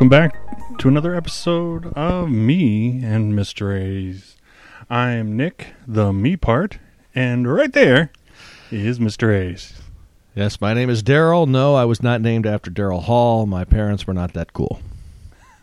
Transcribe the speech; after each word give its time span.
Welcome 0.00 0.08
back 0.08 0.78
to 0.78 0.88
another 0.88 1.14
episode 1.14 1.92
of 1.92 2.30
Me 2.30 3.04
and 3.04 3.34
Mr. 3.34 3.78
A's. 3.78 4.34
I'm 4.88 5.36
Nick, 5.36 5.74
the 5.86 6.10
me 6.10 6.38
part, 6.38 6.78
and 7.14 7.46
right 7.46 7.70
there 7.70 8.10
is 8.70 8.98
Mr. 8.98 9.30
A's. 9.30 9.74
Yes, 10.34 10.58
my 10.58 10.72
name 10.72 10.88
is 10.88 11.02
Daryl. 11.02 11.46
No, 11.46 11.74
I 11.74 11.84
was 11.84 12.02
not 12.02 12.22
named 12.22 12.46
after 12.46 12.70
Daryl 12.70 13.02
Hall. 13.02 13.44
My 13.44 13.66
parents 13.66 14.06
were 14.06 14.14
not 14.14 14.32
that 14.32 14.54
cool. 14.54 14.80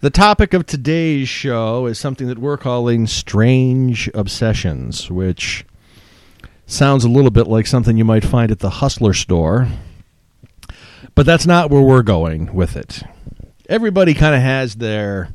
the 0.00 0.08
topic 0.10 0.54
of 0.54 0.64
today's 0.64 1.28
show 1.28 1.84
is 1.84 1.98
something 1.98 2.28
that 2.28 2.38
we're 2.38 2.56
calling 2.56 3.06
strange 3.06 4.08
obsessions, 4.14 5.10
which 5.10 5.66
sounds 6.64 7.04
a 7.04 7.10
little 7.10 7.30
bit 7.30 7.46
like 7.46 7.66
something 7.66 7.98
you 7.98 8.06
might 8.06 8.24
find 8.24 8.50
at 8.50 8.60
the 8.60 8.70
Hustler 8.70 9.12
store. 9.12 9.68
But 11.18 11.26
that's 11.26 11.46
not 11.46 11.68
where 11.68 11.82
we're 11.82 12.04
going 12.04 12.54
with 12.54 12.76
it. 12.76 13.02
Everybody 13.68 14.14
kind 14.14 14.36
of 14.36 14.40
has 14.40 14.76
their 14.76 15.30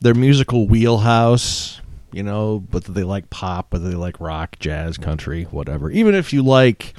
their 0.00 0.12
musical 0.12 0.66
wheelhouse, 0.66 1.80
you 2.10 2.24
know, 2.24 2.66
whether 2.72 2.90
they 2.90 3.04
like 3.04 3.30
pop, 3.30 3.72
whether 3.72 3.88
they 3.88 3.94
like 3.94 4.18
rock, 4.18 4.58
jazz, 4.58 4.98
country, 4.98 5.44
whatever. 5.44 5.88
Even 5.88 6.16
if 6.16 6.32
you 6.32 6.42
like 6.42 6.94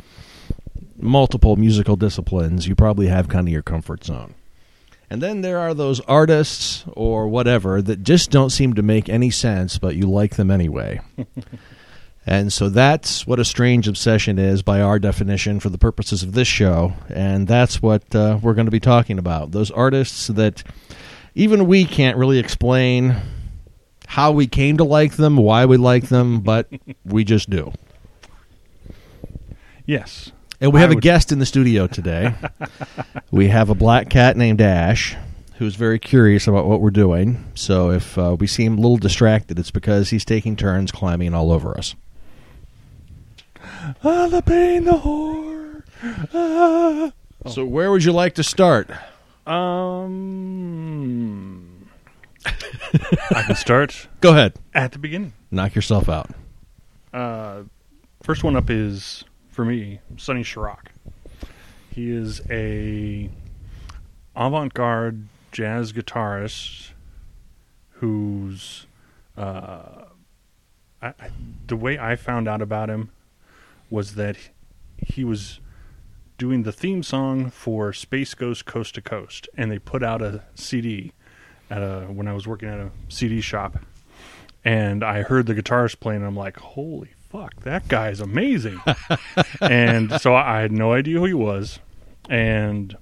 multiple 0.95 1.57
musical 1.57 1.97
disciplines, 1.97 2.69
you 2.69 2.73
probably 2.73 3.07
have 3.07 3.27
kind 3.27 3.49
of 3.49 3.51
your 3.51 3.63
comfort 3.63 4.05
zone. 4.05 4.33
And 5.09 5.21
then 5.21 5.41
there 5.41 5.59
are 5.59 5.73
those 5.73 5.99
artists 5.99 6.85
or 6.93 7.27
whatever 7.27 7.81
that 7.81 8.01
just 8.01 8.31
don't 8.31 8.49
seem 8.49 8.75
to 8.75 8.81
make 8.81 9.09
any 9.09 9.29
sense, 9.29 9.77
but 9.77 9.97
you 9.97 10.09
like 10.09 10.37
them 10.37 10.49
anyway. 10.49 11.01
and 12.25 12.53
so 12.53 12.69
that's 12.69 13.25
what 13.25 13.39
a 13.39 13.45
strange 13.45 13.87
obsession 13.87 14.37
is 14.37 14.61
by 14.61 14.79
our 14.81 14.99
definition 14.99 15.59
for 15.59 15.69
the 15.69 15.77
purposes 15.77 16.21
of 16.21 16.33
this 16.33 16.47
show. 16.47 16.93
And 17.09 17.47
that's 17.47 17.81
what 17.81 18.13
uh, 18.15 18.37
we're 18.41 18.53
going 18.53 18.67
to 18.67 18.71
be 18.71 18.79
talking 18.79 19.17
about. 19.17 19.51
Those 19.51 19.71
artists 19.71 20.27
that 20.27 20.63
even 21.33 21.65
we 21.65 21.83
can't 21.85 22.17
really 22.17 22.37
explain 22.37 23.15
how 24.07 24.31
we 24.31 24.45
came 24.45 24.77
to 24.77 24.83
like 24.83 25.13
them, 25.13 25.35
why 25.37 25.65
we 25.65 25.77
like 25.77 26.09
them, 26.09 26.41
but 26.41 26.67
we 27.05 27.23
just 27.23 27.49
do. 27.49 27.73
Yes. 29.85 30.31
And 30.59 30.71
we 30.73 30.79
I 30.79 30.81
have 30.81 30.91
a 30.91 30.95
would- 30.95 31.01
guest 31.01 31.31
in 31.31 31.39
the 31.39 31.45
studio 31.45 31.87
today. 31.87 32.35
we 33.31 33.47
have 33.47 33.69
a 33.69 33.75
black 33.75 34.09
cat 34.09 34.37
named 34.37 34.61
Ash 34.61 35.15
who's 35.57 35.75
very 35.75 35.97
curious 35.99 36.47
about 36.47 36.65
what 36.65 36.81
we're 36.81 36.89
doing. 36.91 37.43
So 37.55 37.91
if 37.91 38.17
uh, 38.17 38.35
we 38.39 38.47
seem 38.47 38.77
a 38.77 38.81
little 38.81 38.97
distracted, 38.97 39.57
it's 39.59 39.71
because 39.71 40.09
he's 40.09 40.25
taking 40.25 40.55
turns 40.55 40.91
climbing 40.91 41.33
all 41.33 41.51
over 41.51 41.77
us. 41.77 41.95
Ah, 44.03 44.27
the 44.27 44.41
pain, 44.45 44.85
the 44.85 44.93
horror. 44.97 45.83
Ah. 46.33 47.11
So 47.47 47.65
where 47.65 47.89
would 47.91 48.03
you 48.03 48.11
like 48.11 48.35
to 48.35 48.43
start? 48.43 48.89
Um, 49.47 50.37
I 52.45 53.43
can 53.45 53.55
start 53.55 54.07
Go 54.19 54.31
ahead. 54.31 54.53
at 54.73 54.91
the 54.91 54.99
beginning. 54.99 55.33
Knock 55.49 55.73
yourself 55.75 56.07
out. 56.09 56.29
Uh, 57.13 57.63
first 58.23 58.43
one 58.43 58.55
up 58.55 58.69
is 58.69 59.23
for 59.49 59.65
me, 59.65 59.99
Sonny 60.17 60.43
Sharrock. 60.43 60.87
He 61.93 62.09
is 62.11 62.41
a 62.49 63.29
avant-garde 64.35 65.27
jazz 65.51 65.91
guitarist 65.91 66.91
who's 67.95 68.85
uh, 69.37 70.05
I, 71.01 71.07
I, 71.07 71.29
the 71.67 71.75
way 71.75 71.97
I 71.99 72.15
found 72.15 72.47
out 72.47 72.61
about 72.61 72.89
him 72.89 73.09
was 73.91 74.15
that 74.15 74.37
he 74.97 75.23
was 75.23 75.59
doing 76.37 76.63
the 76.63 76.71
theme 76.71 77.03
song 77.03 77.51
for 77.51 77.93
Space 77.93 78.33
Ghost 78.33 78.65
Coast 78.65 78.95
to 78.95 79.01
Coast, 79.01 79.47
and 79.55 79.69
they 79.69 79.77
put 79.77 80.01
out 80.01 80.23
a 80.23 80.43
CD 80.55 81.11
at 81.69 81.83
a 81.83 82.07
when 82.07 82.27
I 82.27 82.33
was 82.33 82.47
working 82.47 82.69
at 82.69 82.79
a 82.79 82.89
CD 83.09 83.41
shop, 83.41 83.77
and 84.65 85.03
I 85.03 85.21
heard 85.21 85.45
the 85.45 85.53
guitarist 85.53 85.99
playing. 85.99 86.21
and 86.21 86.27
I'm 86.27 86.35
like, 86.35 86.57
holy 86.57 87.09
fuck, 87.29 87.61
that 87.61 87.87
guy 87.87 88.09
is 88.09 88.19
amazing. 88.19 88.81
and 89.61 90.19
so 90.19 90.33
I 90.33 90.61
had 90.61 90.71
no 90.71 90.93
idea 90.93 91.19
who 91.19 91.25
he 91.25 91.33
was, 91.33 91.79
and 92.29 92.97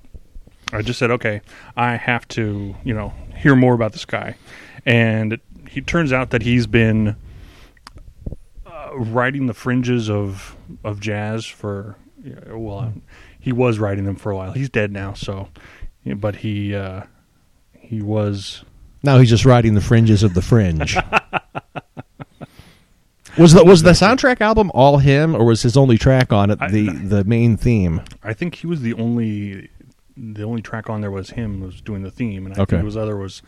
I 0.71 0.81
just 0.81 1.00
said, 1.00 1.11
okay, 1.11 1.41
I 1.75 1.95
have 1.95 2.27
to, 2.29 2.75
you 2.83 2.94
know, 2.94 3.13
hear 3.35 3.56
more 3.56 3.73
about 3.73 3.94
this 3.94 4.06
guy. 4.06 4.35
And 4.85 5.33
it, 5.33 5.41
he 5.69 5.81
turns 5.81 6.13
out 6.13 6.29
that 6.31 6.41
he's 6.41 6.67
been 6.67 7.16
riding 8.95 9.47
the 9.47 9.53
fringes 9.53 10.09
of 10.09 10.55
of 10.83 11.00
jazz 11.00 11.45
for, 11.45 11.95
well, 12.47 12.94
he 13.39 13.51
was 13.51 13.79
riding 13.79 14.05
them 14.05 14.16
for 14.16 14.31
a 14.31 14.35
while. 14.35 14.51
He's 14.51 14.69
dead 14.69 14.91
now, 14.91 15.13
so, 15.13 15.50
but 16.05 16.38
he 16.38 16.75
uh, 16.75 17.03
he 17.77 18.01
was 18.01 18.63
Now 19.03 19.17
he's 19.19 19.29
just 19.29 19.45
riding 19.45 19.73
the 19.75 19.81
fringes 19.81 20.23
of 20.23 20.33
the 20.33 20.41
fringe. 20.41 20.95
was 23.38 23.53
the 23.53 23.63
was 23.63 23.83
the 23.83 23.91
soundtrack 23.91 24.41
album 24.41 24.72
all 24.73 24.97
him, 24.97 25.35
or 25.35 25.45
was 25.45 25.61
his 25.61 25.77
only 25.77 25.97
track 25.97 26.33
on 26.33 26.50
it 26.51 26.57
I- 26.61 26.69
the 26.69 26.89
the 26.89 27.23
main 27.23 27.57
theme? 27.57 28.01
I 28.23 28.33
think 28.33 28.56
he 28.56 28.67
was 28.67 28.81
the 28.81 28.94
only 28.94 29.69
the 30.17 30.44
only 30.44 30.61
track 30.61 30.89
on 30.89 31.01
there 31.01 31.11
was 31.11 31.31
him 31.31 31.61
was 31.61 31.79
doing 31.81 32.01
the 32.03 32.11
theme, 32.11 32.45
and 32.45 32.56
I 32.56 32.61
Okay. 32.61 32.71
think 32.71 32.81
it 32.81 32.85
was 32.85 32.97
other 32.97 33.16
was 33.17 33.41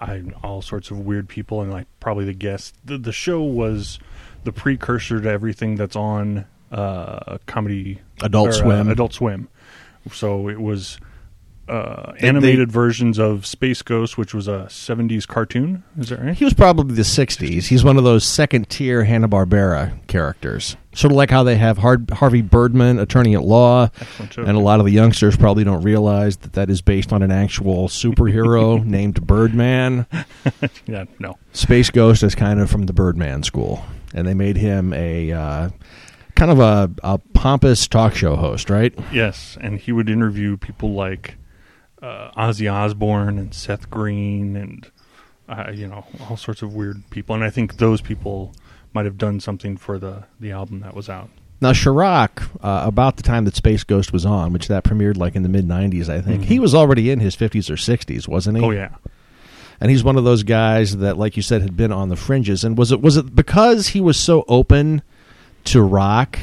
I 0.00 0.22
all 0.42 0.62
sorts 0.62 0.90
of 0.90 1.00
weird 1.00 1.28
people 1.28 1.60
and 1.62 1.70
like 1.72 1.86
probably 1.98 2.24
the 2.24 2.34
guests. 2.34 2.72
The 2.84 2.96
the 2.98 3.12
show 3.12 3.42
was 3.42 3.98
the 4.44 4.52
precursor 4.52 5.20
to 5.20 5.28
everything 5.30 5.76
that's 5.76 5.96
on 5.96 6.46
uh, 6.72 7.38
comedy 7.46 8.00
Adult 8.22 8.48
or, 8.48 8.50
uh, 8.50 8.54
Swim. 8.54 8.88
Adult 8.90 9.12
Swim. 9.14 9.48
So 10.12 10.48
it 10.48 10.60
was 10.60 10.98
uh, 11.68 12.12
they- 12.20 12.26
animated 12.28 12.72
versions 12.72 13.18
of 13.18 13.44
Space 13.46 13.82
Ghost, 13.82 14.16
which 14.18 14.32
was 14.34 14.48
a 14.48 14.66
'70s 14.70 15.26
cartoon. 15.28 15.84
Is 15.98 16.08
that 16.08 16.20
right? 16.20 16.34
He 16.36 16.44
was 16.44 16.54
probably 16.54 16.94
the 16.96 17.02
'60s. 17.02 17.64
He's 17.68 17.84
one 17.84 17.96
of 17.98 18.04
those 18.04 18.24
second-tier 18.24 19.04
Hanna 19.04 19.28
Barbera 19.28 20.04
characters, 20.08 20.76
sort 20.94 21.12
of 21.12 21.16
like 21.16 21.30
how 21.30 21.42
they 21.44 21.56
have 21.56 21.78
Har- 21.78 22.00
Harvey 22.12 22.42
Birdman, 22.42 22.98
attorney 22.98 23.34
at 23.34 23.42
law, 23.42 23.88
and 24.36 24.48
a 24.56 24.58
lot 24.60 24.80
of 24.80 24.86
the 24.86 24.92
youngsters 24.92 25.36
probably 25.36 25.62
don't 25.62 25.82
realize 25.82 26.38
that 26.38 26.54
that 26.54 26.70
is 26.70 26.80
based 26.82 27.12
on 27.12 27.22
an 27.22 27.30
actual 27.30 27.88
superhero 27.88 28.82
named 28.84 29.24
Birdman. 29.26 30.06
yeah, 30.86 31.04
no. 31.20 31.36
Space 31.52 31.90
Ghost 31.90 32.22
is 32.22 32.34
kind 32.34 32.58
of 32.58 32.68
from 32.70 32.86
the 32.86 32.92
Birdman 32.92 33.42
school, 33.44 33.84
and 34.14 34.26
they 34.26 34.34
made 34.34 34.56
him 34.56 34.92
a 34.92 35.32
uh, 35.32 35.70
kind 36.34 36.50
of 36.50 36.60
a, 36.60 36.90
a 37.02 37.18
pompous 37.34 37.86
talk 37.86 38.14
show 38.14 38.36
host, 38.36 38.70
right? 38.70 38.94
Yes, 39.12 39.58
and 39.60 39.78
he 39.78 39.92
would 39.92 40.08
interview 40.08 40.56
people 40.56 40.94
like 40.94 41.36
uh, 42.02 42.30
Ozzy 42.36 42.72
Osbourne 42.72 43.38
and 43.38 43.54
Seth 43.54 43.90
Green 43.90 44.56
and 44.56 44.90
uh, 45.48 45.70
you 45.72 45.86
know 45.86 46.06
all 46.28 46.36
sorts 46.36 46.62
of 46.62 46.74
weird 46.74 47.02
people. 47.10 47.34
And 47.34 47.44
I 47.44 47.50
think 47.50 47.76
those 47.76 48.00
people 48.00 48.54
might 48.92 49.04
have 49.04 49.18
done 49.18 49.40
something 49.40 49.76
for 49.76 49.98
the 49.98 50.24
the 50.38 50.50
album 50.52 50.80
that 50.80 50.94
was 50.94 51.08
out. 51.08 51.30
Now, 51.62 51.72
Sharrock, 51.72 52.42
uh, 52.62 52.86
about 52.86 53.18
the 53.18 53.22
time 53.22 53.44
that 53.44 53.54
Space 53.54 53.84
Ghost 53.84 54.14
was 54.14 54.24
on, 54.24 54.50
which 54.52 54.68
that 54.68 54.82
premiered 54.82 55.18
like 55.18 55.36
in 55.36 55.42
the 55.42 55.48
mid 55.48 55.68
'90s, 55.68 56.08
I 56.08 56.22
think, 56.22 56.44
he 56.44 56.58
was 56.58 56.74
already 56.74 57.10
in 57.10 57.20
his 57.20 57.36
50s 57.36 57.68
or 57.68 57.74
60s, 57.74 58.26
wasn't 58.26 58.58
he? 58.58 58.64
Oh 58.64 58.70
yeah, 58.70 58.94
and 59.80 59.90
he's 59.90 60.04
one 60.04 60.16
of 60.16 60.24
those 60.24 60.42
guys 60.42 60.98
that, 60.98 61.16
like 61.16 61.36
you 61.36 61.42
said, 61.42 61.62
had 61.62 61.76
been 61.76 61.92
on 61.92 62.08
the 62.08 62.16
fringes. 62.16 62.64
And 62.64 62.76
was 62.76 62.92
it 62.92 63.00
was 63.00 63.16
it 63.16 63.34
because 63.34 63.88
he 63.88 64.00
was 64.00 64.18
so 64.18 64.44
open 64.48 65.02
to 65.64 65.82
rock? 65.82 66.38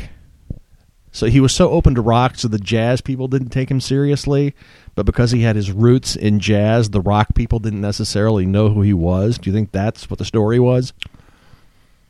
So 1.12 1.28
he 1.28 1.40
was 1.40 1.54
so 1.54 1.70
open 1.72 1.96
to 1.96 2.02
rock, 2.02 2.36
so 2.36 2.48
the 2.48 2.60
jazz 2.60 3.02
people 3.02 3.28
didn't 3.28 3.50
take 3.50 3.72
him 3.72 3.82
seriously. 3.82 4.54
But 4.94 5.06
because 5.06 5.32
he 5.32 5.42
had 5.42 5.56
his 5.56 5.72
roots 5.72 6.16
in 6.16 6.40
jazz, 6.40 6.90
the 6.90 7.02
rock 7.02 7.36
people 7.36 7.60
didn't 7.60 7.82
necessarily 7.82 8.46
know 8.46 8.70
who 8.70 8.82
he 8.82 8.94
was. 8.94 9.38
Do 9.38 9.50
you 9.50 9.54
think 9.56 9.72
that's 9.72 10.10
what 10.10 10.20
the 10.20 10.26
story 10.26 10.60
was? 10.60 10.94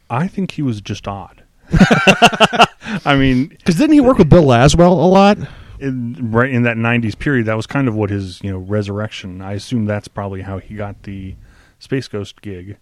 I 0.09 0.27
think 0.27 0.51
he 0.51 0.61
was 0.61 0.79
just 0.81 1.07
odd. 1.07 1.43
I 1.71 3.17
mean, 3.17 3.47
Because 3.57 3.75
didn't 3.75 3.93
he 3.93 4.01
work 4.01 4.17
with 4.17 4.29
Bill 4.29 4.43
Laswell 4.45 4.91
a 4.91 5.07
lot? 5.07 5.37
In, 5.79 6.31
right 6.31 6.49
in 6.49 6.63
that 6.63 6.77
'90s 6.77 7.17
period, 7.17 7.45
that 7.45 7.55
was 7.55 7.67
kind 7.67 7.87
of 7.87 7.95
what 7.95 8.09
his 8.09 8.41
you 8.43 8.51
know 8.51 8.57
resurrection. 8.57 9.41
I 9.41 9.53
assume 9.53 9.85
that's 9.85 10.07
probably 10.07 10.41
how 10.41 10.59
he 10.59 10.75
got 10.75 11.03
the 11.03 11.35
Space 11.79 12.07
Ghost 12.07 12.41
gig, 12.41 12.77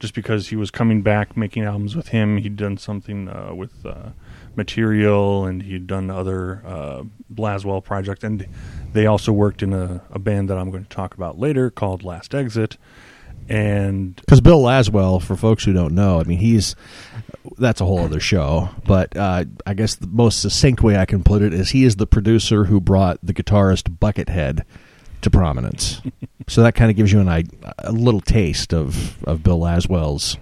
just 0.00 0.14
because 0.14 0.48
he 0.48 0.56
was 0.56 0.70
coming 0.70 1.02
back 1.02 1.36
making 1.36 1.64
albums 1.64 1.94
with 1.96 2.08
him. 2.08 2.38
He'd 2.38 2.56
done 2.56 2.76
something 2.76 3.28
uh, 3.28 3.54
with 3.54 3.84
uh, 3.86 4.10
Material, 4.56 5.44
and 5.46 5.62
he'd 5.62 5.86
done 5.86 6.10
other 6.10 6.62
uh, 6.66 7.02
Blaswell 7.32 7.82
project, 7.82 8.24
and 8.24 8.46
they 8.92 9.06
also 9.06 9.32
worked 9.32 9.62
in 9.62 9.72
a, 9.72 10.02
a 10.10 10.18
band 10.18 10.48
that 10.50 10.58
I'm 10.58 10.70
going 10.70 10.84
to 10.84 10.90
talk 10.90 11.14
about 11.14 11.38
later 11.38 11.70
called 11.70 12.02
Last 12.02 12.34
Exit. 12.34 12.76
and 13.48 14.16
Because 14.16 14.40
Bill 14.40 14.60
Laswell, 14.62 15.20
for 15.22 15.36
folks 15.36 15.64
who 15.64 15.72
don't 15.72 15.94
know, 15.94 16.20
I 16.20 16.24
mean, 16.24 16.38
he's 16.38 16.76
that's 17.58 17.80
a 17.80 17.84
whole 17.84 18.00
other 18.00 18.20
show. 18.20 18.68
But 18.86 19.16
uh, 19.16 19.44
I 19.66 19.74
guess 19.74 19.94
the 19.94 20.06
most 20.06 20.40
succinct 20.42 20.82
way 20.82 20.96
I 20.96 21.04
can 21.06 21.22
put 21.24 21.42
it 21.42 21.52
is 21.54 21.70
he 21.70 21.84
is 21.84 21.96
the 21.96 22.06
producer 22.06 22.64
who 22.64 22.80
brought 22.80 23.18
the 23.22 23.34
guitarist 23.34 23.98
Buckethead 23.98 24.64
to 25.22 25.30
prominence. 25.30 26.00
so 26.48 26.62
that 26.62 26.74
kind 26.74 26.90
of 26.90 26.96
gives 26.96 27.12
you 27.12 27.20
an 27.20 27.28
i- 27.28 27.44
a 27.78 27.92
little 27.92 28.20
taste 28.20 28.72
of 28.74 29.22
of 29.24 29.42
Bill 29.42 29.58
Laswell's 29.60 30.36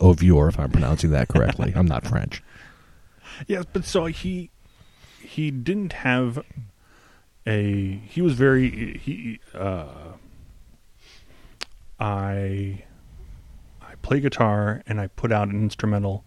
revoir, 0.00 0.48
if 0.48 0.58
I'm 0.58 0.70
pronouncing 0.70 1.10
that 1.10 1.28
correctly. 1.28 1.72
I'm 1.74 1.86
not 1.86 2.06
French. 2.06 2.42
Yes, 3.46 3.64
but 3.72 3.86
so 3.86 4.04
he 4.06 4.50
he 5.22 5.50
didn't 5.50 5.94
have 5.94 6.44
a 7.46 7.92
he 8.06 8.20
was 8.20 8.34
very 8.34 8.98
he 8.98 9.40
uh 9.54 9.86
I 11.98 12.84
play 14.02 14.20
guitar 14.20 14.82
and 14.86 15.00
I 15.00 15.06
put 15.08 15.32
out 15.32 15.48
an 15.48 15.62
instrumental 15.62 16.24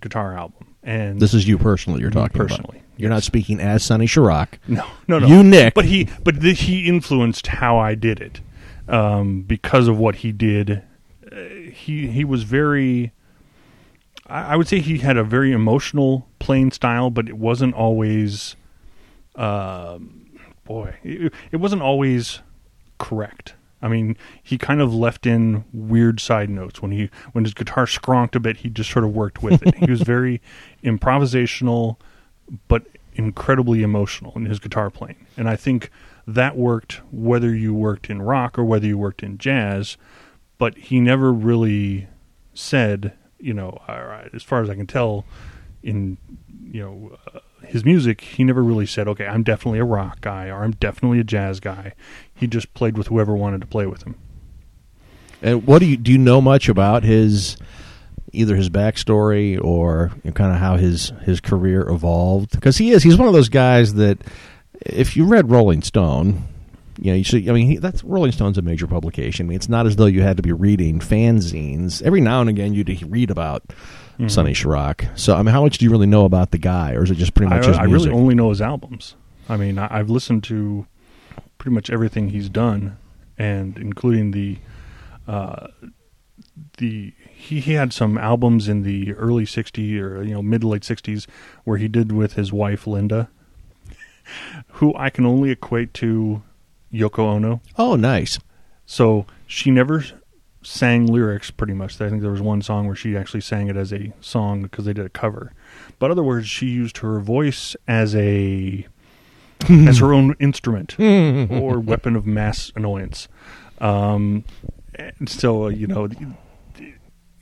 guitar 0.00 0.36
album 0.36 0.74
and 0.82 1.20
This 1.20 1.34
is 1.34 1.46
you 1.48 1.58
personally. 1.58 2.00
You're 2.00 2.10
talking 2.10 2.36
about. 2.40 2.48
personally, 2.50 2.82
You're 2.96 3.10
not 3.10 3.22
speaking 3.22 3.60
as 3.60 3.82
Sonny 3.84 4.06
Sharrock. 4.06 4.48
no 4.68 4.84
no 5.06 5.18
no 5.18 5.26
You, 5.26 5.42
Nick. 5.42 5.74
but 5.74 5.84
he 5.86 6.08
but 6.24 6.40
the, 6.40 6.52
he 6.52 6.86
influenced 6.88 7.46
how 7.48 7.78
I 7.78 7.94
did 7.94 8.20
it 8.20 8.40
um, 8.88 9.42
because 9.42 9.88
of 9.88 9.98
what 9.98 10.16
he 10.16 10.32
did. 10.32 10.82
Uh, 11.30 11.36
he 11.72 12.06
he 12.08 12.24
was 12.24 12.42
very. 12.44 13.12
I 14.26 14.52
I 14.52 14.56
would 14.56 14.66
say 14.68 14.80
he 14.80 14.98
had 14.98 15.16
a 15.18 15.24
very 15.24 15.52
emotional 15.52 16.26
playing 16.38 16.70
style, 16.72 17.10
but 17.10 17.28
it 17.28 17.36
wasn't 17.36 17.74
always. 17.74 18.56
Um, 19.36 20.30
boy, 20.64 20.94
it, 21.02 21.32
it 21.52 21.56
wasn't 21.56 21.82
always 21.82 22.40
correct. 22.98 23.54
I 23.80 23.88
mean, 23.88 24.16
he 24.42 24.58
kind 24.58 24.80
of 24.80 24.94
left 24.94 25.26
in 25.26 25.64
weird 25.72 26.20
side 26.20 26.50
notes 26.50 26.82
when 26.82 26.92
he 26.92 27.10
when 27.32 27.44
his 27.44 27.54
guitar 27.54 27.86
skronked 27.86 28.34
a 28.34 28.40
bit. 28.40 28.58
He 28.58 28.68
just 28.68 28.90
sort 28.90 29.04
of 29.04 29.14
worked 29.14 29.42
with 29.42 29.62
it. 29.62 29.74
he 29.76 29.90
was 29.90 30.02
very 30.02 30.40
improvisational, 30.84 31.96
but 32.66 32.86
incredibly 33.14 33.82
emotional 33.82 34.32
in 34.36 34.46
his 34.46 34.58
guitar 34.58 34.90
playing, 34.90 35.26
and 35.36 35.48
I 35.48 35.56
think 35.56 35.90
that 36.26 36.56
worked 36.56 37.00
whether 37.10 37.54
you 37.54 37.72
worked 37.72 38.10
in 38.10 38.20
rock 38.20 38.58
or 38.58 38.64
whether 38.64 38.86
you 38.86 38.98
worked 38.98 39.22
in 39.22 39.38
jazz. 39.38 39.96
But 40.58 40.76
he 40.76 41.00
never 41.00 41.32
really 41.32 42.08
said, 42.52 43.12
you 43.38 43.54
know, 43.54 43.80
all 43.86 44.04
right, 44.04 44.28
as 44.34 44.42
far 44.42 44.60
as 44.60 44.68
I 44.68 44.74
can 44.74 44.88
tell, 44.88 45.24
in 45.82 46.18
you 46.70 46.82
know 46.82 47.16
uh, 47.34 47.40
his 47.64 47.84
music, 47.84 48.20
he 48.20 48.44
never 48.44 48.62
really 48.62 48.86
said, 48.86 49.08
okay, 49.08 49.26
I'm 49.26 49.42
definitely 49.42 49.78
a 49.78 49.84
rock 49.84 50.20
guy 50.20 50.48
or 50.48 50.64
I'm 50.64 50.72
definitely 50.72 51.20
a 51.20 51.24
jazz 51.24 51.60
guy. 51.60 51.94
He 52.34 52.46
just 52.46 52.72
played 52.74 52.96
with 52.96 53.08
whoever 53.08 53.34
wanted 53.34 53.60
to 53.60 53.66
play 53.66 53.86
with 53.86 54.04
him. 54.04 54.16
And 55.42 55.66
what 55.66 55.78
do 55.80 55.86
you 55.86 55.96
do? 55.96 56.12
You 56.12 56.18
know 56.18 56.40
much 56.40 56.68
about 56.68 57.04
his 57.04 57.56
either 58.32 58.56
his 58.56 58.68
backstory 58.68 59.62
or 59.62 60.10
you 60.24 60.30
know, 60.30 60.32
kind 60.32 60.52
of 60.52 60.58
how 60.58 60.76
his 60.76 61.12
his 61.22 61.40
career 61.40 61.88
evolved? 61.88 62.52
Because 62.52 62.78
he 62.78 62.90
is 62.90 63.02
he's 63.02 63.16
one 63.16 63.28
of 63.28 63.34
those 63.34 63.48
guys 63.48 63.94
that 63.94 64.18
if 64.80 65.16
you 65.16 65.24
read 65.24 65.50
Rolling 65.50 65.82
Stone, 65.82 66.42
you 67.00 67.10
know 67.12 67.16
you 67.16 67.24
should. 67.24 67.48
I 67.48 67.52
mean, 67.52 67.66
he, 67.66 67.76
that's 67.78 68.02
Rolling 68.04 68.32
Stone's 68.32 68.58
a 68.58 68.62
major 68.62 68.86
publication. 68.86 69.46
I 69.46 69.48
mean, 69.48 69.56
it's 69.56 69.68
not 69.68 69.86
as 69.86 69.96
though 69.96 70.06
you 70.06 70.22
had 70.22 70.36
to 70.36 70.42
be 70.42 70.52
reading 70.52 70.98
fanzines 71.00 72.02
every 72.02 72.20
now 72.20 72.40
and 72.40 72.50
again. 72.50 72.74
You'd 72.74 72.88
read 73.10 73.30
about 73.30 73.62
Mhm. 74.18 74.30
Sonny 74.30 74.52
Sharrock. 74.52 75.08
So 75.16 75.34
I 75.36 75.42
mean, 75.42 75.52
how 75.52 75.62
much 75.62 75.78
do 75.78 75.84
you 75.84 75.90
really 75.90 76.06
know 76.08 76.24
about 76.24 76.50
the 76.50 76.58
guy, 76.58 76.92
or 76.94 77.04
is 77.04 77.10
it 77.10 77.16
just 77.16 77.34
pretty 77.34 77.52
I, 77.52 77.56
much 77.56 77.66
his 77.66 77.78
I 77.78 77.86
music? 77.86 78.10
really 78.10 78.20
only 78.20 78.34
know 78.34 78.48
his 78.50 78.60
albums. 78.60 79.14
I 79.48 79.56
mean, 79.56 79.78
I, 79.78 79.86
I've 79.98 80.10
listened 80.10 80.42
to 80.44 80.86
pretty 81.58 81.74
much 81.74 81.88
everything 81.88 82.30
he's 82.30 82.48
done, 82.48 82.96
and 83.38 83.78
including 83.78 84.32
the 84.32 84.58
uh, 85.28 85.68
the 86.78 87.12
he, 87.30 87.60
he 87.60 87.74
had 87.74 87.92
some 87.92 88.18
albums 88.18 88.68
in 88.68 88.82
the 88.82 89.12
early 89.14 89.44
'60s 89.44 90.00
or 90.00 90.22
you 90.24 90.34
know 90.34 90.42
mid 90.42 90.62
to 90.62 90.68
late 90.68 90.82
'60s 90.82 91.26
where 91.64 91.76
he 91.78 91.86
did 91.86 92.10
with 92.12 92.32
his 92.32 92.52
wife 92.52 92.86
Linda, 92.86 93.28
who 94.72 94.94
I 94.96 95.10
can 95.10 95.24
only 95.26 95.50
equate 95.50 95.94
to 95.94 96.42
Yoko 96.92 97.20
Ono. 97.20 97.60
oh, 97.76 97.96
nice. 97.96 98.38
So 98.86 99.26
she 99.46 99.70
never 99.70 100.04
sang 100.62 101.06
lyrics 101.06 101.50
pretty 101.50 101.72
much. 101.72 102.00
I 102.00 102.08
think 102.08 102.22
there 102.22 102.30
was 102.30 102.40
one 102.40 102.62
song 102.62 102.86
where 102.86 102.96
she 102.96 103.16
actually 103.16 103.40
sang 103.40 103.68
it 103.68 103.76
as 103.76 103.92
a 103.92 104.12
song 104.20 104.62
because 104.62 104.84
they 104.84 104.92
did 104.92 105.06
a 105.06 105.10
cover. 105.10 105.52
But 105.98 106.10
other 106.10 106.22
words, 106.22 106.48
she 106.48 106.66
used 106.66 106.98
her 106.98 107.20
voice 107.20 107.76
as 107.86 108.14
a 108.14 108.86
as 109.68 109.98
her 109.98 110.12
own 110.12 110.34
instrument 110.38 110.98
or 110.98 111.80
weapon 111.80 112.16
of 112.16 112.26
mass 112.26 112.72
annoyance. 112.76 113.28
Um, 113.80 114.44
and 114.94 115.28
so 115.28 115.64
uh, 115.64 115.68
you 115.68 115.86
know, 115.86 116.08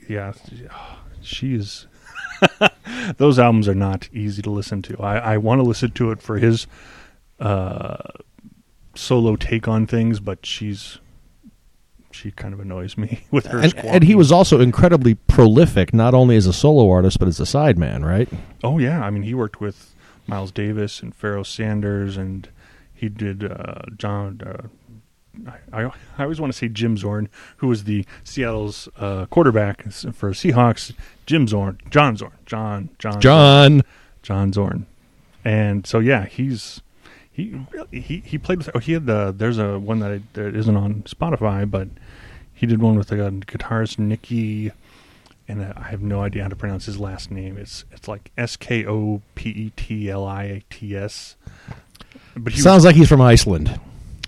yeah, 0.09 0.33
she 1.23 1.55
is. 1.55 1.87
those 3.17 3.39
albums 3.39 3.67
are 3.67 3.75
not 3.75 4.09
easy 4.13 4.43
to 4.43 4.51
listen 4.51 4.83
to. 4.83 4.99
I, 5.01 5.17
I 5.17 5.37
want 5.39 5.59
to 5.61 5.63
listen 5.63 5.91
to 5.93 6.11
it 6.11 6.21
for 6.21 6.37
his 6.37 6.67
uh, 7.41 7.97
solo 8.97 9.37
take 9.37 9.69
on 9.69 9.87
things, 9.87 10.21
but 10.21 10.45
she's 10.45 10.99
she 12.11 12.31
kind 12.31 12.55
of 12.55 12.61
annoys 12.61 12.97
me 12.97 13.25
with 13.31 13.47
her. 13.47 13.59
And, 13.59 13.75
and 13.77 14.05
he 14.05 14.15
was 14.15 14.33
also 14.33 14.61
incredibly 14.61 15.15
prolific, 15.15 15.93
not 15.93 16.15
only 16.15 16.37
as 16.37 16.47
a 16.47 16.53
solo 16.53 16.91
artist 16.91 17.19
but 17.19 17.29
as 17.29 17.39
a 17.39 17.45
sideman, 17.45 18.05
right? 18.05 18.29
Oh 18.65 18.79
yeah, 18.79 19.03
I 19.03 19.11
mean 19.11 19.23
he 19.23 19.35
worked 19.35 19.61
with 19.61 19.95
Miles 20.27 20.51
Davis 20.51 21.03
and 21.03 21.15
Pharoah 21.15 21.45
Sanders, 21.45 22.17
and 22.17 22.49
he 22.95 23.09
did 23.09 23.45
uh, 23.45 23.83
John. 23.97 24.41
Uh, 24.45 24.69
I, 25.73 25.83
I 25.85 25.91
I 26.19 26.23
always 26.23 26.41
want 26.41 26.53
to 26.53 26.59
say 26.59 26.69
Jim 26.69 26.97
Zorn, 26.97 27.29
who 27.59 27.69
was 27.69 27.85
the 27.85 28.07
Seattle's 28.25 28.89
uh, 28.97 29.27
quarterback 29.27 29.83
for 29.93 30.31
Seahawks. 30.33 30.95
Jim 31.27 31.47
Zorn, 31.47 31.79
John 31.91 32.17
Zorn, 32.17 32.33
John 32.47 32.89
John 32.99 33.21
John. 33.21 33.83
John 34.23 34.53
Zorn, 34.53 34.87
and 35.45 35.87
so 35.87 35.99
yeah, 36.01 36.25
he's 36.27 36.81
he 37.37 37.55
he 37.93 38.23
he 38.25 38.39
played 38.39 38.59
with. 38.59 38.71
Oh, 38.75 38.79
he 38.79 38.93
had 38.93 39.05
the 39.07 39.33
there's 39.37 39.59
a 39.59 39.79
one 39.79 39.99
that 40.01 40.11
I, 40.13 40.21
that 40.33 40.57
isn't 40.57 40.77
on 40.77 41.03
Spotify, 41.03 41.71
but 41.71 41.89
he 42.55 42.67
did 42.67 42.81
one 42.81 42.97
with 42.97 43.13
a 43.13 43.17
guitarist 43.17 43.99
Nicky, 43.99 44.73
and 45.47 45.63
I 45.63 45.89
have 45.91 46.01
no 46.01 46.23
idea 46.23 46.45
how 46.45 46.49
to 46.49 46.57
pronounce 46.57 46.87
his 46.87 46.99
last 46.99 47.31
name. 47.31 47.59
It's 47.59 47.85
it's 47.93 48.09
like 48.09 48.31
S 48.39 48.57
K 48.57 48.87
O 48.87 49.21
P 49.35 49.51
E 49.51 49.73
T 49.77 50.09
L 50.11 50.25
I 50.27 50.63
T 50.71 50.97
S. 50.97 51.37
But 52.35 52.55
he 52.55 52.61
Sounds 52.61 52.85
like 52.87 52.97
he's 52.97 53.09
from 53.09 53.21
Iceland. 53.21 53.79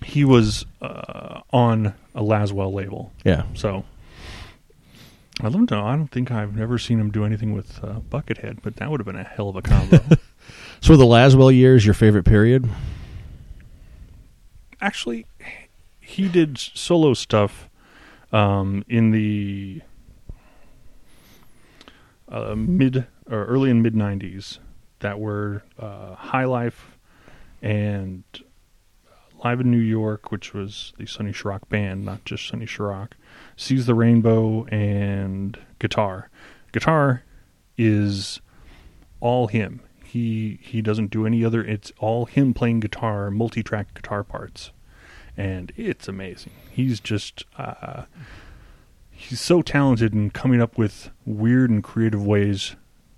he 0.04 0.24
was 0.24 0.66
uh, 0.82 1.40
on 1.52 1.94
a 2.14 2.22
Laswell 2.22 2.72
label, 2.72 3.12
Yeah. 3.24 3.44
so. 3.54 3.84
I 5.40 5.50
don't 5.50 5.70
know. 5.70 5.86
I 5.86 5.94
don't 5.94 6.08
think 6.08 6.32
I've 6.32 6.56
never 6.56 6.78
seen 6.78 6.98
him 6.98 7.10
do 7.12 7.24
anything 7.24 7.54
with 7.54 7.78
uh, 7.84 8.00
Buckethead, 8.10 8.58
but 8.62 8.74
that 8.76 8.90
would 8.90 8.98
have 8.98 9.06
been 9.06 9.14
a 9.16 9.22
hell 9.24 9.48
of 9.48 9.56
a 9.56 9.62
combo. 9.62 10.00
So 10.80 10.96
the 10.96 11.04
Laswell 11.04 11.54
years 11.54 11.84
your 11.84 11.92
favorite 11.94 12.24
period? 12.24 12.68
Actually 14.80 15.26
he 16.08 16.26
did 16.26 16.56
solo 16.56 17.12
stuff 17.12 17.68
um, 18.32 18.82
in 18.88 19.10
the 19.10 19.82
uh, 22.28 22.54
mid 22.56 23.06
or 23.30 23.44
early 23.44 23.70
and 23.70 23.82
mid 23.82 23.94
90s 23.94 24.58
that 25.00 25.20
were 25.20 25.62
uh, 25.78 26.14
High 26.14 26.46
Life 26.46 26.96
and 27.60 28.24
Live 29.44 29.60
in 29.60 29.70
New 29.70 29.76
York, 29.76 30.32
which 30.32 30.54
was 30.54 30.94
the 30.98 31.06
Sonny 31.06 31.32
Sharrock 31.32 31.68
band, 31.68 32.04
not 32.04 32.24
just 32.24 32.48
Sonny 32.48 32.66
Sharrock, 32.66 33.12
Seize 33.56 33.86
the 33.86 33.94
Rainbow, 33.94 34.64
and 34.66 35.58
Guitar. 35.78 36.30
Guitar 36.72 37.22
is 37.76 38.40
all 39.20 39.46
him. 39.46 39.80
He 40.08 40.58
he 40.62 40.80
doesn't 40.80 41.10
do 41.10 41.26
any 41.26 41.44
other. 41.44 41.62
It's 41.62 41.92
all 41.98 42.24
him 42.24 42.54
playing 42.54 42.80
guitar, 42.80 43.30
multi-track 43.30 43.94
guitar 43.94 44.24
parts, 44.24 44.70
and 45.36 45.70
it's 45.76 46.08
amazing. 46.08 46.52
He's 46.70 46.98
just 46.98 47.44
uh, 47.58 48.04
he's 49.10 49.40
so 49.40 49.60
talented 49.60 50.14
in 50.14 50.30
coming 50.30 50.62
up 50.62 50.78
with 50.78 51.10
weird 51.26 51.68
and 51.70 51.84
creative 51.84 52.24
ways 52.24 52.74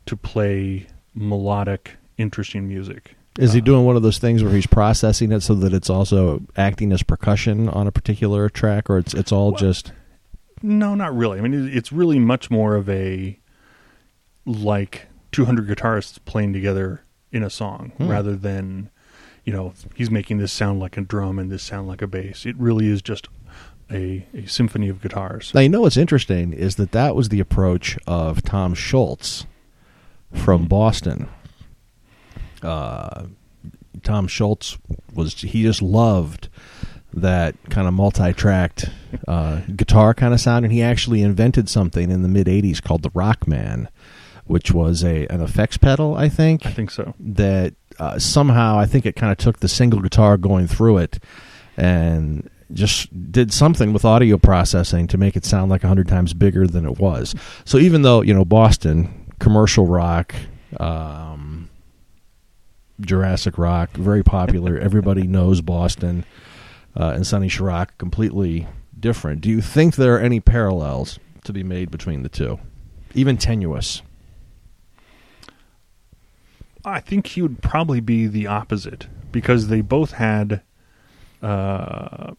to 0.06 0.16
play 0.16 0.86
melodic, 1.14 1.96
interesting 2.18 2.66
music. 2.66 3.14
Is 3.38 3.52
he 3.52 3.60
Uh, 3.60 3.64
doing 3.64 3.84
one 3.84 3.94
of 3.94 4.02
those 4.02 4.18
things 4.18 4.42
where 4.42 4.52
he's 4.52 4.66
processing 4.66 5.30
it 5.30 5.42
so 5.42 5.54
that 5.54 5.72
it's 5.72 5.88
also 5.88 6.42
acting 6.56 6.90
as 6.92 7.04
percussion 7.04 7.68
on 7.68 7.86
a 7.86 7.92
particular 7.92 8.48
track, 8.48 8.90
or 8.90 8.98
it's 8.98 9.14
it's 9.14 9.30
all 9.30 9.52
Well, 9.52 9.60
just 9.60 9.92
No, 10.62 10.96
not 10.96 11.16
really. 11.16 11.38
I 11.38 11.42
mean, 11.42 11.70
it's 11.72 11.92
really 11.92 12.18
much 12.18 12.50
more 12.50 12.74
of 12.74 12.88
a 12.88 13.38
like 14.44 15.06
200 15.32 15.68
guitarists 15.68 16.18
playing 16.24 16.52
together 16.52 17.02
in 17.32 17.42
a 17.42 17.50
song 17.50 17.92
Hmm. 17.98 18.08
rather 18.08 18.34
than 18.36 18.90
you 19.44 19.52
know 19.52 19.72
he's 19.94 20.10
making 20.10 20.38
this 20.38 20.52
sound 20.52 20.80
like 20.80 20.96
a 20.96 21.00
drum 21.00 21.38
and 21.38 21.50
this 21.50 21.62
sound 21.62 21.88
like 21.88 22.02
a 22.02 22.06
bass. 22.06 22.44
It 22.46 22.56
really 22.58 22.88
is 22.88 23.00
just 23.02 23.28
a, 23.90 24.26
a 24.34 24.46
symphony 24.46 24.88
of 24.88 25.00
guitars. 25.00 25.52
Now 25.54 25.60
you 25.60 25.68
know 25.68 25.80
what's 25.82 25.96
interesting 25.96 26.52
is 26.52 26.76
that 26.76 26.92
that 26.92 27.14
was 27.16 27.28
the 27.28 27.40
approach 27.40 27.98
of 28.06 28.42
Tom 28.42 28.74
Scholz 28.74 29.46
from 30.32 30.66
Boston. 30.66 31.28
Uh, 32.62 33.24
Tom 34.02 34.26
Scholz 34.28 34.78
was 35.14 35.34
he 35.40 35.62
just 35.62 35.82
loved 35.82 36.48
that 37.12 37.56
kind 37.70 37.88
of 37.88 37.94
multi-tracked 37.94 38.88
uh, 39.26 39.60
guitar 39.74 40.14
kind 40.14 40.32
of 40.32 40.40
sound, 40.40 40.64
and 40.64 40.72
he 40.72 40.82
actually 40.82 41.22
invented 41.22 41.68
something 41.68 42.10
in 42.10 42.22
the 42.22 42.28
mid 42.28 42.46
'80s 42.46 42.80
called 42.82 43.02
the 43.02 43.10
Rockman, 43.10 43.88
which 44.50 44.72
was 44.72 45.04
a 45.04 45.28
an 45.28 45.40
effects 45.40 45.76
pedal, 45.76 46.16
I 46.16 46.28
think. 46.28 46.66
I 46.66 46.72
think 46.72 46.90
so. 46.90 47.14
that 47.20 47.74
uh, 48.00 48.18
somehow 48.18 48.80
I 48.80 48.84
think 48.84 49.06
it 49.06 49.14
kind 49.14 49.30
of 49.30 49.38
took 49.38 49.60
the 49.60 49.68
single 49.68 50.00
guitar 50.00 50.36
going 50.36 50.66
through 50.66 50.98
it 50.98 51.22
and 51.76 52.50
just 52.72 53.30
did 53.30 53.52
something 53.52 53.92
with 53.92 54.04
audio 54.04 54.38
processing 54.38 55.06
to 55.06 55.16
make 55.16 55.36
it 55.36 55.44
sound 55.44 55.70
like 55.70 55.84
a 55.84 55.88
hundred 55.88 56.08
times 56.08 56.34
bigger 56.34 56.66
than 56.66 56.84
it 56.84 56.98
was. 56.98 57.32
So 57.64 57.78
even 57.78 58.02
though 58.02 58.22
you 58.22 58.34
know 58.34 58.44
Boston 58.44 59.32
commercial 59.38 59.86
rock, 59.86 60.34
um, 60.80 61.70
Jurassic 63.00 63.56
Rock, 63.56 63.92
very 63.92 64.24
popular, 64.24 64.76
everybody 64.80 65.28
knows 65.28 65.60
Boston, 65.60 66.24
uh, 66.96 67.12
and 67.14 67.24
Sonny 67.24 67.48
Sharrock 67.48 67.90
completely 67.98 68.66
different. 68.98 69.42
Do 69.42 69.48
you 69.48 69.60
think 69.60 69.94
there 69.94 70.16
are 70.16 70.20
any 70.20 70.40
parallels 70.40 71.20
to 71.44 71.52
be 71.52 71.62
made 71.62 71.92
between 71.92 72.24
the 72.24 72.28
two, 72.28 72.58
even 73.14 73.36
tenuous? 73.36 74.02
I 76.84 77.00
think 77.00 77.26
he 77.28 77.42
would 77.42 77.62
probably 77.62 78.00
be 78.00 78.26
the 78.26 78.46
opposite 78.46 79.06
because 79.32 79.68
they 79.68 79.80
both 79.80 80.12
had. 80.12 80.62
Uh, 81.42 82.32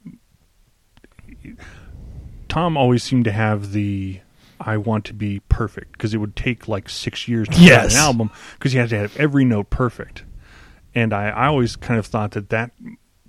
Tom 2.47 2.75
always 2.77 3.03
seemed 3.03 3.25
to 3.25 3.31
have 3.31 3.71
the 3.71 4.19
I 4.59 4.77
want 4.77 5.05
to 5.05 5.13
be 5.13 5.41
perfect 5.49 5.93
because 5.93 6.13
it 6.13 6.17
would 6.17 6.35
take 6.35 6.67
like 6.67 6.87
six 6.89 7.27
years 7.27 7.47
to 7.49 7.59
Yes. 7.59 7.83
write 7.85 7.91
an 7.93 7.97
album 7.97 8.31
because 8.53 8.73
you 8.73 8.79
had 8.79 8.89
to 8.89 8.97
have 8.99 9.17
every 9.17 9.43
note 9.43 9.69
perfect. 9.69 10.23
And 10.93 11.13
I, 11.13 11.29
I 11.29 11.47
always 11.47 11.75
kind 11.75 11.97
of 11.99 12.05
thought 12.05 12.31
that 12.31 12.49
that 12.49 12.71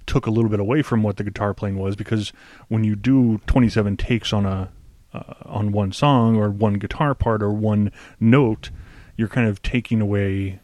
took 0.07 0.27
a 0.27 0.31
little 0.31 0.51
bit 0.51 0.61
away 0.61 0.83
from 0.83 1.03
what 1.03 1.17
the 1.17 1.25
guitar 1.25 1.55
playing 1.55 1.79
was 1.79 1.95
because 1.97 2.33
when 2.69 2.85
you 2.85 2.97
do 2.97 3.39
27 3.47 3.97
takes 3.97 4.33
on 4.33 4.45
a 4.45 4.71
uh, 5.15 5.35
on 5.45 5.73
one 5.73 5.93
song 5.93 6.37
or 6.37 6.51
one 6.51 6.75
guitar 6.75 7.15
part 7.15 7.43
or 7.43 7.53
one 7.53 7.93
note, 8.19 8.71
you're 9.17 9.29
kind 9.29 9.47
of 9.49 9.61
taking 9.63 10.01
away 10.01 10.59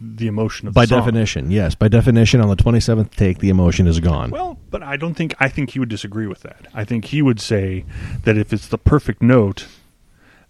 the 0.00 0.26
emotion 0.28 0.68
of 0.68 0.74
By 0.74 0.84
the 0.84 0.90
song. 0.90 1.00
definition, 1.00 1.50
yes. 1.50 1.74
By 1.74 1.88
definition, 1.88 2.40
on 2.40 2.48
the 2.48 2.56
twenty 2.56 2.80
seventh 2.80 3.16
take, 3.16 3.38
the 3.38 3.48
emotion 3.48 3.86
is 3.86 3.98
gone. 4.00 4.30
Well, 4.30 4.58
but 4.70 4.82
I 4.82 4.96
don't 4.96 5.14
think 5.14 5.34
I 5.40 5.48
think 5.48 5.70
he 5.70 5.78
would 5.78 5.88
disagree 5.88 6.26
with 6.26 6.40
that. 6.40 6.66
I 6.74 6.84
think 6.84 7.06
he 7.06 7.22
would 7.22 7.40
say 7.40 7.84
that 8.24 8.36
if 8.38 8.52
it's 8.52 8.68
the 8.68 8.78
perfect 8.78 9.22
note, 9.22 9.66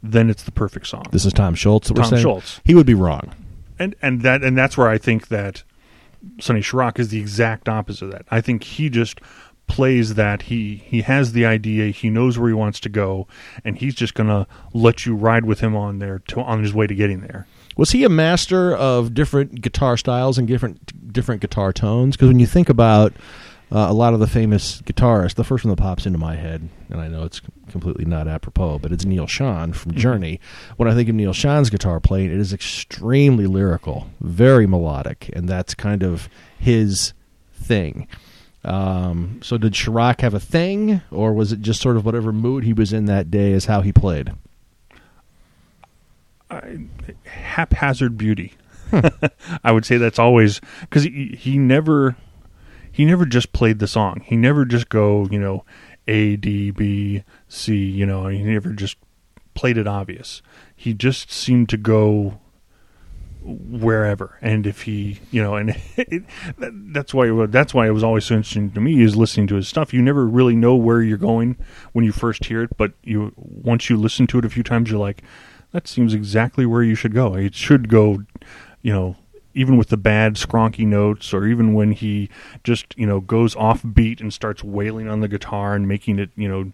then 0.03 0.29
it's 0.31 0.43
the 0.43 0.53
perfect 0.53 0.87
song. 0.87 1.05
This 1.13 1.25
is 1.25 1.33
Tom 1.33 1.55
Scholz. 1.55 1.85
That 1.85 1.97
we're 1.97 2.03
Tom 2.03 2.11
saying? 2.11 2.25
Scholz. 2.27 2.61
He 2.65 2.75
would 2.75 2.87
be 2.87 2.95
wrong. 2.95 3.33
and 3.79 3.95
and 4.03 4.21
that 4.23 4.43
and 4.45 4.57
that's 4.59 4.77
where 4.77 4.89
I 4.89 4.99
think 4.99 5.29
that 5.29 5.63
Sonny 6.41 6.61
Sharrock 6.61 6.99
is 6.99 7.09
the 7.09 7.19
exact 7.21 7.69
opposite 7.69 8.07
of 8.07 8.13
that. 8.13 8.27
I 8.31 8.41
think 8.41 8.65
he 8.65 8.89
just 8.91 9.21
plays 9.67 10.15
that 10.15 10.43
he 10.43 10.83
he 10.85 11.01
has 11.03 11.33
the 11.33 11.47
idea, 11.47 11.87
he 11.91 12.11
knows 12.11 12.39
where 12.39 12.49
he 12.49 12.55
wants 12.55 12.79
to 12.81 12.89
go, 12.91 13.27
and 13.65 13.79
he's 13.79 13.95
just 13.95 14.13
gonna 14.15 14.47
let 14.75 15.07
you 15.07 15.15
ride 15.15 15.47
with 15.47 15.61
him 15.61 15.75
on 15.75 15.99
there 16.01 16.19
to 16.29 16.41
on 16.43 16.63
his 16.63 16.75
way 16.75 16.87
to 16.87 16.95
getting 16.95 17.21
there. 17.21 17.47
Was 17.77 17.91
he 17.91 18.05
a 18.05 18.09
master 18.09 18.75
of 18.75 19.15
different 19.15 19.61
guitar 19.61 19.97
styles 19.97 20.39
and 20.39 20.47
different 20.47 21.13
different 21.13 21.41
guitar 21.41 21.73
tones? 21.73 22.17
Because 22.17 22.29
when 22.29 22.41
you 22.41 22.47
think 22.47 22.69
about 22.69 23.13
uh, 23.73 23.87
a 23.89 23.93
lot 23.93 24.13
of 24.13 24.21
the 24.21 24.27
famous 24.27 24.83
guitarists, 24.83 25.35
the 25.35 25.45
first 25.45 25.65
one 25.65 25.71
that 25.71 25.81
pops 25.81 26.05
into 26.05 26.19
my 26.19 26.37
head, 26.37 26.69
and 26.91 27.01
I 27.01 27.09
know 27.09 27.25
it's 27.25 27.41
completely 27.71 28.05
not 28.05 28.29
apropos, 28.29 28.79
but 28.79 28.93
it's 28.93 29.07
Neal 29.07 29.27
Schon 29.27 29.75
from 29.75 29.95
Journey. 29.95 30.41
When 30.77 30.89
I 30.89 30.95
think 30.95 31.09
of 31.09 31.15
Neal 31.15 31.33
Schon's 31.33 31.71
guitar 31.71 31.99
playing, 31.99 32.31
it 32.31 32.39
is 32.39 32.53
extremely 32.53 33.47
lyrical, 33.47 34.09
very 34.21 34.67
melodic, 34.67 35.31
and 35.33 35.49
that's 35.49 35.75
kind 35.75 36.03
of 36.03 36.29
his 36.59 37.15
thing. 37.55 38.09
Um, 38.65 39.41
so 39.43 39.57
did 39.57 39.73
Sharrock 39.73 40.21
have 40.21 40.35
a 40.35 40.41
thing, 40.41 41.01
or 41.11 41.33
was 41.33 41.53
it 41.53 41.63
just 41.63 41.81
sort 41.81 41.97
of 41.97 42.05
whatever 42.05 42.33
mood 42.33 42.65
he 42.65 42.75
was 42.75 42.93
in 42.93 43.07
that 43.07 43.31
day 43.31 43.53
is 43.53 43.65
how 43.65 43.81
he 43.81 43.93
played? 43.93 44.33
Haphazard 47.25 48.17
beauty. 48.17 48.55
I 49.65 49.73
would 49.73 49.85
say 49.85 49.97
that's 49.97 50.19
always 50.19 50.61
because 50.81 51.05
he, 51.05 51.37
he 51.39 51.59
never 51.59 52.17
he 52.91 53.05
never 53.05 53.25
just 53.25 53.53
played 53.53 53.79
the 53.79 53.87
song. 53.87 54.21
He 54.25 54.37
never 54.37 54.65
just 54.65 54.89
go 54.89 55.27
you 55.31 55.39
know 55.39 55.65
A 56.07 56.37
D 56.37 56.71
B 56.71 57.25
C. 57.49 57.75
You 57.77 58.07
know 58.07 58.29
he 58.29 58.43
never 58.43 58.71
just 58.71 58.97
played 59.55 59.79
it 59.79 59.87
obvious. 59.87 60.43
He 60.75 60.95
just 60.95 61.31
seemed 61.31 61.69
to 61.71 61.77
go 61.77 62.39
wherever 63.45 64.39
and 64.41 64.69
if 64.69 64.83
he 64.83 65.19
you 65.33 65.43
know 65.43 65.57
and 65.57 65.71
it, 65.97 66.23
that, 66.59 66.71
that's 66.93 67.13
why 67.13 67.47
that's 67.47 67.75
why 67.75 67.87
it 67.87 67.91
was 67.91 68.05
always 68.05 68.25
so 68.25 68.37
interesting 68.37 68.71
to 68.71 68.81
me 68.81 69.03
is 69.03 69.17
listening 69.17 69.49
to 69.49 69.57
his 69.57 69.67
stuff 69.67 69.93
you 69.93 70.01
never 70.01 70.27
really 70.27 70.55
know 70.55 70.77
where 70.77 71.03
you're 71.03 71.19
going 71.19 71.57
when 71.93 72.05
you 72.05 72.13
first 72.13 72.45
hear 72.45 72.63
it 72.63 72.71
but 72.77 72.93
you 73.03 73.33
once 73.37 73.91
you 73.91 73.97
listen 73.97 74.29
to 74.29 74.39
it 74.39 74.45
a 74.45 74.49
few 74.49 74.63
times 74.63 74.91
you're 74.91 75.01
like 75.01 75.23
that 75.73 75.89
seems 75.89 76.15
exactly 76.15 76.67
where 76.67 76.83
you 76.83 76.95
should 76.95 77.15
go. 77.15 77.35
It 77.35 77.55
should 77.55 77.89
go 77.89 78.25
you 78.83 78.93
know 78.93 79.17
even 79.55 79.77
with 79.77 79.89
the 79.89 79.97
bad 79.97 80.35
skronky 80.35 80.87
notes 80.87 81.35
or 81.35 81.47
even 81.47 81.75
when 81.75 81.93
he 81.93 82.31
just 82.65 82.95
you 82.97 83.07
know 83.07 83.21
goes 83.21 83.55
off 83.57 83.85
beat 83.93 84.21
and 84.21 84.33
starts 84.33 84.65
wailing 84.65 85.09
on 85.09 85.21
the 85.21 85.29
guitar 85.29 85.75
and 85.75 85.87
making 85.87 86.19
it 86.19 86.31
you 86.37 86.49
know 86.49 86.73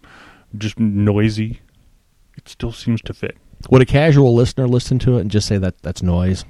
just 0.56 0.78
noisy 0.78 1.60
it 2.36 2.48
still 2.48 2.72
seems 2.72 3.02
to 3.02 3.12
fit. 3.12 3.36
Would 3.68 3.82
a 3.82 3.86
casual 3.86 4.34
listener 4.34 4.68
listen 4.68 5.00
to 5.00 5.18
it 5.18 5.22
and 5.22 5.30
just 5.30 5.48
say 5.48 5.58
that 5.58 5.82
that's 5.82 6.02
noise? 6.02 6.44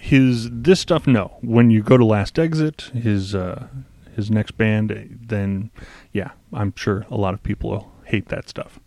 his 0.00 0.48
this 0.50 0.80
stuff 0.80 1.06
no. 1.06 1.36
When 1.42 1.70
you 1.70 1.82
go 1.82 1.96
to 1.96 2.04
last 2.04 2.38
exit 2.38 2.90
his 2.94 3.34
uh 3.34 3.68
his 4.16 4.30
next 4.30 4.56
band 4.56 5.18
then 5.28 5.70
yeah 6.12 6.32
i'm 6.52 6.74
sure 6.76 7.06
a 7.10 7.16
lot 7.16 7.32
of 7.32 7.42
people 7.42 7.70
will 7.70 7.92
hate 8.04 8.28
that 8.28 8.48
stuff 8.48 8.80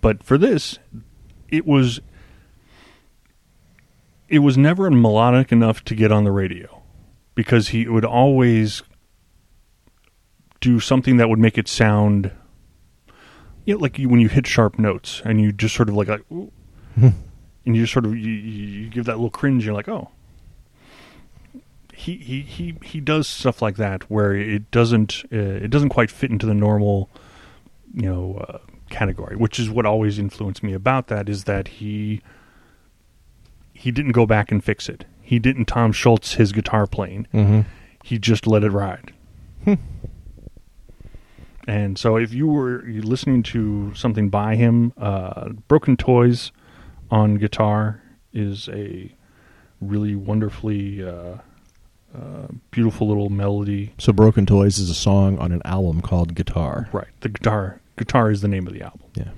but 0.00 0.22
for 0.22 0.38
this 0.38 0.78
it 1.48 1.66
was 1.66 2.00
it 4.28 4.38
was 4.40 4.56
never 4.56 4.90
melodic 4.90 5.50
enough 5.50 5.84
to 5.84 5.94
get 5.94 6.12
on 6.12 6.24
the 6.24 6.30
radio 6.30 6.82
because 7.34 7.68
he 7.68 7.88
would 7.88 8.04
always 8.04 8.82
do 10.60 10.78
something 10.78 11.16
that 11.16 11.28
would 11.28 11.38
make 11.38 11.58
it 11.58 11.66
sound 11.66 12.30
you 13.64 13.74
know, 13.74 13.80
like 13.80 13.98
you, 13.98 14.08
when 14.08 14.20
you 14.20 14.28
hit 14.28 14.46
sharp 14.46 14.78
notes 14.78 15.22
and 15.24 15.40
you 15.40 15.52
just 15.52 15.74
sort 15.74 15.88
of 15.88 15.94
like, 15.94 16.08
like 16.08 16.24
and 16.96 17.76
you 17.76 17.82
just 17.82 17.92
sort 17.92 18.06
of 18.06 18.16
you, 18.16 18.32
you 18.32 18.66
you 18.82 18.90
give 18.90 19.04
that 19.04 19.16
little 19.16 19.30
cringe. 19.30 19.64
You're 19.64 19.74
like, 19.74 19.88
oh, 19.88 20.10
he 21.94 22.16
he 22.16 22.40
he 22.40 22.74
he 22.82 23.00
does 23.00 23.28
stuff 23.28 23.60
like 23.60 23.76
that 23.76 24.10
where 24.10 24.34
it 24.34 24.70
doesn't 24.70 25.24
uh, 25.32 25.36
it 25.36 25.70
doesn't 25.70 25.90
quite 25.90 26.10
fit 26.10 26.30
into 26.30 26.46
the 26.46 26.54
normal 26.54 27.10
you 27.94 28.08
know 28.08 28.44
uh, 28.48 28.58
category, 28.90 29.36
which 29.36 29.58
is 29.58 29.70
what 29.70 29.86
always 29.86 30.18
influenced 30.18 30.62
me 30.62 30.72
about 30.72 31.06
that 31.08 31.28
is 31.28 31.44
that 31.44 31.68
he 31.68 32.20
he 33.72 33.90
didn't 33.90 34.12
go 34.12 34.26
back 34.26 34.52
and 34.52 34.62
fix 34.62 34.88
it. 34.88 35.06
He 35.22 35.38
didn't 35.38 35.64
Tom 35.66 35.92
Scholz 35.92 36.34
his 36.34 36.52
guitar 36.52 36.86
playing. 36.86 37.26
Mm-hmm. 37.32 37.60
He 38.04 38.18
just 38.18 38.46
let 38.46 38.62
it 38.62 38.70
ride. 38.70 39.12
and 41.66 41.98
so, 41.98 42.16
if 42.16 42.32
you 42.34 42.46
were 42.46 42.82
listening 42.86 43.42
to 43.44 43.94
something 43.94 44.28
by 44.28 44.56
him, 44.56 44.92
uh, 44.98 45.50
"Broken 45.68 45.96
Toys" 45.96 46.52
on 47.10 47.36
guitar 47.36 48.02
is 48.32 48.68
a 48.68 49.14
really 49.80 50.14
wonderfully 50.14 51.02
uh, 51.02 51.36
uh, 52.14 52.48
beautiful 52.70 53.08
little 53.08 53.30
melody. 53.30 53.94
So 53.98 54.12
Broken 54.12 54.46
Toys 54.46 54.78
is 54.78 54.90
a 54.90 54.94
song 54.94 55.38
on 55.38 55.52
an 55.52 55.62
album 55.64 56.00
called 56.02 56.34
Guitar. 56.34 56.88
Right, 56.92 57.08
the 57.20 57.28
guitar 57.28 57.80
guitar 58.00 58.30
is 58.30 58.40
the 58.40 58.48
name 58.48 58.66
of 58.66 58.72
the 58.72 58.82
album. 58.82 59.02
Yeah. 59.14 59.28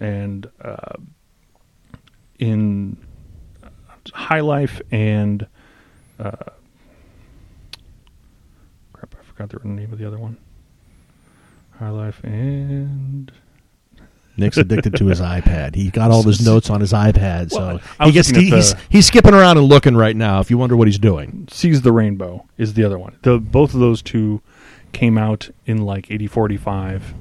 and 0.00 0.50
uh, 0.60 0.94
in 2.38 2.96
High 4.12 4.40
Life 4.40 4.80
and 4.90 5.46
uh, 6.18 6.32
crap, 8.92 9.14
I 9.20 9.22
forgot 9.24 9.50
the 9.50 9.68
name 9.68 9.92
of 9.92 9.98
the 9.98 10.06
other 10.06 10.18
one. 10.18 10.36
High 11.78 11.90
Life 11.90 12.20
and 12.24 13.30
Nick's 14.36 14.56
addicted 14.56 14.96
to 14.96 15.06
his 15.06 15.20
iPad. 15.20 15.74
He 15.74 15.90
got 15.90 16.10
all 16.10 16.22
his 16.22 16.44
notes 16.46 16.70
on 16.70 16.80
his 16.80 16.92
iPad, 16.92 17.50
so 17.50 17.58
Well, 17.58 17.80
I 17.98 18.06
he 18.06 18.12
gets 18.12 18.28
he, 18.30 18.36
at 18.36 18.42
he's 18.54 18.74
he's 18.88 19.06
skipping 19.06 19.34
around 19.34 19.58
and 19.58 19.66
looking 19.66 19.96
right 19.96 20.16
now. 20.16 20.40
If 20.40 20.50
you 20.50 20.58
wonder 20.58 20.76
what 20.76 20.88
he's 20.88 20.98
doing, 20.98 21.46
Seize 21.50 21.82
the 21.82 21.92
Rainbow 21.92 22.46
is 22.56 22.74
the 22.74 22.84
other 22.84 22.98
one. 22.98 23.18
The 23.22 23.38
both 23.38 23.74
of 23.74 23.80
those 23.80 24.00
two 24.02 24.40
came 24.92 25.16
out 25.18 25.50
in 25.66 25.78
like 25.82 26.10
eighty 26.10 26.26
forty 26.26 26.56
five, 26.56 27.14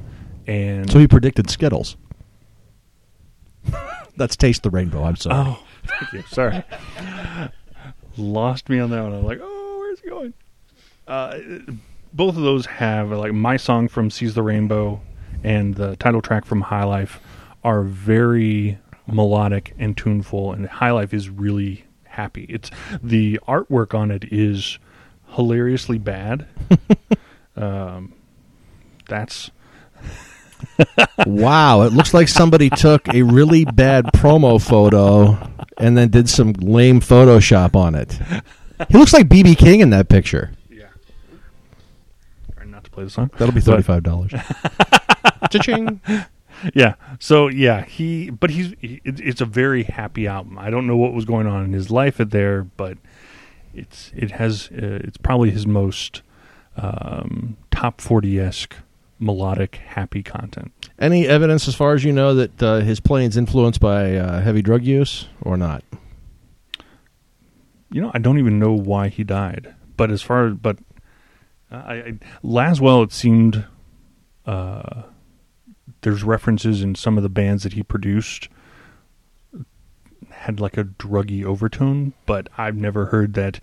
and 0.50 0.92
so 0.92 0.98
he 0.98 1.08
predicted 1.08 1.50
Skittles. 1.50 1.96
That's 4.18 4.36
Taste 4.36 4.64
the 4.64 4.72
Rainbow. 4.72 5.04
I'm 5.04 5.16
sorry. 5.16 5.36
Oh, 5.38 5.64
thank 5.86 6.14
you. 6.14 6.24
Sorry. 6.24 6.64
Lost 8.18 8.68
me 8.68 8.80
on 8.80 8.90
that 8.90 9.04
one. 9.04 9.14
I'm 9.14 9.24
like, 9.24 9.40
oh, 9.42 9.78
where's 9.80 10.00
he 10.00 10.10
going? 10.10 10.34
Uh, 11.08 11.38
both 12.14 12.36
of 12.36 12.42
those 12.42 12.66
have 12.66 13.12
like 13.12 13.32
my 13.32 13.58
song 13.58 13.88
from 13.88 14.10
"Seize 14.10 14.34
the 14.34 14.42
Rainbow" 14.42 15.02
and 15.44 15.76
the 15.76 15.96
title 15.98 16.22
track 16.22 16.46
from 16.46 16.62
"High 16.62 16.84
Life" 16.84 17.20
are 17.64 17.84
very 17.84 18.80
melodic 19.06 19.76
and 19.78 19.96
tuneful, 19.96 20.52
and 20.52 20.68
"High 20.68 20.92
Life" 20.92 21.14
is 21.14 21.30
really 21.30 21.86
happy. 22.06 22.46
It's 22.50 22.72
the 23.04 23.40
artwork 23.48 23.94
on 23.94 24.10
it 24.10 24.26
is 24.32 24.80
hilariously 25.36 26.00
bad. 26.00 26.48
um, 27.56 28.14
that's 29.08 29.52
wow, 31.26 31.82
it 31.82 31.94
looks 31.94 32.14
like 32.14 32.28
somebody 32.28 32.70
took 32.70 33.08
a 33.14 33.24
really 33.24 33.66
bad 33.66 34.06
promo 34.06 34.62
photo 34.62 35.38
and 35.78 35.98
then 35.98 36.10
did 36.10 36.30
some 36.30 36.54
lame 36.54 37.00
Photoshop 37.00 37.76
on 37.76 37.96
it. 37.96 38.20
He 38.90 38.98
looks 38.98 39.14
like 39.14 39.28
BB 39.28 39.58
King 39.58 39.80
in 39.80 39.90
that 39.90 40.10
picture. 40.10 40.52
Yeah. 40.70 40.88
Try 42.56 42.66
not 42.66 42.84
to 42.84 42.92
play 42.92 43.04
the 43.04 43.10
song. 43.10 43.32
That'll 43.38 43.54
be 43.54 43.62
thirty-five 43.62 44.04
dollars. 44.04 44.32
Cha-ching. 45.52 46.02
Yeah. 46.74 46.96
So 47.20 47.48
yeah, 47.48 47.84
he. 47.86 48.30
But 48.30 48.52
he's. 48.52 48.74
He, 48.80 49.02
it's 49.04 49.42
a 49.42 49.46
very 49.46 49.84
happy 49.84 50.28
album. 50.28 50.58
I 50.58 50.70
don't 50.70 50.88
know 50.88 50.98
what 50.98 51.14
was 51.14 51.26
going 51.26 51.48
on 51.48 51.66
in 51.66 51.74
his 51.74 51.90
life 51.92 52.20
at 52.20 52.32
there, 52.32 52.64
but 52.64 52.98
it's 53.74 54.12
it 54.16 54.32
has. 54.32 54.70
Uh, 54.72 55.00
it's 55.04 55.18
probably 55.18 55.52
his 55.52 55.68
most 55.68 56.22
um, 56.78 57.58
top 57.72 58.00
forty 58.00 58.40
esque 58.40 58.76
melodic 59.20 59.76
happy 59.76 60.24
content. 60.24 60.72
Any 60.98 61.28
evidence, 61.28 61.68
as 61.68 61.76
far 61.76 61.94
as 61.94 62.04
you 62.04 62.12
know, 62.12 62.34
that 62.36 62.64
uh, 62.64 62.80
his 62.80 63.00
playing's 63.00 63.38
influenced 63.38 63.80
by 63.80 64.16
uh, 64.16 64.42
heavy 64.42 64.62
drug 64.62 64.84
use 64.84 65.28
or 65.42 65.58
not? 65.58 65.84
You 67.92 68.02
know, 68.02 68.12
I 68.14 68.20
don't 68.20 68.40
even 68.40 68.60
know 68.60 68.72
why 68.72 69.10
he 69.10 69.24
died. 69.24 69.76
But 69.98 70.12
as 70.12 70.22
far 70.22 70.48
as 70.48 70.54
but 70.54 70.78
I, 71.70 71.94
I 71.94 72.14
Laswell, 72.44 73.04
it 73.04 73.12
seemed 73.12 73.66
uh, 74.46 75.04
there's 76.02 76.24
references 76.24 76.82
in 76.82 76.96
some 76.96 77.18
of 77.18 77.24
the 77.24 77.30
bands 77.30 77.64
that 77.64 77.74
he 77.74 77.84
produced 77.84 78.48
had 80.32 80.60
like 80.60 80.78
a 80.78 80.86
druggy 80.86 81.44
overtone, 81.44 82.14
but 82.26 82.48
I've 82.58 82.78
never 82.78 83.08
heard 83.08 83.34
that 83.34 83.60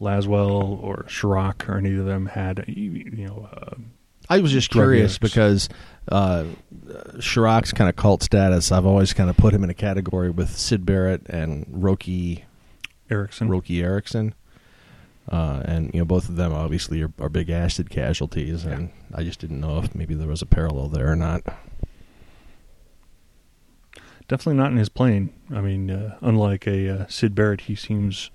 Laswell 0.00 0.82
or 0.82 1.04
Sharrock 1.08 1.68
or 1.68 1.76
any 1.76 1.94
of 1.96 2.06
them 2.06 2.26
had 2.26 2.64
you 2.66 3.04
know 3.10 3.48
uh, 3.52 3.74
I 4.28 4.40
was 4.40 4.52
just 4.52 4.70
curious 4.70 5.18
because 5.18 5.68
uh, 6.10 6.44
Sharrock's 7.16 7.72
kind 7.72 7.88
of 7.88 7.96
cult 7.96 8.22
status. 8.22 8.70
I've 8.70 8.86
always 8.86 9.12
kind 9.12 9.30
of 9.30 9.36
put 9.36 9.54
him 9.54 9.64
in 9.64 9.70
a 9.70 9.74
category 9.74 10.30
with 10.30 10.56
Syd 10.56 10.84
Barrett 10.84 11.26
and 11.28 11.66
Roky 11.70 12.44
Erickson. 13.10 13.48
Roky 13.48 13.82
Erickson. 13.82 14.34
Uh, 15.30 15.62
and 15.66 15.92
you 15.92 16.00
know 16.00 16.06
both 16.06 16.28
of 16.28 16.36
them 16.36 16.54
obviously 16.54 17.02
are, 17.02 17.12
are 17.20 17.28
big 17.28 17.50
acid 17.50 17.90
casualties, 17.90 18.64
and 18.64 18.90
I 19.14 19.24
just 19.24 19.40
didn't 19.40 19.60
know 19.60 19.78
if 19.78 19.94
maybe 19.94 20.14
there 20.14 20.28
was 20.28 20.40
a 20.40 20.46
parallel 20.46 20.88
there 20.88 21.10
or 21.10 21.16
not. 21.16 21.42
Definitely 24.26 24.54
not 24.54 24.70
in 24.70 24.78
his 24.78 24.88
playing. 24.88 25.32
I 25.54 25.60
mean, 25.60 25.90
uh, 25.90 26.16
unlike 26.20 26.66
a 26.66 26.88
uh, 26.88 27.06
Syd 27.08 27.34
Barrett, 27.34 27.62
he 27.62 27.74
seems 27.74 28.30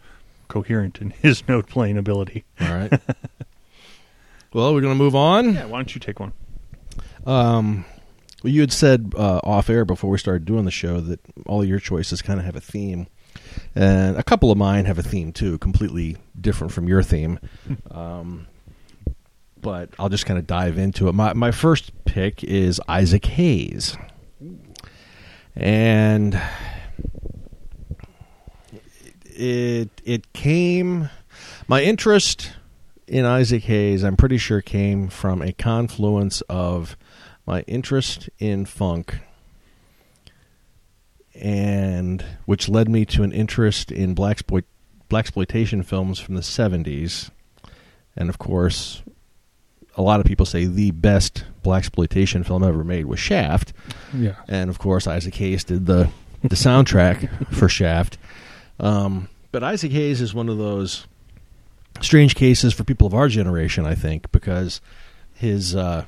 coherent 0.47 1.01
in 1.01 1.12
his 1.12 1.47
note 1.47 1.67
playing 1.67 1.97
ability. 1.97 2.45
All 2.62 2.73
right. 2.73 3.01
well, 4.53 4.74
we're 4.74 4.81
going 4.81 4.93
to 4.93 5.03
move 5.03 5.15
on. 5.15 5.53
Yeah, 5.53 5.65
why 5.65 5.79
don't 5.79 5.93
you 5.93 6.00
take 6.00 6.19
one? 6.19 6.33
Um, 7.25 7.86
well, 8.43 8.51
you 8.51 8.62
had 8.62 8.72
said 8.72 9.13
uh, 9.17 9.39
off 9.43 9.69
air 9.69 9.86
before 9.86 10.10
we 10.10 10.17
started 10.17 10.45
doing 10.45 10.65
the 10.65 10.72
show 10.72 11.00
that 11.00 11.19
all 11.45 11.63
your 11.63 11.79
choices 11.79 12.22
kind 12.22 12.39
of 12.39 12.45
have 12.45 12.55
a 12.55 12.62
theme, 12.62 13.07
and 13.75 14.17
a 14.17 14.24
couple 14.24 14.51
of 14.51 14.57
mine 14.57 14.86
have 14.86 15.00
a 15.00 15.03
theme 15.03 15.31
too, 15.31 15.57
completely 15.57 16.17
different 16.39 16.74
from 16.74 16.88
your 16.88 17.01
theme. 17.01 17.39
um, 17.91 18.48
but 19.62 19.89
I'll 19.98 20.10
just 20.10 20.25
kind 20.25 20.38
of 20.38 20.45
dive 20.45 20.77
into 20.77 21.07
it. 21.07 21.13
My 21.13 21.33
my 21.33 21.51
first 21.51 21.91
pick 22.05 22.43
is 22.43 22.81
Isaac 22.88 23.25
Hayes, 23.25 23.98
and 25.55 26.39
it 29.24 29.89
it 30.03 30.33
came. 30.33 31.10
My 31.67 31.81
interest 31.81 32.51
in 33.07 33.25
Isaac 33.25 33.63
Hayes, 33.65 34.03
I'm 34.03 34.15
pretty 34.17 34.38
sure, 34.38 34.62
came 34.62 35.07
from 35.10 35.41
a 35.41 35.51
confluence 35.53 36.41
of 36.50 36.96
my 37.46 37.61
interest 37.61 38.29
in 38.39 38.66
funk, 38.66 39.20
and 41.35 42.24
which 42.46 42.70
led 42.70 42.87
me 42.89 43.05
to 43.05 43.24
an 43.24 43.31
interest 43.31 43.92
in 43.92 44.13
black 44.13 44.42
exploitation 45.13 45.83
films 45.83 46.20
from 46.20 46.35
the 46.35 46.42
70s, 46.42 47.29
and 48.16 48.29
of 48.29 48.37
course, 48.37 49.01
a 49.96 50.01
lot 50.01 50.20
of 50.20 50.25
people 50.25 50.46
say 50.46 50.66
the 50.66 50.92
best 50.92 51.44
black 51.61 51.79
exploitation 51.79 52.44
film 52.44 52.63
ever 52.63 52.83
made 52.83 53.05
was 53.05 53.20
Shaft, 53.20 53.74
Yeah. 54.13 54.35
and 54.48 54.70
of 54.70 54.79
course 54.79 55.07
Isaac 55.07 55.35
Hayes 55.35 55.63
did 55.63 55.85
the 55.85 56.09
the 56.42 56.55
soundtrack 56.55 57.48
for 57.53 57.70
Shaft. 57.70 58.18
Um, 58.79 59.29
but 59.51 59.63
Isaac 59.63 59.92
Hayes 59.94 60.20
is 60.20 60.33
one 60.33 60.50
of 60.50 60.57
those 60.57 61.05
strange 62.01 62.36
cases 62.36 62.74
for 62.74 62.84
people 62.84 63.08
of 63.08 63.14
our 63.14 63.27
generation, 63.27 63.86
I 63.86 63.96
think, 63.96 64.32
because 64.32 64.82
his 65.34 65.75
uh, 65.75 66.06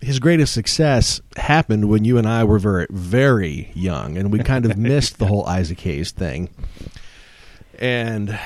his 0.00 0.18
greatest 0.18 0.52
success 0.52 1.20
happened 1.36 1.88
when 1.88 2.04
you 2.04 2.18
and 2.18 2.26
I 2.26 2.44
were 2.44 2.58
very 2.58 2.86
very 2.90 3.70
young, 3.74 4.16
and 4.16 4.32
we 4.32 4.40
kind 4.40 4.64
of 4.64 4.76
missed 4.78 5.18
the 5.18 5.26
whole 5.26 5.46
Isaac 5.46 5.80
Hayes 5.80 6.10
thing. 6.10 6.50
And 7.78 8.38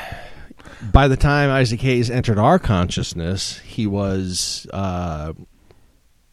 by 0.93 1.09
the 1.09 1.17
time 1.17 1.51
Isaac 1.51 1.81
Hayes 1.81 2.11
entered 2.11 2.39
our 2.39 2.59
consciousness, 2.59 3.59
he 3.61 3.87
was 3.87 4.67
uh, 4.73 5.33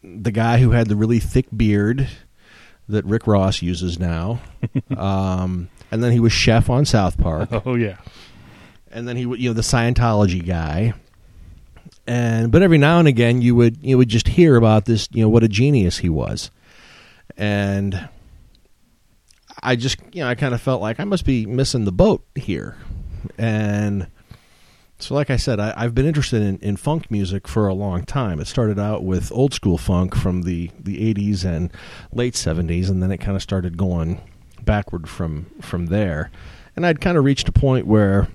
the 0.02 0.30
guy 0.30 0.58
who 0.58 0.70
had 0.70 0.88
the 0.88 0.96
really 0.96 1.18
thick 1.18 1.46
beard 1.56 2.08
that 2.88 3.04
Rick 3.04 3.26
Ross 3.26 3.62
uses 3.62 3.98
now. 3.98 4.40
um, 4.96 5.68
and 5.90 6.02
then 6.02 6.12
he 6.12 6.20
was 6.20 6.32
chef 6.32 6.70
on 6.70 6.84
South 6.84 7.18
Park. 7.18 7.48
Oh 7.66 7.74
yeah. 7.74 7.98
And 8.92 9.08
then 9.08 9.16
he 9.16 9.26
would, 9.26 9.40
you 9.40 9.50
know, 9.50 9.54
the 9.54 9.62
Scientology 9.62 10.44
guy. 10.44 10.94
And 12.06 12.50
but 12.50 12.62
every 12.62 12.78
now 12.78 12.98
and 12.98 13.06
again 13.06 13.42
you 13.42 13.54
would 13.54 13.78
you 13.80 13.96
would 13.96 14.08
just 14.08 14.26
hear 14.28 14.56
about 14.56 14.86
this, 14.86 15.08
you 15.12 15.22
know, 15.22 15.28
what 15.28 15.44
a 15.44 15.48
genius 15.48 15.98
he 15.98 16.08
was. 16.08 16.50
And 17.36 18.08
I 19.62 19.76
just, 19.76 19.98
you 20.12 20.22
know, 20.22 20.28
I 20.28 20.34
kind 20.34 20.54
of 20.54 20.60
felt 20.60 20.82
like 20.82 20.98
I 20.98 21.04
must 21.04 21.24
be 21.24 21.46
missing 21.46 21.84
the 21.84 21.92
boat 21.92 22.24
here. 22.34 22.76
And 23.38 24.08
so, 24.98 25.14
like 25.14 25.30
I 25.30 25.36
said, 25.36 25.60
I, 25.60 25.72
I've 25.76 25.94
been 25.94 26.06
interested 26.06 26.42
in, 26.42 26.58
in 26.58 26.76
funk 26.76 27.10
music 27.10 27.46
for 27.48 27.68
a 27.68 27.74
long 27.74 28.04
time. 28.04 28.40
It 28.40 28.46
started 28.46 28.78
out 28.78 29.04
with 29.04 29.32
old 29.32 29.54
school 29.54 29.78
funk 29.78 30.16
from 30.16 30.42
the, 30.42 30.70
the 30.78 31.12
80s 31.14 31.44
and 31.44 31.72
late 32.12 32.34
70s, 32.34 32.88
and 32.88 33.02
then 33.02 33.10
it 33.10 33.18
kind 33.18 33.36
of 33.36 33.42
started 33.42 33.76
going 33.76 34.20
backward 34.62 35.08
from, 35.08 35.46
from 35.60 35.86
there. 35.86 36.30
And 36.74 36.86
I'd 36.86 37.00
kind 37.00 37.16
of 37.16 37.24
reached 37.24 37.48
a 37.48 37.52
point 37.52 37.86
where 37.86 38.28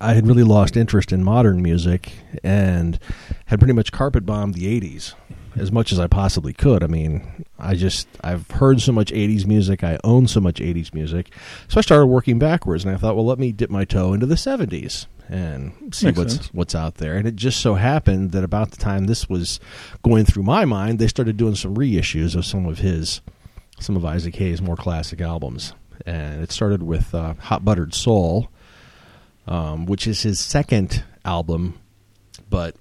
I 0.00 0.14
had 0.14 0.26
really 0.26 0.42
lost 0.42 0.76
interest 0.76 1.12
in 1.12 1.22
modern 1.24 1.62
music 1.62 2.12
and 2.42 2.98
had 3.46 3.58
pretty 3.58 3.74
much 3.74 3.92
carpet 3.92 4.26
bombed 4.26 4.54
the 4.54 4.80
80s 4.80 5.14
as 5.56 5.70
much 5.70 5.92
as 5.92 6.00
I 6.00 6.06
possibly 6.08 6.52
could. 6.52 6.82
I 6.82 6.86
mean, 6.88 7.44
I 7.58 7.74
just 7.74 8.08
I've 8.22 8.50
heard 8.50 8.80
so 8.80 8.92
much 8.92 9.12
80s 9.12 9.46
music, 9.46 9.84
I 9.84 9.98
own 10.04 10.26
so 10.26 10.40
much 10.40 10.60
80s 10.60 10.92
music. 10.92 11.30
So 11.68 11.78
I 11.78 11.80
started 11.80 12.06
working 12.06 12.38
backwards 12.38 12.84
and 12.84 12.94
I 12.94 12.98
thought, 12.98 13.14
well, 13.14 13.26
let 13.26 13.38
me 13.38 13.52
dip 13.52 13.70
my 13.70 13.84
toe 13.84 14.12
into 14.12 14.26
the 14.26 14.34
70s 14.34 15.06
and 15.28 15.72
see 15.94 16.06
Makes 16.06 16.18
what's 16.18 16.34
sense. 16.34 16.48
what's 16.52 16.74
out 16.74 16.96
there. 16.96 17.16
And 17.16 17.26
it 17.26 17.36
just 17.36 17.60
so 17.60 17.74
happened 17.74 18.32
that 18.32 18.44
about 18.44 18.72
the 18.72 18.76
time 18.76 19.06
this 19.06 19.28
was 19.28 19.60
going 20.02 20.24
through 20.24 20.42
my 20.42 20.64
mind, 20.64 20.98
they 20.98 21.08
started 21.08 21.36
doing 21.36 21.54
some 21.54 21.74
reissues 21.76 22.34
of 22.34 22.44
some 22.44 22.66
of 22.66 22.78
his 22.80 23.20
some 23.80 23.96
of 23.96 24.04
Isaac 24.04 24.34
Hayes' 24.36 24.60
more 24.62 24.76
classic 24.76 25.20
albums. 25.20 25.72
And 26.06 26.42
it 26.42 26.50
started 26.52 26.82
with 26.82 27.14
uh, 27.14 27.34
Hot 27.34 27.64
Buttered 27.64 27.94
Soul, 27.94 28.48
um, 29.46 29.86
which 29.86 30.06
is 30.06 30.22
his 30.22 30.38
second 30.40 31.04
album, 31.24 31.78
but 32.50 32.76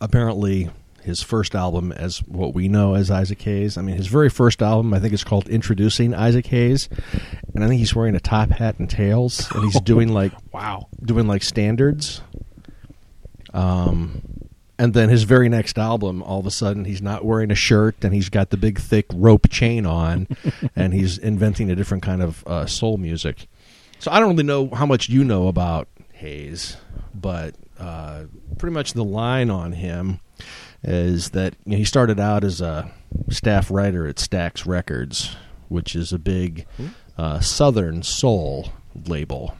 apparently 0.00 0.70
his 1.02 1.22
first 1.22 1.54
album 1.54 1.90
as 1.92 2.18
what 2.24 2.52
we 2.54 2.68
know 2.68 2.94
as 2.94 3.10
Isaac 3.10 3.40
Hayes. 3.42 3.78
I 3.78 3.82
mean, 3.82 3.96
his 3.96 4.08
very 4.08 4.28
first 4.28 4.60
album, 4.62 4.92
I 4.92 4.98
think, 5.00 5.14
is 5.14 5.24
called 5.24 5.48
Introducing 5.48 6.12
Isaac 6.14 6.46
Hayes, 6.46 6.88
and 7.54 7.64
I 7.64 7.68
think 7.68 7.78
he's 7.78 7.94
wearing 7.94 8.14
a 8.14 8.20
top 8.20 8.50
hat 8.50 8.78
and 8.78 8.90
tails, 8.90 9.50
and 9.54 9.64
he's 9.64 9.80
doing 9.82 10.08
like 10.12 10.32
Wow. 10.52 10.88
doing 11.02 11.26
like 11.26 11.42
standards. 11.42 12.20
Um, 13.54 14.22
and 14.78 14.94
then 14.94 15.08
his 15.08 15.24
very 15.24 15.48
next 15.48 15.78
album, 15.78 16.22
all 16.22 16.38
of 16.38 16.46
a 16.46 16.50
sudden, 16.50 16.84
he's 16.84 17.02
not 17.02 17.24
wearing 17.24 17.50
a 17.50 17.54
shirt 17.56 17.96
and 18.04 18.14
he's 18.14 18.28
got 18.28 18.50
the 18.50 18.56
big 18.56 18.78
thick 18.78 19.06
rope 19.12 19.48
chain 19.50 19.86
on, 19.86 20.28
and 20.76 20.92
he's 20.94 21.18
inventing 21.18 21.70
a 21.70 21.74
different 21.74 22.02
kind 22.02 22.22
of 22.22 22.46
uh, 22.46 22.66
soul 22.66 22.96
music. 22.96 23.48
So 24.00 24.10
I 24.12 24.20
don't 24.20 24.30
really 24.30 24.44
know 24.44 24.68
how 24.68 24.86
much 24.86 25.08
you 25.08 25.24
know 25.24 25.48
about 25.48 25.88
Hayes, 26.12 26.76
but 27.14 27.54
uh, 27.78 28.24
pretty 28.58 28.74
much 28.74 28.92
the 28.92 29.04
line 29.04 29.50
on 29.50 29.72
him 29.72 30.20
is 30.84 31.30
that 31.30 31.54
you 31.64 31.72
know, 31.72 31.76
he 31.78 31.84
started 31.84 32.20
out 32.20 32.44
as 32.44 32.60
a 32.60 32.90
staff 33.30 33.70
writer 33.70 34.06
at 34.06 34.16
Stax 34.16 34.66
Records, 34.66 35.36
which 35.68 35.96
is 35.96 36.12
a 36.12 36.18
big 36.18 36.66
uh, 37.16 37.40
Southern 37.40 38.02
soul 38.02 38.72
label. 39.06 39.56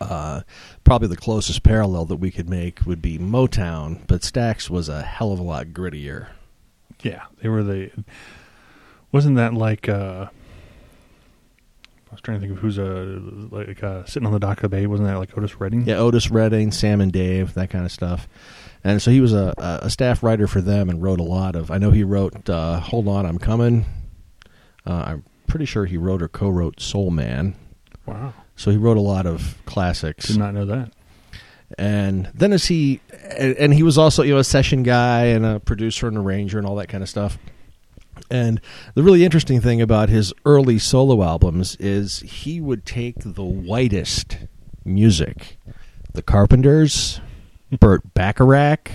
Uh, 0.00 0.42
probably 0.84 1.08
the 1.08 1.16
closest 1.16 1.62
parallel 1.64 2.04
that 2.06 2.16
we 2.16 2.30
could 2.30 2.48
make 2.48 2.86
would 2.86 3.02
be 3.02 3.18
Motown, 3.18 4.06
but 4.06 4.20
Stax 4.20 4.70
was 4.70 4.88
a 4.88 5.02
hell 5.02 5.32
of 5.32 5.40
a 5.40 5.44
lot 5.44 5.68
grittier. 5.68 6.28
Yeah, 7.02 7.24
they 7.40 7.48
were 7.48 7.64
the. 7.64 7.90
Wasn't 9.10 9.36
that 9.36 9.54
like? 9.54 9.88
uh 9.88 10.26
I 12.12 12.14
was 12.14 12.20
trying 12.20 12.40
to 12.40 12.46
think 12.46 12.52
of 12.52 12.58
who's 12.58 12.78
uh 12.78 13.18
like 13.50 13.82
uh, 13.82 14.04
sitting 14.04 14.26
on 14.26 14.34
the 14.34 14.38
dock 14.38 14.58
of 14.58 14.62
the 14.62 14.68
bay. 14.68 14.86
Wasn't 14.86 15.08
that 15.08 15.16
like 15.16 15.36
Otis 15.36 15.58
Redding? 15.58 15.86
Yeah, 15.86 15.96
Otis 15.96 16.30
Redding, 16.30 16.70
Sam 16.70 17.00
and 17.00 17.10
Dave, 17.10 17.54
that 17.54 17.70
kind 17.70 17.86
of 17.86 17.90
stuff. 17.90 18.28
and 18.84 19.00
so 19.00 19.10
he 19.10 19.22
was 19.22 19.32
a, 19.32 19.54
a 19.82 19.88
staff 19.88 20.22
writer 20.22 20.46
for 20.46 20.60
them 20.60 20.90
and 20.90 21.02
wrote 21.02 21.20
a 21.20 21.24
lot 21.24 21.56
of. 21.56 21.70
I 21.70 21.78
know 21.78 21.90
he 21.90 22.04
wrote 22.04 22.50
uh, 22.50 22.80
"Hold 22.80 23.08
On, 23.08 23.24
I'm 23.24 23.38
Coming." 23.38 23.86
Uh, 24.86 24.92
I'm 25.06 25.24
pretty 25.46 25.64
sure 25.64 25.86
he 25.86 25.96
wrote 25.96 26.20
or 26.20 26.28
co-wrote 26.28 26.80
"Soul 26.80 27.10
Man." 27.10 27.54
Wow. 28.04 28.34
So 28.56 28.70
he 28.70 28.76
wrote 28.76 28.98
a 28.98 29.00
lot 29.02 29.24
of 29.26 29.56
classics. 29.64 30.26
Did 30.26 30.36
not 30.38 30.52
know 30.52 30.66
that. 30.66 30.92
And 31.78 32.30
then 32.34 32.52
as 32.52 32.66
he 32.66 33.00
and, 33.38 33.56
and 33.56 33.72
he 33.72 33.82
was 33.82 33.96
also 33.96 34.22
you 34.22 34.34
know 34.34 34.38
a 34.38 34.44
session 34.44 34.82
guy 34.82 35.24
and 35.28 35.46
a 35.46 35.60
producer 35.60 36.08
and 36.08 36.18
arranger 36.18 36.58
and 36.58 36.66
all 36.66 36.76
that 36.76 36.90
kind 36.90 37.02
of 37.02 37.08
stuff. 37.08 37.38
And 38.30 38.60
the 38.94 39.02
really 39.02 39.24
interesting 39.24 39.60
thing 39.60 39.80
about 39.80 40.08
his 40.08 40.32
early 40.44 40.78
solo 40.78 41.22
albums 41.22 41.76
is 41.76 42.20
he 42.20 42.60
would 42.60 42.86
take 42.86 43.16
the 43.18 43.44
whitest 43.44 44.38
music, 44.84 45.58
the 46.12 46.22
Carpenters, 46.22 47.20
Burt 47.70 48.14
Bacharach, 48.14 48.90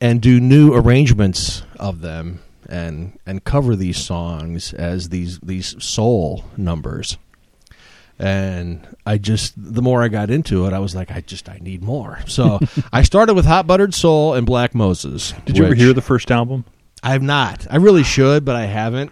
and 0.00 0.20
do 0.20 0.40
new 0.40 0.74
arrangements 0.74 1.62
of 1.78 2.00
them 2.00 2.40
and 2.68 3.18
and 3.26 3.44
cover 3.44 3.74
these 3.76 3.98
songs 3.98 4.72
as 4.72 5.08
these 5.08 5.38
these 5.40 5.82
soul 5.82 6.44
numbers. 6.56 7.18
And 8.18 8.86
I 9.06 9.16
just 9.18 9.54
the 9.56 9.82
more 9.82 10.02
I 10.02 10.08
got 10.08 10.30
into 10.30 10.66
it, 10.66 10.72
I 10.72 10.78
was 10.78 10.94
like, 10.94 11.10
I 11.10 11.20
just 11.20 11.48
I 11.48 11.58
need 11.60 11.82
more. 11.82 12.20
So 12.26 12.60
I 12.92 13.02
started 13.02 13.34
with 13.34 13.46
Hot 13.46 13.66
Buttered 13.66 13.94
Soul 13.94 14.34
and 14.34 14.46
Black 14.46 14.74
Moses. 14.74 15.34
Did 15.46 15.56
you 15.58 15.64
ever 15.64 15.74
hear 15.74 15.92
the 15.92 16.02
first 16.02 16.30
album? 16.30 16.64
I 17.02 17.12
have 17.12 17.22
not. 17.22 17.66
I 17.70 17.76
really 17.76 18.02
should, 18.02 18.44
but 18.44 18.56
I 18.56 18.66
haven't 18.66 19.10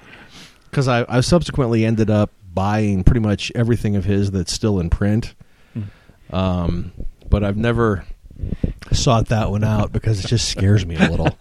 because 0.70 0.88
I, 0.88 1.04
I 1.08 1.20
subsequently 1.20 1.84
ended 1.84 2.10
up 2.10 2.30
buying 2.52 3.04
pretty 3.04 3.20
much 3.20 3.52
everything 3.54 3.96
of 3.96 4.04
his 4.04 4.30
that's 4.30 4.52
still 4.52 4.80
in 4.80 4.90
print. 4.90 5.34
Um, 6.30 6.92
but 7.28 7.44
I've 7.44 7.56
never 7.56 8.04
sought 8.92 9.28
that 9.28 9.50
one 9.50 9.64
out 9.64 9.92
because 9.92 10.24
it 10.24 10.28
just 10.28 10.48
scares 10.48 10.84
me 10.84 10.96
a 10.96 11.08
little. 11.10 11.36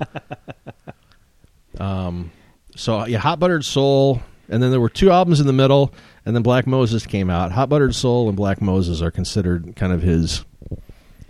um, 1.80 2.32
so 2.76 3.06
yeah, 3.06 3.18
Hot 3.18 3.40
Buttered 3.40 3.66
Soul, 3.66 4.22
and 4.50 4.62
then 4.62 4.72
there 4.72 4.80
were 4.80 4.90
two 4.90 5.12
albums 5.12 5.40
in 5.40 5.48
the 5.48 5.54
middle, 5.54 5.94
and 6.26 6.36
then 6.36 6.44
Black 6.44 6.68
Moses 6.68 7.06
came 7.06 7.30
out. 7.30 7.52
Hot 7.52 7.70
Buttered 7.70 7.96
Soul 7.96 8.28
and 8.28 8.38
Black 8.38 8.62
Moses 8.62 9.02
are 9.02 9.12
considered 9.12 9.76
kind 9.76 9.92
of 9.92 10.02
his 10.02 10.46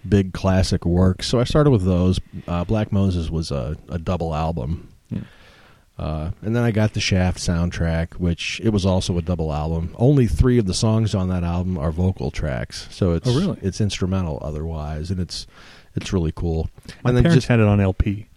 big 0.07 0.33
classic 0.33 0.85
works. 0.85 1.27
So 1.27 1.39
I 1.39 1.43
started 1.43 1.71
with 1.71 1.83
those. 1.83 2.19
Uh, 2.47 2.63
Black 2.63 2.91
Moses 2.91 3.29
was 3.29 3.51
a, 3.51 3.75
a 3.89 3.97
double 3.97 4.33
album. 4.35 4.89
Yeah. 5.09 5.21
Uh, 5.97 6.31
and 6.43 6.55
then 6.55 6.61
I 6.63 6.69
got 6.71 6.93
the 6.93 6.99
Shaft 6.99 7.39
soundtrack, 7.39 8.13
which 8.19 8.61
it 8.63 8.69
was 8.69 8.85
also 8.85 9.17
a 9.17 9.21
double 9.23 9.51
album. 9.51 9.95
Only 9.97 10.27
three 10.27 10.59
of 10.59 10.67
the 10.67 10.73
songs 10.75 11.15
on 11.15 11.27
that 11.29 11.43
album 11.43 11.75
are 11.77 11.91
vocal 11.91 12.29
tracks, 12.29 12.87
so 12.91 13.13
it's 13.13 13.27
Oh, 13.27 13.35
really? 13.35 13.57
it's 13.63 13.81
instrumental 13.81 14.37
otherwise, 14.43 15.09
and 15.09 15.19
it's 15.19 15.47
it's 15.95 16.13
really 16.13 16.31
cool. 16.35 16.69
My 17.03 17.09
and 17.09 17.17
then 17.17 17.23
parents 17.23 17.37
just 17.37 17.47
had 17.47 17.59
it 17.59 17.65
on 17.65 17.79
LP. 17.81 18.27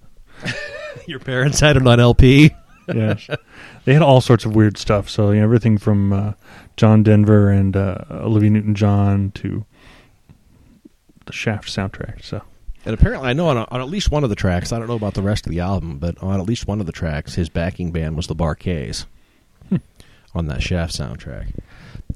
your 1.06 1.18
parents 1.18 1.61
had 1.61 1.76
it 1.76 1.87
on 1.87 2.00
LP. 2.00 2.50
Yes, 2.88 3.28
they 3.85 3.92
had 3.92 4.00
all 4.02 4.22
sorts 4.22 4.44
of 4.46 4.56
weird 4.56 4.78
stuff. 4.78 5.11
So 5.11 5.30
you 5.30 5.37
know, 5.40 5.44
everything 5.44 5.76
from 5.76 6.12
uh, 6.14 6.33
John 6.78 7.02
Denver 7.02 7.50
and 7.50 7.76
uh, 7.76 7.98
Olivia 8.11 8.48
Newton-John 8.50 9.33
to 9.33 9.64
the 11.26 11.33
Shaft 11.33 11.68
soundtrack. 11.68 12.24
So 12.24 12.40
And 12.84 12.94
apparently, 12.94 13.28
I 13.28 13.32
know 13.34 13.48
on, 13.48 13.58
on 13.58 13.80
at 13.80 13.88
least 13.88 14.10
one 14.10 14.24
of 14.24 14.30
the 14.30 14.36
tracks. 14.36 14.72
I 14.72 14.78
don't 14.78 14.88
know 14.88 14.96
about 14.96 15.14
the 15.14 15.22
rest 15.22 15.46
of 15.46 15.52
the 15.52 15.60
album, 15.60 15.98
but 15.98 16.20
on 16.22 16.40
at 16.40 16.46
least 16.46 16.66
one 16.66 16.80
of 16.80 16.86
the 16.86 16.92
tracks, 16.92 17.34
his 17.34 17.48
backing 17.48 17.92
band 17.92 18.16
was 18.16 18.26
the 18.26 18.34
Bar-Kays 18.34 19.06
on 20.34 20.46
that 20.46 20.62
Shaft 20.62 20.94
soundtrack. 20.94 21.52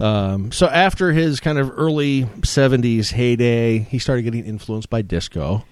Um, 0.01 0.51
so 0.53 0.67
after 0.67 1.13
his 1.13 1.39
kind 1.41 1.59
of 1.59 1.71
early 1.77 2.25
'70s 2.41 3.13
heyday, 3.13 3.79
he 3.79 3.99
started 3.99 4.23
getting 4.23 4.45
influenced 4.45 4.91
by 4.91 5.03
disco, 5.03 5.65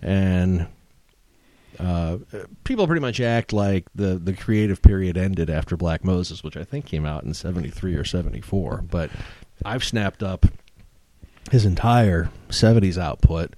and 0.00 0.66
uh, 1.78 2.18
people 2.64 2.86
pretty 2.86 3.00
much 3.00 3.20
act 3.20 3.52
like 3.52 3.84
the 3.94 4.18
the 4.18 4.32
creative 4.32 4.82
period 4.82 5.16
ended 5.16 5.48
after 5.48 5.76
Black 5.76 6.04
Moses, 6.04 6.42
which 6.42 6.56
I 6.56 6.64
think 6.64 6.86
came 6.86 7.06
out 7.06 7.24
in 7.24 7.34
'73 7.34 7.94
or 7.94 8.04
'74. 8.04 8.84
But 8.90 9.10
I've 9.64 9.84
snapped 9.84 10.22
up 10.22 10.46
his 11.50 11.64
entire 11.64 12.30
70s 12.48 12.98
output 12.98 13.54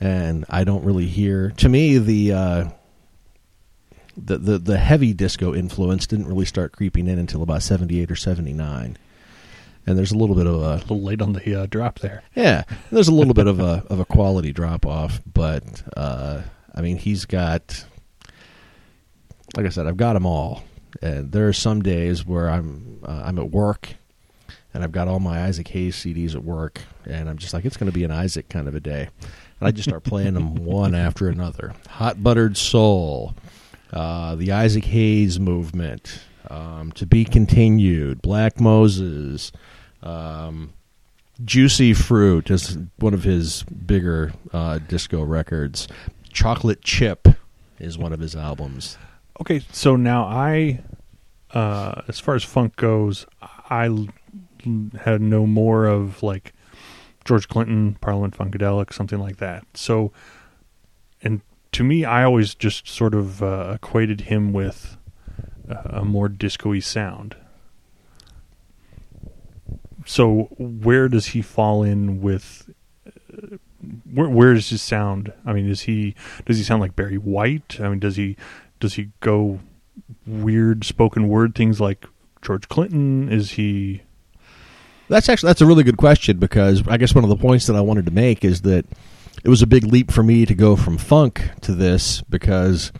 and 0.00 0.44
I 0.48 0.64
don't 0.64 0.84
really 0.84 1.06
hear 1.06 1.50
to 1.58 1.68
me 1.68 1.98
the 1.98 2.32
uh 2.32 2.68
the, 4.16 4.38
the 4.38 4.58
the 4.58 4.78
heavy 4.78 5.12
disco 5.12 5.54
influence 5.54 6.06
didn't 6.06 6.26
really 6.26 6.44
start 6.44 6.72
creeping 6.72 7.06
in 7.06 7.18
until 7.18 7.42
about 7.42 7.62
78 7.62 8.10
or 8.10 8.16
79 8.16 8.96
and 9.86 9.98
there's 9.98 10.12
a 10.12 10.16
little 10.18 10.34
bit 10.34 10.46
of 10.46 10.54
a 10.54 10.74
a 10.74 10.76
little 10.76 11.02
late 11.02 11.22
on 11.22 11.32
the 11.32 11.62
uh, 11.62 11.66
drop 11.66 12.00
there. 12.00 12.22
yeah 12.34 12.64
there's 12.90 13.08
a 13.08 13.14
little 13.14 13.34
bit 13.34 13.46
of 13.46 13.60
a 13.60 13.84
of 13.90 14.00
a 14.00 14.04
quality 14.04 14.52
drop 14.52 14.86
off 14.86 15.20
but 15.32 15.82
uh 15.96 16.42
I 16.74 16.80
mean 16.80 16.96
he's 16.96 17.24
got 17.24 17.84
like 19.56 19.66
I 19.66 19.70
said 19.70 19.86
I've 19.86 19.96
got 19.96 20.14
them 20.14 20.26
all 20.26 20.62
and 21.02 21.32
there 21.32 21.48
are 21.48 21.52
some 21.52 21.82
days 21.82 22.26
where 22.26 22.48
I'm 22.50 23.00
uh, 23.06 23.22
I'm 23.24 23.38
at 23.38 23.50
work 23.50 23.94
and 24.74 24.84
I've 24.84 24.92
got 24.92 25.08
all 25.08 25.20
my 25.20 25.42
Isaac 25.44 25.68
Hayes 25.68 25.96
CDs 25.96 26.34
at 26.34 26.44
work, 26.44 26.82
and 27.06 27.28
I'm 27.28 27.38
just 27.38 27.54
like, 27.54 27.64
it's 27.64 27.76
going 27.76 27.90
to 27.90 27.92
be 27.92 28.04
an 28.04 28.10
Isaac 28.10 28.48
kind 28.48 28.68
of 28.68 28.74
a 28.74 28.80
day. 28.80 29.08
And 29.60 29.68
I 29.68 29.70
just 29.70 29.88
start 29.88 30.04
playing 30.04 30.34
them 30.34 30.54
one 30.64 30.94
after 30.94 31.28
another. 31.28 31.74
Hot 31.88 32.22
Buttered 32.22 32.56
Soul, 32.56 33.34
uh, 33.92 34.34
the 34.36 34.52
Isaac 34.52 34.84
Hayes 34.84 35.38
Movement, 35.40 36.20
um, 36.48 36.92
To 36.92 37.06
Be 37.06 37.24
Continued, 37.24 38.22
Black 38.22 38.60
Moses, 38.60 39.52
um, 40.02 40.72
Juicy 41.44 41.94
Fruit 41.94 42.50
is 42.50 42.78
one 42.98 43.14
of 43.14 43.22
his 43.22 43.62
bigger 43.64 44.32
uh, 44.52 44.78
disco 44.78 45.22
records. 45.22 45.86
Chocolate 46.32 46.82
Chip 46.82 47.28
is 47.78 47.96
one 47.96 48.12
of 48.12 48.18
his 48.20 48.34
albums. 48.34 48.98
Okay, 49.40 49.60
so 49.70 49.94
now 49.94 50.24
I, 50.24 50.80
uh, 51.52 52.02
as 52.08 52.18
far 52.18 52.34
as 52.34 52.42
funk 52.42 52.74
goes, 52.74 53.24
I 53.40 54.08
had 55.00 55.20
no 55.20 55.46
more 55.46 55.86
of 55.86 56.22
like 56.24 56.52
George 57.24 57.48
Clinton, 57.48 57.96
Parliament 58.00 58.36
Funkadelic, 58.36 58.92
something 58.92 59.18
like 59.18 59.36
that. 59.36 59.64
So, 59.74 60.12
and 61.22 61.40
to 61.72 61.84
me, 61.84 62.04
I 62.04 62.24
always 62.24 62.54
just 62.54 62.88
sort 62.88 63.14
of 63.14 63.42
uh, 63.42 63.72
equated 63.74 64.22
him 64.22 64.52
with 64.52 64.96
uh, 65.70 65.82
a 65.84 66.04
more 66.04 66.28
disco-y 66.28 66.78
sound. 66.80 67.36
So, 70.06 70.48
where 70.58 71.08
does 71.08 71.26
he 71.26 71.42
fall 71.42 71.82
in 71.82 72.22
with? 72.22 72.70
uh, 73.06 73.56
Where 74.10 74.28
where 74.28 74.52
is 74.54 74.70
his 74.70 74.80
sound? 74.80 75.32
I 75.44 75.52
mean, 75.52 75.68
is 75.68 75.82
he 75.82 76.14
does 76.46 76.56
he 76.56 76.64
sound 76.64 76.80
like 76.80 76.96
Barry 76.96 77.18
White? 77.18 77.78
I 77.80 77.88
mean, 77.90 77.98
does 77.98 78.16
he 78.16 78.36
does 78.80 78.94
he 78.94 79.10
go 79.20 79.60
weird 80.26 80.84
spoken 80.84 81.28
word 81.28 81.54
things 81.54 81.80
like 81.80 82.06
George 82.40 82.68
Clinton? 82.68 83.28
Is 83.30 83.52
he 83.52 84.02
That's 85.08 85.28
actually 85.28 85.48
that's 85.48 85.60
a 85.60 85.66
really 85.66 85.84
good 85.84 85.96
question 85.96 86.38
because 86.38 86.86
I 86.86 86.96
guess 86.98 87.14
one 87.14 87.24
of 87.24 87.30
the 87.30 87.36
points 87.36 87.66
that 87.66 87.76
I 87.76 87.80
wanted 87.80 88.06
to 88.06 88.12
make 88.12 88.44
is 88.44 88.62
that 88.62 88.84
it 89.42 89.48
was 89.48 89.62
a 89.62 89.66
big 89.66 89.84
leap 89.84 90.10
for 90.10 90.22
me 90.22 90.44
to 90.46 90.54
go 90.54 90.76
from 90.76 90.98
funk 90.98 91.50
to 91.62 91.74
this 91.74 92.22
because 92.22 92.92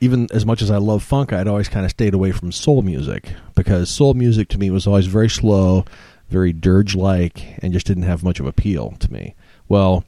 even 0.00 0.28
as 0.32 0.44
much 0.44 0.62
as 0.62 0.70
I 0.70 0.76
love 0.76 1.02
funk, 1.02 1.32
I'd 1.32 1.48
always 1.48 1.68
kind 1.68 1.84
of 1.84 1.90
stayed 1.90 2.14
away 2.14 2.30
from 2.30 2.52
soul 2.52 2.82
music 2.82 3.32
because 3.54 3.88
soul 3.90 4.14
music 4.14 4.48
to 4.50 4.58
me 4.58 4.70
was 4.70 4.86
always 4.86 5.06
very 5.06 5.30
slow, 5.30 5.84
very 6.28 6.52
dirge 6.52 6.94
like, 6.94 7.58
and 7.62 7.72
just 7.72 7.86
didn't 7.86 8.02
have 8.02 8.22
much 8.22 8.38
of 8.38 8.46
appeal 8.46 8.92
to 9.00 9.12
me. 9.12 9.34
Well, 9.68 10.04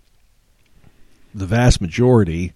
the 1.35 1.47
vast 1.47 1.81
majority 1.81 2.53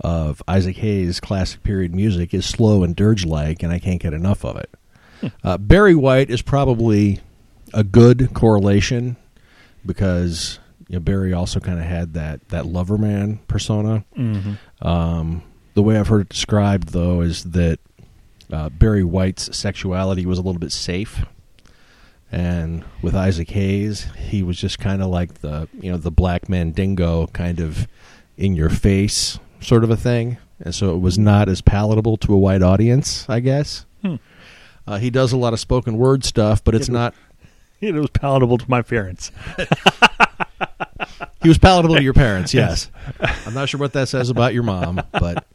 of 0.00 0.42
Isaac 0.48 0.76
Hayes' 0.76 1.20
classic 1.20 1.62
period 1.62 1.94
music 1.94 2.32
is 2.32 2.46
slow 2.46 2.82
and 2.82 2.96
dirge 2.96 3.26
like, 3.26 3.62
and 3.62 3.72
I 3.72 3.78
can't 3.78 4.00
get 4.00 4.14
enough 4.14 4.44
of 4.44 4.56
it. 4.56 4.70
Uh, 5.42 5.58
Barry 5.58 5.96
White 5.96 6.30
is 6.30 6.42
probably 6.42 7.20
a 7.74 7.84
good 7.84 8.34
correlation 8.34 9.16
because 9.84 10.58
you 10.88 10.94
know, 10.96 11.00
Barry 11.00 11.32
also 11.32 11.60
kind 11.60 11.78
of 11.78 11.84
had 11.84 12.14
that 12.14 12.48
that 12.48 12.66
lover 12.66 12.98
man 12.98 13.38
persona. 13.48 14.04
Um, 14.80 15.42
the 15.74 15.82
way 15.82 15.98
I've 15.98 16.08
heard 16.08 16.22
it 16.22 16.28
described, 16.28 16.88
though, 16.88 17.20
is 17.20 17.44
that 17.44 17.78
uh, 18.52 18.68
Barry 18.70 19.04
White's 19.04 19.56
sexuality 19.56 20.26
was 20.26 20.38
a 20.38 20.42
little 20.42 20.58
bit 20.58 20.72
safe, 20.72 21.24
and 22.32 22.84
with 23.02 23.14
Isaac 23.14 23.50
Hayes, 23.50 24.06
he 24.16 24.42
was 24.42 24.58
just 24.58 24.78
kind 24.78 25.02
of 25.02 25.08
like 25.08 25.34
the 25.34 25.68
you 25.78 25.90
know 25.90 25.98
the 25.98 26.10
black 26.10 26.48
mandingo 26.48 27.26
kind 27.28 27.60
of 27.60 27.86
in 28.36 28.56
your 28.56 28.70
face 28.70 29.38
sort 29.60 29.84
of 29.84 29.90
a 29.90 29.96
thing, 29.96 30.38
and 30.60 30.74
so 30.74 30.94
it 30.94 30.98
was 30.98 31.18
not 31.18 31.48
as 31.48 31.60
palatable 31.60 32.16
to 32.18 32.32
a 32.32 32.38
white 32.38 32.62
audience, 32.62 33.28
I 33.28 33.40
guess. 33.40 33.84
Hmm. 34.02 34.16
Uh, 34.86 34.96
he 34.96 35.10
does 35.10 35.32
a 35.32 35.36
lot 35.36 35.52
of 35.52 35.60
spoken 35.60 35.98
word 35.98 36.24
stuff, 36.24 36.64
but 36.64 36.74
it's 36.74 36.88
not. 36.88 37.14
it 37.94 37.94
was 37.94 38.10
palatable 38.10 38.58
to 38.58 38.70
my 38.70 38.82
parents? 38.82 39.30
He 41.40 41.48
was 41.48 41.56
palatable 41.58 41.94
to 41.94 42.02
your 42.02 42.14
parents, 42.14 42.52
yes. 42.52 42.90
I'm 43.46 43.54
not 43.54 43.68
sure 43.68 43.78
what 43.78 43.92
that 43.92 44.08
says 44.08 44.28
about 44.28 44.54
your 44.54 44.64
mom, 44.64 45.00
but 45.12 45.46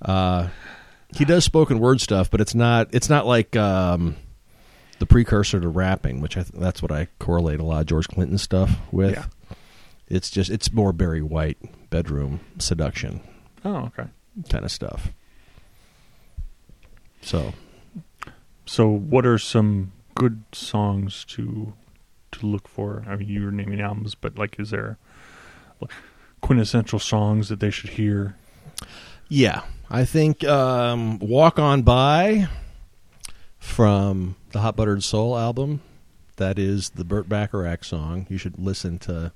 uh, 0.00 0.48
he 1.14 1.26
does 1.26 1.44
spoken 1.44 1.78
word 1.80 2.00
stuff, 2.00 2.30
but 2.30 2.40
it's 2.40 2.54
not. 2.54 2.88
It's 2.92 3.10
not 3.10 3.26
like 3.26 3.54
um, 3.56 4.16
the 5.00 5.06
precursor 5.06 5.60
to 5.60 5.68
rapping, 5.68 6.22
which 6.22 6.38
I 6.38 6.44
th- 6.44 6.54
that's 6.54 6.80
what 6.80 6.90
I 6.90 7.08
correlate 7.18 7.60
a 7.60 7.62
lot 7.62 7.82
of 7.82 7.86
George 7.86 8.08
Clinton 8.08 8.38
stuff 8.38 8.70
with. 8.90 9.12
Yeah. 9.12 9.26
It's 10.08 10.30
just 10.30 10.50
it's 10.50 10.72
more 10.72 10.94
Barry 10.94 11.22
White 11.22 11.58
bedroom 11.90 12.40
seduction 12.58 13.20
Oh, 13.66 13.90
okay. 13.98 14.08
kind 14.48 14.64
of 14.64 14.72
stuff. 14.72 15.10
So 17.20 17.52
So, 18.64 18.88
what 18.88 19.26
are 19.26 19.38
some 19.38 19.92
good 20.14 20.44
songs 20.52 21.24
to 21.26 21.74
to 22.32 22.46
look 22.46 22.68
for? 22.68 23.04
I 23.06 23.16
mean, 23.16 23.28
you 23.28 23.44
were 23.44 23.50
naming 23.50 23.80
albums, 23.80 24.14
but 24.14 24.38
like, 24.38 24.58
is 24.58 24.70
there 24.70 24.98
like, 25.80 25.90
quintessential 26.40 26.98
songs 26.98 27.48
that 27.48 27.60
they 27.60 27.70
should 27.70 27.90
hear? 27.90 28.36
Yeah, 29.28 29.62
I 29.90 30.04
think 30.04 30.44
um, 30.44 31.18
"Walk 31.18 31.58
On 31.58 31.82
By" 31.82 32.48
from 33.58 34.36
the 34.52 34.60
Hot 34.60 34.76
Buttered 34.76 35.02
Soul 35.02 35.38
album. 35.38 35.80
That 36.36 36.58
is 36.58 36.90
the 36.90 37.04
Burt 37.04 37.28
Bacharach 37.28 37.84
song. 37.84 38.26
You 38.28 38.38
should 38.38 38.58
listen 38.58 38.98
to 39.00 39.32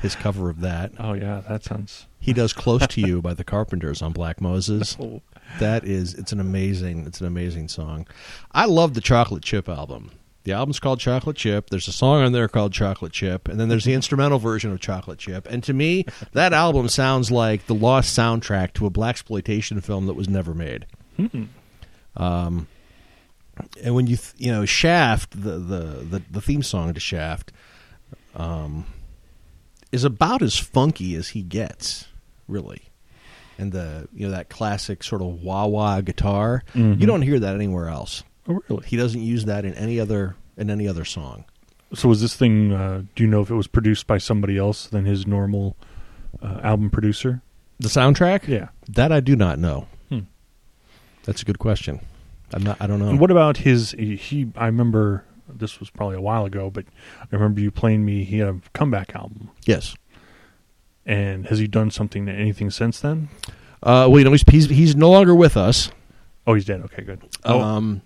his 0.00 0.14
cover 0.16 0.50
of 0.50 0.60
that. 0.60 0.92
Oh 0.98 1.12
yeah, 1.12 1.42
that 1.48 1.62
sounds. 1.62 2.06
He 2.18 2.32
does 2.32 2.52
"Close 2.52 2.86
to 2.86 3.00
You" 3.06 3.22
by 3.22 3.34
the 3.34 3.44
Carpenters 3.44 4.02
on 4.02 4.12
Black 4.12 4.40
Moses. 4.40 4.96
Oh, 5.00 5.22
That 5.58 5.84
is, 5.84 6.14
it's 6.14 6.32
an 6.32 6.40
amazing, 6.40 7.06
it's 7.06 7.20
an 7.20 7.26
amazing 7.26 7.68
song. 7.68 8.06
I 8.52 8.66
love 8.66 8.94
the 8.94 9.00
Chocolate 9.00 9.42
Chip 9.42 9.68
album. 9.68 10.10
The 10.44 10.52
album's 10.52 10.80
called 10.80 10.98
Chocolate 10.98 11.36
Chip. 11.36 11.70
There's 11.70 11.86
a 11.86 11.92
song 11.92 12.22
on 12.22 12.32
there 12.32 12.48
called 12.48 12.72
Chocolate 12.72 13.12
Chip, 13.12 13.48
and 13.48 13.60
then 13.60 13.68
there's 13.68 13.84
the 13.84 13.94
instrumental 13.94 14.38
version 14.38 14.72
of 14.72 14.80
Chocolate 14.80 15.18
Chip. 15.18 15.46
And 15.48 15.62
to 15.64 15.72
me, 15.72 16.04
that 16.32 16.52
album 16.52 16.88
sounds 16.88 17.30
like 17.30 17.66
the 17.66 17.74
lost 17.74 18.16
soundtrack 18.16 18.72
to 18.74 18.86
a 18.86 18.90
black 18.90 19.12
exploitation 19.12 19.80
film 19.80 20.06
that 20.06 20.14
was 20.14 20.28
never 20.28 20.54
made. 20.54 20.86
hmm. 21.16 21.44
Um, 22.16 22.66
and 23.82 23.94
when 23.94 24.06
you 24.06 24.16
th- 24.16 24.34
you 24.36 24.50
know 24.50 24.64
Shaft, 24.64 25.30
the, 25.30 25.58
the 25.58 25.80
the 26.10 26.22
the 26.30 26.40
theme 26.40 26.62
song 26.62 26.92
to 26.92 27.00
Shaft, 27.00 27.52
um, 28.34 28.86
is 29.92 30.04
about 30.04 30.42
as 30.42 30.58
funky 30.58 31.14
as 31.14 31.28
he 31.30 31.42
gets, 31.42 32.06
really. 32.48 32.91
And 33.58 33.70
the 33.72 34.08
you 34.14 34.26
know 34.26 34.32
that 34.32 34.48
classic 34.48 35.02
sort 35.04 35.22
of 35.22 35.42
wah 35.42 35.66
wah 35.66 36.00
guitar, 36.00 36.62
Mhm. 36.74 37.00
you 37.00 37.06
don't 37.06 37.22
hear 37.22 37.38
that 37.38 37.54
anywhere 37.54 37.88
else. 37.88 38.24
Oh, 38.48 38.60
really? 38.68 38.84
He 38.86 38.96
doesn't 38.96 39.22
use 39.22 39.44
that 39.44 39.64
in 39.64 39.74
any 39.74 40.00
other 40.00 40.36
in 40.56 40.70
any 40.70 40.88
other 40.88 41.04
song. 41.04 41.44
So, 41.94 42.08
was 42.08 42.20
this 42.22 42.34
thing? 42.34 42.72
Uh, 42.72 43.02
do 43.14 43.22
you 43.22 43.28
know 43.28 43.42
if 43.42 43.50
it 43.50 43.54
was 43.54 43.66
produced 43.66 44.06
by 44.06 44.18
somebody 44.18 44.56
else 44.56 44.86
than 44.86 45.04
his 45.04 45.26
normal 45.26 45.76
uh, 46.42 46.60
album 46.62 46.88
producer? 46.90 47.42
The 47.78 47.88
soundtrack, 47.88 48.48
Yeah. 48.48 48.68
that 48.88 49.12
I 49.12 49.20
do 49.20 49.36
not 49.36 49.58
know. 49.58 49.86
Hmm. 50.08 50.20
That's 51.24 51.42
a 51.42 51.44
good 51.44 51.58
question. 51.58 52.00
I'm 52.54 52.62
not. 52.62 52.76
I 52.80 52.86
don't 52.86 52.98
know. 52.98 53.08
And 53.08 53.20
what 53.20 53.30
about 53.30 53.58
his? 53.58 53.92
He, 53.92 54.48
I 54.56 54.66
remember 54.66 55.24
this 55.48 55.78
was 55.80 55.90
probably 55.90 56.16
a 56.16 56.20
while 56.20 56.44
ago, 56.46 56.70
but 56.70 56.84
I 57.20 57.26
remember 57.36 57.60
you 57.60 57.70
playing 57.70 58.04
me. 58.04 58.24
He 58.24 58.38
had 58.38 58.48
a 58.48 58.56
comeback 58.72 59.14
album, 59.14 59.50
yes. 59.66 59.94
And 61.06 61.46
has 61.46 61.58
he 61.58 61.66
done 61.66 61.90
something 61.90 62.28
anything 62.28 62.70
since 62.70 63.00
then? 63.00 63.28
Uh, 63.82 64.06
well, 64.08 64.18
you 64.18 64.24
know, 64.24 64.30
he's, 64.32 64.44
he's 64.48 64.68
he's 64.68 64.96
no 64.96 65.10
longer 65.10 65.34
with 65.34 65.56
us. 65.56 65.90
Oh, 66.46 66.54
he's 66.54 66.64
dead. 66.64 66.80
Okay, 66.82 67.02
good. 67.02 67.20
Oh, 67.44 67.60
Um, 67.60 68.02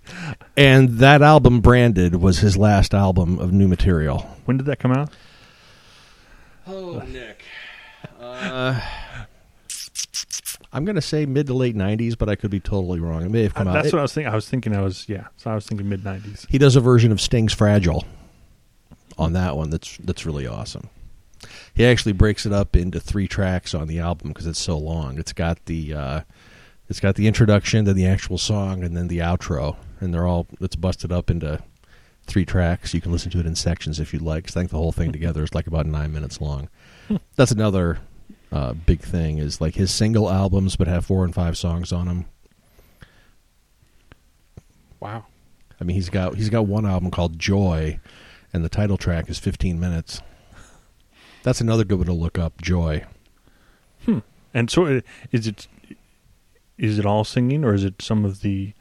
and 0.55 0.89
that 0.99 1.21
album, 1.23 1.59
Branded, 1.59 2.15
was 2.17 2.39
his 2.39 2.55
last 2.57 2.93
album 2.93 3.39
of 3.39 3.51
new 3.51 3.67
material. 3.67 4.19
when 4.45 4.57
did 4.57 4.67
that 4.67 4.77
come 4.79 4.91
out? 4.91 5.09
Oh, 6.67 6.99
Nick. 7.11 7.43
Uh, 8.19 8.79
I'm 10.73 10.85
going 10.85 10.95
to 10.95 11.01
say 11.01 11.25
mid 11.25 11.47
to 11.47 11.53
late 11.53 11.75
90s, 11.75 12.17
but 12.17 12.29
I 12.29 12.35
could 12.35 12.51
be 12.51 12.59
totally 12.59 12.99
wrong. 12.99 13.23
It 13.23 13.31
may 13.31 13.43
have 13.43 13.53
Uh, 13.53 13.59
come 13.59 13.67
out. 13.69 13.73
that's 13.73 13.87
It- 13.87 13.93
what 13.93 13.99
I 13.99 14.01
was 14.03 14.13
thinking. 14.13 14.31
I 14.31 14.35
was 14.35 14.49
thinking. 14.49 14.75
I 14.75 14.81
was 14.81 15.05
yeah. 15.09 15.27
So 15.37 15.49
I 15.49 15.55
was 15.55 15.65
thinking 15.65 15.87
mid 15.89 16.03
nineties. 16.03 16.45
he 16.49 16.57
does 16.57 16.75
a 16.75 16.81
version 16.81 17.11
of 17.11 17.19
Sting's 17.21 17.53
Fragile 17.53 18.03
on 19.17 19.33
that 19.33 19.55
one 19.57 19.69
that's 19.69 19.97
that's 20.03 20.25
really 20.25 20.45
awesome. 20.45 20.89
He 21.77 21.85
actually 21.85 22.13
breaks 22.13 22.47
it 22.47 22.51
up 22.51 22.75
into 22.75 22.99
three 22.99 23.27
tracks 23.27 23.75
on 23.75 23.87
the 23.87 23.99
album 23.99 24.29
because 24.29 24.47
it's 24.47 24.59
so 24.59 24.79
long. 24.79 25.19
It's 25.19 25.31
got 25.31 25.63
the 25.65 25.93
uh, 25.93 26.21
it's 26.89 26.99
got 26.99 27.13
the 27.13 27.27
introduction, 27.27 27.85
then 27.85 27.95
the 27.95 28.07
actual 28.07 28.39
song, 28.39 28.83
and 28.83 28.97
then 28.97 29.07
the 29.09 29.19
outro, 29.19 29.75
and 29.99 30.11
they're 30.11 30.25
all 30.25 30.47
it's 30.59 30.75
busted 30.75 31.11
up 31.11 31.29
into 31.29 31.61
three 32.25 32.45
tracks. 32.45 32.95
You 32.95 32.99
can 33.01 33.11
listen 33.11 33.29
to 33.29 33.39
it 33.39 33.45
in 33.45 33.53
sections 33.53 33.99
if 33.99 34.11
you'd 34.11 34.23
like. 34.23 34.45
'cause 34.45 34.57
I 34.57 34.61
think 34.61 34.71
the 34.71 34.77
whole 34.77 34.91
thing 34.91 35.11
together 35.13 35.43
is 35.43 35.53
like 35.53 35.67
about 35.67 35.85
nine 35.85 36.11
minutes 36.11 36.41
long. 36.41 36.67
That's 37.35 37.51
another 37.51 37.99
uh, 38.51 38.73
big 38.73 39.01
thing 39.01 39.37
is 39.37 39.61
like 39.61 39.75
his 39.75 39.91
single 39.91 40.31
albums, 40.31 40.75
but 40.77 40.87
have 40.87 41.05
four 41.05 41.23
and 41.25 41.35
five 41.35 41.59
songs 41.59 41.91
on 41.93 42.07
them. 42.07 42.25
Wow. 44.99 45.25
I 45.79 45.83
mean, 45.83 45.93
he's 45.95 46.09
got 46.09 46.33
he's 46.37 46.49
got 46.49 46.65
one 46.65 46.87
album 46.87 47.11
called 47.11 47.37
Joy, 47.37 47.99
and 48.51 48.65
the 48.65 48.69
title 48.69 48.97
track 48.97 49.29
is 49.29 49.37
15 49.37 49.79
minutes. 49.79 50.21
That's 51.47 51.61
another 51.61 51.85
good 51.85 51.99
one 51.99 52.07
to 52.07 52.13
look 52.13 52.37
up. 52.37 52.61
Joy. 52.61 53.05
And 54.53 54.69
so, 54.69 54.85
uh, 54.85 54.99
is 55.31 55.47
it 55.47 55.65
is 56.77 56.99
it 56.99 57.05
all 57.05 57.23
singing, 57.23 57.63
or 57.63 57.73
is 57.73 57.85
it 57.85 58.01
some 58.01 58.25
of 58.25 58.41
the, 58.41 58.73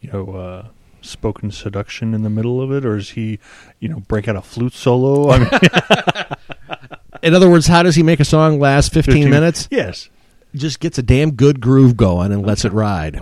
you 0.00 0.10
know, 0.10 0.30
uh, 0.34 0.68
spoken 1.02 1.50
seduction 1.50 2.14
in 2.14 2.22
the 2.22 2.30
middle 2.30 2.62
of 2.62 2.72
it, 2.72 2.86
or 2.86 2.96
is 2.96 3.10
he, 3.10 3.40
you 3.78 3.90
know, 3.90 4.00
break 4.00 4.26
out 4.26 4.36
a 4.36 4.40
flute 4.40 4.72
solo? 4.72 5.30
I 5.32 5.38
mean, 5.40 6.78
In 7.22 7.34
other 7.34 7.50
words, 7.50 7.66
how 7.66 7.82
does 7.82 7.94
he 7.96 8.02
make 8.02 8.20
a 8.20 8.24
song 8.24 8.58
last 8.58 8.94
15, 8.94 9.12
15 9.16 9.30
minutes? 9.30 9.68
yes. 9.70 10.08
Just 10.54 10.80
gets 10.80 10.96
a 10.96 11.02
damn 11.02 11.32
good 11.32 11.60
groove 11.60 11.94
going 11.94 12.32
and 12.32 12.46
lets 12.46 12.64
it 12.64 12.72
ride. 12.72 13.20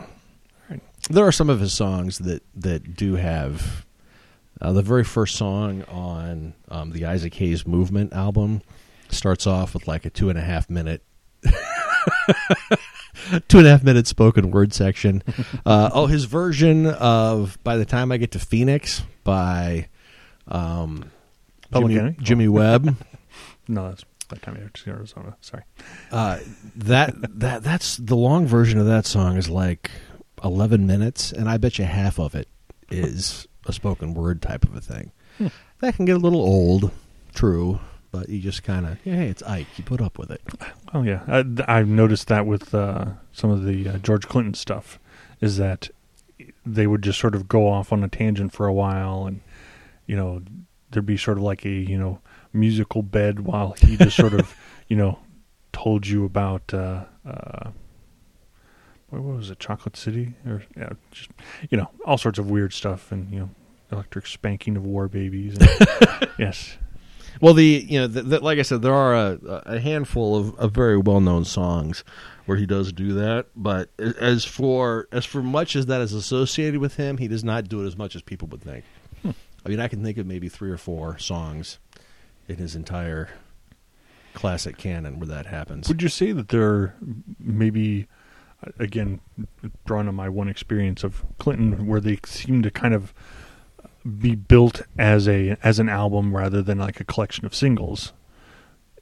Right. 0.71 0.81
There 1.11 1.27
are 1.27 1.33
some 1.33 1.51
of 1.51 1.59
his 1.59 1.73
songs 1.73 2.19
that 2.19 2.45
that 2.55 2.95
do 2.95 3.17
have. 3.17 3.85
Uh, 4.61 4.73
the 4.73 4.83
very 4.83 5.03
first 5.03 5.35
song 5.35 5.83
on 5.88 6.55
um, 6.69 6.91
the 6.91 7.05
Isaac 7.05 7.35
Hayes 7.35 7.67
Movement 7.67 8.12
album 8.12 8.62
starts 9.12 9.46
off 9.46 9.75
with 9.75 9.87
like 9.87 10.05
a 10.05 10.11
two 10.11 10.29
and 10.31 10.38
a 10.38 10.42
half 10.42 10.68
minute 10.70 11.03
two 13.48 13.59
and 13.59 13.66
a 13.66 13.70
half 13.70 13.83
minute 13.83 14.07
spoken 14.07 14.51
word 14.51 14.72
section. 14.72 15.22
Uh, 15.64 15.90
oh, 15.92 16.07
his 16.07 16.25
version 16.25 16.87
of 16.87 17.57
"By 17.62 17.77
the 17.77 17.85
Time 17.85 18.11
I 18.11 18.16
Get 18.16 18.33
to 18.33 18.40
Phoenix" 18.40 19.03
by 19.22 19.88
um, 20.48 21.11
Jimmy, 21.72 21.98
Enemy? 21.98 22.16
Jimmy 22.20 22.48
Webb. 22.48 22.96
No, 23.68 23.88
that's 23.88 24.05
by 24.29 24.37
the 24.37 24.40
time 24.40 24.57
I 24.57 24.68
to 24.72 24.90
Arizona. 24.90 25.37
Sorry. 25.40 25.62
Uh, 26.11 26.40
that 26.75 27.14
that 27.38 27.62
that's 27.62 27.96
the 27.96 28.16
long 28.16 28.44
version 28.44 28.81
of 28.81 28.87
that 28.87 29.07
song 29.07 29.37
is 29.37 29.48
like 29.48 29.88
eleven 30.42 30.85
minutes, 30.85 31.31
and 31.31 31.48
I 31.48 31.59
bet 31.59 31.79
you 31.79 31.85
half 31.85 32.18
of 32.18 32.35
it 32.35 32.48
is 32.90 33.46
a 33.66 33.72
spoken 33.72 34.14
word 34.14 34.42
type 34.42 34.64
of 34.64 34.75
a 34.75 34.81
thing. 34.81 35.12
Hmm. 35.38 35.46
That 35.79 35.94
can 35.94 36.07
get 36.07 36.16
a 36.16 36.18
little 36.18 36.40
old, 36.40 36.90
true, 37.35 37.79
but 38.12 38.29
you 38.29 38.40
just 38.40 38.62
kind 38.62 38.87
of 38.87 39.01
hey, 39.03 39.29
it's 39.29 39.42
Ike. 39.42 39.66
You 39.77 39.85
put 39.85 40.01
up 40.01 40.18
with 40.18 40.31
it. 40.31 40.42
Oh 40.94 41.03
yeah, 41.03 41.22
I, 41.27 41.44
I've 41.66 41.88
noticed 41.88 42.29
that 42.29 42.46
with 42.46 42.75
uh, 42.75 43.07
some 43.33 43.51
of 43.51 43.64
the 43.64 43.88
uh, 43.88 43.98
George 43.98 44.29
Clinton 44.29 44.55
stuff, 44.55 45.01
is 45.40 45.57
that 45.57 45.88
they 46.64 46.87
would 46.87 47.03
just 47.03 47.18
sort 47.18 47.35
of 47.35 47.48
go 47.48 47.66
off 47.66 47.92
on 47.92 48.05
a 48.05 48.09
tangent 48.09 48.53
for 48.53 48.66
a 48.66 48.72
while, 48.72 49.27
and 49.27 49.40
you 50.07 50.14
know 50.14 50.42
there'd 50.90 51.07
be 51.07 51.16
sort 51.16 51.38
of 51.38 51.42
like 51.42 51.64
a 51.64 51.70
you 51.70 51.98
know 51.98 52.20
musical 52.53 53.03
bed 53.03 53.40
while 53.40 53.72
he 53.72 53.96
just 53.96 54.16
sort 54.16 54.35
of 54.35 54.55
you 54.88 54.96
know 54.96 55.18
told 55.72 56.07
you 56.07 56.27
about 56.27 56.75
uh, 56.75 57.05
uh, 57.27 57.70
what 59.09 59.22
was 59.22 59.51
it, 59.51 59.59
Chocolate 59.59 59.96
City, 59.96 60.35
or 60.46 60.62
yeah, 60.77 60.90
just 61.11 61.31
you 61.70 61.79
know 61.79 61.88
all 62.05 62.18
sorts 62.18 62.38
of 62.38 62.51
weird 62.51 62.75
stuff, 62.75 63.11
and 63.11 63.33
you 63.33 63.40
know 63.40 63.51
electric 63.90 64.27
spanking 64.27 64.77
of 64.77 64.85
war 64.85 65.09
babies. 65.09 65.57
And, 65.59 66.29
yes, 66.38 66.77
Well, 67.43 67.55
the 67.55 67.85
you 67.89 67.99
know, 67.99 68.07
the, 68.07 68.23
the, 68.23 68.39
like 68.41 68.61
I 68.61 68.63
said, 68.63 68.83
there 68.83 68.95
are 68.95 69.15
a, 69.15 69.39
a 69.67 69.81
handful 69.81 70.37
of, 70.37 70.55
of 70.61 70.71
very 70.71 70.97
well 70.97 71.21
known 71.21 71.45
songs 71.45 72.05
where 72.47 72.57
he 72.57 72.67
does 72.67 72.93
do 72.93 73.15
that. 73.15 73.47
But 73.57 73.91
as 73.99 74.45
for 74.45 75.09
as 75.11 75.25
for 75.25 75.43
much 75.43 75.75
as 75.75 75.87
that 75.87 76.01
is 76.01 76.13
associated 76.13 76.79
with 76.79 76.95
him, 76.95 77.19
he 77.19 77.27
does 77.27 77.43
not 77.43 77.69
do 77.69 77.83
it 77.83 77.87
as 77.89 77.97
much 77.97 78.15
as 78.15 78.23
people 78.23 78.47
would 78.49 78.63
think. 78.63 78.85
Hmm. 79.23 79.31
I 79.67 79.69
mean, 79.69 79.81
I 79.81 79.89
can 79.89 80.05
think 80.05 80.19
of 80.19 80.27
maybe 80.27 80.49
three 80.49 80.71
or 80.71 80.77
four 80.77 81.19
songs 81.19 81.81
in 82.47 82.59
his 82.59 82.77
entire 82.77 83.29
classic 84.35 84.79
canon 84.79 85.19
where 85.19 85.27
that 85.27 85.47
happens. 85.47 85.89
Would 85.89 86.01
you 86.01 86.09
say 86.09 86.31
that 86.31 86.49
there 86.49 86.63
are 86.63 86.95
maybe, 87.41 88.07
again, 88.79 89.21
drawing 89.85 90.07
on 90.07 90.15
my 90.15 90.29
one 90.29 90.49
experience 90.49 91.03
of 91.03 91.25
Clinton, 91.39 91.89
where 91.89 92.01
they 92.01 92.21
seem 92.25 92.63
to 92.63 92.71
kind 92.71 92.95
of 92.95 93.13
be 94.05 94.35
built 94.35 94.83
as 94.99 95.29
a 95.29 95.57
as 95.62 95.79
an 95.79 95.88
album 95.88 96.35
rather 96.37 96.62
than 96.62 96.79
like 96.79 97.01
a 97.01 97.05
collection 97.05 97.45
of 97.47 97.55
singles? 97.55 98.12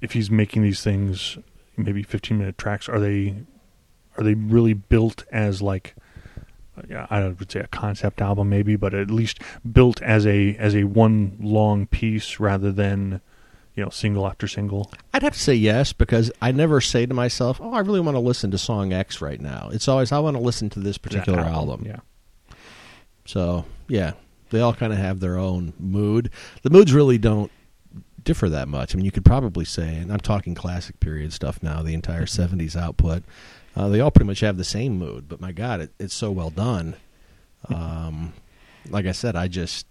If 0.00 0.12
he's 0.12 0.30
making 0.30 0.62
these 0.62 0.82
things, 0.82 1.38
maybe 1.76 2.02
fifteen 2.02 2.38
minute 2.38 2.58
tracks, 2.58 2.88
are 2.88 3.00
they 3.00 3.36
are 4.16 4.24
they 4.24 4.34
really 4.34 4.74
built 4.74 5.24
as 5.32 5.62
like? 5.62 5.94
I 7.10 7.28
would 7.28 7.52
say 7.52 7.60
a 7.60 7.66
concept 7.66 8.22
album, 8.22 8.48
maybe, 8.48 8.74
but 8.74 8.94
at 8.94 9.10
least 9.10 9.40
built 9.70 10.00
as 10.00 10.26
a 10.26 10.56
as 10.56 10.74
a 10.74 10.84
one 10.84 11.36
long 11.38 11.86
piece 11.86 12.40
rather 12.40 12.72
than 12.72 13.20
you 13.74 13.84
know 13.84 13.90
single 13.90 14.26
after 14.26 14.48
single. 14.48 14.90
I'd 15.12 15.22
have 15.22 15.34
to 15.34 15.38
say 15.38 15.54
yes 15.54 15.92
because 15.92 16.32
I 16.40 16.52
never 16.52 16.80
say 16.80 17.04
to 17.04 17.12
myself, 17.12 17.60
"Oh, 17.60 17.74
I 17.74 17.80
really 17.80 18.00
want 18.00 18.14
to 18.14 18.20
listen 18.20 18.50
to 18.52 18.58
song 18.58 18.92
X 18.94 19.20
right 19.20 19.40
now." 19.40 19.68
It's 19.72 19.88
always 19.88 20.10
I 20.10 20.20
want 20.20 20.36
to 20.36 20.42
listen 20.42 20.70
to 20.70 20.80
this 20.80 20.96
particular 20.96 21.42
That 21.42 21.52
album. 21.52 21.84
Yeah. 21.84 22.00
So 23.26 23.66
yeah, 23.88 24.12
they 24.50 24.60
all 24.60 24.74
kind 24.74 24.92
of 24.92 24.98
have 24.98 25.20
their 25.20 25.36
own 25.36 25.72
mood. 25.78 26.30
The 26.62 26.70
moods 26.70 26.92
really 26.92 27.18
don't 27.18 27.50
differ 28.22 28.48
that 28.48 28.68
much. 28.68 28.94
I 28.94 28.96
mean, 28.96 29.04
you 29.04 29.12
could 29.12 29.24
probably 29.24 29.64
say, 29.64 29.96
and 29.96 30.12
I'm 30.12 30.20
talking 30.20 30.54
classic 30.54 31.00
period 31.00 31.32
stuff 31.32 31.62
now, 31.62 31.82
the 31.82 31.94
entire 31.94 32.26
'70s 32.26 32.76
output. 32.76 33.22
Uh, 33.76 33.88
they 33.88 34.00
all 34.00 34.10
pretty 34.10 34.26
much 34.26 34.40
have 34.40 34.56
the 34.56 34.64
same 34.64 34.98
mood, 34.98 35.28
but 35.28 35.40
my 35.40 35.52
God, 35.52 35.80
it, 35.80 35.92
it's 35.98 36.14
so 36.14 36.30
well 36.30 36.50
done. 36.50 36.96
Um, 37.68 38.32
like 38.88 39.06
I 39.06 39.12
said, 39.12 39.36
I 39.36 39.48
just 39.48 39.86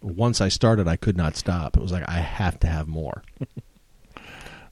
once 0.00 0.40
I 0.40 0.48
started, 0.48 0.86
I 0.86 0.96
could 0.96 1.16
not 1.16 1.36
stop. 1.36 1.76
It 1.76 1.82
was 1.82 1.92
like 1.92 2.08
I 2.08 2.18
have 2.18 2.58
to 2.60 2.66
have 2.66 2.86
more. 2.88 3.22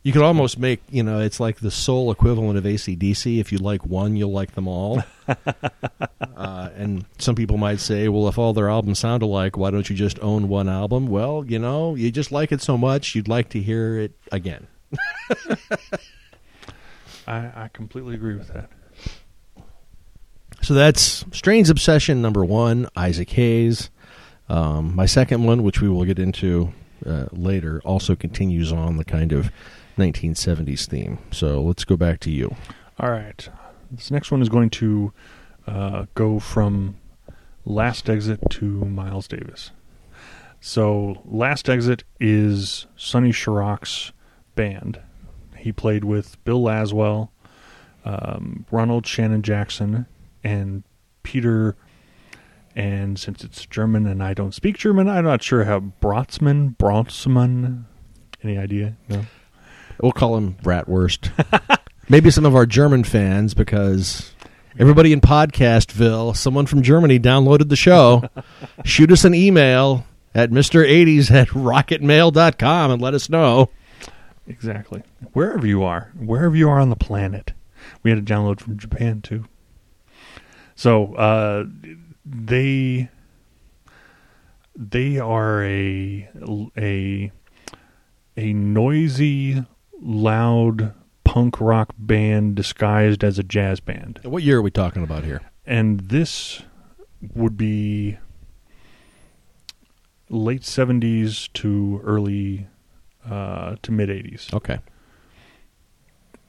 you 0.03 0.13
could 0.13 0.23
almost 0.23 0.59
make, 0.59 0.83
you 0.91 1.03
know, 1.03 1.21
it's 1.21 1.39
like 1.39 1.61
the 1.61 1.71
soul 1.71 2.11
equivalent 2.11 2.59
of 2.59 2.65
ACDC. 2.65 3.39
If 3.39 3.53
you 3.53 3.59
like 3.59 3.87
one, 3.87 4.17
you'll 4.17 4.33
like 4.33 4.55
them 4.55 4.67
all. 4.67 5.03
uh, 5.29 6.71
and 6.77 7.05
some 7.19 7.37
people 7.37 7.57
might 7.57 7.79
say, 7.79 8.09
well, 8.09 8.27
if 8.27 8.37
all 8.37 8.53
their 8.53 8.69
albums 8.69 8.99
sound 8.99 9.23
alike, 9.23 9.57
why 9.57 9.71
don't 9.71 9.89
you 9.89 9.95
just 9.95 10.19
own 10.19 10.49
one 10.49 10.69
album? 10.69 11.07
Well, 11.07 11.45
you 11.47 11.61
know, 11.61 11.95
you 11.95 12.11
just 12.11 12.33
like 12.33 12.51
it 12.51 12.61
so 12.61 12.77
much, 12.77 13.15
you'd 13.15 13.29
like 13.29 13.51
to 13.51 13.61
hear 13.61 13.99
it 13.99 14.13
again. 14.33 14.67
I, 17.27 17.37
I 17.65 17.71
completely 17.73 18.15
agree 18.15 18.35
with 18.35 18.49
that. 18.49 18.71
So 20.63 20.75
that's 20.75 21.25
Strange 21.33 21.71
Obsession 21.71 22.21
number 22.21 22.45
one, 22.45 22.89
Isaac 22.97 23.31
Hayes. 23.31 23.91
Um, 24.49 24.97
my 24.97 25.07
second 25.07 25.45
one, 25.45 25.63
which 25.63 25.81
we 25.81 25.89
will 25.89 26.05
get 26.05 26.19
into 26.19 26.73
uh, 27.07 27.27
later, 27.31 27.81
also 27.85 28.17
continues 28.17 28.73
on 28.73 28.97
the 28.97 29.05
kind 29.05 29.33
of 29.33 29.51
1970s 29.99 30.87
theme. 30.87 31.19
So 31.31 31.63
let's 31.63 31.85
go 31.85 31.97
back 31.97 32.21
to 32.21 32.31
you. 32.31 32.55
All 32.99 33.11
right. 33.11 33.49
This 33.91 34.11
next 34.11 34.31
one 34.31 34.43
is 34.43 34.49
going 34.49 34.71
to 34.71 35.13
uh, 35.67 36.07
go 36.15 36.39
from 36.39 36.97
Last 37.65 38.09
Exit 38.09 38.41
to 38.51 38.65
Miles 38.65 39.29
Davis. 39.29 39.71
So, 40.61 41.21
Last 41.25 41.69
Exit 41.69 42.05
is 42.21 42.87
Sonny 42.97 43.31
Sharrock's 43.31 44.13
band. 44.55 45.01
He 45.57 45.73
played 45.73 46.05
with 46.05 46.43
Bill 46.45 46.63
Laswell, 46.63 47.31
um, 48.05 48.65
Ronald 48.71 49.07
Shannon 49.07 49.43
Jackson, 49.43 50.07
and 50.45 50.85
Peter. 51.23 51.77
And 52.75 53.19
since 53.19 53.45
it's 53.45 53.67
German 53.67 54.07
and 54.07 54.23
I 54.23 54.35
don't 54.35 54.55
speak 54.55 54.79
German, 54.79 55.09
I'm 55.09 55.25
not 55.25 55.43
sure 55.43 55.65
how 55.65 55.81
Brotzman, 55.81 56.77
Brontzman. 56.77 57.85
Any 58.43 58.57
idea? 58.57 58.97
No. 59.09 59.25
We'll 60.01 60.13
call 60.13 60.37
him 60.37 60.55
Bratwurst. 60.63 61.31
Maybe 62.09 62.31
some 62.31 62.45
of 62.45 62.55
our 62.55 62.67
German 62.67 63.05
fans, 63.05 63.55
because 63.55 64.33
everybody 64.79 65.13
in 65.13 65.21
Podcastville, 65.21 66.37
someone 66.37 66.67
from 66.67 66.83
Germany 66.83 67.19
downloaded 67.19 67.69
the 67.69 67.77
show. 67.77 68.29
Shoot 68.85 69.13
us 69.13 69.25
an 69.25 69.35
email 69.35 70.05
at 70.35 70.51
Mr80s 70.51 71.31
at 71.31 71.49
rocketmail.com 71.49 72.91
and 72.91 73.03
let 73.03 73.15
us 73.15 73.29
know. 73.29 73.71
Exactly. 74.47 75.03
Wherever 75.33 75.67
you 75.67 75.83
are, 75.85 76.13
wherever 76.19 76.57
you 76.57 76.69
are 76.69 76.81
on 76.81 76.91
the 76.91 76.97
planet. 76.97 77.53
We 78.03 78.11
had 78.11 78.19
a 78.19 78.23
download 78.23 78.61
from 78.61 78.79
Japan 78.79 79.23
too. 79.23 79.45
So 80.75 81.15
uh, 81.15 81.65
they 82.25 83.09
they 84.75 85.19
are 85.19 85.63
a 85.65 86.29
a 86.77 87.33
a 88.37 88.53
noisy, 88.53 89.65
loud 90.03 90.95
punk 91.25 91.61
rock 91.61 91.95
band 91.97 92.55
disguised 92.57 93.25
as 93.25 93.39
a 93.39 93.43
jazz 93.43 93.81
band. 93.81 94.21
What 94.25 94.43
year 94.43 94.59
are 94.59 94.63
we 94.63 94.71
talking 94.71 95.03
about 95.03 95.25
here? 95.25 95.41
And 95.65 96.01
this 96.01 96.63
would 97.35 97.57
be 97.57 98.19
late 100.29 100.63
70s 100.63 101.53
to 101.53 102.01
early 102.05 102.67
uh, 103.29 103.77
to 103.83 103.93
mid 103.93 104.09
80s. 104.09 104.53
Okay. 104.53 104.81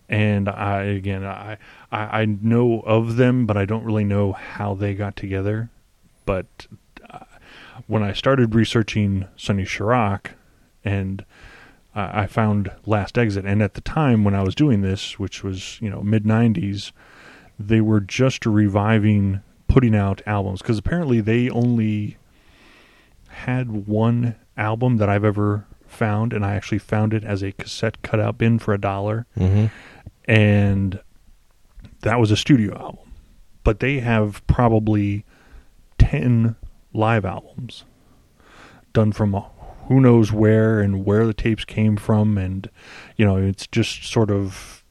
And 0.10 0.50
I 0.50 0.84
again 0.84 1.24
I, 1.24 1.58
I 1.92 2.22
I 2.22 2.26
know 2.26 2.82
of 2.82 3.16
them, 3.16 3.46
but 3.46 3.58
I 3.58 3.66
don't 3.66 3.84
really 3.84 4.04
know 4.04 4.34
how 4.34 4.74
they 4.74 4.96
got 4.96 5.16
together. 5.16 5.70
But 6.26 6.68
uh, 7.10 7.26
when 7.88 8.04
I 8.04 8.14
started 8.14 8.54
researching 8.54 9.28
Sonny 9.38 9.64
Sharrock, 9.64 10.32
and 10.84 11.26
uh, 11.96 12.10
I 12.14 12.26
found 12.28 12.72
Last 12.86 13.18
Exit, 13.18 13.46
and 13.46 13.62
at 13.62 13.74
the 13.76 13.82
time 13.82 14.24
when 14.24 14.34
I 14.36 14.42
was 14.44 14.56
doing 14.56 14.82
this, 14.82 15.20
which 15.20 15.44
was 15.44 15.80
you 15.82 15.90
know 15.90 16.02
mid 16.02 16.24
'90s, 16.26 16.92
they 17.60 17.82
were 17.82 18.00
just 18.00 18.46
reviving 18.46 19.42
putting 19.68 19.96
out 19.96 20.22
albums 20.28 20.62
because 20.62 20.78
apparently 20.78 21.20
they 21.22 21.50
only 21.50 22.18
had 23.30 23.88
one 23.88 24.36
album 24.58 24.98
that 24.98 25.10
I've 25.10 25.24
ever 25.26 25.66
found, 25.88 26.34
and 26.34 26.46
I 26.46 26.56
actually 26.56 26.78
found 26.80 27.14
it 27.14 27.24
as 27.24 27.42
a 27.44 27.52
cassette 27.52 28.02
cutout 28.02 28.38
bin 28.38 28.60
for 28.60 28.74
a 28.74 28.78
dollar, 28.80 29.26
Mm-hmm. 29.38 29.66
and 30.26 31.00
that 32.02 32.20
was 32.20 32.32
a 32.32 32.38
studio 32.38 32.78
album. 32.78 33.12
But 33.64 33.80
they 33.80 34.00
have 34.00 34.46
probably 34.48 35.26
ten 35.98 36.56
live 36.94 37.26
albums 37.26 37.86
done 38.94 39.12
from 39.12 39.34
who 39.88 40.00
knows 40.00 40.32
where 40.32 40.82
and 40.82 41.06
where 41.06 41.26
the 41.26 41.34
tapes 41.34 41.66
came 41.66 41.98
from, 41.98 42.38
and 42.38 42.70
you 43.18 43.26
know 43.26 43.38
it's 43.38 43.68
just 43.68 44.04
sort 44.06 44.32
of 44.32 44.84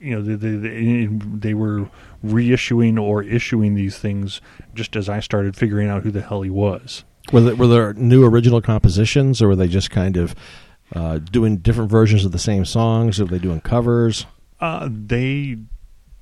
you 0.00 0.14
know 0.14 0.22
they 0.22 0.34
they, 0.34 1.06
they 1.06 1.54
were 1.54 1.90
reissuing 2.24 3.00
or 3.00 3.22
issuing 3.22 3.74
these 3.74 3.98
things 3.98 4.40
just 4.74 4.96
as 4.96 5.08
I 5.08 5.20
started 5.20 5.56
figuring 5.56 5.88
out 5.88 6.02
who 6.02 6.10
the 6.10 6.22
hell 6.22 6.42
he 6.42 6.50
was. 6.50 7.04
Were 7.32 7.40
there, 7.42 7.56
were 7.56 7.66
there 7.66 7.94
new 7.94 8.24
original 8.24 8.62
compositions, 8.62 9.42
or 9.42 9.48
were 9.48 9.56
they 9.56 9.68
just 9.68 9.90
kind 9.90 10.16
of 10.16 10.34
uh, 10.94 11.18
doing 11.18 11.58
different 11.58 11.90
versions 11.90 12.24
of 12.24 12.32
the 12.32 12.38
same 12.38 12.64
songs? 12.64 13.20
Or 13.20 13.24
were 13.24 13.30
they 13.30 13.38
doing 13.38 13.60
covers? 13.60 14.26
Uh, 14.60 14.88
they 14.90 15.58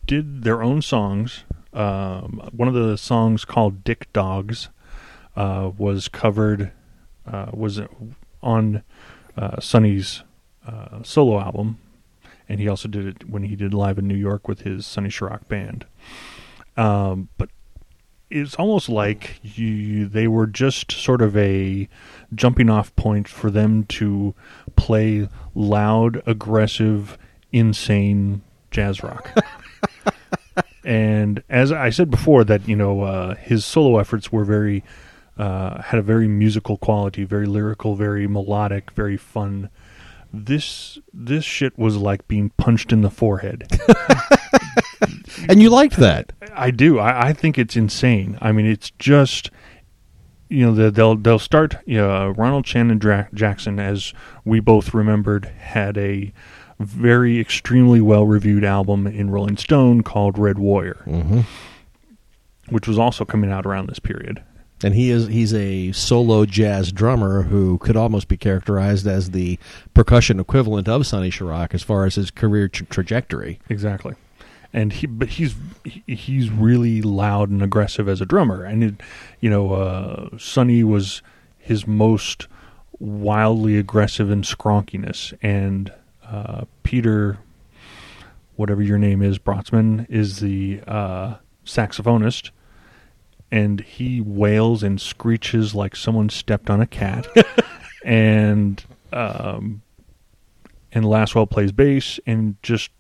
did 0.07 0.43
their 0.43 0.63
own 0.63 0.83
songs. 0.83 1.45
Um, 1.73 2.51
one 2.53 2.69
of 2.69 2.75
the 2.75 2.97
songs 2.97 3.45
called 3.45 3.85
"Dick 3.85 4.13
Dogs" 4.13 4.69
uh, 5.37 5.71
was 5.77 6.09
covered, 6.09 6.73
uh, 7.27 7.51
was 7.53 7.81
on 8.43 8.83
uh, 9.37 9.61
Sonny's 9.61 10.23
uh, 10.67 11.03
solo 11.03 11.41
album, 11.41 11.79
and 12.49 12.61
he 12.61 12.69
also 12.69 12.89
did 12.89 13.07
it 13.07 13.29
when 13.29 13.45
he 13.45 13.57
did 13.57 13.75
live 13.75 13.99
in 13.99 14.07
New 14.07 14.17
York 14.17 14.49
with 14.49 14.61
his 14.61 14.87
Sonny 14.87 15.09
Sharrock 15.09 15.49
band. 15.49 15.87
Um, 16.77 17.29
but 17.39 17.51
it's 18.31 18.57
almost 18.57 18.89
like 18.89 19.39
you, 19.43 20.07
they 20.07 20.27
were 20.27 20.47
just 20.47 20.91
sort 20.91 21.23
of 21.23 21.37
a 21.37 21.89
jumping 22.35 22.69
off 22.69 22.95
point 22.97 23.29
for 23.29 23.51
them 23.51 23.85
to 23.85 24.35
play 24.75 25.29
loud, 25.55 26.23
aggressive, 26.27 27.17
insane 27.53 28.43
jazz 28.71 29.03
rock. 29.03 29.31
and 30.85 31.43
as 31.49 31.71
I 31.71 31.91
said 31.91 32.11
before, 32.11 32.45
that 32.45 32.69
you 32.69 32.77
know 32.77 33.03
uh, 33.03 33.35
his 33.37 33.65
solo 33.65 33.99
efforts 33.99 34.33
were 34.33 34.45
very 34.45 34.83
uh, 35.37 35.83
had 35.83 35.99
a 35.99 36.03
very 36.03 36.29
musical 36.29 36.77
quality, 36.77 37.25
very 37.25 37.47
lyrical, 37.47 37.95
very 37.95 38.27
melodic, 38.27 38.91
very 38.93 39.17
fun. 39.17 39.71
This 40.33 40.99
this 41.15 41.45
shit 41.45 41.79
was 41.79 41.97
like 41.97 42.27
being 42.29 42.51
punched 42.57 42.93
in 42.93 43.01
the 43.03 43.11
forehead. 43.11 43.67
And 45.49 45.61
you 45.61 45.71
liked 45.71 45.97
that. 45.99 46.33
I 46.55 46.71
do. 46.71 46.99
I, 46.99 47.29
I 47.29 47.33
think 47.33 47.59
it's 47.59 47.77
insane. 47.77 48.39
I 48.41 48.53
mean, 48.53 48.67
it's 48.67 48.91
just 48.99 49.51
you 50.49 50.65
know 50.65 50.73
the, 50.75 50.91
they'll 50.91 51.15
they'll 51.17 51.39
start. 51.39 51.77
You 51.87 51.99
know, 51.99 52.29
Ronald 52.31 52.67
Shannon 52.67 52.99
Dra- 52.99 53.29
Jackson, 53.35 53.79
as 53.79 54.13
we 54.45 54.61
both 54.61 54.95
remembered, 54.95 55.45
had 55.45 55.99
a 55.99 56.33
very 56.81 57.39
extremely 57.39 58.01
well 58.01 58.27
reviewed 58.27 58.65
album 58.65 59.07
in 59.07 59.31
Rolling 59.31 59.57
Stone 59.57 60.03
called 60.03 60.39
Red 60.39 60.59
Warrior, 60.59 61.03
Mm-hmm. 61.07 61.41
which 62.71 62.89
was 62.89 62.99
also 62.99 63.25
coming 63.25 63.51
out 63.53 63.67
around 63.67 63.89
this 63.89 63.99
period. 63.99 64.43
And 64.83 64.95
he 64.95 65.11
is 65.11 65.29
he's 65.29 65.55
a 65.55 65.93
solo 65.93 66.45
jazz 66.45 66.93
drummer 66.93 67.43
who 67.43 67.79
could 67.79 67.97
almost 67.97 68.29
be 68.29 68.37
characterized 68.37 69.07
as 69.07 69.31
the 69.31 69.59
percussion 69.95 70.39
equivalent 70.39 70.87
of 70.89 71.07
Sonny 71.07 71.31
Sharrock 71.31 71.73
as 71.73 71.83
far 71.83 72.05
as 72.05 72.17
his 72.17 72.31
career 72.31 72.69
tra- 72.69 72.87
trajectory. 72.87 73.59
Exactly. 73.71 74.15
And 74.73 74.93
he, 74.93 75.07
but 75.07 75.29
he's 75.29 75.55
he's 76.07 76.51
really 76.51 77.01
loud 77.01 77.49
and 77.49 77.63
aggressive 77.63 78.09
as 78.09 78.21
a 78.21 78.27
drummer, 78.27 78.65
and 78.65 78.85
it, 78.85 78.95
you 79.41 79.49
know, 79.49 79.73
uh, 79.73 80.37
Sonny 80.37 80.85
was 80.85 81.23
his 81.59 81.87
most 81.87 82.47
wildly 82.99 83.79
aggressive 83.79 84.31
in 84.31 84.43
skronkiness, 84.43 85.33
and 85.41 85.93
uh, 86.27 86.65
Peter, 86.83 87.39
whatever 88.57 88.83
your 88.83 88.99
name 88.99 89.23
is, 89.23 89.39
Brotzman, 89.39 90.05
is 90.11 90.41
the 90.41 90.81
uh, 90.87 91.37
saxophonist, 91.65 92.51
and 93.51 93.81
he 93.81 94.21
wails 94.21 94.83
and 94.83 95.01
screeches 95.01 95.75
like 95.75 95.95
someone 95.97 96.29
stepped 96.29 96.69
on 96.71 96.81
a 96.81 96.87
cat, 96.87 97.27
and 98.05 98.85
um, 99.13 99.83
and 100.93 101.05
Laswell 101.05 101.49
plays 101.49 101.73
bass 101.73 102.19
and 102.27 102.57
just 102.63 102.91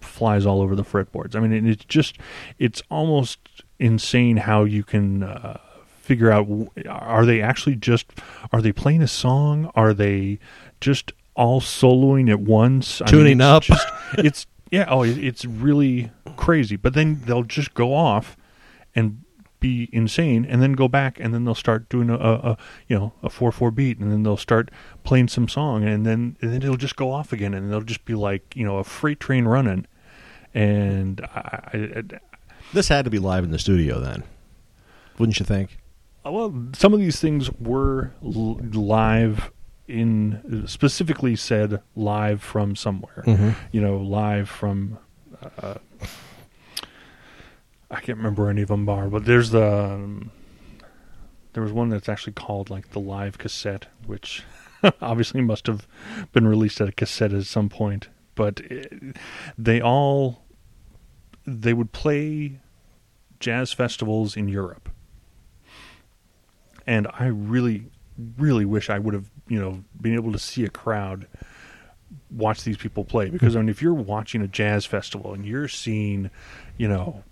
flies 0.00 0.46
all 0.46 0.60
over 0.60 0.76
the 0.76 0.84
fretboards. 0.84 1.34
I 1.34 1.40
mean, 1.40 1.52
it- 1.52 1.66
it's 1.66 1.84
just 1.84 2.18
it's 2.58 2.82
almost 2.90 3.38
insane 3.78 4.36
how 4.38 4.64
you 4.64 4.84
can 4.84 5.22
uh, 5.22 5.58
figure 6.00 6.30
out 6.30 6.46
are 6.88 7.24
they 7.26 7.40
actually 7.40 7.76
just 7.76 8.06
are 8.52 8.60
they 8.62 8.72
playing 8.72 9.02
a 9.02 9.08
song? 9.08 9.70
Are 9.74 9.92
they 9.94 10.38
just 10.80 11.12
all 11.34 11.60
soloing 11.60 12.28
at 12.30 12.40
once, 12.40 13.00
I 13.00 13.06
Tuning 13.06 13.40
it's 13.40 13.44
up. 13.44 13.62
Just, 13.62 13.88
it's 14.18 14.46
yeah. 14.70 14.84
Oh, 14.88 15.02
it's 15.04 15.44
really 15.44 16.10
crazy. 16.36 16.76
But 16.76 16.94
then 16.94 17.22
they'll 17.24 17.44
just 17.44 17.72
go 17.74 17.94
off 17.94 18.36
and 18.94 19.22
be 19.60 19.88
insane, 19.92 20.44
and 20.44 20.60
then 20.62 20.72
go 20.72 20.88
back, 20.88 21.20
and 21.20 21.32
then 21.34 21.44
they'll 21.44 21.54
start 21.54 21.88
doing 21.88 22.10
a, 22.10 22.16
a, 22.16 22.32
a 22.50 22.56
you 22.88 22.98
know 22.98 23.12
a 23.22 23.28
four 23.30 23.52
four 23.52 23.70
beat, 23.70 23.98
and 23.98 24.10
then 24.10 24.22
they'll 24.22 24.36
start 24.36 24.70
playing 25.04 25.28
some 25.28 25.46
song, 25.48 25.84
and 25.84 26.04
then 26.06 26.36
and 26.40 26.52
then 26.52 26.62
it'll 26.62 26.76
just 26.76 26.96
go 26.96 27.12
off 27.12 27.32
again, 27.32 27.54
and 27.54 27.70
they'll 27.70 27.80
just 27.82 28.04
be 28.04 28.14
like 28.14 28.56
you 28.56 28.64
know 28.64 28.78
a 28.78 28.84
freight 28.84 29.20
train 29.20 29.44
running, 29.46 29.86
and 30.54 31.20
I, 31.34 31.40
I, 31.72 31.92
I 31.98 32.02
This 32.72 32.88
had 32.88 33.04
to 33.04 33.10
be 33.10 33.18
live 33.18 33.44
in 33.44 33.50
the 33.50 33.58
studio 33.58 34.00
then, 34.00 34.22
wouldn't 35.18 35.38
you 35.38 35.46
think? 35.46 35.78
Uh, 36.26 36.32
Well, 36.32 36.54
some 36.74 36.92
of 36.94 37.00
these 37.00 37.20
things 37.20 37.50
were 37.60 38.12
l- 38.24 38.60
live 38.72 39.50
in 39.88 40.64
specifically 40.68 41.34
said 41.34 41.80
live 41.96 42.40
from 42.42 42.76
somewhere. 42.76 43.24
Mhm. 43.26 43.54
You 43.72 43.80
know, 43.80 43.96
live 43.98 44.48
from. 44.48 44.98
Uh, 45.62 45.74
I 47.90 48.00
can't 48.00 48.18
remember 48.18 48.48
any 48.48 48.62
of 48.62 48.68
them 48.68 48.88
are, 48.88 49.08
but 49.08 49.24
there's 49.24 49.50
the. 49.50 49.66
Um, 49.66 50.30
there 51.52 51.62
was 51.62 51.72
one 51.72 51.88
that's 51.88 52.08
actually 52.08 52.34
called 52.34 52.70
like 52.70 52.90
the 52.90 53.00
live 53.00 53.38
cassette, 53.38 53.86
which 54.06 54.44
obviously 55.02 55.40
must 55.40 55.66
have 55.66 55.86
been 56.32 56.46
released 56.46 56.80
at 56.80 56.88
a 56.88 56.92
cassette 56.92 57.32
at 57.32 57.44
some 57.46 57.68
point. 57.68 58.08
But 58.36 58.60
it, 58.60 59.16
they 59.58 59.80
all 59.80 60.44
they 61.46 61.74
would 61.74 61.90
play 61.92 62.60
jazz 63.40 63.72
festivals 63.72 64.36
in 64.36 64.48
Europe 64.48 64.90
and 66.90 67.06
I 67.12 67.26
really, 67.26 67.86
really 68.36 68.64
wish 68.64 68.90
I 68.90 68.98
would 68.98 69.14
have, 69.14 69.30
you 69.46 69.60
know, 69.60 69.84
been 70.00 70.14
able 70.14 70.32
to 70.32 70.40
see 70.40 70.64
a 70.64 70.68
crowd 70.68 71.28
watch 72.32 72.64
these 72.64 72.76
people 72.76 73.04
play 73.04 73.30
because 73.30 73.54
I 73.54 73.60
mean, 73.60 73.68
if 73.68 73.80
you're 73.80 73.94
watching 73.94 74.42
a 74.42 74.48
jazz 74.48 74.86
festival 74.86 75.32
and 75.32 75.46
you're 75.46 75.68
seeing, 75.68 76.30
you 76.76 76.88
know, 76.88 77.22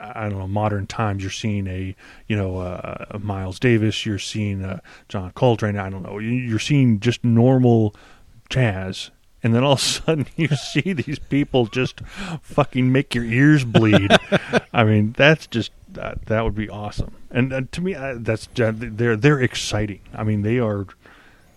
I 0.00 0.28
don't 0.28 0.38
know, 0.38 0.48
modern 0.48 0.86
times, 0.86 1.22
you're 1.22 1.30
seeing 1.30 1.66
a, 1.66 1.94
you 2.26 2.36
know, 2.36 2.58
uh, 2.58 3.04
a 3.10 3.18
Miles 3.18 3.58
Davis, 3.58 4.04
you're 4.04 4.18
seeing 4.18 4.62
a 4.64 4.80
John 5.08 5.30
Coltrane, 5.32 5.76
I 5.78 5.88
don't 5.90 6.02
know, 6.02 6.18
you- 6.18 6.30
you're 6.30 6.58
seeing 6.58 7.00
just 7.00 7.24
normal 7.24 7.94
jazz. 8.50 9.10
And 9.42 9.54
then 9.54 9.62
all 9.62 9.74
of 9.74 9.78
a 9.78 9.82
sudden 9.82 10.26
you 10.36 10.48
see 10.48 10.92
these 10.94 11.18
people 11.18 11.66
just 11.66 12.00
fucking 12.42 12.90
make 12.90 13.14
your 13.14 13.24
ears 13.24 13.64
bleed. 13.64 14.10
I 14.72 14.84
mean, 14.84 15.14
that's 15.16 15.46
just 15.46 15.70
that 15.92 16.26
that 16.26 16.42
would 16.44 16.54
be 16.54 16.68
awesome. 16.70 17.14
And 17.30 17.52
uh, 17.52 17.60
to 17.72 17.80
me, 17.82 17.94
uh, 17.94 18.14
that's 18.18 18.48
they're 18.54 19.16
they're 19.16 19.40
exciting. 19.40 20.00
I 20.14 20.24
mean, 20.24 20.42
they 20.42 20.58
are 20.58 20.86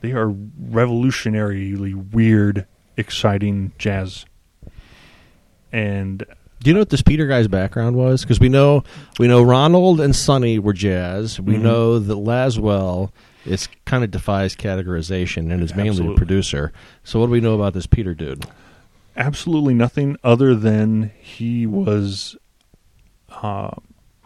they 0.02 0.12
are 0.12 0.28
revolutionarily 0.30 2.12
weird, 2.12 2.68
exciting 2.98 3.72
jazz. 3.78 4.26
And 5.72 6.26
Do 6.60 6.70
you 6.70 6.74
know 6.74 6.80
what 6.82 6.90
this 6.90 7.02
Peter 7.04 7.28
guy's 7.28 7.48
background 7.48 7.96
was? 7.96 8.22
Because 8.24 8.40
we 8.40 8.50
know 8.50 8.84
we 9.20 9.28
know 9.28 9.42
Ronald 9.44 10.02
and 10.02 10.16
Sonny 10.16 10.58
were 10.60 10.74
jazz. 10.74 11.40
We 11.40 11.56
Mhm. 11.56 11.62
know 11.62 12.00
that 12.00 12.16
Laswell 12.16 13.12
is 13.46 13.70
kind 13.86 14.04
of 14.04 14.12
defies 14.12 14.56
categorization 14.56 15.52
and 15.52 15.62
is 15.64 15.76
mainly 15.76 15.90
Absolutely. 15.92 16.16
a 16.16 16.18
producer. 16.18 16.74
So 17.04 17.20
what 17.20 17.28
do 17.28 17.32
we 17.32 17.40
know 17.42 17.56
about 17.56 17.74
this 17.74 17.86
Peter 17.88 18.14
dude? 18.14 18.46
absolutely 19.20 19.74
nothing 19.74 20.16
other 20.24 20.54
than 20.54 21.10
he 21.20 21.66
was 21.66 22.36
uh, 23.42 23.72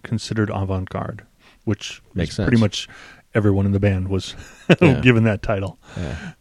considered 0.03 0.49
avant-garde, 0.49 1.23
which 1.63 2.01
Makes 2.13 2.35
sense. 2.35 2.45
pretty 2.47 2.59
much 2.59 2.89
everyone 3.33 3.65
in 3.65 3.71
the 3.71 3.79
band 3.79 4.09
was 4.09 4.35
Yeah. 4.81 4.99
given 4.99 5.23
that 5.23 5.41
title. 5.41 5.79
Yeah. 5.95 6.31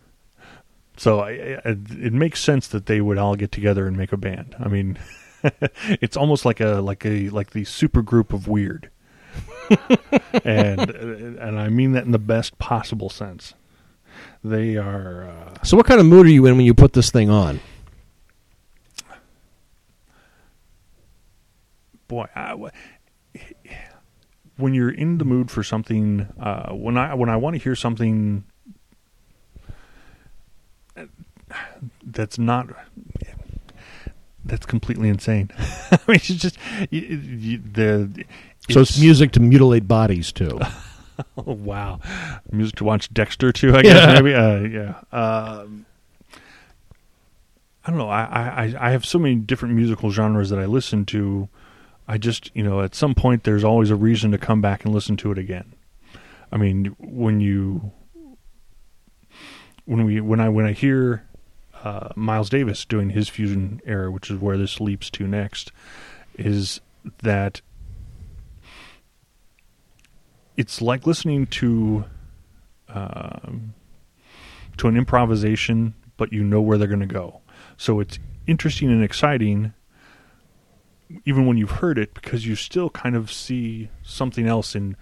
So 0.96 1.20
I, 1.20 1.30
I, 1.64 1.76
it 2.00 2.12
makes 2.12 2.40
sense 2.40 2.66
that 2.68 2.86
they 2.86 3.00
would 3.00 3.18
all 3.18 3.36
get 3.36 3.52
together 3.52 3.86
and 3.86 3.96
make 3.96 4.12
a 4.12 4.16
band. 4.16 4.56
I 4.58 4.66
mean, 4.66 4.98
it's 6.00 6.16
almost 6.16 6.44
like 6.44 6.60
a 6.60 6.80
like 6.80 7.04
a 7.04 7.28
like 7.30 7.50
the 7.50 7.64
super 7.64 8.02
group 8.02 8.32
of 8.32 8.48
weird, 8.48 8.90
and 10.44 10.80
and 10.90 11.58
I 11.58 11.68
mean 11.68 11.92
that 11.92 12.04
in 12.04 12.12
the 12.12 12.18
best 12.18 12.58
possible 12.58 13.08
sense. 13.08 13.54
They 14.42 14.76
are. 14.76 15.24
Uh, 15.28 15.54
So 15.62 15.76
what 15.76 15.86
kind 15.86 16.00
of 16.00 16.06
mood 16.06 16.26
are 16.26 16.30
you 16.30 16.46
in 16.46 16.56
when 16.56 16.66
you 16.66 16.74
put 16.74 16.92
this 16.92 17.10
thing 17.10 17.30
on? 17.30 17.60
boy, 22.10 22.26
I, 22.34 22.56
when 24.56 24.74
you're 24.74 24.90
in 24.90 25.18
the 25.18 25.24
mood 25.24 25.50
for 25.50 25.62
something, 25.62 26.26
uh, 26.40 26.72
when 26.72 26.98
I 26.98 27.14
when 27.14 27.30
I 27.30 27.36
want 27.36 27.54
to 27.54 27.62
hear 27.62 27.76
something 27.76 28.44
that's 32.04 32.38
not 32.38 32.68
that's 34.50 34.66
completely 34.66 35.08
insane. 35.08 35.50
I 35.58 35.98
mean, 36.08 36.16
it's 36.16 36.26
just 36.26 36.58
you, 36.90 37.00
you, 37.00 37.58
the. 37.58 38.24
So 38.68 38.80
it's 38.82 39.00
music 39.00 39.32
to 39.32 39.40
mutilate 39.40 39.88
bodies 39.88 40.32
too. 40.32 40.60
Oh 41.36 41.42
wow, 41.52 42.00
music 42.52 42.76
to 42.76 42.84
watch 42.84 43.12
Dexter 43.12 43.52
too. 43.52 43.74
I 43.74 43.82
guess 43.82 43.94
Yeah. 43.94 44.14
maybe. 44.20 44.34
Uh, 44.34 44.60
yeah. 44.60 45.00
Um, 45.12 45.86
I 47.84 47.90
don't 47.90 47.98
know. 47.98 48.10
I, 48.10 48.22
I 48.24 48.74
I 48.88 48.90
have 48.90 49.06
so 49.06 49.18
many 49.18 49.34
different 49.36 49.74
musical 49.74 50.10
genres 50.10 50.50
that 50.50 50.58
I 50.58 50.66
listen 50.66 51.06
to. 51.06 51.48
I 52.06 52.18
just 52.18 52.50
you 52.54 52.62
know 52.62 52.82
at 52.82 52.94
some 52.94 53.14
point 53.14 53.44
there's 53.44 53.64
always 53.64 53.90
a 53.90 53.96
reason 53.96 54.30
to 54.32 54.38
come 54.38 54.60
back 54.60 54.84
and 54.84 54.92
listen 54.94 55.16
to 55.18 55.32
it 55.32 55.38
again. 55.38 55.72
I 56.52 56.56
mean 56.58 56.94
when 56.98 57.40
you 57.40 57.92
when 59.86 60.04
we 60.04 60.20
when 60.20 60.40
I 60.40 60.48
when 60.48 60.66
I 60.66 60.72
hear 60.72 61.24
uh, 61.84 62.10
Miles 62.14 62.50
Davis 62.50 62.84
doing 62.84 63.10
his 63.10 63.28
fusion 63.28 63.80
era, 63.84 64.10
which 64.10 64.30
is 64.30 64.38
where 64.38 64.56
this 64.56 64.80
leaps 64.80 65.10
to 65.10 65.26
next, 65.26 65.72
is 66.36 66.80
that 67.22 67.60
it's 70.56 70.82
like 70.82 71.06
listening 71.06 71.46
to 71.46 72.04
um, 72.88 73.74
to 74.76 74.88
an 74.88 74.96
improvisation, 74.96 75.94
but 76.16 76.32
you 76.32 76.42
know 76.42 76.60
where 76.60 76.76
they're 76.76 76.88
going 76.88 77.00
to 77.00 77.06
go. 77.06 77.40
So 77.76 78.00
it's 78.00 78.18
interesting 78.46 78.90
and 78.90 79.02
exciting, 79.02 79.72
even 81.24 81.46
when 81.46 81.56
you've 81.56 81.70
heard 81.70 81.98
it, 81.98 82.12
because 82.14 82.46
you 82.46 82.56
still 82.56 82.90
kind 82.90 83.16
of 83.16 83.32
see 83.32 83.88
something 84.02 84.46
else 84.46 84.74
in 84.74 84.96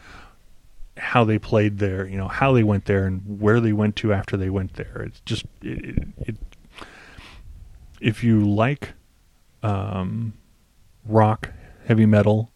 how 0.97 1.25
they 1.25 1.39
played 1.39 1.79
there. 1.79 2.07
You 2.07 2.19
know 2.19 2.29
how 2.29 2.53
they 2.53 2.63
went 2.63 2.85
there 2.85 3.07
and 3.07 3.41
where 3.41 3.59
they 3.59 3.73
went 3.73 3.97
to 3.97 4.13
after 4.13 4.37
they 4.37 4.51
went 4.51 4.75
there. 4.75 5.03
It's 5.07 5.21
just 5.21 5.45
it. 5.63 5.85
it, 5.85 6.09
it 6.21 6.37
if 8.01 8.23
you 8.23 8.41
like 8.41 8.95
um, 9.63 10.35
rock, 11.05 11.53
heavy 11.87 12.07
metal, 12.07 12.51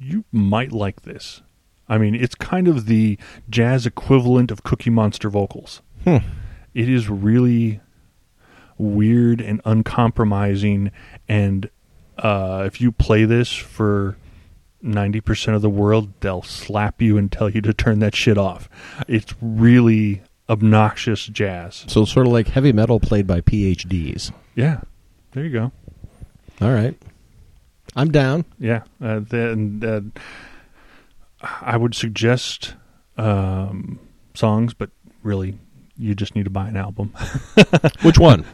you 0.00 0.24
might 0.32 0.72
like 0.72 1.02
this. 1.02 1.42
I 1.88 1.98
mean, 1.98 2.14
it's 2.14 2.34
kind 2.34 2.68
of 2.68 2.86
the 2.86 3.18
jazz 3.50 3.86
equivalent 3.86 4.50
of 4.50 4.62
Cookie 4.62 4.90
Monster 4.90 5.28
vocals. 5.28 5.82
Hmm. 6.04 6.18
It 6.74 6.88
is 6.88 7.08
really 7.08 7.80
weird 8.78 9.40
and 9.40 9.60
uncompromising. 9.64 10.90
And 11.28 11.70
uh, 12.18 12.64
if 12.66 12.80
you 12.80 12.92
play 12.92 13.24
this 13.24 13.52
for 13.52 14.16
90% 14.82 15.54
of 15.54 15.62
the 15.62 15.70
world, 15.70 16.12
they'll 16.20 16.42
slap 16.42 17.00
you 17.00 17.16
and 17.16 17.30
tell 17.30 17.50
you 17.50 17.60
to 17.62 17.72
turn 17.72 18.00
that 18.00 18.16
shit 18.16 18.38
off. 18.38 18.68
It's 19.06 19.34
really 19.40 20.22
obnoxious 20.48 21.26
jazz. 21.26 21.84
So 21.88 22.04
sort 22.04 22.26
of 22.26 22.32
like 22.32 22.48
heavy 22.48 22.72
metal 22.72 23.00
played 23.00 23.26
by 23.26 23.40
PhDs. 23.40 24.32
Yeah, 24.54 24.80
there 25.32 25.44
you 25.44 25.50
go. 25.50 25.72
All 26.60 26.72
right. 26.72 26.96
I'm 27.94 28.10
down. 28.10 28.44
Yeah, 28.58 28.82
uh, 29.02 29.20
then 29.20 29.82
uh, 29.84 31.46
I 31.60 31.76
would 31.76 31.94
suggest 31.94 32.74
um, 33.16 33.98
songs, 34.34 34.72
but 34.74 34.90
really, 35.22 35.58
you 35.98 36.14
just 36.14 36.34
need 36.34 36.44
to 36.44 36.50
buy 36.50 36.68
an 36.68 36.76
album. 36.76 37.14
Which 38.02 38.18
one? 38.18 38.44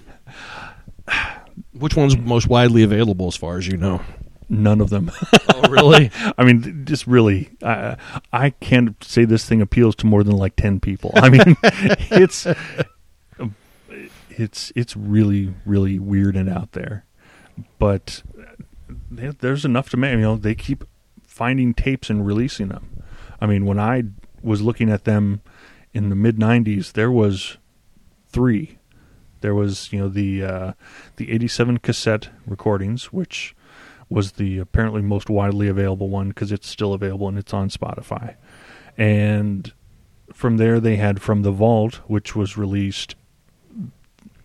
Which 1.73 1.97
one's 1.97 2.17
most 2.17 2.49
widely 2.49 2.83
available 2.83 3.29
as 3.29 3.37
far 3.37 3.59
as 3.59 3.67
you 3.67 3.77
know? 3.77 4.01
None 4.49 4.81
of 4.81 4.91
them. 4.91 5.11
Oh, 5.51 5.69
really? 5.71 6.11
I 6.39 6.45
mean, 6.45 6.85
just 6.85 7.07
really, 7.09 7.51
I 7.65 7.97
I 8.33 8.51
can't 8.51 9.03
say 9.03 9.25
this 9.25 9.45
thing 9.45 9.61
appeals 9.61 9.97
to 9.97 10.07
more 10.07 10.23
than 10.23 10.37
like 10.37 10.55
ten 10.55 10.79
people. 10.79 11.11
I 11.15 11.31
mean, 11.31 11.57
it's 11.63 12.47
it's 14.31 14.73
it's 14.77 14.97
really 14.97 15.53
really 15.67 15.99
weird 15.99 16.37
and 16.37 16.49
out 16.49 16.73
there, 16.73 17.05
but 17.81 18.23
there's 19.11 19.65
enough 19.65 19.91
to 19.91 19.97
make. 19.97 20.13
You 20.13 20.21
know, 20.21 20.37
they 20.37 20.55
keep 20.55 20.85
finding 21.27 21.75
tapes 21.75 22.09
and 22.09 22.25
releasing 22.25 22.69
them. 22.69 23.03
I 23.41 23.47
mean, 23.47 23.67
when 23.67 23.81
I 23.81 24.05
was 24.41 24.63
looking 24.63 24.91
at 24.91 25.05
them 25.05 25.41
in 25.93 26.09
the 26.09 26.17
mid 26.17 26.37
'90s, 26.37 26.93
there 26.93 27.11
was 27.11 27.57
three. 28.29 28.79
There 29.41 29.57
was 29.57 29.93
you 29.93 29.99
know 29.99 30.09
the 30.09 30.45
uh, 30.45 30.73
the 31.17 31.33
'87 31.33 31.79
cassette 31.79 32.29
recordings, 32.47 33.13
which 33.13 33.57
was 34.11 34.33
the 34.33 34.59
apparently 34.59 35.03
most 35.03 35.29
widely 35.29 35.69
available 35.69 36.09
one 36.09 36.29
because 36.29 36.51
it's 36.53 36.69
still 36.69 36.93
available 36.95 37.29
and 37.29 37.39
it's 37.39 37.53
on 37.53 37.69
Spotify. 37.69 38.35
And 38.97 39.73
from 40.33 40.57
there, 40.57 40.81
they 40.81 40.97
had 40.97 41.21
From 41.23 41.43
the 41.43 41.51
Vault, 41.53 41.97
which 42.07 42.35
was 42.37 42.57
released 42.57 43.15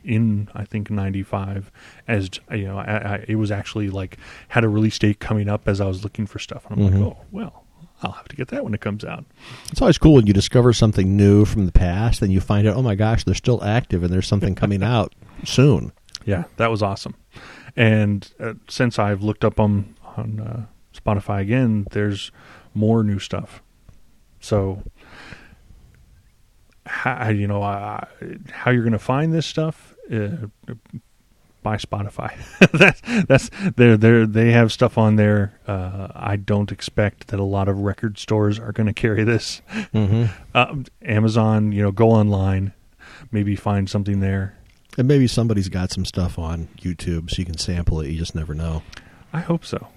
in 0.03 0.49
I 0.53 0.65
think 0.65 0.89
'95. 0.89 1.71
As 2.07 2.29
you 2.51 2.65
know, 2.65 2.77
I, 2.77 2.83
I, 3.15 3.25
it 3.27 3.35
was 3.35 3.51
actually 3.51 3.89
like 3.89 4.17
had 4.49 4.63
a 4.63 4.69
release 4.69 4.99
date 4.99 5.19
coming 5.19 5.47
up 5.47 5.67
as 5.67 5.79
I 5.79 5.85
was 5.87 6.03
looking 6.03 6.25
for 6.25 6.39
stuff, 6.39 6.65
and 6.69 6.79
I'm 6.79 6.91
Mhm. 6.93 7.05
like, 7.05 7.17
oh 7.17 7.17
well, 7.31 7.63
I'll 8.01 8.11
have 8.11 8.27
to 8.27 8.35
get 8.35 8.49
that 8.49 8.63
when 8.65 8.73
it 8.73 8.81
comes 8.81 9.05
out. 9.05 9.23
It's 9.71 9.81
always 9.81 9.97
cool 9.97 10.15
when 10.15 10.27
you 10.27 10.33
discover 10.33 10.73
something 10.73 11.15
new 11.15 11.45
from 11.45 11.65
the 11.65 11.71
past 11.71 12.21
and 12.21 12.33
you 12.33 12.41
find 12.41 12.67
out, 12.67 12.75
oh 12.75 12.81
my 12.81 12.95
gosh, 12.95 13.23
they're 13.23 13.33
still 13.33 13.63
active 13.63 14.03
and 14.03 14.11
there's 14.11 14.27
something 14.27 14.55
coming 14.55 14.83
out 14.95 15.13
soon. 15.45 15.93
Yeah, 16.25 16.43
that 16.57 16.69
was 16.69 16.81
awesome. 16.83 17.15
And 17.75 18.29
uh, 18.39 18.53
since 18.67 18.99
I've 18.99 19.23
looked 19.23 19.43
up 19.43 19.59
on 19.59 19.95
on 20.17 20.39
uh, 20.39 20.65
Spotify 20.95 21.41
again, 21.41 21.87
there's 21.91 22.31
more 22.73 23.03
new 23.03 23.19
stuff. 23.19 23.61
So, 24.39 24.83
how 26.85 27.29
you 27.29 27.47
know 27.47 27.63
uh, 27.63 28.05
how 28.51 28.71
you're 28.71 28.83
going 28.83 28.93
to 28.93 28.99
find 28.99 29.33
this 29.33 29.45
stuff? 29.45 29.95
Uh, 30.11 30.47
by 31.63 31.77
Spotify. 31.77 32.35
that's 32.73 33.01
that's 33.25 33.49
they 33.75 33.95
they 33.95 34.25
they 34.25 34.51
have 34.51 34.71
stuff 34.71 34.97
on 34.97 35.15
there. 35.15 35.57
Uh, 35.65 36.09
I 36.13 36.35
don't 36.35 36.71
expect 36.71 37.29
that 37.29 37.39
a 37.39 37.43
lot 37.43 37.67
of 37.67 37.79
record 37.79 38.19
stores 38.19 38.59
are 38.59 38.73
going 38.73 38.87
to 38.87 38.93
carry 38.93 39.23
this. 39.23 39.61
Mm-hmm. 39.93 40.25
Uh, 40.53 40.75
Amazon, 41.01 41.71
you 41.71 41.81
know, 41.81 41.91
go 41.91 42.11
online, 42.11 42.73
maybe 43.31 43.55
find 43.55 43.89
something 43.89 44.19
there. 44.19 44.57
And 44.97 45.07
maybe 45.07 45.27
somebody's 45.27 45.69
got 45.69 45.91
some 45.91 46.05
stuff 46.05 46.37
on 46.37 46.67
YouTube 46.79 47.29
so 47.31 47.37
you 47.39 47.45
can 47.45 47.57
sample 47.57 47.99
it. 48.01 48.09
You 48.09 48.17
just 48.17 48.35
never 48.35 48.53
know. 48.53 48.83
I 49.31 49.39
hope 49.41 49.65
so. 49.65 49.87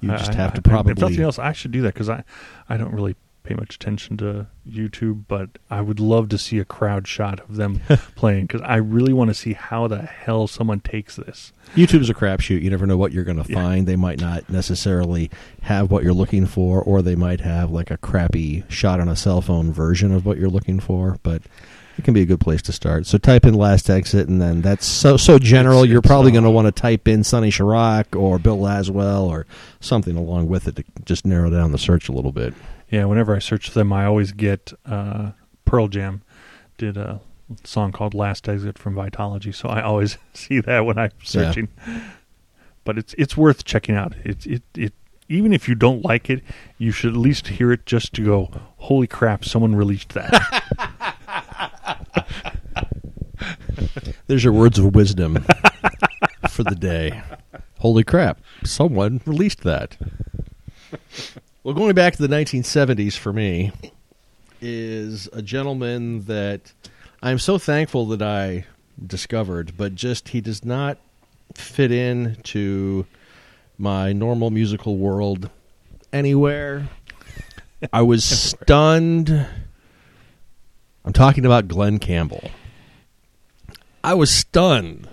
You 0.00 0.10
just 0.10 0.32
I- 0.32 0.34
have 0.34 0.52
to 0.54 0.56
I- 0.56 0.58
If 0.58 0.64
probably. 0.64 0.94
nothing 0.94 1.20
else, 1.20 1.38
I 1.38 1.52
should 1.52 1.70
do 1.72 1.82
that 1.82 1.94
because 1.94 2.08
I, 2.10 2.24
I 2.68 2.76
don't 2.76 2.92
really 2.92 3.14
pay 3.44 3.54
much 3.54 3.74
attention 3.74 4.16
to 4.18 4.46
YouTube, 4.68 5.24
but 5.26 5.50
I 5.70 5.80
would 5.80 5.98
love 5.98 6.28
to 6.28 6.38
see 6.38 6.58
a 6.60 6.64
crowd 6.64 7.08
shot 7.08 7.40
of 7.40 7.56
them 7.56 7.80
playing 8.14 8.46
because 8.46 8.60
I 8.60 8.76
really 8.76 9.12
want 9.12 9.30
to 9.30 9.34
see 9.34 9.54
how 9.54 9.88
the 9.88 10.02
hell 10.02 10.46
someone 10.46 10.78
takes 10.80 11.16
this. 11.16 11.52
YouTube's 11.74 12.08
a 12.10 12.14
crapshoot. 12.14 12.62
You 12.62 12.70
never 12.70 12.86
know 12.86 12.96
what 12.96 13.12
you're 13.12 13.24
going 13.24 13.42
to 13.42 13.50
Yeah. 13.50 13.56
find. 13.60 13.86
They 13.88 13.96
might 13.96 14.20
not 14.20 14.48
necessarily 14.50 15.28
have 15.62 15.90
what 15.90 16.04
you're 16.04 16.12
looking 16.12 16.46
for, 16.46 16.80
or 16.82 17.00
they 17.02 17.16
might 17.16 17.40
have 17.40 17.70
like 17.70 17.90
a 17.90 17.96
crappy 17.96 18.62
shot 18.68 19.00
on 19.00 19.08
a 19.08 19.16
cell 19.16 19.40
phone 19.40 19.72
version 19.72 20.12
of 20.12 20.24
what 20.26 20.38
you're 20.38 20.50
looking 20.50 20.78
for. 20.78 21.18
But 21.24 21.42
it 21.98 22.04
can 22.04 22.14
be 22.14 22.22
a 22.22 22.26
good 22.26 22.40
place 22.40 22.62
to 22.62 22.72
start. 22.72 23.06
So 23.06 23.18
type 23.18 23.44
in 23.44 23.54
"last 23.54 23.88
exit," 23.90 24.28
and 24.28 24.40
then 24.40 24.62
that's 24.62 24.86
so 24.86 25.16
so 25.16 25.38
general. 25.38 25.78
It's- 25.78 25.90
you're 25.90 25.98
it's, 25.98 26.06
probably 26.08 26.32
going 26.32 26.44
to 26.44 26.50
want 26.50 26.66
to 26.66 26.72
type 26.72 27.06
in 27.08 27.24
Sonny 27.24 27.50
Sharrock 27.50 28.18
or 28.18 28.38
Bill 28.38 28.58
Laswell 28.58 29.24
or 29.24 29.46
something 29.80 30.16
along 30.16 30.48
with 30.48 30.68
it 30.68 30.76
to 30.76 30.84
just 31.04 31.26
narrow 31.26 31.50
down 31.50 31.72
the 31.72 31.78
search 31.78 32.08
a 32.08 32.12
little 32.12 32.32
bit. 32.32 32.54
Yeah, 32.90 33.04
whenever 33.06 33.34
I 33.34 33.38
search 33.38 33.70
them, 33.70 33.92
I 33.92 34.04
always 34.04 34.32
get 34.32 34.72
uh, 34.84 35.32
Pearl 35.64 35.88
Jam 35.88 36.22
did 36.76 36.96
a 36.96 37.20
song 37.64 37.92
called 37.92 38.14
"Last 38.14 38.48
Exit" 38.48 38.78
from 38.78 38.94
Vitology, 38.94 39.54
so 39.54 39.68
I 39.68 39.82
always 39.82 40.18
see 40.34 40.60
that 40.60 40.80
when 40.84 40.98
I'm 40.98 41.12
searching. 41.22 41.68
But 42.84 42.98
it's 42.98 43.14
it's 43.16 43.36
worth 43.36 43.64
checking 43.64 43.94
out. 43.94 44.14
It 44.24 44.46
it 44.46 44.62
it 44.74 44.92
even 45.28 45.52
if 45.52 45.68
you 45.68 45.74
don't 45.74 46.04
like 46.04 46.28
it, 46.28 46.42
you 46.78 46.92
should 46.92 47.12
at 47.12 47.16
least 47.16 47.46
hear 47.48 47.72
it 47.72 47.86
just 47.86 48.12
to 48.14 48.24
go, 48.24 48.50
"Holy 48.76 49.06
crap! 49.06 49.44
Someone 49.44 49.74
released 49.74 50.10
that." 50.10 51.16
There's 54.26 54.44
your 54.44 54.52
words 54.52 54.78
of 54.78 54.94
wisdom 54.94 55.44
for 56.48 56.64
the 56.64 56.74
day. 56.74 57.22
Holy 57.78 58.04
crap, 58.04 58.40
someone 58.64 59.20
released 59.26 59.62
that. 59.62 59.96
Well, 61.64 61.74
going 61.74 61.94
back 61.94 62.16
to 62.16 62.26
the 62.26 62.34
1970s 62.34 63.16
for 63.16 63.32
me 63.32 63.72
is 64.60 65.28
a 65.32 65.42
gentleman 65.42 66.24
that 66.26 66.72
I'm 67.22 67.38
so 67.38 67.58
thankful 67.58 68.06
that 68.06 68.22
I 68.22 68.66
discovered, 69.04 69.76
but 69.76 69.94
just 69.94 70.28
he 70.30 70.40
does 70.40 70.64
not 70.64 70.98
fit 71.54 71.90
in 71.90 72.36
to 72.44 73.06
my 73.78 74.12
normal 74.12 74.50
musical 74.50 74.96
world 74.96 75.50
anywhere. 76.12 76.88
I 77.92 78.02
was 78.02 78.24
stunned. 78.24 79.46
I'm 81.04 81.12
talking 81.12 81.44
about 81.44 81.68
Glen 81.68 81.98
Campbell. 81.98 82.50
I 84.04 84.14
was 84.14 84.30
stunned 84.30 85.08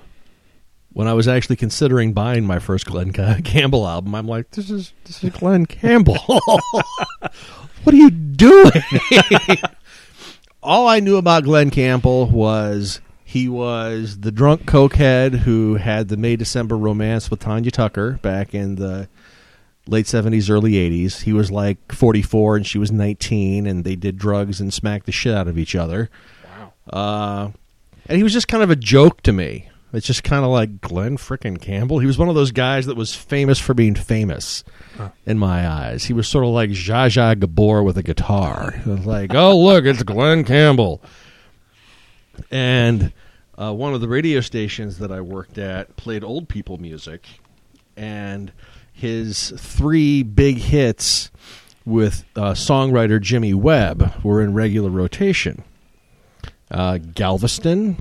when 0.93 1.07
I 1.07 1.13
was 1.13 1.27
actually 1.27 1.55
considering 1.55 2.13
buying 2.13 2.45
my 2.45 2.59
first 2.59 2.85
Glen 2.85 3.11
Campbell 3.43 3.87
album. 3.87 4.15
I'm 4.15 4.27
like, 4.27 4.51
this 4.51 4.69
is 4.69 4.93
this 5.05 5.23
is 5.23 5.31
Glen 5.31 5.65
Campbell. 5.65 6.17
what 7.83 7.93
are 7.93 7.95
you 7.95 8.11
doing? 8.11 8.71
All 10.63 10.87
I 10.87 10.99
knew 10.99 11.17
about 11.17 11.43
Glen 11.45 11.69
Campbell 11.69 12.27
was 12.27 12.99
he 13.23 13.47
was 13.47 14.19
the 14.19 14.31
drunk 14.31 14.65
cokehead 14.65 15.39
who 15.39 15.75
had 15.75 16.09
the 16.09 16.17
May 16.17 16.35
December 16.35 16.75
romance 16.75 17.29
with 17.31 17.39
Tanya 17.39 17.71
Tucker 17.71 18.19
back 18.21 18.53
in 18.53 18.75
the 18.75 19.07
late 19.89 20.05
70s, 20.05 20.49
early 20.49 20.73
80s. 20.73 21.21
He 21.23 21.33
was 21.33 21.51
like 21.51 21.91
44 21.91 22.57
and 22.57 22.65
she 22.67 22.77
was 22.77 22.91
19, 22.91 23.65
and 23.67 23.83
they 23.83 23.95
did 23.95 24.17
drugs 24.17 24.61
and 24.61 24.73
smacked 24.73 25.05
the 25.05 25.11
shit 25.11 25.33
out 25.33 25.47
of 25.47 25.57
each 25.57 25.75
other. 25.75 26.09
wow. 26.45 26.73
Uh, 26.91 27.51
and 28.07 28.17
he 28.17 28.23
was 28.23 28.33
just 28.33 28.47
kind 28.47 28.63
of 28.63 28.69
a 28.69 28.75
joke 28.75 29.21
to 29.23 29.31
me. 29.33 29.69
It's 29.91 30.05
just 30.05 30.23
kind 30.23 30.45
of 30.45 30.51
like 30.51 30.81
Glen 30.81 31.17
frickin' 31.17 31.59
Campbell. 31.59 31.97
He 31.97 32.05
was 32.05 32.17
one 32.19 32.29
of 32.29 32.35
those 32.35 32.51
guys 32.51 32.85
that 32.85 32.95
was 32.95 33.15
famous 33.15 33.57
for 33.57 33.73
being 33.73 33.95
famous 33.95 34.63
Huh. 34.97 35.09
in 35.25 35.39
my 35.39 35.67
eyes. 35.67 36.03
He 36.05 36.13
was 36.13 36.27
sort 36.27 36.43
of 36.45 36.51
like 36.51 36.69
Zsa 36.71 37.07
Zsa 37.07 37.39
Gabor 37.39 37.81
with 37.83 37.97
a 37.97 38.03
guitar. 38.03 38.75
It 38.77 38.85
was 38.85 39.05
like, 39.07 39.33
oh, 39.33 39.57
look, 39.57 39.85
it's 39.85 40.03
Glen 40.03 40.43
Campbell. 40.43 41.01
And 42.51 43.13
uh, 43.57 43.73
one 43.73 43.93
of 43.93 44.01
the 44.01 44.07
radio 44.07 44.41
stations 44.41 44.99
that 44.99 45.11
I 45.11 45.21
worked 45.21 45.57
at 45.57 45.95
played 45.97 46.23
old 46.23 46.47
people 46.49 46.77
music. 46.77 47.25
And 47.97 48.51
his 48.99 49.53
three 49.57 50.23
big 50.23 50.57
hits 50.57 51.31
with 51.85 52.25
uh, 52.35 52.51
songwriter 52.51 53.21
Jimmy 53.21 53.53
Webb 53.53 54.23
were 54.23 54.41
in 54.41 54.53
regular 54.53 54.89
rotation 54.89 55.63
uh, 56.71 56.97
Galveston, 56.97 57.97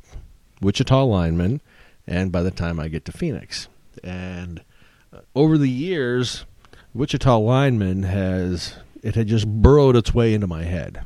Wichita 0.61 1.05
lineman, 1.05 1.61
and 2.07 2.30
by 2.32 2.42
the 2.42 2.51
time 2.51 2.78
I 2.80 2.88
get 2.88 3.05
to 3.07 3.12
Phoenix. 3.12 3.68
And 4.03 4.62
uh, 5.12 5.20
over 5.34 5.57
the 5.57 5.70
years, 5.70 6.44
Wichita 6.94 7.38
lineman 7.38 8.03
has 8.03 8.74
it 9.03 9.14
had 9.14 9.28
just 9.28 9.46
burrowed 9.46 9.96
its 9.96 10.12
way 10.12 10.34
into 10.34 10.46
my 10.46 10.64
head. 10.64 11.03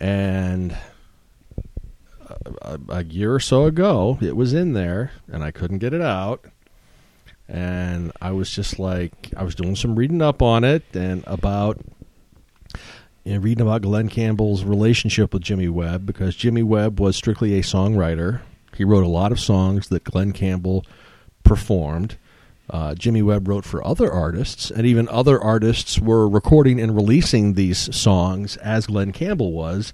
And 0.00 0.76
a, 2.62 2.80
a 2.88 3.04
year 3.04 3.32
or 3.34 3.40
so 3.40 3.64
ago, 3.66 4.18
it 4.20 4.36
was 4.36 4.52
in 4.52 4.72
there, 4.72 5.12
and 5.30 5.44
I 5.44 5.50
couldn't 5.50 5.78
get 5.78 5.94
it 5.94 6.02
out. 6.02 6.44
And 7.48 8.12
I 8.20 8.32
was 8.32 8.50
just 8.50 8.78
like, 8.78 9.30
I 9.36 9.42
was 9.44 9.54
doing 9.54 9.76
some 9.76 9.96
reading 9.96 10.22
up 10.22 10.40
on 10.40 10.64
it 10.64 10.82
and 10.94 11.22
about 11.26 11.78
you 13.24 13.34
know, 13.34 13.40
reading 13.40 13.62
about 13.62 13.82
Glen 13.82 14.08
Campbell's 14.08 14.64
relationship 14.64 15.32
with 15.32 15.42
Jimmy 15.42 15.68
Webb 15.68 16.06
because 16.06 16.36
Jimmy 16.36 16.62
Webb 16.62 17.00
was 17.00 17.16
strictly 17.16 17.58
a 17.58 17.62
songwriter. 17.62 18.40
He 18.76 18.84
wrote 18.84 19.04
a 19.04 19.08
lot 19.08 19.32
of 19.32 19.40
songs 19.40 19.88
that 19.88 20.04
Glen 20.04 20.32
Campbell 20.32 20.84
performed. 21.42 22.16
Uh, 22.68 22.94
Jimmy 22.94 23.22
Webb 23.22 23.46
wrote 23.46 23.64
for 23.64 23.86
other 23.86 24.10
artists, 24.10 24.70
and 24.70 24.86
even 24.86 25.06
other 25.08 25.40
artists 25.40 26.00
were 26.00 26.28
recording 26.28 26.80
and 26.80 26.94
releasing 26.94 27.54
these 27.54 27.94
songs 27.94 28.56
as 28.58 28.86
Glen 28.86 29.12
Campbell 29.12 29.52
was. 29.52 29.92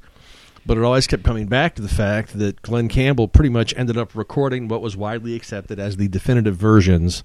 But 0.67 0.77
it 0.77 0.85
always 0.85 1.07
kept 1.07 1.25
coming 1.25 1.47
back 1.47 1.75
to 1.77 1.83
the 1.83 1.89
fact 1.89 2.39
that 2.39 2.61
Glen 2.63 2.89
Campbell 2.89 3.29
pretty 3.29 3.49
much 3.49 3.75
ended 3.77 3.97
up 3.97 4.15
recording 4.15 4.69
what 4.69 4.83
was 4.83 4.97
widely 4.97 5.35
accepted 5.35 5.79
as 5.79 5.97
the 5.97 6.09
definitive 6.09 6.57
versions 6.57 7.25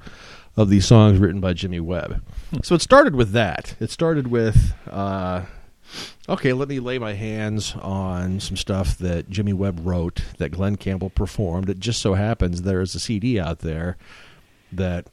of 0.57 0.69
these 0.69 0.86
songs 0.86 1.19
written 1.19 1.41
by 1.41 1.53
Jimmy 1.53 1.81
Webb. 1.81 2.23
So 2.63 2.75
it 2.75 2.81
started 2.81 3.15
with 3.15 3.31
that. 3.33 3.75
It 3.79 3.91
started 3.91 4.27
with, 4.27 4.73
uh, 4.89 5.43
okay, 6.29 6.53
let 6.53 6.69
me 6.69 6.79
lay 6.79 6.97
my 6.97 7.13
hands 7.13 7.75
on 7.81 8.39
some 8.39 8.55
stuff 8.55 8.97
that 8.99 9.29
Jimmy 9.29 9.53
Webb 9.53 9.81
wrote 9.83 10.21
that 10.38 10.49
Glen 10.49 10.77
Campbell 10.77 11.09
performed. 11.09 11.69
It 11.69 11.79
just 11.79 12.01
so 12.01 12.13
happens 12.13 12.61
there 12.61 12.81
is 12.81 12.95
a 12.95 12.99
CD 12.99 13.38
out 13.38 13.59
there 13.59 13.97
that 14.71 15.07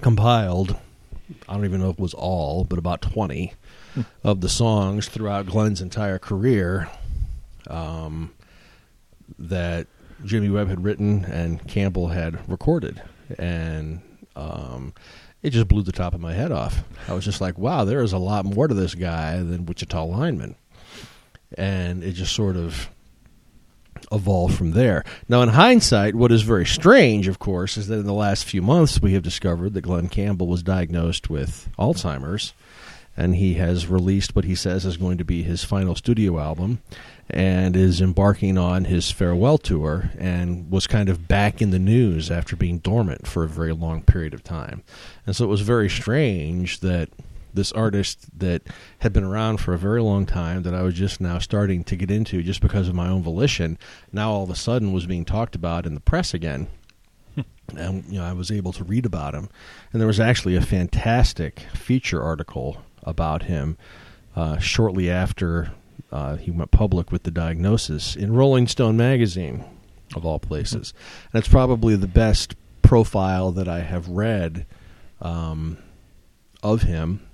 compiled, 0.00 0.76
I 1.48 1.54
don't 1.54 1.64
even 1.64 1.80
know 1.80 1.90
if 1.90 1.98
it 1.98 2.02
was 2.02 2.14
all, 2.14 2.64
but 2.64 2.80
about 2.80 3.00
20 3.00 3.52
of 4.24 4.40
the 4.40 4.48
songs 4.48 5.08
throughout 5.08 5.46
Glen's 5.46 5.80
entire 5.80 6.18
career 6.18 6.88
um, 7.66 8.32
that 9.38 9.86
Jimmy 10.24 10.48
Webb 10.48 10.68
had 10.68 10.82
written 10.84 11.24
and 11.24 11.66
Campbell 11.68 12.08
had 12.08 12.48
recorded. 12.48 13.02
And 13.38 14.00
um, 14.36 14.94
it 15.42 15.50
just 15.50 15.68
blew 15.68 15.82
the 15.82 15.92
top 15.92 16.14
of 16.14 16.20
my 16.20 16.32
head 16.32 16.52
off. 16.52 16.82
I 17.08 17.14
was 17.14 17.24
just 17.24 17.40
like, 17.40 17.58
wow, 17.58 17.84
there 17.84 18.02
is 18.02 18.12
a 18.12 18.18
lot 18.18 18.44
more 18.44 18.68
to 18.68 18.74
this 18.74 18.94
guy 18.94 19.38
than 19.38 19.66
Wichita 19.66 20.04
lineman. 20.04 20.56
And 21.56 22.02
it 22.02 22.12
just 22.12 22.34
sort 22.34 22.56
of 22.56 22.90
evolved 24.12 24.56
from 24.56 24.72
there. 24.72 25.04
Now, 25.28 25.42
in 25.42 25.50
hindsight, 25.50 26.14
what 26.14 26.32
is 26.32 26.42
very 26.42 26.66
strange, 26.66 27.28
of 27.28 27.38
course, 27.38 27.76
is 27.76 27.88
that 27.88 27.98
in 27.98 28.06
the 28.06 28.12
last 28.12 28.44
few 28.44 28.62
months 28.62 29.00
we 29.00 29.12
have 29.14 29.22
discovered 29.22 29.74
that 29.74 29.82
Glen 29.82 30.08
Campbell 30.08 30.46
was 30.46 30.62
diagnosed 30.62 31.30
with 31.30 31.68
Alzheimer's. 31.78 32.52
And 33.18 33.34
he 33.34 33.54
has 33.54 33.88
released 33.88 34.36
what 34.36 34.44
he 34.44 34.54
says 34.54 34.86
is 34.86 34.96
going 34.96 35.18
to 35.18 35.24
be 35.24 35.42
his 35.42 35.64
final 35.64 35.96
studio 35.96 36.38
album 36.38 36.80
and 37.28 37.76
is 37.76 38.00
embarking 38.00 38.56
on 38.56 38.84
his 38.84 39.10
farewell 39.10 39.58
tour 39.58 40.12
and 40.16 40.70
was 40.70 40.86
kind 40.86 41.08
of 41.08 41.26
back 41.26 41.60
in 41.60 41.72
the 41.72 41.80
news 41.80 42.30
after 42.30 42.54
being 42.54 42.78
dormant 42.78 43.26
for 43.26 43.42
a 43.42 43.48
very 43.48 43.72
long 43.72 44.02
period 44.02 44.32
of 44.32 44.44
time. 44.44 44.84
And 45.26 45.34
so 45.34 45.44
it 45.44 45.48
was 45.48 45.62
very 45.62 45.90
strange 45.90 46.78
that 46.78 47.10
this 47.52 47.72
artist 47.72 48.38
that 48.38 48.62
had 49.00 49.12
been 49.12 49.24
around 49.24 49.56
for 49.56 49.74
a 49.74 49.78
very 49.78 50.00
long 50.00 50.24
time 50.24 50.62
that 50.62 50.74
I 50.74 50.82
was 50.82 50.94
just 50.94 51.20
now 51.20 51.40
starting 51.40 51.82
to 51.84 51.96
get 51.96 52.12
into 52.12 52.40
just 52.40 52.60
because 52.60 52.86
of 52.86 52.94
my 52.94 53.08
own 53.08 53.22
volition 53.24 53.78
now 54.12 54.30
all 54.30 54.44
of 54.44 54.50
a 54.50 54.54
sudden 54.54 54.92
was 54.92 55.06
being 55.06 55.24
talked 55.24 55.56
about 55.56 55.86
in 55.86 55.94
the 55.94 56.00
press 56.00 56.34
again. 56.34 56.68
Hmm. 57.34 57.76
And 57.76 58.04
you 58.04 58.20
know 58.20 58.24
I 58.24 58.32
was 58.32 58.52
able 58.52 58.72
to 58.74 58.84
read 58.84 59.04
about 59.04 59.34
him. 59.34 59.48
And 59.92 60.00
there 60.00 60.06
was 60.06 60.20
actually 60.20 60.54
a 60.54 60.62
fantastic 60.62 61.60
feature 61.74 62.22
article 62.22 62.84
about 63.08 63.44
him 63.44 63.76
uh, 64.36 64.58
shortly 64.58 65.10
after 65.10 65.72
uh, 66.12 66.36
he 66.36 66.50
went 66.50 66.70
public 66.70 67.10
with 67.10 67.24
the 67.24 67.30
diagnosis 67.30 68.16
in 68.16 68.32
Rolling 68.32 68.66
Stone 68.66 68.96
magazine 68.96 69.64
of 70.14 70.24
all 70.24 70.38
places. 70.38 70.94
And 71.32 71.40
it's 71.40 71.48
probably 71.48 71.96
the 71.96 72.06
best 72.06 72.54
profile 72.82 73.52
that 73.52 73.68
I 73.68 73.80
have 73.80 74.08
read 74.08 74.66
um, 75.20 75.78
of 76.62 76.82
him. 76.82 77.26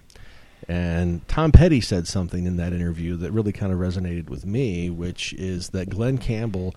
And 0.66 1.26
Tom 1.28 1.52
Petty 1.52 1.80
said 1.80 2.08
something 2.08 2.46
in 2.46 2.56
that 2.56 2.72
interview 2.72 3.16
that 3.18 3.32
really 3.32 3.52
kind 3.52 3.72
of 3.72 3.78
resonated 3.78 4.30
with 4.30 4.46
me, 4.46 4.88
which 4.88 5.34
is 5.34 5.70
that 5.70 5.90
Glen 5.90 6.18
Campbell 6.18 6.74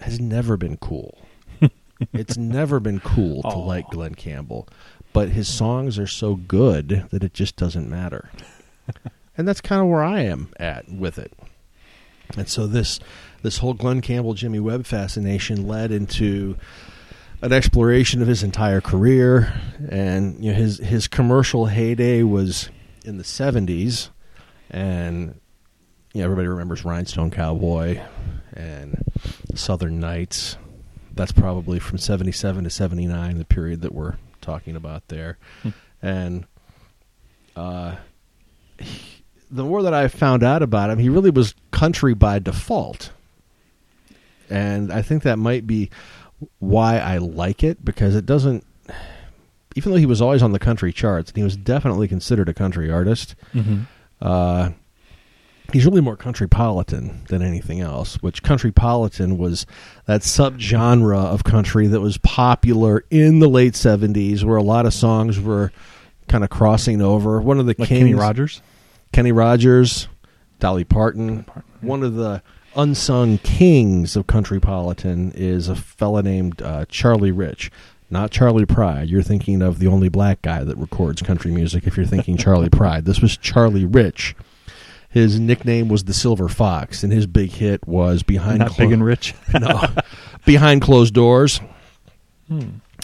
has 0.00 0.20
never 0.20 0.56
been 0.56 0.76
cool. 0.76 1.18
it's 2.12 2.36
never 2.36 2.78
been 2.78 3.00
cool 3.00 3.42
to 3.42 3.56
like 3.56 3.88
Glen 3.90 4.14
Campbell, 4.14 4.68
but 5.16 5.30
his 5.30 5.48
songs 5.48 5.98
are 5.98 6.06
so 6.06 6.34
good 6.34 7.06
that 7.08 7.24
it 7.24 7.32
just 7.32 7.56
doesn't 7.56 7.88
matter. 7.88 8.28
and 9.38 9.48
that's 9.48 9.62
kind 9.62 9.80
of 9.80 9.88
where 9.88 10.04
I 10.04 10.20
am 10.20 10.50
at 10.60 10.90
with 10.92 11.18
it. 11.18 11.32
And 12.36 12.46
so 12.46 12.66
this 12.66 13.00
this 13.40 13.56
whole 13.56 13.72
Glen 13.72 14.02
Campbell 14.02 14.34
Jimmy 14.34 14.60
Webb 14.60 14.84
fascination 14.84 15.66
led 15.66 15.90
into 15.90 16.58
an 17.40 17.50
exploration 17.50 18.20
of 18.20 18.28
his 18.28 18.42
entire 18.42 18.82
career 18.82 19.58
and 19.88 20.44
you 20.44 20.52
know 20.52 20.58
his 20.58 20.80
his 20.80 21.08
commercial 21.08 21.64
heyday 21.64 22.22
was 22.22 22.68
in 23.06 23.16
the 23.16 23.24
70s 23.24 24.10
and 24.70 25.40
you 26.12 26.20
know 26.20 26.24
everybody 26.24 26.48
remembers 26.48 26.84
Rhinestone 26.84 27.30
Cowboy 27.30 28.02
and 28.52 29.02
Southern 29.54 29.98
Nights 29.98 30.58
that's 31.14 31.32
probably 31.32 31.78
from 31.78 31.96
77 31.96 32.64
to 32.64 32.68
79 32.68 33.38
the 33.38 33.46
period 33.46 33.80
that 33.80 33.94
we're 33.94 34.16
talking 34.46 34.76
about 34.76 35.06
there 35.08 35.36
Hmm. 35.62 35.68
and 36.00 36.46
uh 37.56 37.96
he- 38.78 39.22
the 39.50 39.62
more 39.64 39.82
that 39.82 39.92
I 39.94 40.08
found 40.08 40.42
out 40.42 40.62
about 40.62 40.88
him 40.90 40.98
he 40.98 41.08
really 41.08 41.30
was 41.30 41.54
country 41.70 42.14
by 42.14 42.38
default 42.38 43.10
and 44.48 44.92
I 44.92 45.02
think 45.02 45.22
that 45.24 45.38
might 45.38 45.66
be 45.66 45.90
why 46.58 46.98
I 46.98 47.18
like 47.18 47.64
it 47.64 47.84
because 47.84 48.14
it 48.14 48.26
doesn't. 48.26 48.64
Even 49.74 49.90
though 49.92 49.98
he 49.98 50.06
was 50.06 50.22
always 50.22 50.42
on 50.42 50.52
the 50.52 50.58
country 50.58 50.92
charts, 50.92 51.30
and 51.30 51.36
he 51.38 51.42
was 51.42 51.56
definitely 51.56 52.06
considered 52.08 52.48
a 52.48 52.54
country 52.54 52.90
artist, 52.90 53.34
Mm-hmm. 53.54 53.82
uh, 54.20 54.70
he's 55.72 55.84
really 55.84 56.00
more 56.00 56.16
countrypolitan 56.16 57.26
than 57.28 57.42
anything 57.42 57.80
else. 57.80 58.16
Which 58.22 58.42
countrypolitan 58.42 59.36
was 59.38 59.66
that 60.06 60.22
subgenre 60.22 61.16
of 61.26 61.44
country 61.44 61.86
that 61.88 62.00
was 62.00 62.18
popular 62.18 63.04
in 63.10 63.38
the 63.38 63.48
late 63.48 63.74
'70s, 63.74 64.44
where 64.44 64.56
a 64.56 64.62
lot 64.62 64.86
of 64.86 64.94
songs 64.94 65.40
were 65.40 65.72
kind 66.28 66.44
of 66.44 66.50
crossing 66.50 67.00
over. 67.00 67.40
One 67.40 67.58
of 67.60 67.66
the 67.66 67.74
Like 67.78 67.88
kings, 67.88 68.00
Kenny 68.00 68.14
Rogers. 68.14 68.62
Kenny 69.12 69.32
Rogers, 69.32 70.08
Dolly 70.58 70.84
Parton. 70.84 71.46
One 71.80 72.02
of 72.02 72.14
the 72.14 72.42
unsung 72.74 73.38
kings 73.38 74.16
of 74.16 74.26
countrypolitan 74.26 75.32
is 75.34 75.68
a 75.68 75.76
fella 75.76 76.22
named 76.22 76.60
uh, 76.62 76.84
Charlie 76.88 77.32
Rich. 77.32 77.70
Not 78.08 78.30
Charley 78.30 78.66
Pride. 78.66 79.08
You're 79.08 79.22
thinking 79.22 79.62
of 79.62 79.80
the 79.80 79.88
only 79.88 80.08
black 80.08 80.40
guy 80.42 80.62
that 80.62 80.76
records 80.76 81.22
country 81.22 81.50
music 81.50 81.86
if 81.88 81.96
you're 81.96 82.06
thinking 82.06 82.36
Charley 82.36 82.68
Pride. 82.70 83.04
This 83.04 83.20
was 83.20 83.36
Charlie 83.36 83.84
Rich. 83.84 84.36
His 85.16 85.40
nickname 85.40 85.88
was 85.88 86.04
the 86.04 86.12
Silver 86.12 86.46
Fox, 86.46 87.02
and 87.02 87.10
his 87.10 87.26
big 87.26 87.50
hit 87.50 87.88
was 87.88 88.22
Behind 88.22 88.58
Not 88.58 88.72
Clo- 88.72 88.84
big 88.84 88.92
and 88.92 89.02
rich. 89.02 89.32
no, 89.58 89.80
Behind 90.44 90.82
Closed 90.82 91.14
Doors, 91.14 91.58
Hmm. 92.48 92.60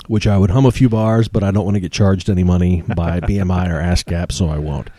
which 0.09 0.27
I 0.27 0.37
would 0.37 0.51
hum 0.51 0.67
a 0.67 0.71
few 0.73 0.91
bars, 0.91 1.29
but 1.29 1.43
I 1.43 1.51
don't 1.51 1.65
want 1.65 1.77
to 1.77 1.81
get 1.81 1.91
charged 1.91 2.29
any 2.29 2.45
money 2.45 2.83
by 2.83 3.19
BMI 3.23 3.67
or 3.71 3.81
ASCAP, 3.81 4.31
so 4.31 4.51
I 4.51 4.59
won't. 4.59 4.91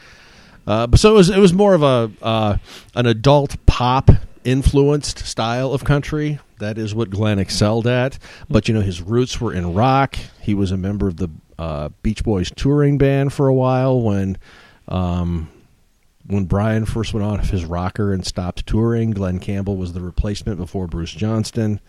Uh, 0.65 0.87
but 0.87 0.99
so 0.99 1.11
it 1.11 1.13
was, 1.13 1.29
it 1.29 1.37
was 1.37 1.53
more 1.53 1.75
of 1.75 1.83
a 1.83 2.11
uh, 2.23 2.57
an 2.95 3.05
adult 3.05 3.63
pop 3.67 4.09
influenced 4.43 5.19
style 5.19 5.71
of 5.71 5.83
country. 5.83 6.39
That 6.57 6.79
is 6.79 6.95
what 6.95 7.11
Glen 7.11 7.37
excelled 7.37 7.85
at. 7.85 8.17
But 8.49 8.67
you 8.67 8.73
know, 8.73 8.81
his 8.81 9.03
roots 9.03 9.39
were 9.39 9.53
in 9.53 9.75
rock. 9.75 10.15
He 10.41 10.55
was 10.55 10.71
a 10.71 10.77
member 10.77 11.07
of 11.09 11.17
the 11.17 11.29
uh, 11.59 11.89
Beach 12.01 12.23
Boys 12.23 12.49
touring 12.55 12.97
band 12.97 13.33
for 13.33 13.47
a 13.47 13.53
while 13.53 14.01
when. 14.01 14.39
Um, 14.87 15.49
when 16.33 16.45
Brian 16.45 16.85
first 16.85 17.13
went 17.13 17.25
off 17.25 17.49
his 17.49 17.63
rocker 17.65 18.11
and 18.13 18.25
stopped 18.25 18.65
touring, 18.67 19.11
Glen 19.11 19.39
Campbell 19.39 19.77
was 19.77 19.93
the 19.93 20.01
replacement 20.01 20.57
before 20.57 20.87
Bruce 20.87 21.11
Johnston. 21.11 21.79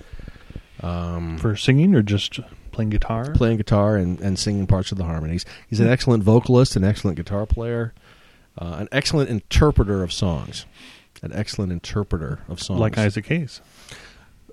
Um, 0.80 1.38
For 1.38 1.56
singing 1.56 1.94
or 1.94 2.02
just 2.02 2.40
playing 2.72 2.90
guitar? 2.90 3.32
playing 3.32 3.56
guitar 3.58 3.96
and, 3.96 4.20
and 4.20 4.38
singing 4.38 4.66
parts 4.66 4.92
of 4.92 4.98
the 4.98 5.04
harmonies. 5.04 5.44
He's 5.68 5.80
an 5.80 5.88
excellent 5.88 6.22
vocalist, 6.24 6.76
an 6.76 6.84
excellent 6.84 7.16
guitar 7.16 7.46
player, 7.46 7.94
uh, 8.58 8.76
an 8.80 8.88
excellent 8.92 9.30
interpreter 9.30 10.02
of 10.02 10.12
songs. 10.12 10.66
An 11.22 11.32
excellent 11.32 11.72
interpreter 11.72 12.40
of 12.48 12.60
songs. 12.62 12.80
like 12.80 12.98
Isaac 12.98 13.26
Hayes. 13.26 13.60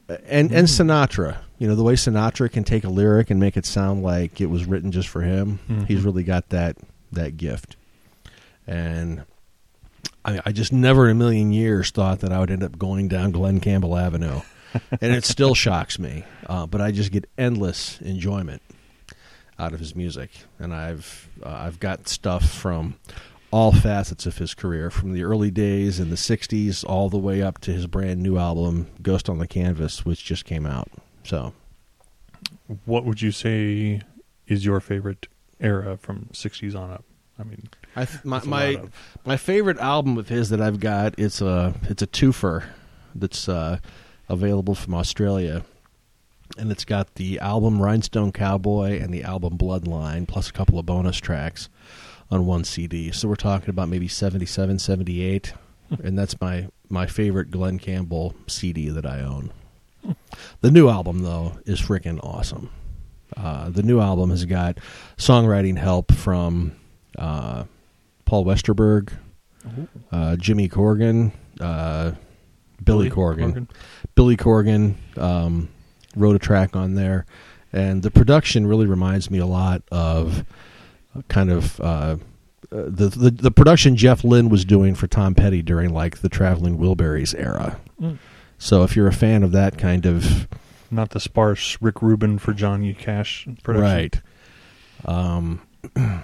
and 0.08 0.52
and 0.52 0.68
Sinatra. 0.68 1.38
You 1.58 1.68
know 1.68 1.76
the 1.76 1.84
way 1.84 1.96
Sinatra 1.96 2.50
can 2.52 2.64
take 2.64 2.84
a 2.84 2.90
lyric 2.90 3.30
and 3.30 3.40
make 3.40 3.58
it 3.58 3.66
sound 3.66 4.04
like 4.04 4.40
it 4.40 4.46
was 4.46 4.66
written 4.66 4.92
just 4.92 5.08
for 5.10 5.22
him. 5.22 5.60
Mhm. 5.70 5.88
He's 5.88 6.02
really 6.04 6.24
got 6.24 6.50
that 6.50 6.78
that 7.12 7.36
gift. 7.36 7.76
And 8.68 9.24
I, 10.24 10.40
I 10.46 10.52
just 10.52 10.72
never 10.72 11.06
in 11.10 11.16
a 11.16 11.20
million 11.20 11.52
years 11.52 11.92
thought 11.92 12.20
that 12.20 12.32
I 12.32 12.40
would 12.40 12.52
end 12.52 12.64
up 12.64 12.78
going 12.78 13.08
down 13.08 13.32
Glen 13.32 13.60
Campbell 13.60 13.98
Avenue, 13.98 14.42
and 15.02 15.14
it 15.14 15.26
still 15.26 15.56
shocks 15.56 15.98
me. 16.00 16.24
Uh, 16.48 16.66
but 16.66 16.82
I 16.82 16.92
just 16.92 17.12
get 17.12 17.30
endless 17.38 18.00
enjoyment 18.02 18.62
out 19.60 19.74
of 19.74 19.80
his 19.80 19.96
music, 19.96 20.32
and 20.60 20.74
I've 20.74 21.28
uh, 21.44 21.50
I've 21.50 21.80
got 21.80 22.08
stuff 22.08 22.50
from 22.50 22.96
all 23.52 23.72
facets 23.74 24.26
of 24.26 24.38
his 24.38 24.54
career, 24.54 24.90
from 24.90 25.14
the 25.14 25.24
early 25.24 25.52
days 25.52 26.00
in 26.00 26.10
the 26.10 26.16
'60s 26.16 26.86
all 26.88 27.10
the 27.10 27.18
way 27.18 27.42
up 27.42 27.60
to 27.62 27.72
his 27.74 27.88
brand 27.88 28.22
new 28.22 28.38
album 28.38 28.88
"Ghost 29.02 29.28
on 29.30 29.40
the 29.40 29.48
Canvas," 29.48 30.06
which 30.06 30.24
just 30.24 30.46
came 30.46 30.66
out. 30.66 30.90
So 31.24 31.54
What 32.86 33.06
would 33.06 33.22
you 33.22 33.32
say 33.32 34.02
is 34.48 34.66
your 34.66 34.80
favorite 34.80 35.28
era 35.60 35.98
from 35.98 36.28
60s 36.34 36.76
on 36.76 36.92
up? 36.92 37.04
I 37.40 37.44
mean, 37.44 37.70
I 37.96 38.06
th- 38.06 38.24
my 38.24 38.42
my, 38.46 38.64
of- 38.64 38.92
my 39.26 39.38
favorite 39.38 39.78
album 39.80 40.18
of 40.18 40.30
his 40.30 40.50
that 40.50 40.62
I've 40.62 40.80
got 40.80 41.16
it's 41.18 41.42
a 41.42 41.74
it's 41.84 42.02
a 42.02 42.08
twofer 42.08 42.64
that's 43.14 43.50
uh, 43.50 43.80
available 44.30 44.76
from 44.76 44.94
Australia, 44.96 45.64
and 46.58 46.72
it's 46.72 46.86
got 46.86 47.16
the 47.16 47.40
album 47.40 47.82
Rhinestone 47.82 48.32
Cowboy 48.32 49.00
and 49.02 49.14
the 49.14 49.24
album 49.24 49.58
Bloodline 49.58 50.28
plus 50.28 50.50
a 50.50 50.54
couple 50.54 50.80
of 50.80 50.86
bonus 50.86 51.18
tracks 51.18 51.68
on 52.30 52.46
one 52.46 52.64
CD. 52.64 53.12
So 53.12 53.28
we're 53.28 53.36
talking 53.36 53.70
about 53.70 53.90
maybe 53.90 54.08
77, 54.08 54.80
78, 54.80 55.54
and 56.04 56.18
that's 56.18 56.40
my 56.40 56.70
my 56.90 57.06
favorite 57.08 57.52
Glen 57.52 57.78
Campbell 57.80 58.36
CD 58.48 58.90
that 58.90 59.06
I 59.06 59.20
own. 59.22 59.52
The 60.62 60.72
new 60.72 60.90
album 60.90 61.20
though 61.24 61.58
is 61.66 61.82
freaking 61.82 62.20
awesome. 62.24 62.70
Uh, 63.38 63.70
the 63.70 63.84
new 63.84 64.00
album 64.00 64.30
has 64.30 64.46
got 64.46 64.78
songwriting 65.18 65.78
help 65.78 66.12
from 66.12 66.74
uh, 67.18 67.66
Paul 68.32 68.46
Westerberg, 68.46 69.12
uh, 70.10 70.38
Jimmy 70.38 70.70
Corgan, 70.70 71.34
uh, 71.60 72.14
Billy, 72.82 73.10
Corgan. 73.10 73.68
Billy 74.16 74.38
Corgan 74.38 74.96
um, 75.18 75.68
wrote 76.16 76.38
a 76.38 76.40
track 76.40 76.74
on 76.74 76.96
there, 76.96 77.26
and 77.74 78.02
the 78.02 78.10
production 78.10 78.66
really 78.66 78.86
reminds 78.86 79.30
me 79.30 79.40
a 79.40 79.46
lot 79.46 79.84
of 79.92 80.46
uh, 81.14 81.24
kind 81.28 81.52
of 81.52 81.78
uh, 81.82 81.84
uh, 81.84 82.16
the, 82.72 83.10
the 83.10 83.32
the 83.32 83.52
production 83.52 83.98
Jeff 83.98 84.24
Lynne 84.24 84.48
was 84.48 84.64
doing 84.64 84.96
for 84.96 85.08
Tom 85.08 85.36
Petty 85.36 85.62
during 85.62 85.90
like 85.90 86.20
the 86.20 86.30
Traveling 86.30 86.78
Wilburys 86.78 87.38
era. 87.38 87.82
Mm. 88.02 88.18
So 88.58 88.84
if 88.84 88.96
you're 88.96 89.08
a 89.08 89.14
fan 89.14 89.44
of 89.44 89.52
that 89.52 89.78
kind 89.78 90.06
of 90.06 90.48
Not 90.90 91.10
the 91.10 91.20
sparse 91.20 91.78
Rick 91.82 92.02
Rubin 92.02 92.40
for 92.40 92.54
Johnny 92.54 92.94
Cash 92.94 93.46
production. 93.62 93.84
Right. 93.84 94.22
Um, 95.04 95.62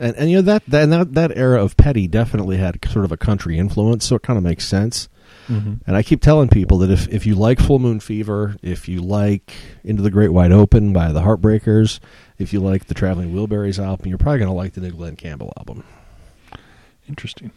and 0.00 0.16
and 0.16 0.30
you 0.30 0.36
know 0.36 0.42
that 0.42 0.62
that 0.66 1.14
that, 1.14 1.36
era 1.36 1.62
of 1.62 1.76
Petty 1.76 2.06
definitely 2.08 2.56
had 2.56 2.78
sort 2.90 3.04
of 3.04 3.12
a 3.12 3.16
country 3.16 3.58
influence, 3.58 4.04
so 4.06 4.16
it 4.16 4.22
kind 4.22 4.36
of 4.36 4.42
makes 4.44 4.66
sense. 4.66 5.08
hmm 5.46 5.74
And 5.86 5.96
I 5.96 6.02
keep 6.02 6.20
telling 6.22 6.48
people 6.48 6.78
that 6.78 6.90
if 6.90 7.08
if 7.08 7.26
you 7.26 7.34
like 7.34 7.60
Full 7.60 7.78
Moon 7.78 8.00
Fever, 8.00 8.56
if 8.62 8.88
you 8.88 9.00
like 9.00 9.52
Into 9.84 10.02
the 10.02 10.10
Great 10.10 10.32
Wide 10.32 10.52
Open 10.52 10.92
by 10.92 11.12
the 11.12 11.20
Heartbreakers, 11.22 12.00
if 12.38 12.52
you 12.52 12.60
like 12.60 12.86
the 12.86 12.94
Traveling 12.94 13.32
Wilburys 13.34 13.78
album, 13.82 14.08
you're 14.08 14.18
probably 14.18 14.38
going 14.38 14.50
to 14.50 14.54
like 14.54 14.72
the 14.74 14.80
new 14.80 14.90
Glen 14.92 15.16
Campbell 15.16 15.52
album. 15.58 15.84
Interesting. 17.08 17.50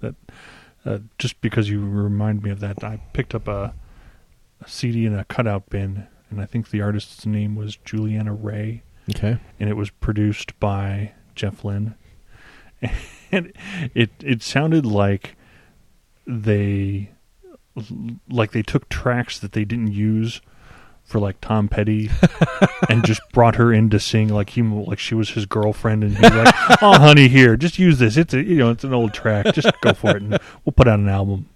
That 0.00 0.14
uh, 0.84 0.98
just 1.18 1.40
because 1.40 1.68
you 1.68 1.80
remind 1.84 2.42
me 2.42 2.50
of 2.50 2.60
that, 2.60 2.84
I 2.84 3.00
picked 3.12 3.34
up 3.34 3.48
a, 3.48 3.74
a 4.60 4.68
CD 4.68 5.06
in 5.06 5.14
a 5.18 5.24
cutout 5.24 5.70
bin, 5.70 6.06
and 6.30 6.40
I 6.40 6.46
think 6.46 6.70
the 6.70 6.82
artist's 6.82 7.26
name 7.26 7.56
was 7.56 7.76
Julianna 7.76 8.32
Raye, 8.34 8.82
Okay. 9.10 9.38
and 9.58 9.68
it 9.70 9.74
was 9.76 9.90
produced 9.90 10.58
by 10.60 11.12
Jeff 11.34 11.64
Lynne. 11.64 11.94
And 13.32 13.52
it 13.94 14.10
it 14.20 14.44
sounded 14.44 14.86
like 14.86 15.34
they 16.24 17.10
like 18.28 18.52
they 18.52 18.62
took 18.62 18.88
tracks 18.88 19.40
that 19.40 19.52
they 19.52 19.64
didn't 19.64 19.92
use 19.92 20.40
for 21.04 21.18
like 21.18 21.40
Tom 21.40 21.68
Petty 21.68 22.10
and 22.88 23.04
just 23.04 23.20
brought 23.32 23.56
her 23.56 23.72
in 23.72 23.90
to 23.90 24.00
sing 24.00 24.28
like 24.28 24.50
he 24.50 24.62
like 24.62 24.98
she 24.98 25.14
was 25.14 25.30
his 25.30 25.46
girlfriend 25.46 26.02
and 26.02 26.16
he's 26.16 26.30
like, 26.30 26.54
"Oh, 26.82 26.98
honey, 26.98 27.28
here, 27.28 27.56
just 27.56 27.78
use 27.78 27.98
this. 27.98 28.16
It's 28.16 28.32
a 28.34 28.42
you 28.42 28.56
know 28.56 28.70
it's 28.70 28.84
an 28.84 28.94
old 28.94 29.12
track. 29.12 29.54
Just 29.54 29.70
go 29.80 29.92
for 29.92 30.10
it, 30.16 30.22
and 30.22 30.38
we'll 30.64 30.72
put 30.74 30.88
out 30.88 30.98
an 30.98 31.08
album." 31.08 31.48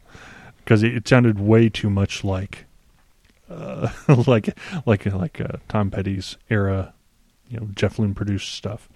Because 0.59 0.83
it, 0.83 0.95
it 0.95 1.09
sounded 1.09 1.41
way 1.41 1.71
too 1.71 1.89
much 1.89 2.25
like, 2.25 2.67
uh, 3.51 3.89
like 4.27 4.59
like 4.85 5.07
like 5.07 5.41
uh, 5.41 5.57
Tom 5.69 5.91
Petty's 5.91 6.37
era, 6.51 6.93
you 7.49 7.59
know, 7.59 7.69
Jeff 7.75 7.99
Lynne 7.99 8.15
produced 8.15 8.53
stuff. 8.53 8.89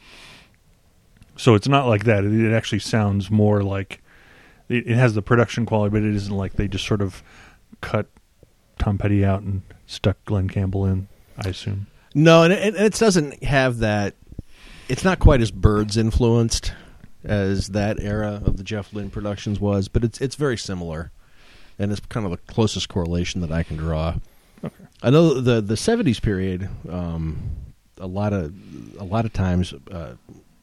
So 1.43 1.57
it's 1.57 1.67
not 1.67 1.89
like 1.89 2.05
that. 2.05 2.23
It, 2.23 2.33
it 2.33 2.55
actually 2.55 2.79
sounds 2.79 3.29
more 3.29 3.65
like 3.65 4.01
it, 4.69 4.87
it 4.87 4.95
has 4.95 5.15
the 5.15 5.23
production 5.23 5.67
quality, 5.67 5.91
but 5.91 6.05
it 6.05 6.15
isn't 6.15 6.33
like 6.33 6.53
they 6.53 6.69
just 6.69 6.87
sort 6.87 7.03
of 7.03 7.21
cut 7.81 8.07
Tom 8.79 8.97
Petty 8.97 9.25
out 9.25 9.43
and 9.43 9.63
stuck 9.85 10.25
Glen 10.25 10.49
Campbell 10.49 10.87
in. 10.87 11.09
I 11.37 11.49
assume. 11.49 11.89
No, 12.15 12.45
and 12.45 12.53
it, 12.53 12.77
it 12.77 12.93
doesn't 12.95 13.43
have 13.43 13.79
that. 13.79 14.15
It's 14.89 15.03
not 15.03 15.19
quite 15.19 15.41
as 15.41 15.51
Byrds 15.51 15.97
influenced 15.97 16.75
as 17.25 17.71
that 17.71 17.99
era 17.99 18.41
of 18.45 18.57
the 18.57 18.63
Jeff 18.63 18.93
Lynne 18.93 19.11
productions 19.11 19.59
was, 19.59 19.89
but 19.89 20.05
it's 20.05 20.21
it's 20.21 20.37
very 20.37 20.57
similar, 20.57 21.11
and 21.77 21.91
it's 21.91 22.01
kind 22.09 22.25
of 22.25 22.31
the 22.31 22.53
closest 22.53 22.89
correlation 22.89 23.41
that 23.41 23.51
I 23.51 23.65
can 23.65 23.77
draw. 23.77 24.15
Okay. 24.63 24.85
I 25.03 25.11
know 25.11 25.41
the 25.41 25.61
the 25.61 25.77
seventies 25.77 26.21
period. 26.21 26.69
Um, 26.89 27.51
a 27.99 28.07
lot 28.07 28.33
of 28.33 28.55
a 28.97 29.05
lot 29.05 29.25
of 29.25 29.33
times, 29.33 29.75
uh, 29.91 30.15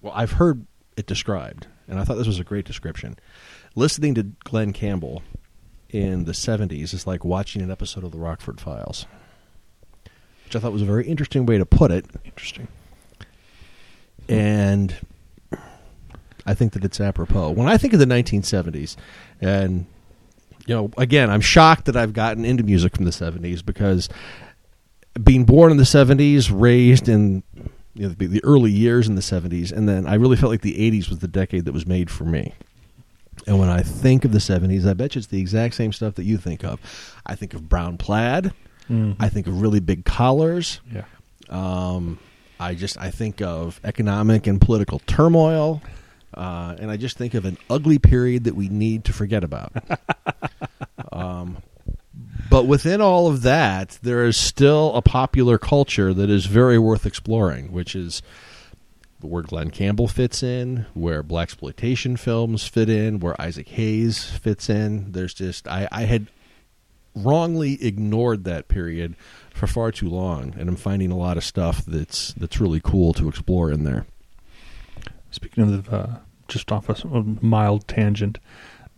well, 0.02 0.14
I've 0.16 0.32
heard 0.32 0.66
it 1.00 1.08
described, 1.08 1.66
and 1.88 1.98
I 1.98 2.04
thought 2.04 2.18
this 2.18 2.28
was 2.28 2.40
a 2.40 2.44
great 2.44 2.66
description. 2.66 3.18
Listening 3.74 4.14
to 4.16 4.24
Glen 4.44 4.74
Campbell 4.74 5.24
in 5.90 6.26
the 6.26 6.34
seventies 6.34 6.94
is 6.94 7.08
like 7.08 7.24
watching 7.24 7.62
an 7.62 7.72
episode 7.72 8.04
of 8.04 8.12
the 8.12 8.18
Rockford 8.20 8.60
Files, 8.60 9.06
which 10.44 10.56
I 10.56 10.60
thought 10.60 10.74
was 10.74 10.82
a 10.82 10.86
very 10.86 11.08
interesting 11.08 11.46
way 11.46 11.58
to 11.58 11.66
put 11.66 11.90
it 11.90 12.06
Interesting. 12.26 12.68
and 14.28 14.94
I 16.46 16.54
think 16.54 16.74
that 16.74 16.84
it's 16.84 17.00
apropos. 17.00 17.52
When 17.52 17.68
I 17.68 17.78
think 17.78 17.94
of 17.94 18.00
the 18.00 18.06
1970s, 18.06 18.98
and 19.40 19.86
you 20.68 20.76
know, 20.76 20.92
again, 20.98 21.30
I'm 21.30 21.42
shocked 21.42 21.86
that 21.86 21.96
I've 21.96 22.14
gotten 22.14 22.44
into 22.44 22.64
music 22.64 22.96
from 22.96 23.06
the 23.06 23.12
70s 23.12 23.66
because 23.66 24.10
being 25.24 25.46
born 25.46 25.72
in 25.72 25.78
the 25.78 25.84
70s, 25.84 26.52
raised 26.54 27.08
in 27.08 27.42
you 27.96 28.04
know, 28.08 28.10
the, 28.10 28.28
the 28.28 28.44
early 28.44 28.72
years 28.72 29.08
in 29.08 29.16
the 29.16 29.22
70s, 29.22 29.72
and 29.72 29.88
then 29.90 30.06
I 30.06 30.16
really 30.16 30.36
felt 30.38 30.52
like 30.52 30.62
the 30.62 30.76
80s 30.92 31.10
was 31.10 31.20
the 31.20 31.28
decade 31.28 31.66
that 31.66 31.72
was 31.74 31.86
made 31.88 32.10
for 32.10 32.24
me. 32.26 32.54
And 33.48 33.58
when 33.58 33.70
I 33.70 33.82
think 33.82 34.26
of 34.26 34.32
the 34.32 34.40
70s, 34.40 34.88
I 34.88 34.94
bet 34.94 35.16
you 35.16 35.20
it's 35.20 35.28
the 35.28 35.40
exact 35.40 35.74
same 35.76 35.92
stuff 35.94 36.16
that 36.16 36.24
you 36.24 36.38
think 36.38 36.64
of. 36.64 36.80
I 37.26 37.36
think 37.36 37.54
of 37.54 37.68
brown 37.70 37.98
plaid. 37.98 38.52
Mhm. 38.90 39.16
I 39.20 39.30
think 39.30 39.48
of 39.48 39.62
really 39.62 39.80
big 39.80 40.04
collars. 40.06 40.80
yeah. 40.92 41.06
Um, 41.50 42.20
I 42.60 42.76
just 42.76 42.98
I 43.00 43.10
think 43.12 43.42
of 43.42 43.80
economic 43.84 44.46
and 44.46 44.60
political 44.60 45.00
turmoil, 45.08 45.82
uh, 46.34 46.76
and 46.80 46.92
I 46.92 46.98
just 46.98 47.18
think 47.18 47.34
of 47.34 47.46
an 47.46 47.58
ugly 47.70 47.98
period 47.98 48.44
that 48.44 48.56
we 48.56 48.68
need 48.70 49.06
to 49.06 49.14
forget 49.14 49.44
about. 49.44 49.72
um, 51.12 51.58
but 52.50 52.66
within 52.66 53.02
all 53.02 53.28
of 53.28 53.42
that, 53.44 54.00
there 54.02 54.26
is 54.26 54.38
still 54.38 54.94
a 54.96 55.02
popular 55.02 55.58
culture 55.58 56.14
that 56.14 56.30
is 56.30 56.46
very 56.46 56.80
worth 56.80 57.06
exploring, 57.06 57.72
which 57.72 57.96
is 57.96 58.22
where 59.22 59.44
Glen 59.44 59.70
Campbell 59.70 60.08
fits 60.08 60.42
in, 60.42 60.86
where 60.94 61.24
blaxploitation 61.24 62.18
films 62.18 62.66
fit 62.66 62.90
in, 62.90 63.20
where 63.20 63.40
Isaac 63.42 63.68
Hayes 63.70 64.24
fits 64.24 64.70
in. 64.70 65.12
There's 65.12 65.34
just 65.34 65.68
I, 65.68 65.88
I 65.92 66.04
had 66.04 66.28
wrongly 67.16 67.84
ignored 67.84 68.46
that 68.46 68.68
period 68.68 69.16
for 69.54 69.68
far 69.68 69.92
too 69.92 70.10
long, 70.10 70.56
and 70.58 70.70
I'm 70.70 70.76
finding 70.76 71.12
a 71.12 71.18
lot 71.18 71.38
of 71.38 71.44
stuff 71.44 71.86
that's 71.86 72.34
that's 72.34 72.62
really 72.62 72.80
cool 72.82 73.14
to 73.14 73.28
explore 73.28 73.72
in 73.72 73.84
there. 73.84 74.06
Speaking 75.32 75.74
of 75.74 75.94
uh, 75.94 76.08
just 76.48 76.72
off 76.72 76.90
a 76.90 77.24
mild 77.42 77.88
tangent, 77.88 78.40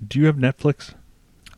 do 0.05 0.19
you 0.19 0.27
have 0.27 0.37
Netflix? 0.37 0.93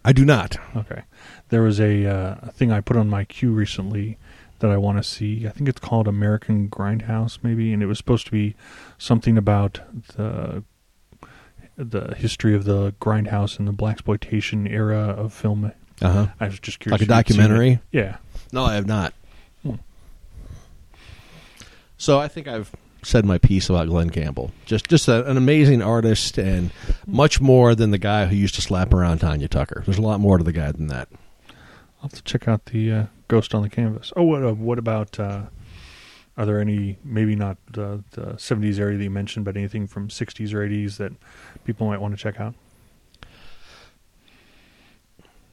I 0.06 0.14
do 0.14 0.26
not. 0.26 0.58
Okay. 0.76 1.04
There 1.50 1.62
was 1.62 1.80
a, 1.80 2.06
uh, 2.06 2.36
a 2.44 2.52
thing 2.52 2.72
I 2.72 2.82
put 2.82 2.98
on 2.98 3.10
my 3.10 3.26
queue 3.26 3.52
recently 3.52 4.18
that 4.60 4.72
I 4.72 4.78
want 4.78 4.98
to 4.98 5.04
see. 5.04 5.46
I 5.46 5.52
think 5.52 5.70
it's 5.70 5.80
called 5.80 6.08
American 6.08 6.70
Grindhouse, 6.70 7.40
maybe, 7.44 7.74
and 7.74 7.84
it 7.84 7.86
was 7.86 7.98
supposed 7.98 8.26
to 8.26 8.32
be 8.32 8.56
something 8.98 9.38
about 9.38 9.82
the 10.16 10.64
the 11.76 12.14
history 12.16 12.54
of 12.56 12.66
the 12.66 12.94
grindhouse 13.02 13.58
and 13.58 13.68
the 13.68 13.74
blaxploitation 13.74 14.70
era 14.72 15.00
of 15.00 15.34
film. 15.34 15.72
Uh 16.02 16.10
huh. 16.12 16.28
I 16.40 16.48
was 16.48 16.60
just 16.60 16.80
curious. 16.80 17.02
Like 17.02 17.10
a 17.10 17.12
if 17.20 17.28
you'd 17.28 17.36
seen 17.36 17.46
it. 17.46 17.48
documentary. 17.48 17.80
Yeah. 17.92 18.18
No, 18.52 18.64
I 18.64 18.76
have 18.76 18.88
not. 18.88 19.14
Hmm. 19.64 19.76
So 21.98 22.20
I 22.20 22.28
think 22.28 22.48
I've 22.48 22.72
said 23.02 23.26
my 23.26 23.38
piece 23.38 23.70
about 23.70 23.88
Glen 23.88 24.10
Campbell. 24.12 24.52
Just 24.66 24.88
just 24.88 25.08
a, 25.08 25.30
an 25.30 25.36
amazing 25.36 25.82
artist, 25.82 26.38
and 26.38 26.72
much 27.06 27.42
more 27.42 27.76
than 27.76 27.92
the 27.92 27.98
guy 27.98 28.26
who 28.28 28.36
used 28.36 28.56
to 28.56 28.62
slap 28.62 28.94
around 28.94 29.20
Tanya 29.20 29.48
Tucker. 29.48 29.84
There's 29.86 29.98
a 29.98 30.02
lot 30.02 30.20
more 30.20 30.38
to 30.38 30.44
the 30.44 30.54
guy 30.54 30.72
than 30.72 30.88
that. 30.88 31.10
I'll 32.04 32.10
have 32.10 32.14
to 32.14 32.24
check 32.24 32.50
out 32.50 32.66
the 32.66 32.92
uh, 32.92 33.06
Ghost 33.30 33.56
on 33.56 33.62
the 33.62 33.70
Canvas. 33.70 34.12
Oh, 34.18 34.24
what, 34.24 34.44
uh, 34.44 34.54
what 34.54 34.78
about? 34.78 35.18
Uh, 35.18 35.44
are 36.36 36.46
there 36.46 36.60
any, 36.60 36.98
maybe 37.04 37.34
not 37.36 37.58
the, 37.72 38.04
the 38.12 38.34
70s 38.34 38.78
area 38.78 38.98
that 38.98 39.04
you 39.04 39.10
mentioned, 39.10 39.46
but 39.46 39.56
anything 39.56 39.88
from 39.88 40.10
60s 40.10 40.54
or 40.54 40.68
80s 40.68 40.98
that 40.98 41.14
people 41.64 41.88
might 41.88 42.02
want 42.02 42.14
to 42.14 42.22
check 42.22 42.40
out? 42.42 42.56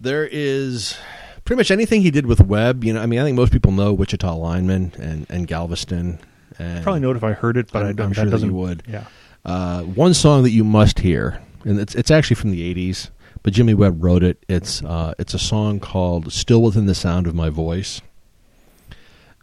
There 0.01 0.27
is 0.27 0.97
pretty 1.45 1.59
much 1.61 1.71
anything 1.71 2.01
he 2.03 2.11
did 2.11 2.27
with 2.27 2.41
Webb. 2.41 2.83
You 2.85 2.95
know, 2.95 3.03
I 3.03 3.07
mean, 3.07 3.21
I 3.21 3.25
think 3.25 3.37
most 3.37 3.53
people 3.53 3.71
know 3.73 3.93
Wichita 3.93 4.35
Lineman 4.35 4.93
and, 4.99 5.27
and 5.29 5.47
Galveston. 5.47 6.19
And 6.59 6.83
Probably 6.83 7.01
know 7.01 7.11
it 7.11 7.17
if 7.17 7.25
I 7.25 7.33
heard 7.33 7.57
it, 7.57 7.71
but 7.71 7.83
I'm- 7.83 7.89
I 7.91 7.93
don't. 7.93 8.07
I'm 8.07 8.13
sure 8.15 8.25
that 8.25 8.31
doesn't. 8.31 8.49
you 8.49 8.55
would. 8.55 8.83
Yeah. 8.89 9.05
Uh, 9.45 9.83
one 9.83 10.15
song 10.15 10.43
that 10.43 10.51
you 10.51 10.65
must 10.65 10.99
hear, 10.99 11.41
and 11.65 11.79
it's 11.81 11.95
it's 11.95 12.11
actually 12.11 12.35
from 12.37 12.51
the 12.51 12.75
'80s, 12.75 13.09
but 13.43 13.53
Jimmy 13.53 13.75
Webb 13.75 14.03
wrote 14.03 14.23
it. 14.23 14.45
It's 14.49 14.83
uh, 14.83 15.15
it's 15.19 15.35
a 15.35 15.39
song 15.39 15.81
called 15.81 16.33
"Still 16.33 16.63
Within 16.63 16.87
the 16.87 16.95
Sound 16.95 17.27
of 17.27 17.35
My 17.35 17.51
Voice." 17.51 18.01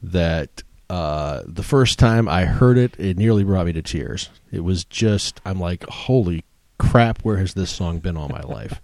That 0.02 0.64
uh, 0.90 1.42
the 1.46 1.64
first 1.64 1.98
time 2.00 2.30
I 2.30 2.46
heard 2.46 2.78
it, 2.78 2.96
it 3.00 3.18
nearly 3.18 3.44
brought 3.44 3.66
me 3.66 3.74
to 3.74 3.82
tears. 3.82 4.30
It 4.52 4.64
was 4.64 4.86
just 4.86 5.42
I'm 5.46 5.60
like, 5.60 5.84
holy 5.86 6.44
crap, 6.78 7.22
where 7.24 7.38
has 7.38 7.54
this 7.54 7.72
song 7.72 8.00
been 8.00 8.18
all 8.18 8.30
my 8.30 8.42
life? 8.42 8.82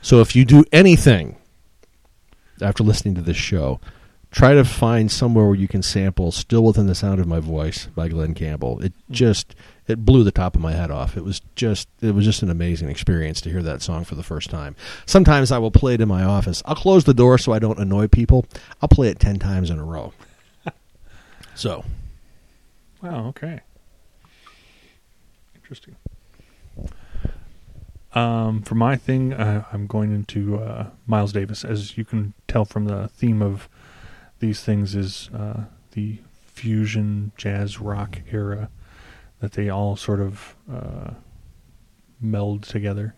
so 0.00 0.20
if 0.20 0.34
you 0.34 0.44
do 0.44 0.64
anything 0.72 1.36
after 2.60 2.82
listening 2.82 3.14
to 3.14 3.22
this 3.22 3.36
show, 3.36 3.80
try 4.30 4.54
to 4.54 4.64
find 4.64 5.10
somewhere 5.10 5.46
where 5.46 5.54
you 5.54 5.68
can 5.68 5.82
sample 5.82 6.30
"Still 6.32 6.64
Within 6.64 6.86
the 6.86 6.94
Sound 6.94 7.20
of 7.20 7.26
My 7.26 7.40
Voice" 7.40 7.86
by 7.86 8.08
Glen 8.08 8.34
Campbell. 8.34 8.80
It 8.80 8.92
just 9.10 9.54
it 9.88 10.04
blew 10.04 10.24
the 10.24 10.30
top 10.30 10.54
of 10.54 10.60
my 10.60 10.72
head 10.72 10.90
off. 10.90 11.16
It 11.16 11.24
was 11.24 11.40
just 11.56 11.88
it 12.00 12.14
was 12.14 12.24
just 12.24 12.42
an 12.42 12.50
amazing 12.50 12.88
experience 12.88 13.40
to 13.42 13.50
hear 13.50 13.62
that 13.62 13.82
song 13.82 14.04
for 14.04 14.14
the 14.14 14.22
first 14.22 14.50
time. 14.50 14.76
Sometimes 15.06 15.50
I 15.50 15.58
will 15.58 15.70
play 15.70 15.94
it 15.94 16.00
in 16.00 16.08
my 16.08 16.22
office. 16.22 16.62
I'll 16.66 16.74
close 16.76 17.04
the 17.04 17.14
door 17.14 17.38
so 17.38 17.52
I 17.52 17.58
don't 17.58 17.78
annoy 17.78 18.08
people. 18.08 18.46
I'll 18.80 18.88
play 18.88 19.08
it 19.08 19.18
10 19.18 19.38
times 19.38 19.70
in 19.70 19.78
a 19.78 19.84
row. 19.84 20.12
so, 21.54 21.84
Wow. 23.02 23.26
Okay. 23.28 23.60
Interesting. 25.56 25.96
Um, 28.14 28.62
for 28.62 28.74
my 28.74 28.96
thing, 28.96 29.32
uh, 29.32 29.64
I'm 29.72 29.86
going 29.86 30.12
into 30.12 30.58
uh, 30.58 30.90
Miles 31.06 31.32
Davis. 31.32 31.64
As 31.64 31.96
you 31.98 32.04
can 32.04 32.34
tell 32.46 32.64
from 32.64 32.84
the 32.84 33.08
theme 33.08 33.42
of 33.42 33.68
these 34.38 34.62
things, 34.62 34.94
is 34.94 35.30
uh, 35.34 35.64
the 35.92 36.18
fusion 36.46 37.32
jazz 37.36 37.80
rock 37.80 38.20
era 38.30 38.68
that 39.42 39.52
they 39.52 39.68
all 39.68 39.96
sort 39.96 40.20
of 40.20 40.54
uh, 40.72 41.10
meld 42.20 42.62
together. 42.62 43.16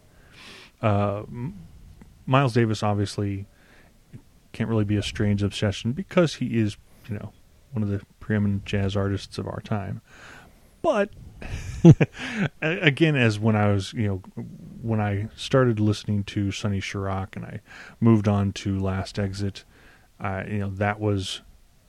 Uh, 0.80 1.22
Miles 2.24 2.54
Davis 2.54 2.82
obviously 2.82 3.46
can't 4.52 4.70
really 4.70 4.86
be 4.86 4.96
a 4.96 5.02
strange 5.02 5.42
obsession 5.42 5.92
because 5.92 6.36
he 6.36 6.58
is, 6.58 6.78
you 7.08 7.16
know, 7.16 7.32
one 7.72 7.82
of 7.82 7.90
the 7.90 8.00
preeminent 8.20 8.64
jazz 8.64 8.96
artists 8.96 9.36
of 9.36 9.46
our 9.46 9.60
time. 9.60 10.00
But 10.80 11.10
again, 12.62 13.16
as 13.16 13.38
when 13.38 13.54
I 13.54 13.70
was, 13.70 13.92
you 13.92 14.08
know, 14.08 14.42
when 14.80 15.02
I 15.02 15.28
started 15.36 15.78
listening 15.78 16.24
to 16.24 16.50
Sonny 16.50 16.80
Sharrock 16.80 17.36
and 17.36 17.44
I 17.44 17.60
moved 18.00 18.28
on 18.28 18.52
to 18.54 18.78
Last 18.78 19.18
Exit, 19.18 19.64
I, 20.18 20.44
you 20.46 20.58
know, 20.60 20.70
that 20.70 20.98
was 20.98 21.42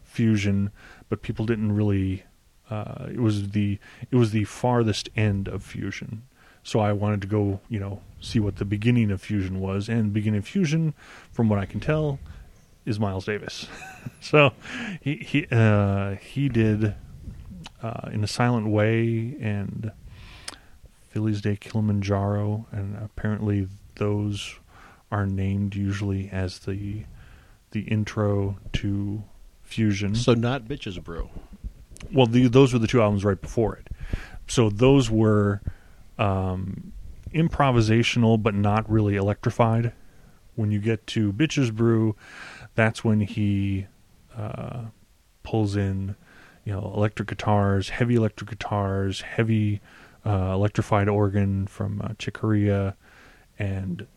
fusion, 0.03 0.71
but 1.07 1.21
people 1.21 1.45
didn't 1.45 1.71
really. 1.71 2.25
Uh, 2.69 3.07
it 3.09 3.19
was 3.19 3.49
the 3.49 3.79
it 4.11 4.15
was 4.15 4.31
the 4.31 4.43
farthest 4.45 5.09
end 5.15 5.47
of 5.47 5.63
fusion. 5.63 6.23
So 6.63 6.79
I 6.79 6.93
wanted 6.93 7.21
to 7.21 7.27
go, 7.27 7.59
you 7.69 7.79
know, 7.79 8.01
see 8.19 8.39
what 8.39 8.55
the 8.55 8.65
beginning 8.65 9.11
of 9.11 9.21
fusion 9.21 9.59
was, 9.59 9.87
and 9.87 10.11
beginning 10.11 10.39
of 10.39 10.47
fusion, 10.47 10.95
from 11.31 11.47
what 11.47 11.59
I 11.59 11.65
can 11.65 11.79
tell, 11.79 12.17
is 12.85 12.99
Miles 12.99 13.25
Davis. 13.25 13.67
so 14.21 14.53
he 14.99 15.17
he 15.17 15.47
uh, 15.51 16.15
he 16.15 16.49
did 16.49 16.95
uh, 17.83 18.09
in 18.11 18.23
a 18.23 18.27
silent 18.27 18.67
way 18.67 19.35
and 19.39 19.91
Filles 21.09 21.41
de 21.41 21.55
Kilimanjaro, 21.55 22.65
and 22.71 22.97
apparently 22.97 23.67
those 23.95 24.55
are 25.11 25.25
named 25.25 25.75
usually 25.75 26.29
as 26.31 26.59
the 26.59 27.03
the 27.71 27.81
intro 27.81 28.57
to 28.73 29.23
fusion. 29.63 30.15
So 30.15 30.33
not 30.33 30.65
bitches 30.65 31.01
brew. 31.03 31.29
Well, 32.13 32.27
the, 32.27 32.47
those 32.47 32.73
were 32.73 32.79
the 32.79 32.87
two 32.87 33.01
albums 33.01 33.23
right 33.25 33.39
before 33.39 33.75
it. 33.75 33.87
So 34.47 34.69
those 34.69 35.09
were 35.09 35.61
um, 36.17 36.91
improvisational, 37.33 38.41
but 38.41 38.53
not 38.53 38.89
really 38.89 39.15
electrified. 39.15 39.91
When 40.55 40.71
you 40.71 40.79
get 40.79 41.05
to 41.07 41.33
Bitches 41.33 41.73
Brew, 41.73 42.15
that's 42.75 43.03
when 43.03 43.19
he 43.21 43.87
uh, 44.37 44.85
pulls 45.43 45.75
in, 45.75 46.15
you 46.63 46.73
know, 46.73 46.91
electric 46.95 47.27
guitars, 47.29 47.89
heavy 47.89 48.15
electric 48.15 48.49
guitars, 48.51 49.21
heavy 49.21 49.81
uh, 50.25 50.53
electrified 50.53 51.09
organ 51.09 51.67
from 51.67 52.01
uh, 52.01 52.09
Chick 52.17 52.35
Corea, 52.35 52.95
and 53.59 54.07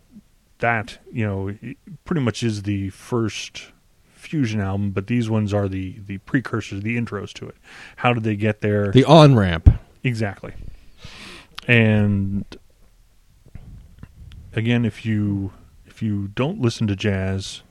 that 0.58 0.98
you 1.12 1.24
know 1.24 1.56
pretty 2.04 2.20
much 2.20 2.42
is 2.42 2.62
the 2.62 2.90
first 2.90 3.72
fusion 4.28 4.60
album, 4.60 4.90
but 4.90 5.06
these 5.06 5.30
ones 5.30 5.54
are 5.54 5.68
the 5.68 5.98
the 6.06 6.18
precursors, 6.18 6.82
the 6.82 6.96
intros 6.96 7.32
to 7.34 7.48
it. 7.48 7.56
How 7.96 8.12
did 8.12 8.24
they 8.24 8.36
get 8.36 8.60
there? 8.60 8.92
The 8.92 9.04
on 9.04 9.34
ramp. 9.34 9.70
Exactly. 10.04 10.52
And 11.66 12.44
again, 14.52 14.84
if 14.84 15.06
you 15.06 15.52
if 15.86 16.02
you 16.02 16.28
don't 16.28 16.60
listen 16.60 16.86
to 16.88 16.96
jazz, 16.96 17.62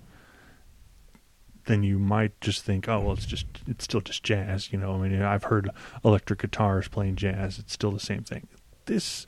then 1.65 1.83
you 1.83 1.99
might 1.99 2.39
just 2.41 2.63
think, 2.63 2.89
oh 2.89 3.01
well, 3.01 3.13
it's 3.13 3.25
just 3.25 3.45
it's 3.67 3.83
still 3.83 4.01
just 4.01 4.23
jazz. 4.23 4.73
You 4.73 4.79
know, 4.79 4.93
I 4.93 5.07
mean, 5.07 5.21
I've 5.21 5.43
heard 5.45 5.69
electric 6.03 6.39
guitars 6.39 6.87
playing 6.87 7.17
jazz; 7.17 7.59
it's 7.59 7.73
still 7.73 7.91
the 7.91 7.99
same 7.99 8.23
thing. 8.23 8.47
This 8.85 9.27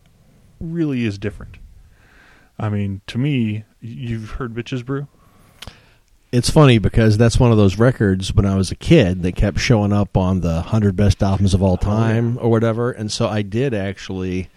really 0.60 1.06
is 1.06 1.18
different. 1.18 1.58
I 2.58 2.70
mean, 2.70 3.02
to 3.08 3.18
me, 3.18 3.64
you've 3.80 4.32
heard 4.32 4.54
Bitches 4.54 4.84
Brew. 4.84 5.08
It's 6.32 6.50
funny 6.50 6.78
because 6.78 7.18
that's 7.18 7.40
one 7.40 7.52
of 7.52 7.58
those 7.58 7.80
records 7.80 8.34
when 8.34 8.46
I 8.46 8.56
was 8.56 8.70
a 8.72 8.76
kid 8.76 9.24
that 9.24 9.36
kept 9.36 9.60
showing 9.60 9.92
up 9.92 10.16
on 10.16 10.42
the 10.42 10.56
100 10.56 10.96
best 10.96 11.24
albums 11.24 11.56
of 11.56 11.64
all 11.64 11.76
time 11.78 12.38
or 12.40 12.52
whatever. 12.52 12.92
And 12.92 13.12
so 13.12 13.28
I 13.28 13.42
did 13.42 13.74
actually, 13.74 14.50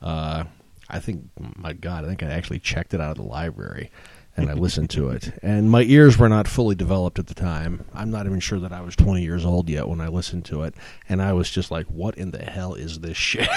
uh, 0.00 0.44
I 0.88 1.00
think, 1.00 1.28
my 1.56 1.72
God, 1.72 2.04
I 2.04 2.08
think 2.08 2.22
I 2.22 2.26
actually 2.26 2.60
checked 2.60 2.94
it 2.94 3.00
out 3.00 3.10
of 3.10 3.16
the 3.16 3.28
library 3.28 3.90
and 4.36 4.48
I 4.48 4.52
listened 4.54 4.90
to 4.90 5.08
it. 5.10 5.32
And 5.42 5.70
my 5.70 5.82
ears 5.82 6.18
were 6.18 6.28
not 6.28 6.46
fully 6.46 6.74
developed 6.74 7.18
at 7.18 7.26
the 7.26 7.34
time. 7.34 7.84
I'm 7.92 8.10
not 8.10 8.26
even 8.26 8.38
sure 8.40 8.60
that 8.60 8.72
I 8.72 8.80
was 8.80 8.94
20 8.94 9.22
years 9.22 9.44
old 9.44 9.68
yet 9.68 9.88
when 9.88 10.00
I 10.00 10.08
listened 10.08 10.44
to 10.46 10.62
it. 10.62 10.74
And 11.08 11.20
I 11.20 11.32
was 11.32 11.50
just 11.50 11.70
like, 11.70 11.86
what 11.86 12.16
in 12.16 12.30
the 12.30 12.44
hell 12.44 12.74
is 12.74 13.00
this 13.00 13.16
shit? 13.16 13.48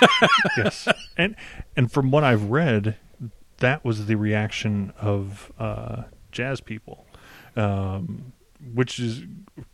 yes. 0.56 0.88
And 1.16 1.36
and 1.76 1.90
from 1.90 2.10
what 2.10 2.24
I've 2.24 2.44
read, 2.44 2.96
that 3.58 3.84
was 3.84 4.06
the 4.06 4.14
reaction 4.14 4.92
of 4.98 5.52
uh, 5.58 6.04
jazz 6.34 6.60
people, 6.60 7.06
um, 7.56 8.32
which 8.74 8.98
is 8.98 9.22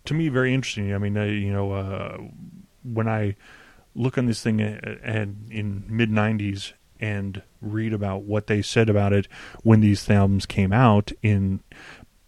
to 0.05 0.15
me 0.15 0.29
very 0.29 0.55
interesting. 0.55 0.95
I 0.95 0.99
mean, 0.99 1.17
uh, 1.17 1.25
you 1.25 1.53
know, 1.53 1.73
uh, 1.73 2.19
when 2.85 3.09
I 3.09 3.35
look 3.97 4.17
on 4.17 4.27
this 4.27 4.43
thing 4.43 4.61
and 4.61 5.49
in 5.51 5.85
mid 5.89 6.11
'90s 6.11 6.75
and 7.01 7.43
read 7.61 7.93
about 7.93 8.23
what 8.23 8.47
they 8.47 8.63
said 8.63 8.89
about 8.89 9.13
it 9.13 9.27
when 9.63 9.81
these 9.81 10.09
albums 10.09 10.47
came 10.47 10.73
out 10.73 11.11
in 11.23 11.61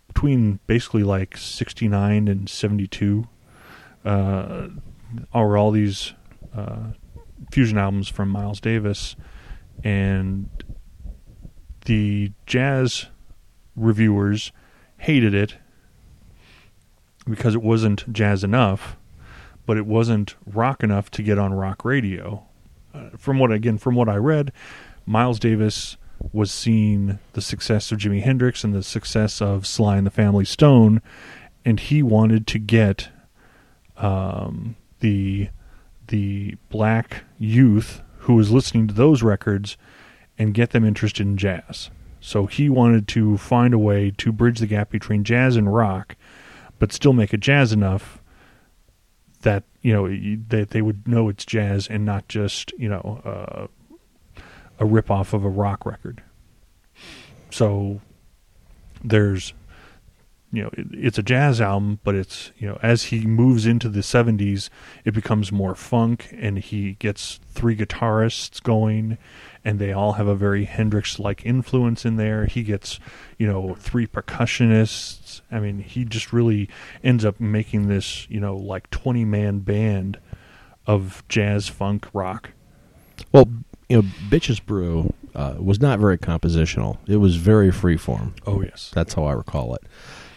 between 0.09 0.59
basically 0.67 1.03
like 1.03 1.37
69 1.37 2.29
and 2.29 2.49
72 2.49 3.29
uh, 4.05 4.69
are 5.33 5.57
all 5.57 5.71
these 5.71 6.15
uh, 6.55 6.93
fusion 7.51 7.79
albums 7.79 8.09
from 8.09 8.29
Miles 8.29 8.61
Davis 8.61 9.17
and 9.85 10.49
the 11.85 12.33
jazz 12.47 13.07
reviewers 13.77 14.53
hated 14.99 15.35
it 15.35 15.57
because 17.29 17.55
it 17.55 17.63
wasn't 17.63 18.13
jazz 18.13 18.43
enough, 18.45 18.97
but 19.67 19.77
it 19.77 19.87
wasn't 19.87 20.35
rock 20.47 20.83
enough 20.83 21.11
to 21.13 21.23
get 21.23 21.39
on 21.39 21.55
rock 21.55 21.85
radio. 21.85 22.45
Uh, 22.95 23.11
from 23.17 23.39
what 23.39 23.53
again, 23.53 23.79
from 23.79 23.95
what 23.95 24.09
I 24.09 24.17
read, 24.17 24.53
Miles 25.07 25.39
Davis 25.39 25.97
was 26.33 26.53
seeing 26.53 27.19
the 27.33 27.41
success 27.41 27.91
of 27.91 27.99
Jimi 27.99 28.23
Hendrix 28.23 28.65
and 28.65 28.75
the 28.75 28.83
success 28.83 29.41
of 29.41 29.67
Sly 29.67 29.97
and 29.97 30.07
the 30.07 30.11
Family 30.11 30.45
Stone, 30.45 31.01
and 31.65 31.81
he 31.81 32.03
wanted 32.03 32.47
to 32.49 32.59
get 32.59 33.09
um, 33.97 34.77
the 35.01 35.49
the 36.09 36.57
black 36.69 37.25
youth 37.39 38.03
who 38.19 38.35
was 38.35 38.51
listening 38.51 38.87
to 38.87 38.95
those 38.95 39.23
records 39.23 39.77
and 40.39 40.55
get 40.55 40.71
them 40.71 40.85
interested 40.85 41.27
in 41.27 41.37
jazz. 41.37 41.91
So 42.25 42.47
he 42.47 42.69
wanted 42.69 43.09
to 43.09 43.37
find 43.37 43.75
a 43.75 43.79
way 43.79 44.13
to 44.19 44.31
bridge 44.31 44.61
the 44.61 44.69
gap 44.69 44.91
between 44.91 45.25
jazz 45.25 45.57
and 45.57 45.75
rock, 45.75 46.15
but 46.79 46.93
still 46.93 47.13
make 47.13 47.35
it 47.35 47.41
jazz 47.41 47.73
enough 47.73 48.23
that 49.41 49.65
you 49.83 49.93
know 49.93 50.07
that 50.49 50.71
they 50.71 50.81
would 50.81 51.09
know 51.09 51.29
it's 51.29 51.45
jazz 51.45 51.89
and 51.89 52.05
not 52.05 52.29
just 52.29 52.73
you 52.79 52.89
know 52.89 53.21
uh, 53.25 54.43
a 54.79 54.87
rip 54.87 55.11
off 55.11 55.33
of 55.33 55.45
a 55.45 55.49
rock 55.49 55.85
record. 55.85 56.23
So 57.51 58.01
there's 59.03 59.53
you 60.53 60.63
know 60.63 60.71
it's 60.75 61.19
a 61.19 61.25
jazz 61.25 61.61
album, 61.61 61.99
but 62.05 62.15
it's 62.15 62.53
you 62.57 62.69
know 62.69 62.79
as 62.85 63.05
he 63.05 63.27
moves 63.27 63.67
into 63.67 63.89
the 63.89 64.01
70s, 64.01 64.69
it 65.05 65.13
becomes 65.13 65.51
more 65.51 65.75
funk, 65.75 66.33
and 66.39 66.61
he 66.61 66.93
gets 67.01 67.41
three 67.51 67.77
guitarists 67.77 68.63
going 68.63 69.19
and 69.65 69.79
they 69.79 69.93
all 69.93 70.15
have 70.15 70.27
a 70.27 70.35
very 70.35 70.65
Hendrix 70.65 71.19
like 71.19 71.47
influence 71.47 72.05
in 72.05 72.17
there. 72.17 72.47
He 72.47 72.63
gets, 72.63 72.99
you 73.39 73.47
know, 73.47 73.75
three 73.79 74.07
percussionists. 74.07 75.41
I 75.51 75.61
mean, 75.61 75.79
he 75.79 76.05
just 76.05 76.33
really 76.33 76.69
ends 77.05 77.25
up 77.25 77.41
making 77.41 77.89
this, 77.89 78.29
you 78.29 78.41
know, 78.41 78.57
like 78.57 78.91
20 78.91 79.25
man 79.25 79.61
band 79.61 80.19
of 80.87 81.23
jazz, 81.29 81.69
funk, 81.69 82.09
rock. 82.13 82.51
Well, 83.31 83.49
you 83.89 83.97
know, 83.99 84.09
Bitches 84.29 84.65
Brew 84.65 85.13
uh, 85.35 85.55
was 85.59 85.81
not 85.81 85.99
very 85.99 86.19
compositional. 86.19 86.99
It 87.07 87.17
was 87.17 87.37
very 87.37 87.71
freeform. 87.71 88.33
Oh 88.47 88.63
yes, 88.63 88.91
that's 88.95 89.15
how 89.15 89.25
I 89.25 89.33
recall 89.33 89.75
it. 89.75 89.83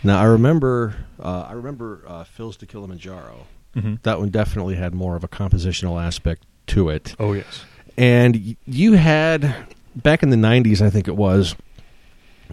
Now 0.03 0.19
I 0.19 0.25
remember, 0.25 0.95
uh, 1.19 1.45
I 1.49 1.53
remember 1.53 2.03
uh, 2.07 2.23
Filles 2.23 2.57
de 2.57 2.65
Kilimanjaro. 2.65 3.47
Mm-hmm. 3.75 3.95
That 4.03 4.19
one 4.19 4.29
definitely 4.29 4.75
had 4.75 4.93
more 4.93 5.15
of 5.15 5.23
a 5.23 5.27
compositional 5.27 6.01
aspect 6.01 6.45
to 6.67 6.89
it. 6.89 7.15
Oh 7.19 7.33
yes, 7.33 7.65
and 7.97 8.55
you 8.65 8.93
had 8.93 9.55
back 9.95 10.23
in 10.23 10.29
the 10.29 10.37
90s 10.37 10.81
i 10.81 10.89
think 10.89 11.07
it 11.07 11.15
was 11.15 11.55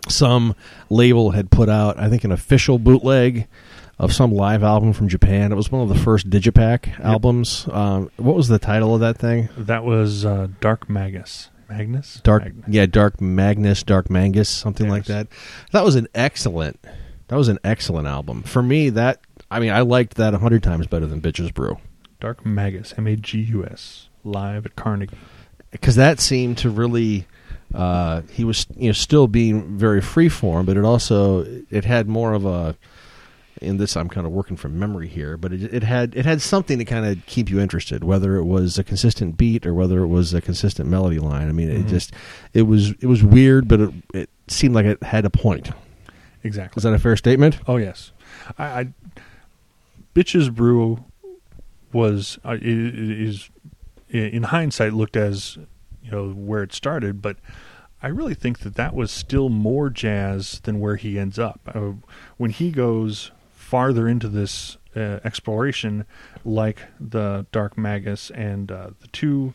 some 0.09 0.55
label 0.91 1.31
had 1.33 1.51
put 1.51 1.69
out 1.69 1.99
i 1.99 2.09
think 2.09 2.25
an 2.25 2.33
official 2.33 2.79
bootleg 2.79 3.47
of 3.99 4.13
some 4.13 4.33
live 4.33 4.63
album 4.63 4.93
from 4.93 5.09
japan. 5.09 5.53
It 5.53 5.55
was 5.55 5.71
one 5.71 5.81
of 5.81 5.89
the 5.89 5.95
first 5.95 6.29
digipack 6.29 6.87
yep. 6.87 7.01
albums. 7.01 7.69
Um, 7.71 8.11
what 8.17 8.35
was 8.35 8.49
the 8.49 8.59
title 8.59 8.95
of 8.95 9.01
that 9.01 9.17
thing? 9.17 9.49
That 9.57 9.85
was 9.85 10.25
uh, 10.25 10.49
dark 10.61 10.91
magus. 10.91 11.51
Magnus? 11.69 12.21
Dark 12.23 12.45
magnus. 12.45 12.69
yeah 12.69 12.87
dark 12.87 13.21
magnus 13.21 13.83
dark 13.83 14.11
mangus 14.11 14.49
something 14.49 14.87
yes. 14.87 14.93
like 14.93 15.05
that. 15.07 15.29
That 15.71 15.85
was 15.85 15.95
an 15.95 16.09
excellent 16.15 16.81
that 17.29 17.37
was 17.37 17.49
an 17.49 17.59
excellent 17.65 18.09
album. 18.09 18.43
For 18.43 18.63
me 18.63 18.91
that 18.91 19.21
i 19.51 19.61
mean 19.61 19.71
i 19.71 19.81
liked 19.81 20.17
that 20.17 20.35
a 20.35 20.39
hundred 20.39 20.63
times 20.63 20.87
better 20.87 21.07
than 21.07 21.21
bitches 21.21 21.55
brew. 21.55 21.79
Dark 22.21 22.45
magus 22.45 22.93
m-a-g-u-s 22.99 24.09
live 24.25 24.67
at 24.67 24.77
carnegie 24.77 25.17
because 25.71 25.97
that 25.97 26.21
seemed 26.21 26.59
to 26.59 26.71
really 26.71 27.27
uh, 27.75 28.23
he 28.31 28.45
was 28.45 28.67
you 28.77 28.89
know 28.89 28.93
still 28.93 29.27
being 29.27 29.77
very 29.77 30.01
freeform, 30.01 30.67
but 30.67 30.77
it 30.77 30.85
also 30.85 31.45
it 31.71 31.85
had 31.85 32.09
more 32.09 32.35
of 32.35 32.45
a 32.45 32.77
in 33.61 33.77
this 33.77 33.97
I'm 33.97 34.09
kind 34.09 34.27
of 34.27 34.33
working 34.33 34.57
from 34.57 34.79
memory 34.79 35.09
here, 35.09 35.37
but 35.37 35.53
it, 35.53 35.75
it 35.75 35.83
had 35.83 36.15
it 36.15 36.27
had 36.27 36.43
something 36.43 36.79
to 36.79 36.85
kind 36.85 37.07
of 37.07 37.25
keep 37.27 37.49
you 37.49 37.61
interested, 37.61 38.05
whether 38.05 38.37
it 38.37 38.45
was 38.45 38.79
a 38.79 38.85
consistent 38.85 39.37
beat 39.37 39.65
or 39.65 39.73
whether 39.73 40.01
it 40.01 40.09
was 40.09 40.35
a 40.35 40.41
consistent 40.41 40.89
melody 40.89 41.19
line. 41.19 41.49
I 41.49 41.53
mean, 41.53 41.69
mm-hmm. 41.69 41.87
it 41.87 41.91
just 41.91 42.13
it 42.53 42.63
was 42.63 42.91
it 43.01 43.07
was 43.07 43.23
weird, 43.23 43.69
but 43.69 43.81
it, 43.81 43.91
it 44.13 44.31
seemed 44.49 44.75
like 44.75 44.87
it 44.87 45.03
had 45.03 45.25
a 45.25 45.31
point. 45.31 45.71
Exactly. 46.45 46.79
Is 46.79 46.83
that 46.83 46.93
a 46.93 46.99
fair 46.99 47.17
statement? 47.17 47.59
Oh 47.67 47.77
yes. 47.77 48.13
I, 48.59 48.65
I 48.65 48.89
bitches 50.15 50.53
brew 50.53 51.05
was 51.93 52.39
uh, 52.45 52.59
is 52.61 53.49
in 54.13 54.45
hindsight 54.45 54.93
looked 54.93 55.17
as 55.17 55.57
you 56.03 56.11
know 56.11 56.31
where 56.31 56.63
it 56.63 56.73
started, 56.73 57.23
but 57.23 57.37
I 58.03 58.09
really 58.09 58.35
think 58.35 58.61
that 58.61 58.75
that 58.75 58.95
was 58.95 59.11
still 59.11 59.49
more 59.49 59.89
jazz 59.89 60.61
than 60.61 60.81
where 60.81 60.97
he 60.97 61.19
ends 61.19 61.39
up. 61.39 61.61
Uh, 61.73 61.93
when 62.37 62.51
he 62.51 62.71
goes 62.71 63.31
farther 63.53 64.09
into 64.09 64.29
this 64.29 64.77
uh, 64.97 65.21
exploration, 65.25 66.05
like 66.45 66.81
the 67.01 67.47
Dark 67.53 67.79
Magus 67.79 68.31
and 68.31 68.71
uh, 68.71 68.91
the 69.01 69.07
two 69.09 69.55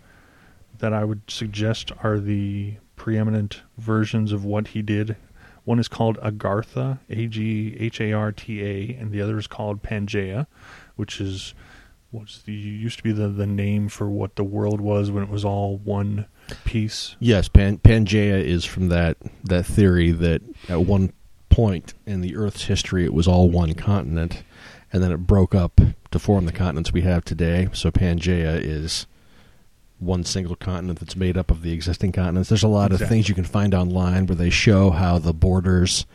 that 0.80 0.94
I 0.94 1.04
would 1.04 1.22
suggest 1.28 1.92
are 2.04 2.20
the 2.20 2.76
preeminent 2.96 3.62
versions 3.78 4.32
of 4.32 4.46
what 4.46 4.70
he 4.70 4.82
did. 4.82 5.18
One 5.66 5.80
is 5.80 5.90
called 5.90 6.18
Agharta, 6.20 7.00
A 7.10 7.28
G 7.28 7.76
H 7.78 8.00
A 8.00 8.14
R 8.14 8.32
T 8.32 8.64
A, 8.64 8.98
and 8.98 9.12
the 9.12 9.22
other 9.22 9.38
is 9.38 9.48
called 9.48 9.84
Pangaea, 9.84 10.48
which 10.96 11.20
is 11.20 11.54
what's 12.12 12.42
the 12.42 12.54
used 12.54 12.98
to 12.98 13.04
be 13.04 13.12
the, 13.12 13.28
the 13.28 13.46
name 13.46 13.90
for 13.90 14.10
what 14.10 14.36
the 14.36 14.44
world 14.44 14.82
was 14.82 15.12
when 15.12 15.24
it 15.24 15.30
was 15.30 15.44
all 15.46 15.78
one 15.78 16.26
piece. 16.66 17.16
Yes, 17.20 17.48
Pan- 17.48 17.80
Pangea 17.80 18.44
is 18.44 18.66
from 18.66 18.90
that 18.90 19.18
that 19.44 19.66
theory 19.66 20.12
that 20.12 20.42
at 20.70 20.82
one 20.82 21.14
point 21.50 21.94
in 22.06 22.22
the 22.22 22.36
Earth's 22.36 22.66
history 22.66 23.04
it 23.04 23.14
was 23.14 23.28
all 23.28 23.50
one 23.50 23.74
continent, 23.74 24.44
and 24.92 25.04
then 25.04 25.12
it 25.12 25.28
broke 25.28 25.54
up 25.54 25.82
to 26.12 26.20
form 26.20 26.46
the 26.46 26.52
continents 26.52 26.94
we 26.94 27.02
have 27.02 27.26
today. 27.26 27.68
So 27.74 27.92
Pangea 27.92 28.60
is 28.62 29.08
one 30.00 30.24
single 30.24 30.56
continent 30.56 31.00
that's 31.00 31.16
made 31.16 31.38
up 31.38 31.50
of 31.50 31.64
the 31.64 31.74
existing 31.74 32.12
continents. 32.12 32.50
There's 32.50 32.64
a 32.64 32.68
lot 32.68 32.92
of 32.92 33.00
things 33.00 33.28
you 33.28 33.36
can 33.36 33.44
find 33.44 33.74
online 33.74 34.28
where 34.28 34.36
they 34.36 34.52
show 34.52 34.92
how 34.92 35.18
the 35.18 35.34
borders 35.34 36.06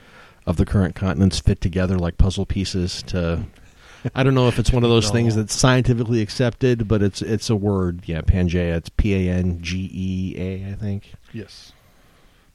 of 0.46 0.56
the 0.56 0.64
current 0.64 0.94
continents 0.94 1.40
fit 1.40 1.60
together 1.60 1.98
like 1.98 2.16
puzzle 2.16 2.46
pieces 2.46 3.02
to 3.04 3.44
I 4.14 4.22
don't 4.22 4.34
know 4.34 4.48
if 4.48 4.58
it's 4.58 4.72
one 4.72 4.84
of 4.84 4.90
those 4.90 5.06
No. 5.08 5.12
things 5.12 5.36
that's 5.36 5.54
scientifically 5.54 6.20
accepted, 6.22 6.88
but 6.88 7.02
it's 7.02 7.22
it's 7.22 7.50
a 7.50 7.56
word. 7.56 8.02
Yeah, 8.06 8.20
Pangea. 8.22 8.76
It's 8.76 8.88
P 8.90 9.14
A 9.28 9.32
N 9.32 9.58
G 9.62 9.90
E 9.92 10.34
A, 10.38 10.70
I 10.70 10.74
think. 10.74 11.12
Yes. 11.32 11.72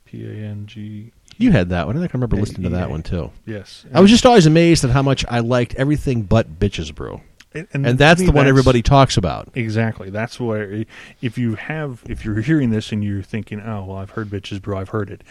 P 0.06 0.26
A 0.26 0.32
N 0.32 0.66
G. 0.68 1.12
You 1.38 1.52
had 1.52 1.70
that 1.70 1.86
one. 1.86 1.95
I 1.95 2.00
think 2.00 2.12
I 2.14 2.18
remember 2.18 2.38
listening 2.38 2.64
to 2.64 2.70
that 2.78 2.89
one 2.89 3.04
too. 3.04 3.32
Yes. 3.45 3.86
I 3.93 4.00
was 4.02 4.10
just 4.10 4.26
always 4.26 4.45
amazed 4.48 4.84
at 4.84 4.89
how 4.89 5.04
much 5.04 5.24
I 5.30 5.39
liked 5.39 5.76
everything 5.76 6.24
but 6.24 6.60
Bitches 6.60 6.93
Brew, 6.95 7.22
and, 7.54 7.68
and 7.74 7.98
that's 8.00 8.20
the 8.22 8.28
one 8.28 8.34
that's- 8.45 8.50
everybody 8.50 8.82
talks 8.82 9.18
about. 9.18 9.50
Exactly. 9.54 10.10
That's 10.10 10.39
where 10.39 10.86
if 11.22 11.38
you 11.38 11.54
have 11.56 12.02
if 12.10 12.26
you're 12.26 12.41
hearing 12.41 12.72
this 12.72 12.91
and 12.91 13.04
you're 13.04 13.22
thinking, 13.22 13.60
"Oh, 13.62 13.86
well, 13.86 13.98
I've 13.98 14.10
heard 14.12 14.30
bitches 14.30 14.60
brew. 14.62 14.78
I've 14.78 14.89
heard 14.89 15.12
it." 15.12 15.22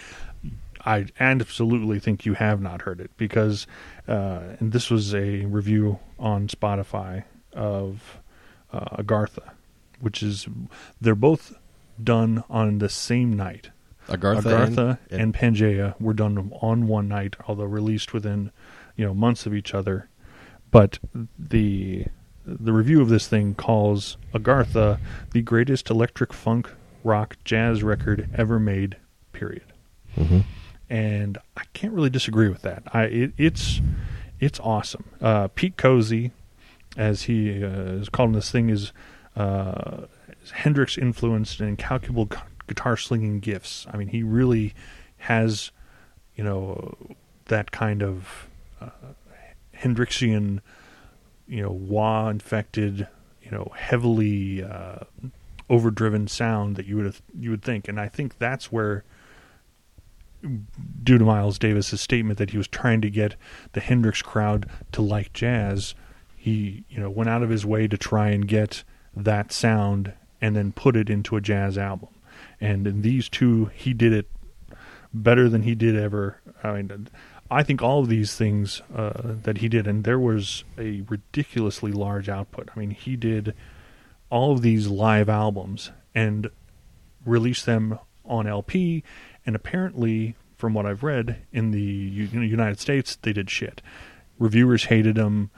I 0.86 1.06
absolutely 1.18 1.98
think 1.98 2.24
you 2.24 2.34
have 2.34 2.60
not 2.60 2.82
heard 2.82 3.00
it 3.00 3.10
because 3.16 3.66
uh, 4.06 4.54
and 4.60 4.72
this 4.72 4.88
was 4.88 5.14
a 5.14 5.44
review 5.44 5.98
on 6.18 6.46
Spotify 6.46 7.24
of 7.52 8.20
uh, 8.72 9.02
Agharta, 9.02 9.50
which 10.00 10.22
is 10.22 10.46
they're 11.00 11.16
both 11.16 11.58
done 12.02 12.44
on 12.48 12.78
the 12.78 12.88
same 12.88 13.32
night. 13.32 13.70
Agharta, 14.08 14.42
Agharta 14.42 14.98
and, 15.10 15.20
and, 15.20 15.34
Pangaea 15.34 16.00
were 16.00 16.14
done 16.14 16.52
on 16.62 16.86
one 16.86 17.08
night, 17.08 17.34
although 17.48 17.64
released 17.64 18.14
within 18.14 18.52
you 18.94 19.04
know 19.04 19.12
months 19.12 19.44
of 19.44 19.54
each 19.54 19.74
other. 19.74 20.08
But 20.70 21.00
the 21.36 22.06
the 22.44 22.72
review 22.72 23.00
of 23.00 23.08
this 23.08 23.26
thing 23.26 23.56
calls 23.56 24.18
Agharta 24.32 25.00
the 25.32 25.42
greatest 25.42 25.90
electric 25.90 26.32
funk 26.32 26.70
rock 27.02 27.36
jazz 27.44 27.82
record 27.82 28.28
ever 28.34 28.60
made. 28.60 28.96
Period. 29.32 29.64
Mhm. 30.16 30.44
And 30.88 31.38
I 31.56 31.64
can't 31.72 31.92
really 31.92 32.10
disagree 32.10 32.48
with 32.48 32.62
that. 32.62 32.84
I 32.92 33.02
it, 33.04 33.32
it's 33.36 33.80
it's 34.38 34.60
awesome. 34.60 35.04
Uh, 35.20 35.48
Pete 35.48 35.76
Cosey, 35.76 36.30
as 36.96 37.22
he 37.22 37.64
uh, 37.64 37.98
is 37.98 38.08
calling 38.08 38.32
this 38.32 38.52
thing, 38.52 38.70
is 38.70 38.92
uh, 39.34 40.02
Hendrix 40.52 40.96
influenced 40.96 41.58
and 41.58 41.70
incalculable 41.70 42.26
gu- 42.26 42.38
guitar 42.68 42.96
slinging 42.96 43.40
gifts. 43.40 43.84
I 43.90 43.96
mean, 43.96 44.08
he 44.08 44.22
really 44.22 44.74
has, 45.18 45.72
you 46.36 46.44
know, 46.44 46.96
that 47.46 47.72
kind 47.72 48.00
of 48.00 48.48
uh, 48.80 48.90
Hendrixian, 49.76 50.60
you 51.48 51.62
know, 51.62 51.72
wah 51.72 52.28
infected, 52.28 53.08
you 53.42 53.50
know, 53.50 53.72
heavily 53.74 54.62
uh, 54.62 55.00
overdriven 55.68 56.28
sound 56.28 56.76
that 56.76 56.86
you 56.86 56.96
would 56.98 57.16
you 57.36 57.50
would 57.50 57.62
think, 57.62 57.88
and 57.88 57.98
I 57.98 58.06
think 58.06 58.38
that's 58.38 58.70
where. 58.70 59.02
Due 61.02 61.18
to 61.18 61.24
Miles 61.24 61.58
Davis's 61.58 62.00
statement 62.00 62.38
that 62.38 62.50
he 62.50 62.58
was 62.58 62.68
trying 62.68 63.00
to 63.00 63.10
get 63.10 63.36
the 63.72 63.80
Hendrix 63.80 64.22
crowd 64.22 64.68
to 64.92 65.02
like 65.02 65.32
jazz, 65.32 65.94
he 66.36 66.84
you 66.88 67.00
know 67.00 67.10
went 67.10 67.30
out 67.30 67.42
of 67.42 67.50
his 67.50 67.66
way 67.66 67.88
to 67.88 67.96
try 67.96 68.30
and 68.30 68.46
get 68.46 68.84
that 69.14 69.52
sound 69.52 70.12
and 70.40 70.54
then 70.54 70.72
put 70.72 70.96
it 70.96 71.08
into 71.08 71.36
a 71.36 71.40
jazz 71.40 71.78
album. 71.78 72.10
And 72.60 72.86
in 72.86 73.02
these 73.02 73.28
two, 73.28 73.70
he 73.74 73.92
did 73.94 74.12
it 74.12 74.28
better 75.12 75.48
than 75.48 75.62
he 75.62 75.74
did 75.74 75.96
ever. 75.96 76.40
I 76.62 76.72
mean, 76.72 77.08
I 77.50 77.62
think 77.62 77.82
all 77.82 78.00
of 78.00 78.08
these 78.08 78.34
things 78.34 78.82
uh, 78.94 79.12
that 79.24 79.58
he 79.58 79.68
did, 79.68 79.86
and 79.86 80.04
there 80.04 80.18
was 80.18 80.64
a 80.78 81.02
ridiculously 81.08 81.92
large 81.92 82.28
output. 82.28 82.70
I 82.74 82.78
mean, 82.78 82.90
he 82.90 83.16
did 83.16 83.54
all 84.30 84.52
of 84.52 84.62
these 84.62 84.88
live 84.88 85.28
albums 85.28 85.90
and 86.14 86.50
released 87.24 87.66
them 87.66 87.98
on 88.24 88.46
LP, 88.46 89.04
and 89.46 89.54
apparently, 89.54 90.34
from 90.56 90.74
what 90.74 90.86
I've 90.86 91.02
read, 91.02 91.38
in 91.52 91.70
the 91.70 91.80
United 91.80 92.80
States, 92.80 93.16
they 93.16 93.32
did 93.32 93.48
shit. 93.48 93.80
Reviewers 94.38 94.84
hated 94.84 95.14
them. 95.14 95.50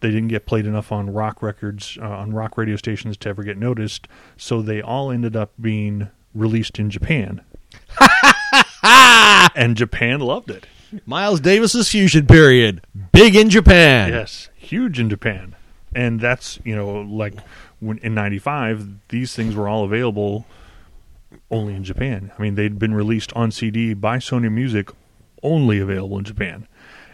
They 0.00 0.10
didn't 0.10 0.28
get 0.28 0.46
played 0.46 0.66
enough 0.66 0.92
on 0.92 1.12
rock 1.12 1.42
records, 1.42 1.98
uh, 2.00 2.08
on 2.08 2.32
rock 2.32 2.56
radio 2.56 2.76
stations 2.76 3.16
to 3.18 3.28
ever 3.28 3.42
get 3.42 3.58
noticed. 3.58 4.06
So 4.36 4.62
they 4.62 4.80
all 4.80 5.10
ended 5.10 5.34
up 5.34 5.52
being 5.60 6.08
released 6.34 6.78
in 6.78 6.90
Japan. 6.90 7.40
and 8.82 9.76
Japan 9.76 10.20
loved 10.20 10.50
it. 10.50 10.66
Miles 11.06 11.40
Davis's 11.40 11.88
fusion 11.88 12.26
period, 12.26 12.82
big 13.12 13.34
in 13.34 13.48
Japan. 13.48 14.10
Yes, 14.10 14.50
huge 14.54 15.00
in 15.00 15.08
Japan, 15.08 15.56
and 15.94 16.20
that's 16.20 16.58
you 16.64 16.76
know 16.76 17.00
like 17.00 17.34
when 17.80 17.96
in 17.98 18.14
'95 18.14 19.08
these 19.08 19.34
things 19.34 19.54
were 19.54 19.68
all 19.68 19.84
available 19.84 20.46
only 21.52 21.74
in 21.74 21.84
Japan. 21.84 22.32
I 22.36 22.42
mean 22.42 22.56
they'd 22.56 22.78
been 22.78 22.94
released 22.94 23.32
on 23.34 23.52
CD 23.52 23.94
by 23.94 24.16
Sony 24.16 24.50
Music, 24.50 24.90
only 25.42 25.78
available 25.78 26.18
in 26.18 26.24
Japan, 26.24 26.66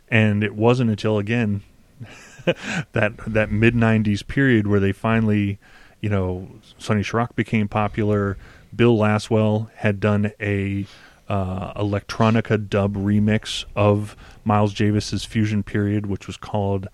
and 0.09 0.43
it 0.43 0.55
wasn't 0.55 0.91
until 0.91 1.18
again 1.18 1.62
that 2.93 3.12
that 3.26 3.51
mid 3.51 3.74
'90s 3.74 4.26
period 4.26 4.66
where 4.66 4.80
they 4.80 4.93
finally, 4.93 5.59
you 6.01 6.09
know, 6.09 6.49
Sonny 6.78 7.03
Sharrock 7.03 7.34
became 7.34 7.68
popular. 7.68 8.39
Bill 8.74 8.97
Laswell 8.97 9.70
had 9.76 9.99
done 9.99 10.32
a 10.41 10.86
uh, 11.28 11.72
electronica 11.74 12.68
dub 12.68 12.97
remix 12.97 13.64
of 13.74 14.16
Miles 14.45 14.74
Davis's 14.74 15.24
Fusion 15.24 15.62
Period, 15.62 16.07
which 16.07 16.26
was 16.26 16.36
called, 16.36 16.89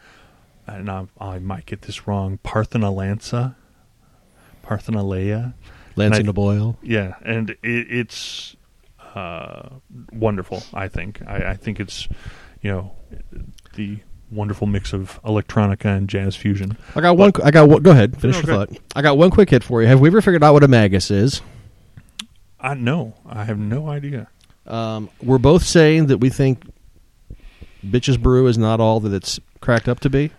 and 0.67 0.91
I, 0.91 1.07
I 1.21 1.39
might 1.39 1.67
get 1.67 1.83
this 1.83 2.07
wrong, 2.07 2.39
Parthena 2.45 3.55
Parthena 4.65 5.55
Lancing 5.97 6.21
And 6.21 6.29
I- 6.29 6.33
Boyle. 6.33 6.77
Yeah, 6.83 7.15
and 7.25 7.51
it, 7.51 7.59
it's 7.63 8.57
uh, 9.15 9.69
wonderful. 10.13 10.63
I 10.73 10.89
think. 10.89 11.23
I, 11.27 11.51
I 11.51 11.55
think 11.57 11.81
it's, 11.81 12.09
you 12.63 12.71
know, 12.73 12.93
the 13.75 13.99
wonderful 14.31 14.67
mix 14.67 14.93
of 14.93 15.21
electronica 15.23 15.85
and 15.97 16.09
jazz 16.09 16.35
fusion. 16.35 16.77
I 16.97 17.01
got 17.01 17.17
one. 17.17 17.31
I 17.43 17.51
got 17.51 17.69
one. 17.69 17.83
Go 17.83 17.93
ahead. 17.93 18.21
Finish 18.21 18.43
No, 18.45 18.55
your 18.57 18.67
thought. 18.67 18.79
I 18.97 19.03
got 19.03 19.17
one 19.17 19.31
quick 19.31 19.51
hit 19.51 19.63
for 19.63 19.81
you. 19.83 19.89
Have 19.89 20.01
we 20.01 20.09
ever 20.09 20.21
figured 20.21 20.43
out 20.43 20.53
what 20.55 20.65
a 20.65 20.69
magus 20.69 21.11
is? 21.11 21.41
I 22.59 22.75
know. 22.75 23.15
I 23.27 23.45
have 23.45 23.59
no 23.59 23.89
idea. 23.89 24.29
Um, 24.67 25.11
we're 25.23 25.39
both 25.39 25.65
saying 25.65 26.07
that 26.07 26.19
we 26.19 26.31
think 26.31 26.63
Bitches 27.87 28.19
Brew 28.19 28.47
is 28.47 28.57
not 28.57 28.81
all 28.81 28.99
that 29.01 29.13
it's 29.13 29.39
cracked 29.61 29.89
up 29.89 30.01
to 30.01 30.09
be. 30.11 30.31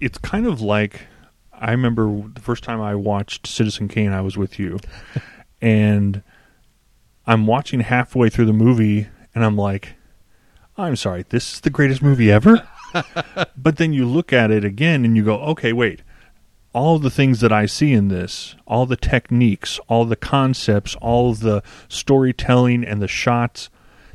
It's 0.00 0.18
kind 0.18 0.46
of 0.46 0.60
like 0.60 1.02
I 1.62 1.70
remember 1.70 2.22
the 2.34 2.40
first 2.40 2.64
time 2.64 2.80
I 2.80 2.96
watched 2.96 3.46
Citizen 3.46 3.86
Kane. 3.86 4.12
I 4.12 4.20
was 4.20 4.36
with 4.36 4.58
you, 4.58 4.80
and 5.62 6.22
I'm 7.24 7.46
watching 7.46 7.80
halfway 7.80 8.28
through 8.28 8.46
the 8.46 8.52
movie, 8.52 9.06
and 9.32 9.44
I'm 9.44 9.56
like, 9.56 9.94
"I'm 10.76 10.96
sorry, 10.96 11.24
this 11.28 11.54
is 11.54 11.60
the 11.60 11.70
greatest 11.70 12.02
movie 12.02 12.32
ever." 12.32 12.68
but 13.56 13.76
then 13.76 13.92
you 13.92 14.04
look 14.06 14.32
at 14.32 14.50
it 14.50 14.64
again, 14.64 15.04
and 15.04 15.16
you 15.16 15.24
go, 15.24 15.38
"Okay, 15.40 15.72
wait." 15.72 16.02
all 16.74 16.98
the 16.98 17.10
things 17.10 17.40
that 17.40 17.52
I 17.52 17.66
see 17.66 17.92
in 17.92 18.08
this, 18.08 18.56
all 18.66 18.86
the 18.86 18.96
techniques, 18.96 19.78
all 19.88 20.06
the 20.06 20.16
concepts, 20.16 20.96
all 21.02 21.34
the 21.34 21.62
storytelling 21.86 22.82
and 22.82 23.02
the 23.02 23.08
shots 23.08 23.68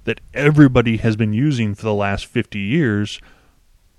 that 0.05 0.21
everybody 0.33 0.97
has 0.97 1.15
been 1.15 1.33
using 1.33 1.75
for 1.75 1.83
the 1.83 1.93
last 1.93 2.25
50 2.25 2.57
years 2.57 3.21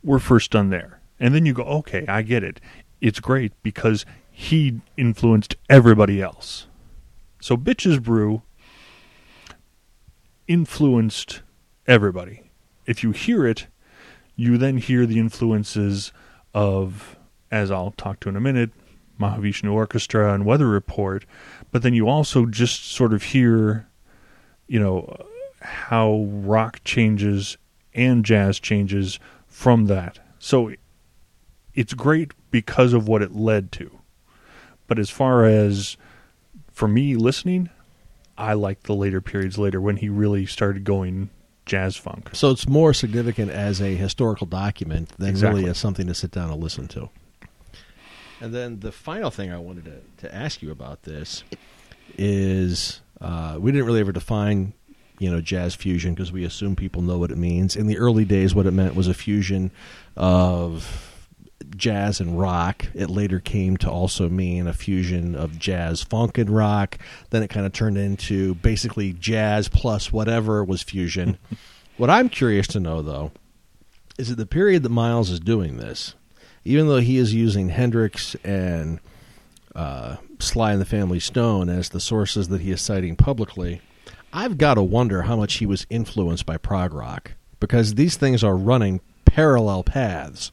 were 0.02 0.18
first 0.18 0.50
done 0.50 0.70
there. 0.70 1.00
And 1.20 1.32
then 1.32 1.46
you 1.46 1.52
go, 1.52 1.62
okay, 1.62 2.04
I 2.08 2.22
get 2.22 2.42
it. 2.42 2.60
It's 3.00 3.20
great 3.20 3.52
because 3.62 4.04
he 4.30 4.80
influenced 4.96 5.56
everybody 5.68 6.20
else. 6.22 6.66
So 7.40 7.56
Bitches 7.56 8.02
Brew 8.02 8.42
influenced 10.46 11.42
everybody. 11.86 12.50
If 12.86 13.02
you 13.02 13.12
hear 13.12 13.46
it, 13.46 13.66
you 14.34 14.56
then 14.58 14.78
hear 14.78 15.06
the 15.06 15.18
influences 15.18 16.12
of 16.54 17.16
as 17.50 17.70
I'll 17.70 17.92
talk 17.92 18.20
to 18.20 18.28
in 18.28 18.36
a 18.36 18.40
minute, 18.40 18.70
Mahavishnu 19.20 19.72
Orchestra 19.72 20.32
and 20.32 20.44
Weather 20.44 20.68
Report, 20.68 21.24
but 21.70 21.82
then 21.82 21.94
you 21.94 22.08
also 22.08 22.46
just 22.46 22.84
sort 22.84 23.12
of 23.12 23.22
hear, 23.22 23.88
you 24.66 24.78
know, 24.78 25.26
how 25.60 26.26
rock 26.28 26.80
changes 26.84 27.56
and 27.94 28.24
jazz 28.24 28.60
changes 28.60 29.18
from 29.46 29.86
that. 29.86 30.18
So 30.38 30.72
it's 31.78 31.94
great 31.94 32.32
because 32.50 32.92
of 32.92 33.06
what 33.06 33.22
it 33.22 33.34
led 33.36 33.70
to. 33.70 33.88
But 34.88 34.98
as 34.98 35.10
far 35.10 35.44
as 35.44 35.96
for 36.72 36.88
me 36.88 37.14
listening, 37.14 37.70
I 38.36 38.54
like 38.54 38.82
the 38.82 38.94
later 38.94 39.20
periods 39.20 39.58
later 39.58 39.80
when 39.80 39.96
he 39.98 40.08
really 40.08 40.44
started 40.44 40.82
going 40.82 41.30
jazz 41.66 41.96
funk. 41.96 42.30
So 42.32 42.50
it's 42.50 42.66
more 42.66 42.92
significant 42.92 43.52
as 43.52 43.80
a 43.80 43.94
historical 43.94 44.46
document 44.46 45.10
than 45.18 45.28
Exactly. 45.28 45.60
really 45.60 45.70
as 45.70 45.78
something 45.78 46.08
to 46.08 46.14
sit 46.14 46.32
down 46.32 46.50
and 46.50 46.60
listen 46.60 46.88
to. 46.88 47.10
And 48.40 48.52
then 48.52 48.80
the 48.80 48.90
final 48.90 49.30
thing 49.30 49.52
I 49.52 49.58
wanted 49.58 49.84
to, 49.84 50.26
to 50.26 50.34
ask 50.34 50.62
you 50.62 50.72
about 50.72 51.04
this 51.04 51.44
is 52.16 53.02
uh, 53.20 53.56
we 53.60 53.70
didn't 53.70 53.86
really 53.86 54.00
ever 54.00 54.12
define 54.12 54.72
you 55.20 55.30
know 55.30 55.40
jazz 55.40 55.74
fusion 55.74 56.14
because 56.14 56.30
we 56.32 56.44
assume 56.44 56.74
people 56.76 57.02
know 57.02 57.18
what 57.18 57.30
it 57.30 57.38
means. 57.38 57.76
In 57.76 57.86
the 57.86 57.98
early 57.98 58.24
days, 58.24 58.54
what 58.54 58.66
it 58.66 58.70
meant 58.72 58.94
was 58.94 59.06
a 59.08 59.14
fusion 59.14 59.70
of 60.16 61.14
jazz 61.76 62.20
and 62.20 62.38
rock. 62.38 62.86
It 62.94 63.10
later 63.10 63.40
came 63.40 63.76
to 63.78 63.90
also 63.90 64.28
mean 64.28 64.66
a 64.66 64.72
fusion 64.72 65.34
of 65.34 65.58
jazz, 65.58 66.02
funk, 66.02 66.38
and 66.38 66.50
rock. 66.50 66.98
Then 67.30 67.42
it 67.42 67.48
kind 67.48 67.66
of 67.66 67.72
turned 67.72 67.98
into 67.98 68.54
basically 68.56 69.12
jazz 69.12 69.68
plus 69.68 70.12
whatever 70.12 70.64
was 70.64 70.82
fusion. 70.82 71.38
what 71.96 72.10
I'm 72.10 72.28
curious 72.28 72.66
to 72.68 72.80
know, 72.80 73.02
though, 73.02 73.32
is 74.18 74.28
that 74.28 74.36
the 74.36 74.46
period 74.46 74.82
that 74.82 74.88
Miles 74.88 75.30
is 75.30 75.40
doing 75.40 75.76
this, 75.76 76.14
even 76.64 76.88
though 76.88 77.00
he 77.00 77.16
is 77.16 77.34
using 77.34 77.68
Hendrix 77.68 78.34
and 78.44 79.00
uh, 79.74 80.16
Sly 80.38 80.72
and 80.72 80.80
the 80.80 80.86
Family 80.86 81.20
Stone 81.20 81.68
as 81.68 81.90
the 81.90 82.00
sources 82.00 82.48
that 82.48 82.60
he 82.60 82.70
is 82.70 82.82
citing 82.82 83.16
publicly, 83.16 83.80
I've 84.32 84.58
got 84.58 84.74
to 84.74 84.82
wonder 84.82 85.22
how 85.22 85.36
much 85.36 85.54
he 85.54 85.66
was 85.66 85.86
influenced 85.88 86.44
by 86.44 86.56
prog 86.56 86.92
rock 86.92 87.32
because 87.60 87.94
these 87.94 88.16
things 88.16 88.44
are 88.44 88.56
running 88.56 89.00
parallel 89.24 89.84
paths. 89.84 90.52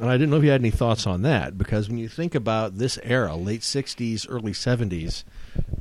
And 0.00 0.08
I 0.08 0.14
didn't 0.14 0.30
know 0.30 0.38
if 0.38 0.44
you 0.44 0.50
had 0.50 0.60
any 0.60 0.70
thoughts 0.70 1.06
on 1.06 1.22
that 1.22 1.58
because 1.58 1.88
when 1.88 1.98
you 1.98 2.08
think 2.08 2.34
about 2.34 2.78
this 2.78 2.98
era, 3.02 3.36
late 3.36 3.60
60s, 3.60 4.26
early 4.28 4.52
70s, 4.52 5.24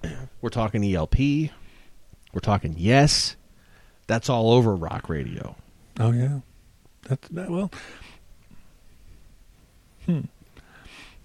we're 0.41 0.49
talking 0.49 0.83
ELP, 0.83 1.17
we're 1.17 2.41
talking 2.41 2.75
Yes. 2.77 3.35
That's 4.07 4.29
all 4.29 4.51
over 4.51 4.75
rock 4.75 5.07
radio. 5.07 5.55
Oh 5.97 6.11
yeah, 6.11 6.39
that's 7.07 7.29
that. 7.29 7.49
Well, 7.49 7.71
hmm. 10.05 10.21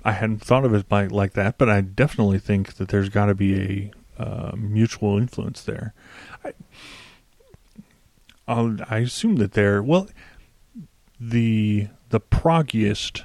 I 0.05 0.13
hadn't 0.13 0.39
thought 0.39 0.65
of 0.65 0.73
it 0.73 0.89
by, 0.89 1.09
like 1.09 1.33
that, 1.33 1.59
but 1.59 1.69
I 1.69 1.81
definitely 1.81 2.39
think 2.39 2.75
that 2.75 2.87
there's 2.87 3.09
got 3.09 3.27
to 3.27 3.35
be 3.35 3.91
a 4.19 4.23
uh, 4.23 4.53
mutual 4.57 5.19
influence 5.19 5.63
there. 5.63 5.95
I, 6.45 6.53
I'll, 8.47 8.77
I 8.89 8.99
assume 8.99 9.35
that 9.37 9.55
they're 9.55 9.83
well, 9.83 10.09
the 11.19 11.89
the 12.11 12.21
proggiest 12.21 13.25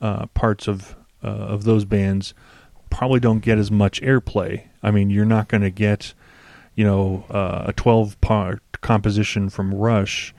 uh, 0.00 0.26
parts 0.26 0.68
of 0.68 0.96
uh, 1.22 1.26
of 1.26 1.64
those 1.64 1.84
bands 1.84 2.32
probably 2.88 3.20
don't 3.20 3.40
get 3.40 3.58
as 3.58 3.70
much 3.70 4.00
airplay. 4.02 4.64
I 4.82 4.90
mean, 4.90 5.10
you're 5.10 5.24
not 5.26 5.48
going 5.48 5.60
to 5.62 5.70
get, 5.70 6.14
you 6.74 6.84
know, 6.84 7.24
uh, 7.30 7.64
a 7.66 7.72
12 7.74 8.20
part 8.20 8.62
composition 8.80 9.50
from 9.50 9.74
Rush 9.74 10.34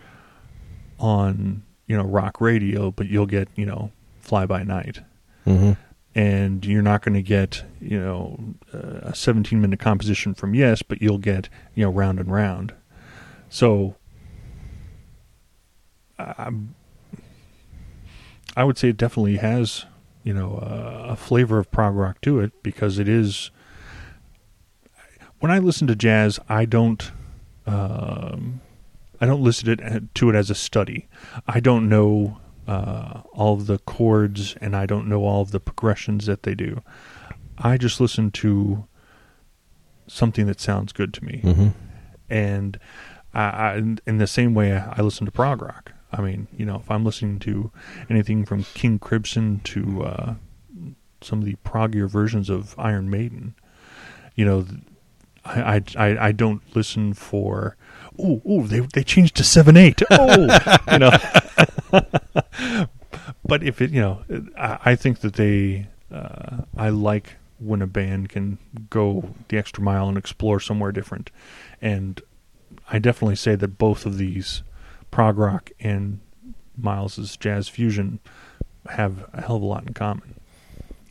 on 1.00 1.64
you 1.88 1.96
know 1.98 2.04
rock 2.04 2.40
radio, 2.42 2.92
but 2.92 3.08
you'll 3.08 3.26
get 3.26 3.48
you 3.56 3.66
know 3.66 3.92
Fly 4.20 4.46
By 4.46 4.64
Night, 4.64 5.02
Mm-hmm. 5.46 5.72
and 6.16 6.64
you're 6.66 6.82
not 6.84 7.02
going 7.04 7.16
to 7.16 7.22
get 7.22 7.64
you 7.82 8.00
know 8.00 8.40
uh, 8.74 9.10
a 9.10 9.16
17 9.16 9.60
minute 9.60 9.80
composition 9.80 10.34
from 10.34 10.54
Yes, 10.56 10.82
but 10.82 11.02
you'll 11.02 11.18
get 11.18 11.50
you 11.76 11.84
know 11.84 11.92
Round 11.92 12.20
and 12.20 12.32
Round. 12.32 12.74
So, 13.50 13.96
I, 16.18 16.52
I 18.56 18.64
would 18.64 18.78
say 18.78 18.90
it 18.90 18.98
definitely 18.98 19.38
has 19.38 19.86
you 20.24 20.34
know 20.34 20.56
uh, 20.58 21.08
a 21.12 21.16
flavor 21.16 21.58
of 21.60 21.72
prog 21.72 21.96
rock 21.96 22.22
to 22.22 22.40
it 22.40 22.64
because 22.64 23.00
it 23.00 23.08
is. 23.08 23.52
When 25.40 25.52
I 25.52 25.58
listen 25.60 25.88
to 25.88 25.96
jazz, 25.96 26.40
I 26.50 26.66
don't. 26.66 27.12
Um, 27.66 28.62
I 29.20 29.26
don't 29.28 29.42
listen 29.44 29.70
it, 29.70 30.16
to 30.16 30.30
it 30.30 30.36
as 30.36 30.50
a 30.50 30.56
study. 30.56 31.08
I 31.48 31.60
don't 31.60 31.88
know 31.90 32.40
uh, 32.68 33.22
all 33.34 33.54
of 33.54 33.68
the 33.68 33.78
chords 33.80 34.56
and 34.60 34.76
I 34.76 34.88
don't 34.88 35.08
know 35.08 35.24
all 35.24 35.42
of 35.44 35.52
the 35.52 35.60
progressions 35.60 36.26
that 36.26 36.42
they 36.42 36.56
do. 36.56 36.82
I 37.60 37.78
just 37.78 38.02
listen 38.02 38.32
to 38.32 38.86
something 40.08 40.48
that 40.48 40.60
sounds 40.60 40.92
good 40.92 41.14
to 41.14 41.24
me, 41.24 41.42
Mm-hmm. 41.44 41.68
and 42.32 42.80
I, 43.34 43.42
I, 43.44 43.76
in 44.08 44.18
the 44.18 44.26
same 44.28 44.56
way, 44.56 44.74
I 44.76 45.02
listen 45.02 45.26
to 45.28 45.32
prog 45.32 45.62
rock. 45.62 45.92
I 46.12 46.22
mean, 46.22 46.48
you 46.58 46.66
know, 46.66 46.76
if 46.76 46.92
I'm 46.92 47.06
listening 47.06 47.40
to 47.40 47.72
anything 48.10 48.46
from 48.46 48.64
King 48.74 49.00
Crimson 49.00 49.62
to 49.66 50.04
uh, 50.04 50.34
some 51.22 51.40
of 51.40 51.46
the 51.46 51.56
proggier 51.64 52.10
versions 52.10 52.50
of 52.50 52.76
Iron 52.78 53.10
Maiden, 53.10 53.56
you 54.36 54.46
know, 54.46 54.66
I 55.46 55.82
I, 55.98 56.28
I, 56.28 56.32
don't 56.32 56.62
listen 56.76 57.14
for 57.14 57.76
oh 58.20 58.42
oh 58.46 58.68
they 58.68 58.82
they 58.82 59.04
changed 59.04 59.36
to 59.38 59.44
seven 59.44 59.76
eight. 59.78 60.02
Oh! 60.12 60.60
You 60.92 61.00
know. 61.00 61.12
but 63.46 63.64
if 63.64 63.82
it 63.82 63.92
you 63.92 64.02
know, 64.02 64.24
I, 64.58 64.78
I 64.86 64.96
think 64.96 65.22
that 65.22 65.34
they 65.34 65.88
uh, 66.12 66.64
I 66.78 66.90
like 66.90 67.38
when 67.60 67.82
a 67.82 67.88
band 67.88 68.30
can 68.30 68.58
go 68.90 69.34
the 69.48 69.58
extra 69.58 69.84
mile 69.84 70.10
and 70.10 70.18
explore 70.18 70.60
somewhere 70.60 70.92
different, 70.92 71.32
and 71.82 72.22
I 72.92 73.00
definitely 73.00 73.36
say 73.36 73.56
that 73.56 73.78
both 73.78 74.06
of 74.06 74.18
these 74.18 74.64
prog 75.12 75.38
rock 75.38 75.70
and 75.80 76.20
Miles's 76.78 77.38
jazz 77.38 77.68
fusion 77.68 78.20
have 78.90 79.30
a 79.34 79.42
hell 79.42 79.58
of 79.58 79.62
a 79.62 79.66
lot 79.66 79.86
in 79.86 79.94
common 79.94 80.36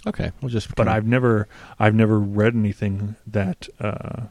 Okay, 0.07 0.33
we'll 0.41 0.49
just. 0.49 0.75
but 0.75 0.89
I've 0.89 1.07
never 1.07 1.47
I've 1.79 1.95
never 1.95 2.19
read 2.19 2.55
anything 2.55 3.17
that 3.27 3.69
uh, 3.79 4.27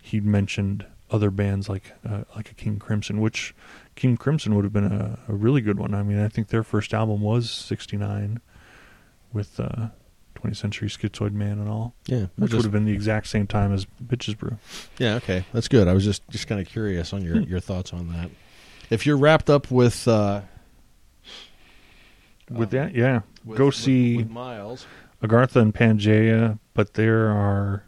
he 0.00 0.20
mentioned 0.20 0.86
other 1.10 1.30
bands 1.30 1.68
like 1.68 1.92
uh, 2.08 2.24
like 2.34 2.50
a 2.50 2.54
King 2.54 2.78
Crimson, 2.78 3.20
which 3.20 3.54
King 3.94 4.16
Crimson 4.16 4.54
would 4.54 4.64
have 4.64 4.72
been 4.72 4.90
a, 4.90 5.18
a 5.28 5.34
really 5.34 5.60
good 5.60 5.78
one. 5.78 5.94
I 5.94 6.02
mean, 6.02 6.18
I 6.18 6.28
think 6.28 6.48
their 6.48 6.62
first 6.62 6.94
album 6.94 7.20
was 7.20 7.50
'69 7.50 8.40
with 9.32 9.60
uh, 9.60 9.88
20th 10.42 10.56
Century 10.56 10.88
Schizoid 10.88 11.32
Man 11.32 11.58
and 11.58 11.68
all, 11.68 11.94
yeah, 12.06 12.26
which 12.36 12.50
just, 12.50 12.54
would 12.54 12.62
have 12.64 12.72
been 12.72 12.84
the 12.84 12.92
exact 12.92 13.28
same 13.28 13.46
time 13.46 13.72
as 13.72 13.86
Bitches 14.04 14.36
Brew. 14.36 14.56
yeah. 14.98 15.14
Okay, 15.16 15.44
that's 15.52 15.68
good. 15.68 15.88
I 15.88 15.92
was 15.92 16.04
just 16.04 16.26
just 16.28 16.46
kind 16.46 16.60
of 16.60 16.66
curious 16.66 17.12
on 17.12 17.22
your 17.22 17.40
your 17.40 17.60
thoughts 17.60 17.92
on 17.92 18.08
that. 18.12 18.30
If 18.90 19.06
you're 19.06 19.16
wrapped 19.16 19.48
up 19.48 19.70
with 19.70 20.06
uh, 20.08 20.42
With 22.50 22.74
um, 22.74 22.78
that, 22.80 22.94
yeah, 22.94 23.20
with- 23.44 23.58
go 23.58 23.70
see 23.70 24.18
with 24.18 24.30
Miles. 24.30 24.86
Agharta 25.22 25.56
and 25.56 25.72
Pangaea, 25.72 26.58
but 26.74 26.94
there 26.94 27.30
are 27.30 27.84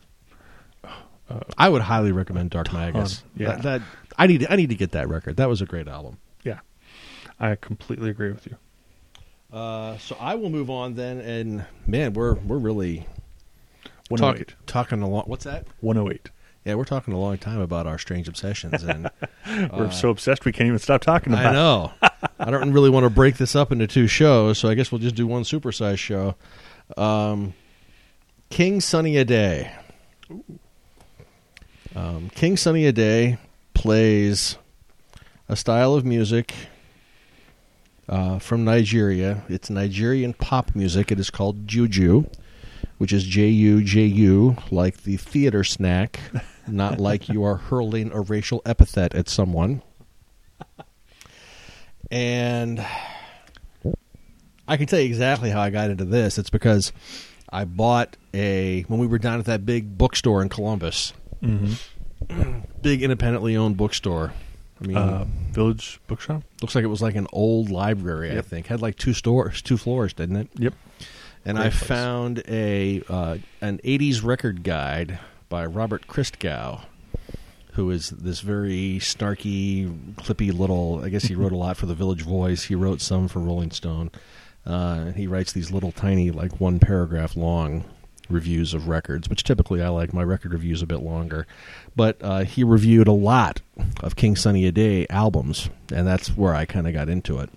I 1.58 1.68
would 1.68 1.82
highly 1.82 2.12
recommend 2.12 2.50
Dark 2.50 2.72
Magus. 2.72 3.22
yeah. 3.36 3.56
that, 3.56 3.62
that 3.62 3.82
I 4.18 4.26
need 4.26 4.46
I 4.48 4.56
need 4.56 4.68
to 4.68 4.74
get 4.74 4.92
that 4.92 5.08
record. 5.08 5.36
That 5.36 5.48
was 5.48 5.60
a 5.62 5.66
great 5.66 5.88
album. 5.88 6.18
Yeah, 6.44 6.60
I 7.40 7.56
completely 7.56 8.10
agree 8.10 8.30
with 8.30 8.46
you. 8.46 8.56
Uh, 9.54 9.96
so 9.98 10.16
I 10.18 10.34
will 10.34 10.50
move 10.50 10.68
on 10.68 10.94
then, 10.94 11.20
and 11.20 11.64
man, 11.86 12.12
we're 12.12 12.34
we're 12.34 12.58
really 12.58 13.06
talk, 14.10 14.20
108. 14.20 14.54
talking 14.66 15.00
a 15.00 15.08
lot. 15.08 15.28
What's 15.28 15.44
that? 15.44 15.68
108. 15.80 16.30
Yeah, 16.64 16.74
we're 16.74 16.84
talking 16.84 17.14
a 17.14 17.18
long 17.18 17.38
time 17.38 17.60
about 17.60 17.86
our 17.86 17.96
strange 17.98 18.26
obsessions, 18.26 18.82
and 18.82 19.10
We're 19.46 19.86
uh, 19.86 19.90
so 19.90 20.08
obsessed 20.08 20.46
we 20.46 20.50
can't 20.52 20.66
even 20.66 20.78
stop 20.78 21.02
talking 21.02 21.32
about 21.32 21.46
I 21.46 21.50
it. 21.50 21.52
know. 21.52 21.92
I 22.40 22.50
don't 22.50 22.72
really 22.72 22.88
want 22.90 23.04
to 23.04 23.10
break 23.10 23.36
this 23.36 23.54
up 23.54 23.70
into 23.70 23.86
two 23.86 24.06
shows, 24.06 24.58
so 24.58 24.68
I 24.68 24.74
guess 24.74 24.90
we'll 24.90 24.98
just 24.98 25.14
do 25.14 25.26
one 25.26 25.42
supersized 25.42 25.98
show. 25.98 26.36
Um, 26.96 27.52
King 28.48 28.80
Sunny 28.80 29.18
Ade. 29.18 29.70
Um, 31.94 32.30
King 32.34 32.56
Sunny 32.56 32.86
Ade 32.86 33.38
plays 33.74 34.56
a 35.48 35.54
style 35.54 35.92
of 35.92 36.04
music 36.06 36.54
uh, 38.08 38.38
from 38.38 38.64
Nigeria. 38.64 39.42
It's 39.48 39.70
Nigerian 39.70 40.32
pop 40.34 40.74
music. 40.74 41.10
It 41.12 41.18
is 41.18 41.30
called 41.30 41.66
Juju, 41.66 42.24
which 42.98 43.12
is 43.12 43.24
J 43.24 43.48
U 43.48 43.82
J 43.82 44.04
U, 44.04 44.56
like 44.70 45.02
the 45.02 45.16
theater 45.16 45.64
snack, 45.64 46.20
not 46.68 46.98
like 46.98 47.28
you 47.28 47.42
are 47.44 47.56
hurling 47.56 48.12
a 48.12 48.20
racial 48.20 48.62
epithet 48.64 49.14
at 49.14 49.28
someone. 49.28 49.82
And 52.10 52.84
I 54.68 54.76
can 54.76 54.86
tell 54.86 55.00
you 55.00 55.06
exactly 55.06 55.50
how 55.50 55.60
I 55.60 55.70
got 55.70 55.90
into 55.90 56.04
this. 56.04 56.38
It's 56.38 56.50
because 56.50 56.92
I 57.50 57.64
bought 57.64 58.16
a 58.32 58.82
when 58.82 59.00
we 59.00 59.06
were 59.06 59.18
down 59.18 59.38
at 59.38 59.46
that 59.46 59.66
big 59.66 59.96
bookstore 59.98 60.42
in 60.42 60.48
Columbus, 60.48 61.12
Mm-hmm. 61.42 62.60
big 62.82 63.02
independently 63.02 63.56
owned 63.56 63.76
bookstore. 63.76 64.32
I 64.82 64.86
mean, 64.86 64.96
Uh, 64.96 65.24
Village 65.52 66.00
Bookshop. 66.06 66.42
looks 66.60 66.74
like 66.74 66.84
it 66.84 66.88
was 66.88 67.00
like 67.02 67.14
an 67.14 67.26
old 67.32 67.70
library. 67.70 68.36
I 68.36 68.42
think 68.42 68.66
had 68.66 68.82
like 68.82 68.96
two 68.96 69.12
stores, 69.12 69.62
two 69.62 69.76
floors, 69.76 70.12
didn't 70.12 70.36
it? 70.36 70.48
Yep. 70.56 70.74
And 71.44 71.56
Great 71.58 71.66
I 71.66 71.70
place. 71.70 71.82
found 71.88 72.42
a 72.48 73.02
uh, 73.08 73.38
an 73.60 73.78
'80s 73.84 74.24
record 74.24 74.62
guide 74.64 75.18
by 75.48 75.64
Robert 75.66 76.06
Christgau, 76.08 76.82
who 77.72 77.90
is 77.90 78.10
this 78.10 78.40
very 78.40 78.98
snarky, 78.98 80.14
clippy 80.16 80.52
little. 80.56 81.02
I 81.04 81.08
guess 81.10 81.24
he 81.24 81.34
wrote 81.34 81.52
a 81.52 81.56
lot 81.56 81.76
for 81.76 81.86
the 81.86 81.94
Village 81.94 82.22
Voice. 82.22 82.64
He 82.64 82.74
wrote 82.74 83.00
some 83.00 83.28
for 83.28 83.38
Rolling 83.40 83.70
Stone. 83.70 84.10
Uh, 84.66 85.12
he 85.12 85.26
writes 85.26 85.52
these 85.52 85.70
little 85.70 85.92
tiny, 85.92 86.30
like 86.30 86.58
one 86.60 86.78
paragraph 86.78 87.36
long 87.36 87.84
reviews 88.28 88.74
of 88.74 88.88
records, 88.88 89.28
which 89.28 89.44
typically 89.44 89.82
I 89.82 89.88
like 89.88 90.12
my 90.12 90.22
record 90.22 90.52
reviews 90.52 90.82
a 90.82 90.86
bit 90.86 91.00
longer. 91.00 91.46
But 91.96 92.18
uh, 92.20 92.44
he 92.44 92.64
reviewed 92.64 93.08
a 93.08 93.12
lot 93.12 93.60
of 94.00 94.16
King 94.16 94.36
Sunny 94.36 94.66
Ade 94.66 95.06
albums, 95.10 95.68
and 95.92 96.06
that's 96.06 96.28
where 96.28 96.54
I 96.54 96.64
kind 96.64 96.86
of 96.86 96.92
got 96.92 97.08
into 97.08 97.38
it. 97.38 97.50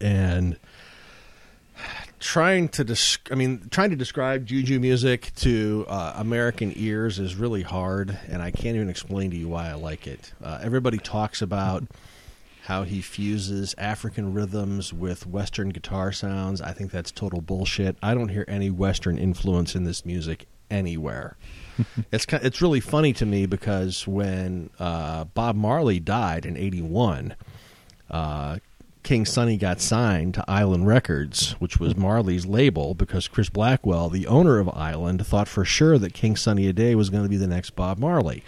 And 0.00 0.56
trying 2.20 2.68
to 2.68 2.84
dis- 2.84 3.18
I 3.30 3.34
mean, 3.34 3.68
trying 3.70 3.90
to 3.90 3.96
describe 3.96 4.46
juju 4.46 4.78
music 4.78 5.32
to 5.36 5.84
uh, 5.88 6.14
American 6.16 6.72
ears 6.76 7.18
is 7.18 7.34
really 7.34 7.62
hard, 7.62 8.16
and 8.28 8.40
I 8.40 8.50
can't 8.50 8.76
even 8.76 8.88
explain 8.88 9.30
to 9.32 9.36
you 9.36 9.48
why 9.48 9.68
I 9.68 9.74
like 9.74 10.06
it. 10.06 10.32
Uh, 10.42 10.58
everybody 10.62 10.98
talks 10.98 11.42
about 11.42 11.84
how 12.66 12.84
he 12.84 13.00
fuses 13.00 13.74
African 13.76 14.32
rhythms 14.32 14.92
with 14.92 15.26
Western 15.26 15.70
guitar 15.70 16.12
sounds. 16.12 16.60
I 16.60 16.72
think 16.72 16.92
that's 16.92 17.10
total 17.10 17.40
bullshit. 17.40 17.96
I 18.00 18.14
don't 18.14 18.28
hear 18.28 18.44
any 18.46 18.70
Western 18.70 19.18
influence 19.18 19.74
in 19.74 19.82
this 19.82 20.06
music 20.06 20.46
anywhere. 20.70 21.36
it's 22.12 22.24
ki- 22.24 22.38
it's 22.40 22.62
really 22.62 22.78
funny 22.78 23.12
to 23.14 23.26
me 23.26 23.46
because 23.46 24.06
when 24.06 24.70
uh, 24.78 25.24
Bob 25.24 25.56
Marley 25.56 25.98
died 25.98 26.46
in 26.46 26.56
'81, 26.56 27.34
uh, 28.10 28.58
King 29.02 29.24
Sunny 29.24 29.56
got 29.56 29.80
signed 29.80 30.34
to 30.34 30.44
Island 30.46 30.86
Records, 30.86 31.52
which 31.58 31.80
was 31.80 31.96
Marley's 31.96 32.46
label, 32.46 32.94
because 32.94 33.26
Chris 33.26 33.48
Blackwell, 33.48 34.08
the 34.08 34.28
owner 34.28 34.60
of 34.60 34.68
Island, 34.68 35.26
thought 35.26 35.48
for 35.48 35.64
sure 35.64 35.98
that 35.98 36.14
King 36.14 36.36
Sunny 36.36 36.68
Ade 36.68 36.94
was 36.94 37.10
going 37.10 37.24
to 37.24 37.28
be 37.28 37.36
the 37.36 37.48
next 37.48 37.70
Bob 37.70 37.98
Marley. 37.98 38.44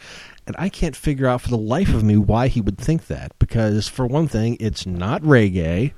And 0.46 0.54
I 0.58 0.68
can't 0.68 0.94
figure 0.94 1.26
out 1.26 1.40
for 1.40 1.48
the 1.48 1.56
life 1.56 1.94
of 1.94 2.02
me 2.04 2.16
why 2.16 2.48
he 2.48 2.60
would 2.60 2.76
think 2.78 3.06
that, 3.06 3.32
because 3.38 3.88
for 3.88 4.06
one 4.06 4.28
thing, 4.28 4.56
it's 4.60 4.84
not 4.84 5.22
reggae. 5.22 5.92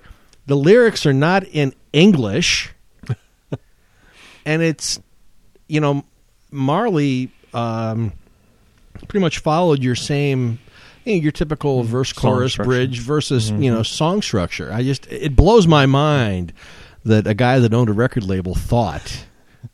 The 0.47 0.57
lyrics 0.57 1.05
are 1.05 1.13
not 1.13 1.43
in 1.45 1.75
English. 1.93 2.73
and 4.47 4.63
it's, 4.63 5.01
you 5.69 5.81
know, 5.81 6.05
Marley 6.53 7.31
um, 7.53 8.13
pretty 9.09 9.23
much 9.23 9.39
followed 9.39 9.83
your 9.83 9.95
same 9.97 10.59
you 11.05 11.17
know, 11.17 11.23
your 11.23 11.33
typical 11.33 11.83
verse 11.83 12.13
chorus 12.13 12.57
bridge 12.57 13.01
versus 13.01 13.51
you 13.51 13.57
Mhm. 13.57 13.75
know 13.75 13.83
song 13.85 14.23
structure 14.23 14.73
i 14.73 14.83
just 14.83 15.07
it 15.11 15.37
blows 15.37 15.67
my 15.67 15.87
mind 15.87 16.53
that 17.05 17.27
a 17.29 17.35
guy 17.35 17.59
that 17.61 17.73
owned 17.73 17.89
a 17.89 17.93
record 17.93 18.25
label 18.25 18.55
thought 18.57 19.25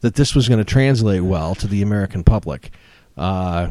that 0.03 0.15
this 0.15 0.35
was 0.35 0.47
going 0.49 0.59
to 0.59 0.65
translate 0.65 1.23
well 1.23 1.55
to 1.55 1.66
the 1.66 1.81
american 1.81 2.23
public 2.23 2.70
uh, 3.16 3.70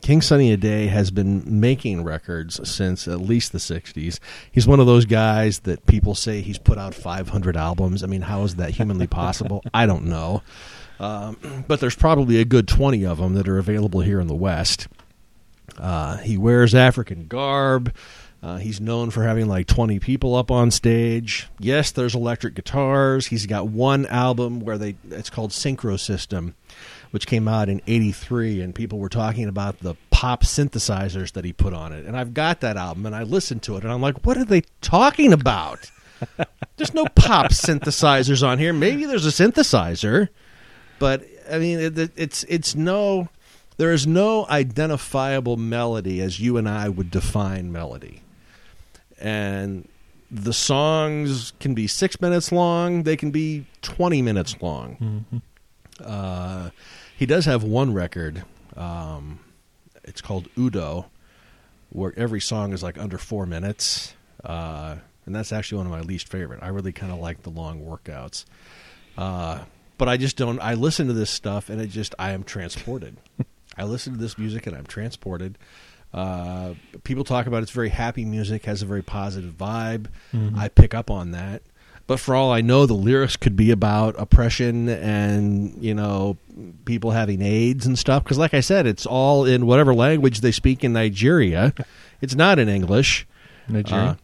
king 0.00 0.20
sunny 0.20 0.52
ade 0.52 0.88
has 0.88 1.10
been 1.10 1.42
making 1.60 2.02
records 2.02 2.68
since 2.68 3.06
at 3.06 3.20
least 3.20 3.52
the 3.52 3.58
60s 3.58 4.18
he's 4.50 4.66
one 4.66 4.80
of 4.80 4.86
those 4.86 5.04
guys 5.04 5.60
that 5.60 5.84
people 5.86 6.14
say 6.14 6.40
he's 6.40 6.58
put 6.58 6.78
out 6.78 6.94
500 6.94 7.56
albums 7.56 8.02
i 8.02 8.06
mean 8.06 8.22
how 8.22 8.42
is 8.42 8.56
that 8.56 8.70
humanly 8.70 9.06
possible 9.08 9.62
i 9.74 9.86
don't 9.86 10.04
know 10.04 10.42
um, 10.98 11.64
but 11.66 11.80
there's 11.80 11.96
probably 11.96 12.40
a 12.40 12.44
good 12.44 12.68
20 12.68 13.06
of 13.06 13.18
them 13.18 13.32
that 13.34 13.48
are 13.48 13.58
available 13.58 14.00
here 14.00 14.20
in 14.20 14.26
the 14.26 14.34
west 14.34 14.86
uh, 15.78 16.18
he 16.18 16.36
wears 16.36 16.74
African 16.74 17.26
garb. 17.26 17.94
Uh, 18.42 18.56
he's 18.56 18.80
known 18.80 19.10
for 19.10 19.22
having 19.22 19.46
like 19.48 19.66
20 19.66 19.98
people 19.98 20.34
up 20.34 20.50
on 20.50 20.70
stage. 20.70 21.48
Yes, 21.58 21.90
there's 21.90 22.14
electric 22.14 22.54
guitars. 22.54 23.26
He's 23.26 23.46
got 23.46 23.68
one 23.68 24.06
album 24.06 24.60
where 24.60 24.78
they 24.78 24.96
it's 25.10 25.28
called 25.28 25.50
Synchro 25.50 25.98
System, 26.00 26.54
which 27.10 27.26
came 27.26 27.48
out 27.48 27.68
in 27.68 27.80
83 27.86 28.60
and 28.60 28.74
people 28.74 28.98
were 28.98 29.08
talking 29.08 29.48
about 29.48 29.80
the 29.80 29.94
pop 30.10 30.42
synthesizers 30.44 31.32
that 31.32 31.44
he 31.44 31.52
put 31.52 31.74
on 31.74 31.92
it. 31.92 32.06
And 32.06 32.16
I've 32.16 32.34
got 32.34 32.60
that 32.60 32.76
album 32.76 33.06
and 33.06 33.14
I 33.16 33.22
listened 33.24 33.62
to 33.64 33.76
it 33.76 33.82
and 33.84 33.92
I'm 33.92 34.00
like, 34.00 34.24
what 34.24 34.36
are 34.36 34.44
they 34.44 34.62
talking 34.80 35.32
about? 35.32 35.90
there's 36.76 36.94
no 36.94 37.06
pop 37.14 37.50
synthesizers 37.50 38.46
on 38.46 38.58
here. 38.58 38.72
Maybe 38.72 39.06
there's 39.06 39.26
a 39.26 39.30
synthesizer, 39.30 40.28
but 40.98 41.24
I 41.50 41.58
mean 41.58 41.80
it, 41.80 41.98
it's 42.16 42.44
it's 42.44 42.74
no 42.74 43.28
there 43.78 43.92
is 43.92 44.06
no 44.06 44.46
identifiable 44.48 45.56
melody 45.56 46.20
as 46.20 46.38
you 46.38 46.58
and 46.58 46.68
I 46.68 46.88
would 46.90 47.10
define 47.10 47.72
melody. 47.72 48.22
And 49.18 49.88
the 50.30 50.52
songs 50.52 51.52
can 51.60 51.74
be 51.74 51.86
six 51.86 52.20
minutes 52.20 52.52
long, 52.52 53.02
they 53.02 53.16
can 53.16 53.30
be 53.30 53.66
20 53.82 54.22
minutes 54.22 54.54
long. 54.60 55.22
Mhm. 55.32 55.42
Uh, 56.04 56.70
he 57.20 57.26
does 57.26 57.44
have 57.44 57.62
one 57.62 57.92
record. 57.92 58.44
Um, 58.78 59.40
it's 60.04 60.22
called 60.22 60.48
Udo, 60.58 61.04
where 61.90 62.14
every 62.16 62.40
song 62.40 62.72
is 62.72 62.82
like 62.82 62.96
under 62.96 63.18
four 63.18 63.44
minutes. 63.44 64.14
Uh, 64.42 64.96
and 65.26 65.34
that's 65.34 65.52
actually 65.52 65.76
one 65.76 65.86
of 65.86 65.92
my 65.92 66.00
least 66.00 66.28
favorite. 66.30 66.60
I 66.62 66.68
really 66.68 66.92
kind 66.92 67.12
of 67.12 67.18
like 67.18 67.42
the 67.42 67.50
long 67.50 67.82
workouts. 67.82 68.46
Uh, 69.18 69.64
but 69.98 70.08
I 70.08 70.16
just 70.16 70.38
don't. 70.38 70.58
I 70.60 70.72
listen 70.74 71.08
to 71.08 71.12
this 71.12 71.28
stuff 71.28 71.68
and 71.68 71.78
it 71.78 71.88
just, 71.88 72.14
I 72.18 72.30
am 72.30 72.42
transported. 72.42 73.18
I 73.76 73.84
listen 73.84 74.14
to 74.14 74.18
this 74.18 74.38
music 74.38 74.66
and 74.66 74.74
I'm 74.74 74.86
transported. 74.86 75.58
Uh, 76.14 76.72
people 77.04 77.22
talk 77.24 77.46
about 77.46 77.62
it's 77.62 77.70
very 77.70 77.90
happy 77.90 78.24
music, 78.24 78.64
has 78.64 78.80
a 78.80 78.86
very 78.86 79.02
positive 79.02 79.52
vibe. 79.58 80.06
Mhm. 80.32 80.56
I 80.56 80.68
pick 80.68 80.94
up 80.94 81.10
on 81.10 81.32
that. 81.32 81.60
But 82.10 82.18
for 82.18 82.34
all 82.34 82.50
I 82.50 82.60
know, 82.60 82.86
the 82.86 82.94
lyrics 82.94 83.36
could 83.36 83.54
be 83.54 83.70
about 83.70 84.16
oppression 84.18 84.88
and 84.88 85.80
you 85.80 85.94
know 85.94 86.38
people 86.84 87.12
having 87.12 87.40
AIDS 87.40 87.86
and 87.86 87.96
stuff. 87.96 88.24
Because, 88.24 88.36
like 88.36 88.52
I 88.52 88.58
said, 88.58 88.84
it's 88.84 89.06
all 89.06 89.44
in 89.44 89.64
whatever 89.64 89.94
language 89.94 90.40
they 90.40 90.50
speak 90.50 90.82
in 90.82 90.92
Nigeria. 90.92 91.72
It's 92.20 92.34
not 92.34 92.58
in 92.58 92.68
English. 92.68 93.28
Nigeria. 93.68 94.18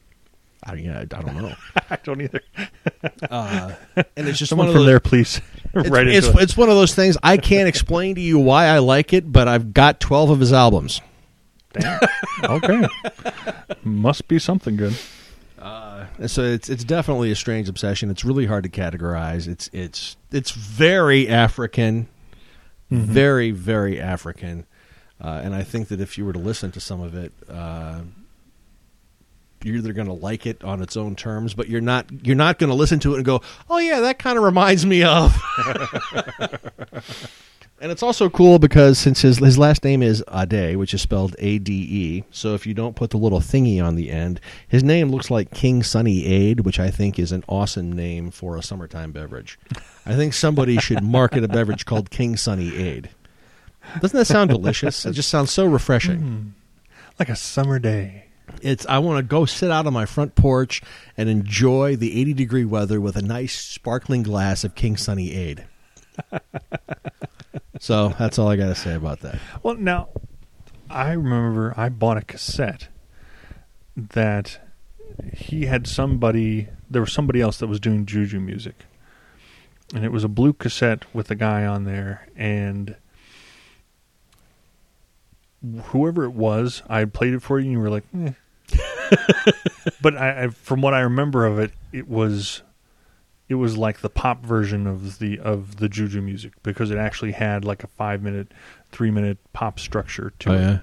Uh, 0.64 0.70
I, 0.70 0.74
yeah, 0.74 0.98
I 1.00 1.04
don't 1.04 1.36
know. 1.36 1.54
I 1.90 1.96
don't 2.02 2.20
either. 2.20 2.40
Uh, 3.30 3.72
and 4.16 4.28
it's 4.28 4.38
just 4.38 4.50
Someone 4.50 4.66
one 4.66 4.76
of 4.76 4.80
from 4.80 4.82
those, 4.82 4.86
there, 4.86 5.00
please. 5.00 5.40
It's, 5.74 5.88
right 5.88 6.08
it's, 6.08 6.26
into 6.26 6.38
it. 6.38 6.42
it's 6.42 6.56
one 6.56 6.68
of 6.68 6.74
those 6.74 6.94
things 6.94 7.16
I 7.22 7.36
can't 7.36 7.68
explain 7.68 8.16
to 8.16 8.20
you 8.20 8.38
why 8.40 8.66
I 8.66 8.80
like 8.80 9.12
it, 9.12 9.30
but 9.30 9.46
I've 9.46 9.72
got 9.72 10.00
twelve 10.00 10.28
of 10.30 10.40
his 10.40 10.52
albums. 10.52 11.00
Damn. 11.72 12.00
okay. 12.44 12.88
Must 13.84 14.26
be 14.26 14.40
something 14.40 14.76
good. 14.76 14.96
So 16.26 16.42
it's 16.42 16.68
it's 16.70 16.84
definitely 16.84 17.30
a 17.30 17.36
strange 17.36 17.68
obsession. 17.68 18.10
It's 18.10 18.24
really 18.24 18.46
hard 18.46 18.64
to 18.64 18.70
categorize. 18.70 19.46
It's 19.46 19.68
it's 19.72 20.16
it's 20.32 20.50
very 20.52 21.28
African, 21.28 22.08
Mhm. 22.90 22.98
very 23.04 23.50
very 23.50 24.00
African, 24.00 24.64
uh, 25.22 25.40
and 25.44 25.54
I 25.54 25.62
think 25.62 25.88
that 25.88 26.00
if 26.00 26.16
you 26.16 26.24
were 26.24 26.32
to 26.32 26.38
listen 26.38 26.70
to 26.72 26.80
some 26.80 27.00
of 27.02 27.14
it, 27.14 27.32
uh, 27.50 28.00
you're 29.62 29.76
either 29.76 29.92
going 29.92 30.06
to 30.06 30.12
like 30.12 30.46
it 30.46 30.62
on 30.64 30.80
its 30.80 30.96
own 30.96 31.16
terms, 31.16 31.52
but 31.54 31.68
you're 31.68 31.80
not 31.80 32.06
you're 32.24 32.36
not 32.36 32.58
going 32.58 32.70
to 32.70 32.76
listen 32.76 32.98
to 33.00 33.12
it 33.14 33.16
and 33.16 33.24
go, 33.24 33.42
oh 33.68 33.78
yeah, 33.78 34.00
that 34.00 34.18
kind 34.18 34.38
of 34.38 34.44
reminds 34.44 34.86
me 34.86 35.02
of. 35.02 35.34
And 37.78 37.92
it's 37.92 38.02
also 38.02 38.30
cool 38.30 38.58
because 38.58 38.98
since 38.98 39.20
his 39.20 39.36
his 39.38 39.58
last 39.58 39.84
name 39.84 40.02
is 40.02 40.24
Ade, 40.32 40.76
which 40.76 40.94
is 40.94 41.02
spelled 41.02 41.36
A 41.38 41.58
D 41.58 41.72
E, 41.72 42.24
so 42.30 42.54
if 42.54 42.66
you 42.66 42.72
don't 42.72 42.96
put 42.96 43.10
the 43.10 43.18
little 43.18 43.40
thingy 43.40 43.84
on 43.84 43.96
the 43.96 44.10
end, 44.10 44.40
his 44.66 44.82
name 44.82 45.10
looks 45.10 45.30
like 45.30 45.52
King 45.52 45.82
Sunny 45.82 46.24
Aid, 46.24 46.60
which 46.60 46.80
I 46.80 46.90
think 46.90 47.18
is 47.18 47.32
an 47.32 47.44
awesome 47.48 47.92
name 47.92 48.30
for 48.30 48.56
a 48.56 48.62
summertime 48.62 49.12
beverage. 49.12 49.58
I 50.06 50.14
think 50.16 50.32
somebody 50.32 50.78
should 50.78 51.02
market 51.02 51.44
a 51.44 51.48
beverage 51.48 51.84
called 51.84 52.08
King 52.08 52.38
Sunny 52.38 52.74
Aid. 52.74 53.10
Doesn't 54.00 54.18
that 54.18 54.24
sound 54.24 54.50
delicious? 54.50 55.04
It 55.04 55.12
just 55.12 55.28
sounds 55.28 55.50
so 55.50 55.66
refreshing. 55.66 56.20
Mm. 56.20 56.50
Like 57.18 57.28
a 57.28 57.36
summer 57.36 57.78
day. 57.78 58.24
It's 58.62 58.86
I 58.86 58.98
want 58.98 59.18
to 59.18 59.22
go 59.22 59.44
sit 59.44 59.70
out 59.70 59.86
on 59.86 59.92
my 59.92 60.06
front 60.06 60.34
porch 60.34 60.80
and 61.16 61.28
enjoy 61.28 61.96
the 61.96 62.18
80 62.20 62.32
degree 62.32 62.64
weather 62.64 63.02
with 63.02 63.16
a 63.16 63.22
nice 63.22 63.58
sparkling 63.58 64.22
glass 64.22 64.64
of 64.64 64.74
King 64.74 64.96
Sunny 64.96 65.32
Aid. 65.34 65.66
so 67.80 68.14
that's 68.18 68.38
all 68.38 68.48
I 68.48 68.56
got 68.56 68.66
to 68.66 68.74
say 68.74 68.94
about 68.94 69.20
that. 69.20 69.38
Well, 69.62 69.76
now, 69.76 70.08
I 70.88 71.12
remember 71.12 71.74
I 71.76 71.88
bought 71.88 72.16
a 72.16 72.22
cassette 72.22 72.88
that 73.96 74.60
he 75.32 75.66
had 75.66 75.86
somebody, 75.86 76.68
there 76.90 77.02
was 77.02 77.12
somebody 77.12 77.40
else 77.40 77.58
that 77.58 77.66
was 77.66 77.80
doing 77.80 78.06
juju 78.06 78.40
music. 78.40 78.84
And 79.94 80.04
it 80.04 80.10
was 80.10 80.24
a 80.24 80.28
blue 80.28 80.52
cassette 80.52 81.04
with 81.14 81.30
a 81.30 81.34
guy 81.34 81.64
on 81.64 81.84
there. 81.84 82.28
And 82.36 82.96
whoever 85.84 86.24
it 86.24 86.32
was, 86.32 86.82
I 86.88 87.04
played 87.04 87.34
it 87.34 87.42
for 87.42 87.58
you 87.58 87.64
and 87.66 87.72
you 87.72 87.80
were 87.80 87.90
like, 87.90 88.04
eh. 88.14 88.32
but 90.00 90.16
I, 90.16 90.44
I, 90.44 90.48
from 90.48 90.80
what 90.80 90.94
I 90.94 91.00
remember 91.00 91.46
of 91.46 91.58
it, 91.58 91.72
it 91.92 92.08
was. 92.08 92.62
It 93.48 93.54
was 93.54 93.76
like 93.76 94.00
the 94.00 94.10
pop 94.10 94.44
version 94.44 94.86
of 94.86 95.18
the 95.20 95.38
of 95.38 95.76
the 95.76 95.88
juju 95.88 96.20
music 96.20 96.52
because 96.62 96.90
it 96.90 96.98
actually 96.98 97.32
had 97.32 97.64
like 97.64 97.84
a 97.84 97.86
five 97.86 98.22
minute 98.22 98.52
three 98.90 99.10
minute 99.10 99.38
pop 99.52 99.78
structure 99.78 100.32
to 100.40 100.50
Oh 100.50 100.54
it. 100.54 100.60
yeah, 100.60 100.78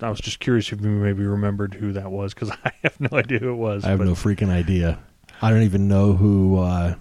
I 0.00 0.08
was 0.10 0.20
just 0.20 0.40
curious 0.40 0.72
if 0.72 0.80
you 0.80 0.88
maybe 0.88 1.24
remembered 1.24 1.74
who 1.74 1.92
that 1.92 2.10
was 2.10 2.32
because 2.32 2.50
I 2.64 2.72
have 2.82 2.98
no 3.00 3.16
idea 3.18 3.38
who 3.38 3.50
it 3.50 3.56
was. 3.56 3.84
I 3.84 3.90
have 3.90 3.98
but 3.98 4.06
no 4.06 4.14
freaking 4.14 4.48
idea. 4.50 4.98
I 5.42 5.50
don't 5.50 5.62
even 5.62 5.88
know 5.88 6.14
who. 6.14 6.58
Uh, 6.58 6.94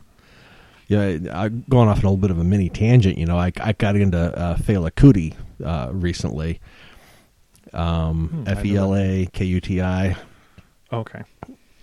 yeah, 0.88 1.18
I 1.34 1.48
going 1.48 1.88
off 1.88 2.00
on 2.00 2.04
a 2.04 2.08
little 2.10 2.18
bit 2.18 2.32
of 2.32 2.40
a 2.40 2.44
mini 2.44 2.68
tangent. 2.70 3.18
You 3.18 3.26
know, 3.26 3.38
I 3.38 3.54
I 3.62 3.72
got 3.72 3.96
into 3.96 4.18
uh, 4.18 4.58
Fela 4.58 4.92
Kuti 4.92 5.34
uh, 5.64 5.92
recently. 5.94 6.60
Um, 7.72 8.28
Hmm, 8.30 8.44
F 8.48 8.66
E 8.66 8.76
L 8.76 8.94
A 8.96 9.28
K 9.32 9.46
U 9.46 9.62
T 9.62 9.82
I. 9.82 10.18
okay, 10.92 11.22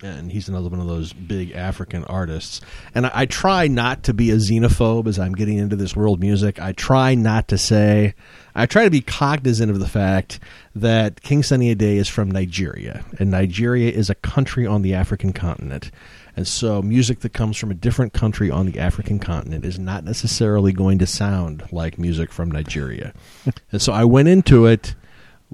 and 0.03 0.31
he's 0.31 0.49
another 0.49 0.69
one 0.69 0.81
of 0.81 0.87
those 0.87 1.13
big 1.13 1.53
African 1.53 2.05
artists. 2.05 2.61
And 2.95 3.07
I, 3.07 3.11
I 3.15 3.27
try 3.27 3.67
not 3.67 4.05
to 4.05 4.15
be 4.15 4.31
a 4.31 4.37
xenophobe 4.37 5.07
as 5.07 5.19
I'm 5.19 5.35
getting 5.35 5.59
into 5.59 5.77
this 5.77 5.97
world 5.97 6.21
music. 6.21 6.61
I 6.61 6.73
try 6.73 7.15
not 7.15 7.49
to 7.49 7.59
say. 7.59 8.15
I 8.55 8.67
try 8.67 8.85
to 8.85 8.91
be 8.91 9.01
cognizant 9.01 9.71
of 9.71 9.79
the 9.79 9.89
fact 9.89 10.41
that 10.75 11.23
King 11.23 11.43
Sunny 11.43 11.71
Ade 11.71 11.83
is 11.83 12.09
from 12.09 12.31
Nigeria, 12.31 13.05
and 13.19 13.31
Nigeria 13.31 13.91
is 13.91 14.11
a 14.11 14.15
country 14.17 14.67
on 14.67 14.83
the 14.83 14.95
African 14.95 15.33
continent. 15.33 15.91
And 16.37 16.47
so, 16.47 16.83
music 16.83 17.21
that 17.21 17.33
comes 17.33 17.57
from 17.57 17.73
a 17.73 17.75
different 17.75 18.13
country 18.13 18.49
on 18.51 18.67
the 18.67 18.79
African 18.79 19.19
continent 19.19 19.65
is 19.65 19.79
not 19.79 20.05
necessarily 20.05 20.73
going 20.73 20.99
to 21.01 21.07
sound 21.07 21.65
like 21.73 21.99
music 21.99 22.33
from 22.33 22.51
Nigeria. 22.51 23.13
and 23.73 23.83
so, 23.83 23.93
I 23.93 24.05
went 24.05 24.29
into 24.29 24.67
it 24.67 24.95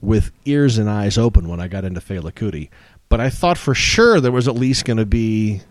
with 0.00 0.30
ears 0.44 0.76
and 0.76 0.90
eyes 0.90 1.16
open 1.16 1.48
when 1.48 1.60
I 1.60 1.68
got 1.68 1.84
into 1.84 2.00
Fela 2.00 2.32
Kuti 2.32 2.68
but 3.08 3.20
I 3.20 3.30
thought 3.30 3.58
for 3.58 3.74
sure 3.74 4.20
there 4.20 4.32
was 4.32 4.48
at 4.48 4.54
least 4.54 4.84
going 4.84 4.96
to 4.96 5.06
be 5.06 5.62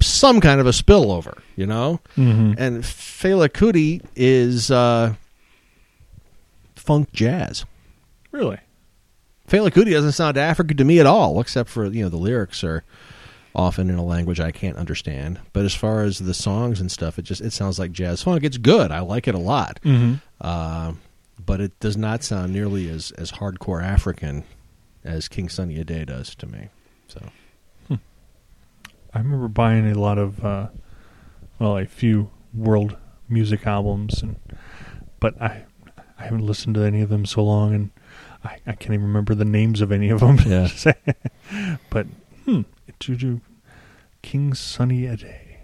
some 0.00 0.40
kind 0.40 0.60
of 0.60 0.66
a 0.66 0.70
spillover, 0.70 1.38
you 1.56 1.66
know. 1.66 2.00
Mm-hmm. 2.16 2.54
And 2.58 2.82
Fela 2.82 3.48
Kuti 3.48 4.04
is 4.16 4.70
uh, 4.70 5.14
funk 6.76 7.12
jazz. 7.12 7.64
Really? 8.30 8.58
Fela 9.48 9.70
Kuti 9.70 9.92
doesn't 9.92 10.12
sound 10.12 10.36
African 10.36 10.76
to 10.76 10.84
me 10.84 10.98
at 10.98 11.06
all, 11.06 11.40
except 11.40 11.68
for 11.68 11.86
you 11.86 12.02
know 12.02 12.08
the 12.08 12.16
lyrics 12.16 12.64
are 12.64 12.84
often 13.54 13.90
in 13.90 13.96
a 13.96 14.04
language 14.04 14.40
I 14.40 14.50
can't 14.50 14.76
understand. 14.76 15.38
But 15.52 15.64
as 15.64 15.74
far 15.74 16.02
as 16.02 16.18
the 16.18 16.34
songs 16.34 16.80
and 16.80 16.90
stuff, 16.90 17.18
it 17.18 17.22
just 17.22 17.40
it 17.40 17.52
sounds 17.52 17.78
like 17.78 17.92
jazz 17.92 18.22
funk. 18.22 18.44
It's 18.44 18.58
good. 18.58 18.90
I 18.90 19.00
like 19.00 19.28
it 19.28 19.34
a 19.34 19.38
lot. 19.38 19.78
Mm-hmm. 19.84 20.14
Uh, 20.40 20.94
but 21.44 21.60
it 21.60 21.78
does 21.80 21.96
not 21.96 22.22
sound 22.22 22.52
nearly 22.52 22.88
as 22.88 23.10
as 23.12 23.32
hardcore 23.32 23.82
African 23.82 24.44
as 25.04 25.28
King 25.28 25.48
Sunny 25.48 25.78
Ade 25.78 26.06
does 26.06 26.34
to 26.36 26.46
me. 26.46 26.68
So 27.12 27.98
I 29.14 29.18
remember 29.18 29.48
buying 29.48 29.90
a 29.90 29.98
lot 29.98 30.18
of, 30.18 30.42
uh, 30.44 30.68
well, 31.58 31.76
a 31.76 31.84
few 31.84 32.30
world 32.54 32.96
music 33.28 33.66
albums, 33.66 34.22
and 34.22 34.36
but 35.20 35.40
I, 35.40 35.64
I 36.18 36.24
haven't 36.24 36.46
listened 36.46 36.74
to 36.76 36.82
any 36.82 37.02
of 37.02 37.10
them 37.10 37.26
so 37.26 37.44
long, 37.44 37.74
and 37.74 37.90
I, 38.42 38.58
I 38.66 38.72
can't 38.72 38.94
even 38.94 39.02
remember 39.02 39.34
the 39.34 39.44
names 39.44 39.82
of 39.82 39.92
any 39.92 40.08
of 40.08 40.20
them. 40.20 40.38
Yeah. 40.46 40.68
but 41.90 42.06
hmm, 42.46 42.62
Juju, 43.00 43.40
King 44.22 44.54
Sunny 44.54 45.06
Ade. 45.06 45.58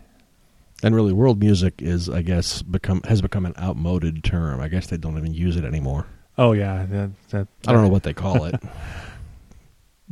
And 0.83 0.95
really, 0.95 1.13
world 1.13 1.41
music 1.41 1.81
is, 1.81 2.11
I 2.11 2.23
guess, 2.23 2.61
become 2.63 3.01
has 3.05 3.23
become 3.23 3.47
an 3.47 3.55
outmoded 3.59 4.23
term. 4.23 4.61
I 4.61 4.69
guess 4.69 4.87
they 4.87 4.99
don't 4.99 5.17
even 5.17 5.33
use 5.33 5.57
it 5.57 5.65
anymore. 5.65 6.07
Oh 6.37 6.53
yeah, 6.53 6.85
that 6.85 7.11
that. 7.31 7.49
I 7.67 7.73
don't 7.73 7.83
know 7.83 7.89
what 7.89 8.03
they 8.03 8.15
call 8.15 8.45
it. 8.45 8.57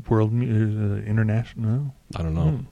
world 0.09 0.32
uh, 0.32 1.02
international. 1.05 1.94
I 2.16 2.23
don't 2.23 2.35
know. 2.35 2.51
Hmm. 2.51 2.64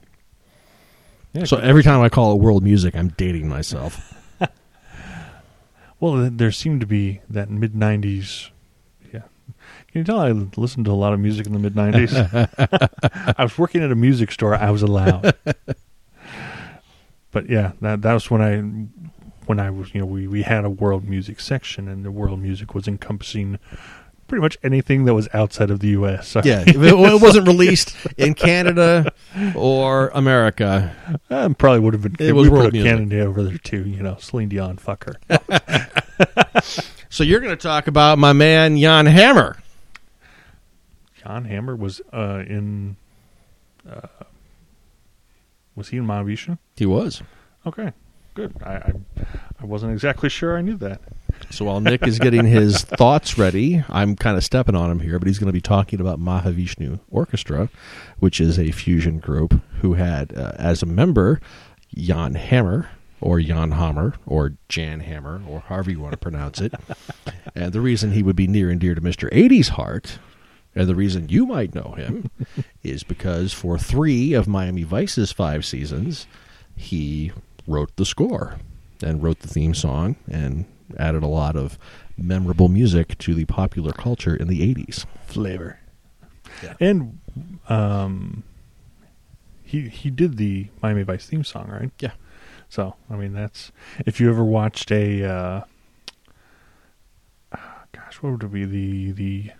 Yeah, 1.33 1.43
So 1.45 1.57
every 1.57 1.83
time 1.83 2.01
I 2.01 2.07
call 2.09 2.31
it 2.33 2.39
world 2.39 2.63
music, 2.63 2.95
I'm 2.95 3.09
dating 3.09 3.47
myself. 3.49 4.13
Well, 5.99 6.29
there 6.29 6.51
seemed 6.51 6.81
to 6.81 6.85
be 6.85 7.21
that 7.29 7.49
mid 7.49 7.73
'90s. 7.73 8.49
Yeah, 9.13 9.21
can 9.87 9.93
you 9.93 10.03
tell 10.03 10.19
I 10.19 10.31
listened 10.31 10.85
to 10.85 10.91
a 10.91 10.93
lot 10.93 11.13
of 11.13 11.19
music 11.21 11.47
in 11.47 11.53
the 11.53 11.57
mid 11.59 11.73
'90s? 11.73 13.33
I 13.37 13.43
was 13.43 13.57
working 13.57 13.81
at 13.81 13.91
a 13.91 13.95
music 13.95 14.31
store. 14.31 14.55
I 14.55 14.71
was 14.71 14.81
allowed. 14.81 15.33
but 17.31 17.49
yeah, 17.49 17.71
that 17.81 18.01
that 18.01 18.13
was 18.13 18.29
when 18.29 18.41
I 18.41 18.59
when 19.45 19.59
I 19.59 19.69
was 19.69 19.93
you 19.95 20.01
know 20.01 20.05
we 20.05 20.27
we 20.27 20.41
had 20.41 20.65
a 20.65 20.69
world 20.69 21.05
music 21.05 21.39
section, 21.39 21.87
and 21.87 22.03
the 22.03 22.11
world 22.11 22.39
music 22.41 22.75
was 22.75 22.87
encompassing 22.89 23.57
pretty 24.27 24.41
much 24.41 24.57
anything 24.63 25.05
that 25.05 25.13
was 25.13 25.27
outside 25.33 25.69
of 25.69 25.79
the 25.79 25.89
U.S. 25.89 26.35
Yeah, 26.43 26.63
it, 26.65 26.75
it 26.75 27.21
wasn't 27.21 27.47
released 27.47 27.95
in 28.17 28.33
Canada 28.33 29.11
or 29.55 30.09
America. 30.09 30.95
I 31.29 31.47
probably 31.53 31.79
would 31.79 31.93
have 31.93 32.01
been. 32.01 32.15
It 32.19 32.33
was 32.33 32.47
we 32.47 32.49
world 32.49 32.65
put 32.65 32.73
music. 32.73 32.91
Canada 32.91 33.21
over 33.21 33.43
there 33.43 33.57
too. 33.57 33.87
You 33.87 34.03
know, 34.03 34.17
Celine 34.19 34.49
Dion, 34.49 34.77
fuck 34.77 35.05
her. 35.05 35.15
So 37.15 37.23
you're 37.23 37.39
going 37.39 37.55
to 37.55 37.61
talk 37.61 37.87
about 37.87 38.17
my 38.17 38.33
man 38.33 38.77
Jan 38.77 39.05
Hammer. 39.05 39.57
John 41.23 41.45
Hammer 41.45 41.73
was 41.73 42.01
uh, 42.11 42.43
in. 42.45 42.97
Uh, 43.89 44.07
was 45.77 45.87
he 45.89 45.97
in 45.97 46.05
Mahavishnu? 46.05 46.57
He 46.75 46.85
was. 46.85 47.21
Okay, 47.65 47.93
good. 48.33 48.53
I, 48.61 48.73
I 48.73 48.93
I 49.61 49.65
wasn't 49.65 49.93
exactly 49.93 50.27
sure 50.27 50.57
I 50.57 50.61
knew 50.61 50.75
that. 50.75 50.99
So 51.49 51.65
while 51.65 51.79
Nick 51.79 52.05
is 52.07 52.19
getting 52.19 52.45
his 52.45 52.81
thoughts 52.83 53.37
ready, 53.37 53.83
I'm 53.89 54.15
kind 54.15 54.37
of 54.37 54.43
stepping 54.43 54.75
on 54.75 54.91
him 54.91 54.99
here, 54.99 55.19
but 55.19 55.27
he's 55.27 55.39
going 55.39 55.47
to 55.47 55.53
be 55.53 55.61
talking 55.61 56.01
about 56.01 56.19
Mahavishnu 56.19 56.99
Orchestra, 57.09 57.69
which 58.19 58.41
is 58.41 58.59
a 58.59 58.71
fusion 58.71 59.19
group 59.19 59.61
who 59.81 59.93
had 59.93 60.35
uh, 60.37 60.53
as 60.57 60.83
a 60.83 60.85
member 60.85 61.39
Jan 61.95 62.35
Hammer 62.35 62.89
or 63.21 63.39
Jan 63.39 63.71
Hammer 63.71 64.15
or 64.25 64.53
Jan 64.69 64.99
Hammer 64.99 65.41
or 65.47 65.61
however 65.61 65.91
you 65.91 65.99
want 65.99 66.11
to 66.11 66.17
pronounce 66.17 66.59
it. 66.59 66.73
and 67.55 67.71
the 67.71 67.81
reason 67.81 68.11
he 68.11 68.23
would 68.23 68.35
be 68.35 68.47
near 68.47 68.69
and 68.69 68.79
dear 68.79 68.95
to 68.95 69.01
Mr. 69.01 69.31
80's 69.31 69.69
heart 69.69 70.19
and 70.75 70.89
the 70.89 70.95
reason 70.95 71.29
you 71.29 71.45
might 71.45 71.73
know 71.73 71.93
him 71.97 72.29
is 72.83 73.03
because 73.03 73.53
for 73.53 73.79
three 73.79 74.33
of 74.33 74.47
Miami 74.47 74.83
Vice's 74.83 75.31
five 75.31 75.65
seasons, 75.65 76.27
he 76.75 77.31
wrote 77.65 77.95
the 77.95 78.05
score 78.05 78.57
and 79.01 79.23
wrote 79.23 79.39
the 79.39 79.47
theme 79.47 79.73
song 79.73 80.17
and 80.29 80.65
added 80.97 81.23
a 81.23 81.27
lot 81.27 81.55
of 81.55 81.77
memorable 82.17 82.67
music 82.69 83.17
to 83.19 83.33
the 83.33 83.45
popular 83.45 83.91
culture 83.91 84.35
in 84.35 84.47
the 84.47 84.61
80s. 84.73 85.05
Flavor. 85.25 85.79
Yeah. 86.63 86.73
And 86.79 87.19
um, 87.67 88.43
he 89.63 89.89
he 89.89 90.09
did 90.09 90.37
the 90.37 90.67
Miami 90.81 91.03
Vice 91.03 91.25
theme 91.25 91.43
song, 91.43 91.67
right? 91.69 91.91
Yeah. 91.99 92.11
So 92.69 92.95
I 93.09 93.15
mean, 93.15 93.33
that's 93.33 93.71
if 94.05 94.19
you 94.19 94.29
ever 94.29 94.43
watched 94.43 94.91
a. 94.91 95.23
Uh, 95.23 95.61
gosh, 97.91 98.21
what 98.21 98.31
would 98.31 98.43
it 98.43 98.51
be 98.51 98.65
the 98.65 99.11
the 99.11 99.51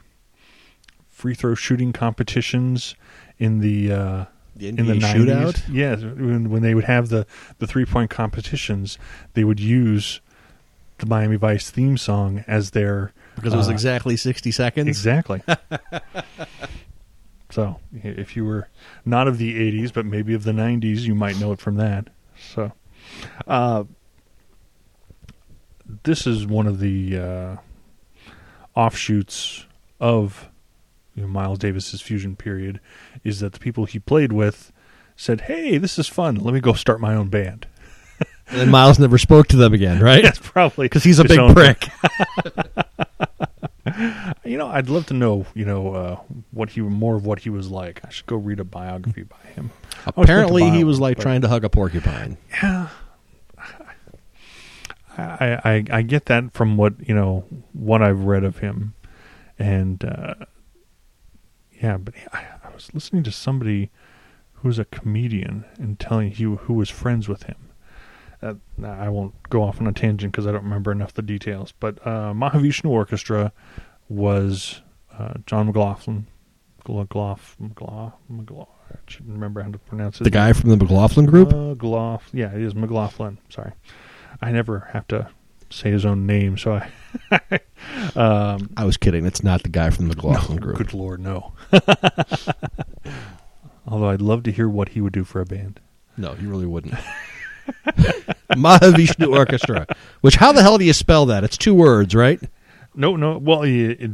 free 1.10 1.34
throw 1.36 1.56
shooting 1.56 1.94
competitions 1.94 2.96
in 3.40 3.60
the. 3.60 3.92
Uh, 3.92 4.26
The 4.56 4.70
in 4.70 4.76
the 4.78 4.84
NBA 4.94 5.00
90s. 5.02 5.14
shootout? 5.14 5.64
Yes, 5.72 6.02
when, 6.02 6.50
when 6.50 6.62
they 6.62 6.74
would 6.76 6.86
have 6.86 7.10
the, 7.10 7.26
the 7.60 7.68
three 7.68 7.86
point 7.86 8.10
competitions, 8.10 8.98
they 9.34 9.44
would 9.44 9.60
use 9.60 10.22
the 11.00 11.06
Miami 11.06 11.36
Vice 11.36 11.70
theme 11.70 11.98
song 11.98 12.44
as 12.48 12.72
their 12.72 13.12
Because 13.36 13.54
it 13.54 13.58
was 13.58 13.70
uh, 13.70 13.74
exactly 13.74 14.18
60 14.18 14.52
seconds. 14.52 14.88
exactly. 14.88 15.42
so 17.50 17.80
if 17.94 18.36
you 18.36 18.46
were 18.46 18.70
not 19.06 19.28
of 19.28 19.38
the 19.38 19.56
'80s, 19.72 19.94
but 19.94 20.06
maybe 20.06 20.34
of 20.34 20.44
the 20.44 20.52
'90s, 20.52 21.02
you 21.02 21.16
might 21.16 21.40
know 21.40 21.52
it 21.52 21.60
from 21.60 21.76
that. 21.78 22.10
So, 22.54 22.72
uh, 23.48 23.86
this 26.04 26.28
is 26.28 26.46
one 26.46 26.68
of 26.68 26.80
the 26.80 27.18
uh, 27.18 27.56
offshoots 28.76 29.66
of 30.00 30.50
you 31.16 31.24
know, 31.24 31.28
Miles 31.28 31.60
Davis's 31.60 32.02
fusion 32.02 32.36
period. 32.36 32.80
Is 33.24 33.40
that 33.40 33.54
the 33.54 33.60
people 33.60 33.86
he 33.86 34.00
played 34.00 34.34
with 34.34 34.72
said, 35.16 35.42
"Hey, 35.42 35.78
this 35.78 35.98
is 35.98 36.08
fun. 36.08 36.36
Let 36.36 36.54
me 36.54 36.60
go 36.60 36.74
start 36.74 37.00
my 37.00 37.16
own 37.16 37.30
band." 37.30 37.68
And 38.48 38.60
then 38.60 38.70
Miles 38.70 39.00
never 39.00 39.18
spoke 39.18 39.48
to 39.48 39.58
them 39.58 39.74
again, 39.74 40.02
right? 40.02 40.24
That's 40.24 40.40
probably 40.40 40.86
Because 40.86 41.04
he's 41.04 41.20
a 41.20 41.24
big 41.24 41.54
prick. 41.54 41.88
You 44.44 44.58
know, 44.58 44.68
I'd 44.68 44.90
love 44.90 45.08
to 45.08 45.14
know, 45.14 45.46
you 45.54 45.66
know, 45.66 45.94
uh, 45.94 46.20
what 46.52 46.70
he 46.72 46.82
more 46.82 47.16
of 47.16 47.26
what 47.26 47.40
he 47.40 47.50
was 47.50 47.70
like. 47.70 48.02
I 48.04 48.10
should 48.10 48.26
go 48.26 48.36
read 48.36 48.60
a 48.60 48.64
biography 48.64 49.24
by 49.24 49.38
him. 49.56 49.72
I 49.74 49.86
was 49.86 49.96
meant 49.96 50.16
to 50.16 50.22
Apparently, 50.22 50.70
he 50.72 50.84
was 50.84 51.00
like 51.00 51.20
trying 51.20 51.42
to 51.42 51.48
hug 51.48 51.64
a 51.64 51.70
porcupine. 51.70 52.38
Yeah, 52.52 52.90
I, 55.18 55.60
I 55.64 55.84
I 55.92 56.02
get 56.02 56.26
that 56.26 56.54
from 56.54 56.78
what 56.78 56.94
you 57.08 57.16
know 57.16 57.46
what 57.74 58.02
I've 58.02 58.24
read 58.24 58.44
of 58.44 58.60
him, 58.60 58.94
and 59.58 60.04
uh, 60.04 60.36
yeah, 61.82 61.98
but 61.98 62.14
I, 62.34 62.46
I 62.64 62.74
was 62.74 62.94
listening 62.94 63.24
to 63.24 63.32
somebody 63.32 63.90
who's 64.56 64.78
a 64.78 64.86
comedian 64.86 65.66
and 65.78 66.00
telling 66.00 66.34
you 66.36 66.58
who 66.58 66.74
was 66.74 66.90
friends 66.90 67.28
with 67.28 67.44
him. 67.44 67.65
Uh, 68.42 68.56
I 68.84 69.10
won't 69.10 69.34
go 69.50 69.64
off 69.64 69.80
on 69.82 69.88
a 69.88 69.94
tangent 69.94 70.32
because 70.32 70.48
I 70.48 70.52
don't 70.52 70.64
remember 70.64 70.92
enough 70.92 71.10
of 71.10 71.16
the 71.16 71.22
details. 71.22 71.74
But 71.80 72.00
uh, 72.06 72.34
Mahavishnu 72.34 72.90
Orchestra 72.90 73.52
was 74.10 74.82
uh, 75.18 75.34
John 75.46 75.68
McLaughlin, 75.68 76.28
McLaugh, 76.88 77.40
McLaugh, 77.62 78.14
McLaugh. 78.32 78.68
I 78.92 78.98
shouldn't 79.08 79.34
remember 79.34 79.62
how 79.62 79.72
to 79.72 79.80
pronounce 79.80 80.22
it. 80.22 80.26
The 80.26 80.30
guy 80.30 80.54
from 80.54 80.70
the 80.70 80.78
McLaughlin 80.78 81.26
group? 81.26 81.50
McLaugh. 81.50 82.22
Yeah, 82.34 82.54
it 82.54 82.62
is 82.62 82.76
McLaughlin. 82.76 83.40
Sorry, 83.50 83.74
I 84.42 84.52
never 84.52 84.90
have 84.92 85.08
to 85.08 85.30
say 85.70 85.92
his 85.92 86.06
own 86.06 86.26
name, 86.26 86.58
so 86.58 86.82
I. 87.32 87.60
um, 88.16 88.70
I 88.78 88.86
was 88.86 88.98
kidding. 88.98 89.26
It's 89.26 89.44
not 89.44 89.64
the 89.64 89.70
guy 89.70 89.90
from 89.90 90.08
the 90.08 90.16
McLaughlin 90.16 90.58
no, 90.58 90.62
group. 90.62 90.78
Good 90.78 90.94
lord, 90.94 91.20
no. 91.20 91.54
Although 93.88 94.10
I'd 94.10 94.22
love 94.22 94.44
to 94.44 94.52
hear 94.52 94.68
what 94.68 94.90
he 94.90 95.02
would 95.02 95.14
do 95.14 95.24
for 95.24 95.42
a 95.42 95.46
band. 95.46 95.80
No, 96.18 96.34
he 96.34 96.46
really 96.46 96.66
wouldn't. 96.66 96.96
Mahavishnu 98.52 99.36
Orchestra. 99.36 99.88
Which, 100.22 100.36
how 100.36 100.52
the 100.52 100.62
hell 100.62 100.78
do 100.78 100.86
you 100.86 100.94
spell 100.94 101.26
that? 101.28 101.44
It's 101.44 101.58
two 101.58 101.74
words, 101.74 102.16
right? 102.16 102.40
No, 102.94 103.16
no. 103.16 103.38
Well, 103.38 103.64
it, 103.64 103.72
it, 104.02 104.12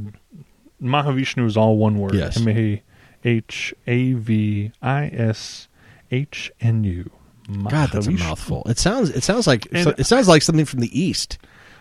Mahavishnu 0.81 1.45
is 1.45 1.57
all 1.57 1.77
one 1.77 1.97
word. 1.99 2.15
Yes. 2.15 2.37
M 2.39 2.49
A 2.49 2.81
H 3.23 3.73
A 3.87 4.13
V 4.13 4.71
I 4.81 5.05
S 5.07 5.67
H 6.09 6.51
N 6.59 6.83
U. 6.83 7.09
God, 7.69 7.89
that's 7.91 8.07
a 8.07 8.11
mouthful. 8.11 8.63
It 8.67 8.77
sounds. 8.79 9.09
It 9.09 9.23
sounds 9.23 9.45
like. 9.47 9.67
And- 9.71 9.93
it 9.97 10.05
sounds 10.05 10.27
like 10.27 10.41
something 10.41 10.65
from 10.65 10.79
the 10.79 10.99
east. 10.99 11.37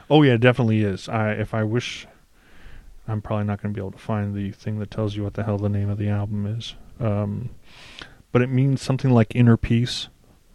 Oh 0.09 0.23
yeah, 0.23 0.33
it 0.35 0.41
definitely 0.41 0.83
is. 0.83 1.09
I 1.09 1.33
if 1.33 1.55
I 1.55 1.63
wish, 1.63 2.07
I'm 3.07 3.23
probably 3.23 3.45
not 3.47 3.63
going 3.63 3.73
to 3.73 3.79
be 3.79 3.81
able 3.81 3.93
to 3.93 3.99
find 3.99 4.35
the 4.35 4.51
thing 4.51 4.81
that 4.81 4.91
tells 4.91 5.15
you 5.15 5.23
what 5.23 5.35
the 5.35 5.45
hell 5.45 5.57
the 5.59 5.69
name 5.69 5.89
of 5.89 5.99
the 5.99 6.09
album 6.09 6.47
is. 6.47 6.75
Um, 6.99 7.51
but 8.33 8.43
it 8.43 8.49
means 8.49 8.83
something 8.83 9.11
like 9.11 9.35
inner 9.37 9.57
peace. 9.57 10.09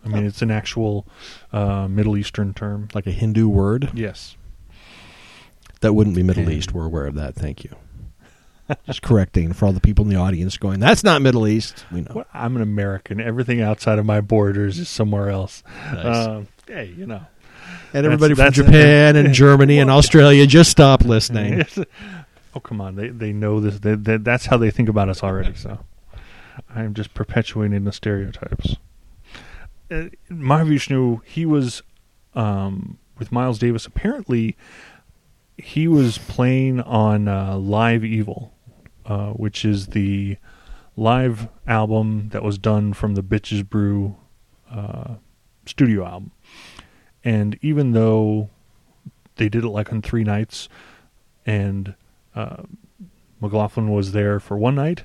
I 0.05 0.07
mean, 0.09 0.23
Oh. 0.23 0.27
it's 0.27 0.41
an 0.43 0.51
actual 0.51 1.05
uh, 1.51 1.87
Middle 1.87 2.15
Eastern 2.17 2.53
term. 2.53 2.87
like 2.93 3.07
a 3.07 3.11
Hindu 3.11 3.49
word. 3.49 3.89
Yes. 3.93 4.37
That 5.81 5.93
wouldn't 5.93 6.15
be 6.15 6.23
Middle 6.23 6.43
And- 6.43 6.51
East. 6.53 6.73
We're 6.73 6.85
aware 6.85 7.05
of 7.07 7.15
that. 7.15 7.35
Thank 7.35 7.63
you. 7.63 7.75
Just 8.87 9.01
correcting 9.01 9.53
for 9.53 9.65
all 9.65 9.73
the 9.73 9.79
people 9.79 10.03
in 10.05 10.09
the 10.09 10.15
audience 10.15 10.57
going, 10.57 10.79
that's 10.79 11.03
not 11.03 11.21
Middle 11.21 11.47
East. 11.47 11.85
We 11.91 12.01
know. 12.01 12.11
Well, 12.15 12.25
I'm 12.33 12.55
an 12.55 12.61
American. 12.61 13.19
Everything 13.21 13.61
outside 13.61 13.99
of 13.99 14.05
my 14.05 14.21
borders 14.21 14.79
is 14.79 14.89
somewhere 14.89 15.29
else. 15.29 15.63
Nice. 15.93 16.27
Um, 16.27 16.47
hey, 16.67 16.93
you 16.97 17.05
know. 17.05 17.21
and 17.93 18.05
everybody 18.05 18.33
that's- 18.33 18.55
from 18.55 18.65
that's- 18.67 18.73
Japan 18.73 19.15
and 19.15 19.33
Germany 19.35 19.77
and 19.79 19.89
Australia, 19.91 20.47
just 20.47 20.71
stop 20.71 21.03
listening. 21.03 21.63
oh 22.55 22.59
come 22.59 22.81
on, 22.81 22.95
they 22.95 23.09
they 23.09 23.33
know 23.33 23.59
this. 23.59 23.79
They, 23.79 23.95
they, 23.95 24.17
that's 24.17 24.45
how 24.47 24.57
they 24.57 24.71
think 24.71 24.89
about 24.89 25.09
us 25.09 25.21
already. 25.23 25.53
So 25.55 25.77
I'm 26.73 26.93
just 26.95 27.13
perpetuating 27.13 27.83
the 27.83 27.91
stereotypes. 27.91 28.77
Uh, 29.89 30.05
Mahavishnu, 30.29 31.23
he 31.25 31.45
was 31.45 31.81
um, 32.33 32.97
with 33.17 33.31
Miles 33.31 33.59
Davis. 33.59 33.85
Apparently, 33.85 34.57
he 35.57 35.87
was 35.87 36.17
playing 36.17 36.81
on 36.81 37.27
uh, 37.27 37.57
Live 37.57 38.03
Evil, 38.03 38.53
uh, 39.05 39.29
which 39.31 39.63
is 39.63 39.87
the 39.87 40.37
live 40.97 41.47
album 41.67 42.29
that 42.29 42.43
was 42.43 42.57
done 42.57 42.93
from 42.93 43.15
the 43.15 43.23
Bitches 43.23 43.67
Brew 43.67 44.15
uh, 44.71 45.15
studio 45.65 46.05
album. 46.05 46.31
And 47.23 47.57
even 47.61 47.91
though 47.91 48.49
they 49.35 49.49
did 49.49 49.63
it 49.63 49.69
like 49.69 49.91
on 49.91 50.01
three 50.01 50.23
nights, 50.23 50.69
and 51.45 51.95
uh, 52.35 52.63
McLaughlin 53.39 53.91
was 53.91 54.11
there 54.11 54.39
for 54.39 54.57
one 54.57 54.75
night. 54.75 55.03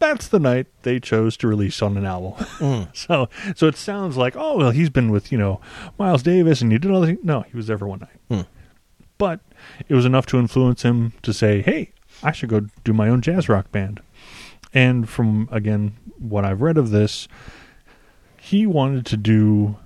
That's 0.00 0.28
the 0.28 0.40
night 0.40 0.66
they 0.82 0.98
chose 0.98 1.36
to 1.36 1.46
release 1.46 1.82
on 1.82 1.96
an 1.96 2.06
album. 2.06 2.32
Mm. 2.58 2.88
so, 2.96 3.28
so 3.54 3.66
it 3.66 3.76
sounds 3.76 4.16
like, 4.16 4.34
oh 4.36 4.56
well, 4.56 4.70
he's 4.70 4.90
been 4.90 5.10
with 5.12 5.30
you 5.30 5.38
know 5.38 5.60
Miles 5.98 6.22
Davis, 6.22 6.60
and 6.60 6.72
you 6.72 6.78
did 6.78 6.90
all 6.90 7.02
the 7.02 7.18
no, 7.22 7.42
he 7.42 7.56
was 7.56 7.68
there 7.68 7.78
for 7.78 7.86
one 7.86 8.00
night. 8.00 8.18
Hmm. 8.28 8.48
But 9.18 9.40
it 9.88 9.94
was 9.94 10.06
enough 10.06 10.24
to 10.26 10.38
influence 10.38 10.82
him 10.82 11.12
to 11.22 11.34
say, 11.34 11.60
hey, 11.60 11.92
I 12.22 12.32
should 12.32 12.48
go 12.48 12.66
do 12.82 12.94
my 12.94 13.08
own 13.10 13.20
jazz 13.20 13.48
rock 13.48 13.70
band. 13.70 14.00
And 14.72 15.08
from 15.08 15.48
again 15.52 15.96
what 16.18 16.44
I've 16.44 16.62
read 16.62 16.78
of 16.78 16.90
this, 16.90 17.28
he 18.38 18.66
wanted 18.66 19.04
to 19.06 19.16
do 19.18 19.76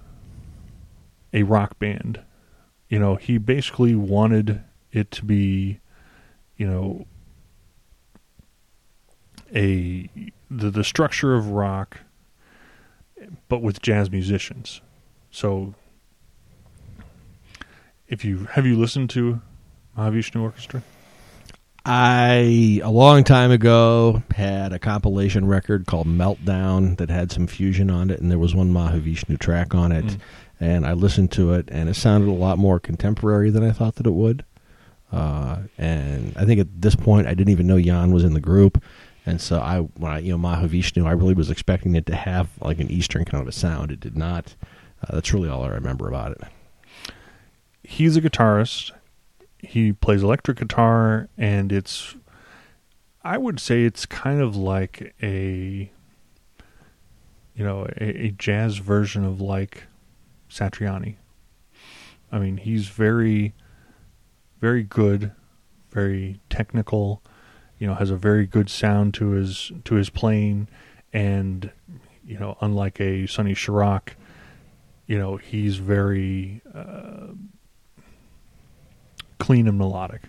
a 1.32 1.43
rock 1.43 1.78
band. 1.81 2.20
You 2.89 3.01
know, 3.01 3.16
he 3.16 3.39
basically 3.39 3.97
wanted 3.97 4.62
it 4.93 5.11
to 5.11 5.24
be, 5.24 5.81
you 6.57 6.66
know, 6.69 7.07
a 9.55 10.09
the 10.51 10.70
the 10.70 10.85
structure 10.85 11.35
of 11.35 11.51
rock, 11.51 11.98
but 13.48 13.62
with 13.62 13.81
jazz 13.81 14.10
musicians. 14.10 14.81
So, 15.31 15.74
if 18.09 18.24
you 18.24 18.44
have 18.52 18.66
you 18.66 18.76
listened 18.76 19.10
to 19.10 19.40
Mahavishnu 19.97 20.40
Orchestra? 20.43 20.82
I 21.86 22.81
a 22.82 22.90
long 22.90 23.24
time 23.24 23.51
ago 23.51 24.22
had 24.35 24.72
a 24.72 24.78
compilation 24.78 25.47
record 25.47 25.86
called 25.86 26.06
Meltdown 26.06 26.97
that 26.97 27.10
had 27.10 27.31
some 27.31 27.47
fusion 27.47 27.90
on 27.90 28.10
it, 28.10 28.20
and 28.20 28.31
there 28.31 28.39
was 28.39 28.55
one 28.55 28.72
Mahavishnu 28.72 29.39
track 29.39 29.74
on 29.74 29.93
it. 29.93 30.05
Mm. 30.06 30.20
And 30.60 30.86
I 30.86 30.94
listened 30.94 31.31
to 31.32 31.52
it, 31.52 31.68
and 31.70 31.89
it 31.89 31.94
sounded 31.94 32.31
a 32.31 32.32
lot 32.32 32.59
more 32.59 32.81
contemporary 32.81 33.51
than 33.51 33.62
I 33.62 33.72
thought 33.72 33.97
that 33.97 34.06
it 34.06 34.14
would. 34.14 34.44
Uh, 35.12 35.59
and 35.76 36.35
I 36.36 36.44
think 36.44 36.60
at 36.60 36.81
this 36.81 36.94
point, 36.94 37.26
I 37.26 37.35
didn't 37.35 37.52
even 37.52 37.66
know 37.66 37.81
Jan 37.81 38.12
was 38.12 38.24
in 38.24 38.35
the 38.35 38.40
group, 38.40 38.82
and 39.26 39.40
so 39.40 39.60
I, 39.60 39.80
when 39.80 40.12
I, 40.12 40.18
you 40.18 40.36
know, 40.36 40.48
Mahavishnu, 40.48 41.06
I 41.06 41.12
really 41.12 41.34
was 41.34 41.51
expecting 41.51 41.94
it 41.94 42.06
to 42.06 42.14
have 42.14 42.51
like 42.60 42.78
an 42.78 42.90
Eastern 42.90 43.24
kind 43.24 43.40
of 43.40 43.48
a 43.48 43.52
sound. 43.52 43.90
It 43.90 44.01
did 44.01 44.16
not. 44.16 44.55
Uh, 45.02 45.14
that's 45.14 45.32
really 45.32 45.48
all 45.48 45.64
I 45.64 45.68
remember 45.68 46.09
about 46.09 46.32
it. 46.32 46.42
He's 47.82 48.16
a 48.16 48.20
guitarist. 48.20 48.90
He 49.59 49.92
plays 49.92 50.22
electric 50.22 50.59
guitar, 50.59 51.28
and 51.38 51.72
it's, 51.72 52.14
I 53.22 53.38
would 53.38 53.59
say, 53.60 53.84
it's 53.84 54.05
kind 54.05 54.40
of 54.40 54.56
like 54.56 55.14
a, 55.22 55.90
you 57.55 57.64
know, 57.64 57.86
a, 57.96 58.26
a 58.26 58.30
jazz 58.32 58.76
version 58.76 59.24
of 59.24 59.40
like 59.40 59.84
Satriani. 60.51 61.16
I 62.30 62.38
mean, 62.38 62.59
he's 62.59 62.88
very, 62.88 63.55
very 64.60 64.82
good, 64.82 65.32
very 65.90 66.40
technical. 66.51 67.22
You 67.78 67.86
know, 67.86 67.94
has 67.94 68.10
a 68.10 68.16
very 68.16 68.46
good 68.46 68.70
sound 68.70 69.14
to 69.14 69.30
his 69.30 69.72
to 69.84 69.96
his 69.96 70.10
playing, 70.10 70.68
and 71.12 71.70
you 72.24 72.38
know, 72.38 72.56
unlike 72.60 73.01
a 73.01 73.26
Sonny 73.26 73.55
Sharrock, 73.55 74.10
you 75.06 75.18
know, 75.18 75.36
he's 75.36 75.76
very 75.76 76.62
uh, 76.72 77.28
clean 79.38 79.68
and 79.68 79.76
melodic, 79.76 80.22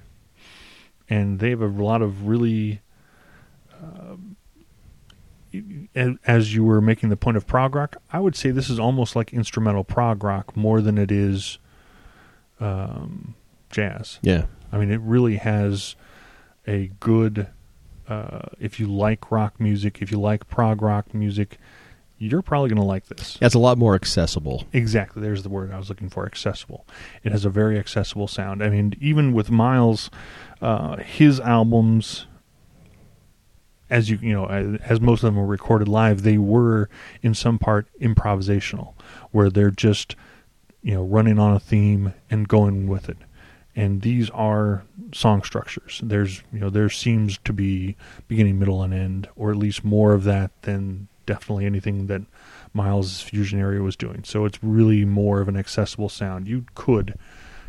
and 1.09 1.39
they 1.39 1.51
have 1.51 1.61
a 1.61 1.67
lot 1.67 2.01
of 2.01 2.27
really. 2.27 2.81
Uh, 3.72 4.15
as 6.26 6.53
you 6.53 6.65
were 6.65 6.81
making 6.81 7.07
the 7.07 7.15
point 7.15 7.38
of 7.38 7.47
prog 7.47 7.76
rock, 7.76 7.95
I 8.11 8.19
would 8.19 8.35
say 8.35 8.51
this 8.51 8.69
is 8.69 8.77
almost 8.77 9.15
like 9.15 9.31
instrumental 9.31 9.85
prog 9.85 10.22
rock 10.22 10.57
more 10.57 10.81
than 10.81 10.97
it 10.97 11.11
is 11.11 11.59
um, 12.59 13.35
jazz. 13.69 14.19
Yeah, 14.22 14.47
I 14.72 14.77
mean, 14.77 14.91
it 14.91 14.99
really 14.99 15.38
has 15.38 15.95
a 16.68 16.92
good. 17.00 17.48
Uh, 18.08 18.42
if 18.60 18.80
you 18.80 18.86
like 18.88 19.32
rock 19.32 19.60
music, 19.60 20.00
if 20.02 20.12
you 20.12 20.20
like 20.20 20.48
prog 20.48 20.82
rock 20.82 21.14
music, 21.14 21.58
you're 22.18 22.42
probably 22.42 22.70
going 22.70 22.82
to 22.82 22.86
like 22.86 23.08
this. 23.08 23.38
it's 23.42 23.56
a 23.56 23.60
lot 23.60 23.78
more 23.78 23.96
accessible. 23.96 24.64
Exactly. 24.72 25.22
There's 25.22 25.44
the 25.44 25.50
word 25.50 25.72
I 25.72 25.78
was 25.78 25.90
looking 25.90 26.10
for. 26.10 26.26
Accessible. 26.26 26.86
It 27.24 27.32
has 27.32 27.46
a 27.46 27.50
very 27.50 27.78
accessible 27.78 28.28
sound. 28.28 28.64
I 28.64 28.70
mean, 28.70 28.94
even 29.02 29.34
with 29.34 29.52
Miles, 29.52 30.10
uh, 30.62 30.98
his 30.98 31.40
albums, 31.40 32.28
as 33.90 34.10
you 34.10 34.18
you 34.22 34.34
know, 34.34 34.46
as 34.48 35.02
most 35.02 35.24
of 35.24 35.28
them 35.28 35.36
were 35.36 35.46
recorded 35.46 35.88
live, 35.88 36.22
they 36.22 36.38
were 36.38 36.90
in 37.22 37.34
some 37.34 37.60
part 37.60 37.88
improvisational, 38.00 38.94
where 39.32 39.50
they're 39.50 39.72
just 39.72 40.16
you 40.82 40.94
know 40.94 41.04
running 41.04 41.38
on 41.38 41.54
a 41.54 41.60
theme 41.60 42.14
and 42.30 42.48
going 42.48 42.88
with 42.88 43.10
it. 43.10 43.18
And 43.76 44.02
these 44.02 44.30
are 44.30 44.84
song 45.14 45.43
structures. 45.43 45.99
There's 46.03 46.43
you 46.53 46.60
know 46.60 46.69
there 46.69 46.89
seems 46.89 47.38
to 47.39 47.53
be 47.53 47.95
beginning, 48.27 48.57
middle, 48.57 48.81
and 48.81 48.93
end, 48.93 49.27
or 49.35 49.52
at 49.52 49.57
least 49.57 49.84
more 49.84 50.14
of 50.14 50.23
that 50.23 50.61
than 50.61 51.07
definitely 51.26 51.65
anything 51.65 52.07
that 52.07 52.22
Miles' 52.73 53.22
fusion 53.22 53.60
area 53.60 53.81
was 53.81 53.95
doing. 53.95 54.23
So 54.23 54.45
it's 54.45 54.64
really 54.64 55.03
more 55.03 55.41
of 55.41 55.49
an 55.49 55.57
accessible 55.57 56.10
sound. 56.10 56.47
You 56.47 56.65
could 56.76 57.18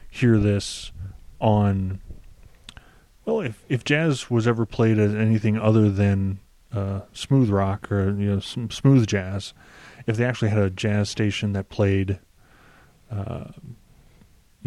hear 0.09 0.39
this 0.39 0.93
on 1.41 2.01
well, 3.27 3.41
if 3.41 3.63
if 3.69 3.85
jazz 3.85 4.31
was 4.31 4.47
ever 4.47 4.65
played 4.65 4.99
as 4.99 5.15
anything 5.15 5.59
other 5.59 5.91
than 5.91 6.39
uh, 6.73 7.01
smooth 7.13 7.51
rock 7.51 7.91
or 7.91 8.11
you 8.11 8.31
know 8.31 8.41
some 8.41 8.71
smooth 8.71 9.07
jazz, 9.07 9.53
if 10.07 10.17
they 10.17 10.25
actually 10.25 10.51
had 10.51 10.63
a 10.63 10.71
jazz 10.71 11.11
station 11.11 11.53
that 11.53 11.69
played 11.69 12.21
uh, 13.11 13.47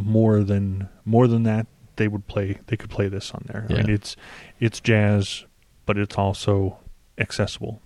more 0.05 0.43
than 0.43 0.89
more 1.05 1.27
than 1.27 1.43
that, 1.43 1.67
they 1.95 2.07
would 2.07 2.27
play. 2.27 2.59
They 2.67 2.77
could 2.77 2.89
play 2.89 3.07
this 3.07 3.31
on 3.31 3.43
there. 3.47 3.65
I 3.69 3.73
mean, 3.73 3.89
it's 3.89 4.15
it's 4.59 4.79
jazz, 4.79 5.45
but 5.85 5.97
it's 5.97 6.17
also 6.17 6.79
accessible, 7.17 7.81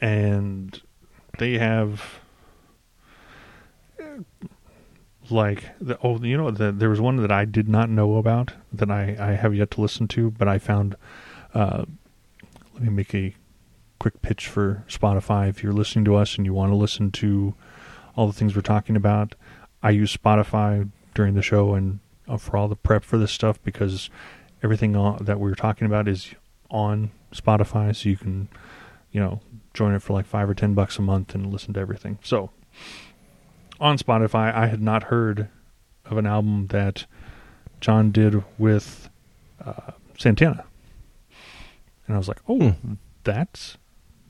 and 0.00 0.80
they 1.38 1.58
have 1.58 2.20
like 5.30 5.64
the, 5.80 5.98
oh 6.02 6.22
you 6.22 6.36
know 6.36 6.50
the, 6.50 6.72
there 6.72 6.90
was 6.90 7.00
one 7.00 7.16
that 7.16 7.32
I 7.32 7.44
did 7.44 7.68
not 7.68 7.90
know 7.90 8.16
about 8.16 8.52
that 8.72 8.90
I, 8.90 9.16
I 9.18 9.32
have 9.32 9.54
yet 9.54 9.70
to 9.72 9.80
listen 9.80 10.08
to 10.08 10.30
but 10.30 10.48
I 10.48 10.58
found 10.58 10.96
uh, 11.54 11.84
let 12.74 12.82
me 12.82 12.90
make 12.90 13.14
a 13.14 13.34
quick 13.98 14.20
pitch 14.22 14.46
for 14.46 14.84
Spotify 14.88 15.48
if 15.48 15.62
you're 15.62 15.72
listening 15.72 16.04
to 16.04 16.14
us 16.14 16.36
and 16.36 16.44
you 16.44 16.54
want 16.54 16.70
to 16.70 16.76
listen 16.76 17.10
to 17.12 17.54
all 18.14 18.26
the 18.26 18.32
things 18.32 18.54
we're 18.54 18.62
talking 18.62 18.96
about 18.96 19.34
I 19.82 19.90
use 19.90 20.16
Spotify 20.16 20.88
during 21.14 21.34
the 21.34 21.42
show 21.42 21.74
and 21.74 22.00
uh, 22.28 22.36
for 22.36 22.56
all 22.56 22.68
the 22.68 22.76
prep 22.76 23.04
for 23.04 23.18
this 23.18 23.32
stuff 23.32 23.62
because 23.62 24.10
everything 24.62 24.92
that 24.92 25.38
we're 25.38 25.54
talking 25.54 25.86
about 25.86 26.08
is 26.08 26.34
on 26.70 27.10
Spotify 27.32 27.94
so 27.94 28.08
you 28.08 28.16
can 28.16 28.48
you 29.12 29.20
know 29.20 29.40
join 29.74 29.94
it 29.94 30.02
for 30.02 30.12
like 30.12 30.26
five 30.26 30.48
or 30.50 30.54
ten 30.54 30.74
bucks 30.74 30.98
a 30.98 31.02
month 31.02 31.34
and 31.34 31.52
listen 31.52 31.72
to 31.74 31.80
everything 31.80 32.18
so 32.22 32.50
on 33.78 33.98
Spotify, 33.98 34.54
I 34.54 34.66
had 34.68 34.80
not 34.80 35.04
heard 35.04 35.48
of 36.06 36.16
an 36.16 36.26
album 36.26 36.68
that 36.68 37.04
John 37.80 38.10
did 38.10 38.42
with 38.58 39.10
uh, 39.62 39.92
Santana, 40.18 40.64
and 42.06 42.14
I 42.14 42.18
was 42.18 42.26
like, 42.28 42.40
"Oh, 42.48 42.70
Hmm. 42.70 42.94
that's 43.24 43.76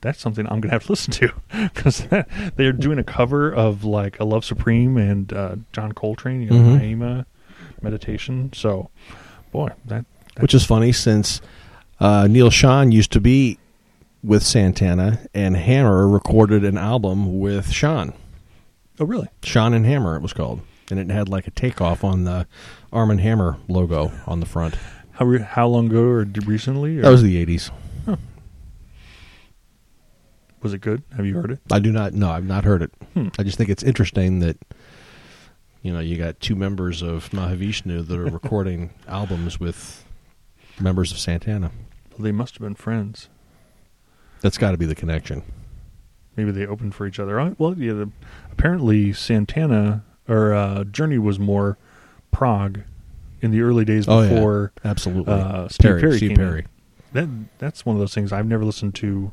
that's 0.01 0.19
something 0.19 0.45
I'm 0.47 0.61
gonna 0.61 0.73
have 0.73 0.85
to 0.85 0.91
listen 0.93 1.11
to 1.13 1.33
because 1.73 2.07
they're 2.55 2.71
doing 2.73 2.99
a 2.99 3.03
cover 3.03 3.51
of 3.53 3.83
like 3.83 4.19
a 4.19 4.23
Love 4.23 4.45
Supreme 4.45 4.97
and 4.97 5.31
uh, 5.33 5.55
John 5.73 5.91
Coltrane, 5.93 6.41
you 6.41 6.49
know, 6.49 6.55
Mhm. 6.77 6.79
Naima 6.97 7.25
meditation. 7.81 8.51
So, 8.53 8.89
boy, 9.51 9.69
that, 9.85 10.05
that 10.35 10.41
Which 10.41 10.53
is 10.53 10.65
funny 10.65 10.91
since 10.91 11.41
uh, 11.99 12.27
Neal 12.27 12.49
Schon 12.49 12.91
used 12.91 13.11
to 13.13 13.19
be 13.21 13.57
with 14.23 14.43
Santana, 14.43 15.19
and 15.33 15.55
Hammer 15.55 16.07
recorded 16.07 16.65
an 16.65 16.77
album 16.77 17.39
with 17.39 17.67
Schon. 17.71 18.13
oh 18.99 19.05
really? 19.05 19.27
Schon 19.41 19.73
and 19.75 19.85
Hammer, 19.85 20.15
it 20.15 20.21
was 20.21 20.33
called. 20.33 20.61
And 20.89 20.99
it 20.99 21.09
had 21.11 21.27
like 21.29 21.47
a 21.47 21.51
takeoff 21.51 22.03
on 22.03 22.23
the 22.23 22.47
Arm 22.93 23.11
and 23.11 23.19
Hammer 23.21 23.57
logo 23.67 24.11
on 24.25 24.39
the 24.39 24.45
front. 24.45 24.75
How 25.11 25.25
re- 25.25 25.41
how 25.41 25.67
long 25.67 25.87
ago 25.87 26.01
or 26.03 26.23
recently? 26.45 26.99
Or 26.99 27.01
That 27.03 27.09
was 27.09 27.23
the 27.23 27.43
80s. 27.45 27.71
Was 30.67 30.73
it 30.73 30.81
good? 30.81 31.03
Have 31.15 31.25
you 31.25 31.35
heard 31.35 31.51
it? 31.51 31.59
I 31.71 31.79
do 31.79 31.91
not 31.91 32.13
know. 32.13 32.29
I've 32.29 32.45
not 32.45 32.63
heard 32.63 32.81
it. 32.81 32.91
Hmm. 33.13 33.29
I 33.39 33.43
just 33.43 33.57
think 33.57 33.69
it's 33.69 33.83
interesting 33.83 34.39
that 34.39 34.57
you 35.81 35.93
know 35.93 35.99
you 35.99 36.17
got 36.17 36.39
two 36.39 36.55
members 36.55 37.01
of 37.01 37.29
Mahavishnu 37.29 38.07
that 38.07 38.17
are 38.19 38.25
recording 38.25 38.91
albums 39.07 39.59
with 39.59 40.03
members 40.79 41.11
of 41.11 41.17
Santana. 41.19 41.71
Well, 42.11 42.19
they 42.23 42.31
must 42.31 42.55
have 42.55 42.61
been 42.61 42.75
friends. 42.75 43.29
That's 44.41 44.57
got 44.57 44.71
to 44.71 44.77
be 44.77 44.85
the 44.85 44.95
connection. 44.95 45.43
Maybe 46.35 46.51
they 46.51 46.67
opened 46.67 46.93
for 46.93 47.07
each 47.07 47.19
other. 47.19 47.39
Oh, 47.39 47.55
Well, 47.57 47.75
yeah. 47.77 47.93
The, 47.93 48.11
apparently, 48.51 49.11
Santana 49.13 50.03
or 50.27 50.53
uh, 50.53 50.83
Journey 50.83 51.17
was 51.17 51.39
more 51.39 51.77
prog 52.31 52.81
in 53.41 53.49
the 53.51 53.61
early 53.61 53.85
days 53.85 54.07
Oh, 54.07 54.21
yeah. 54.21 54.29
before 54.29 54.71
Absolutely. 54.85 55.33
uh, 55.33 55.67
Steve 55.69 55.81
Perry, 55.89 56.01
Perry. 56.01 56.17
Steve 56.17 56.35
Perry. 56.35 56.65
That 57.13 57.29
that's 57.57 57.85
one 57.85 57.95
of 57.95 57.99
those 57.99 58.13
things 58.13 58.31
I've 58.31 58.45
never 58.45 58.65
listened 58.65 58.93
to 58.95 59.31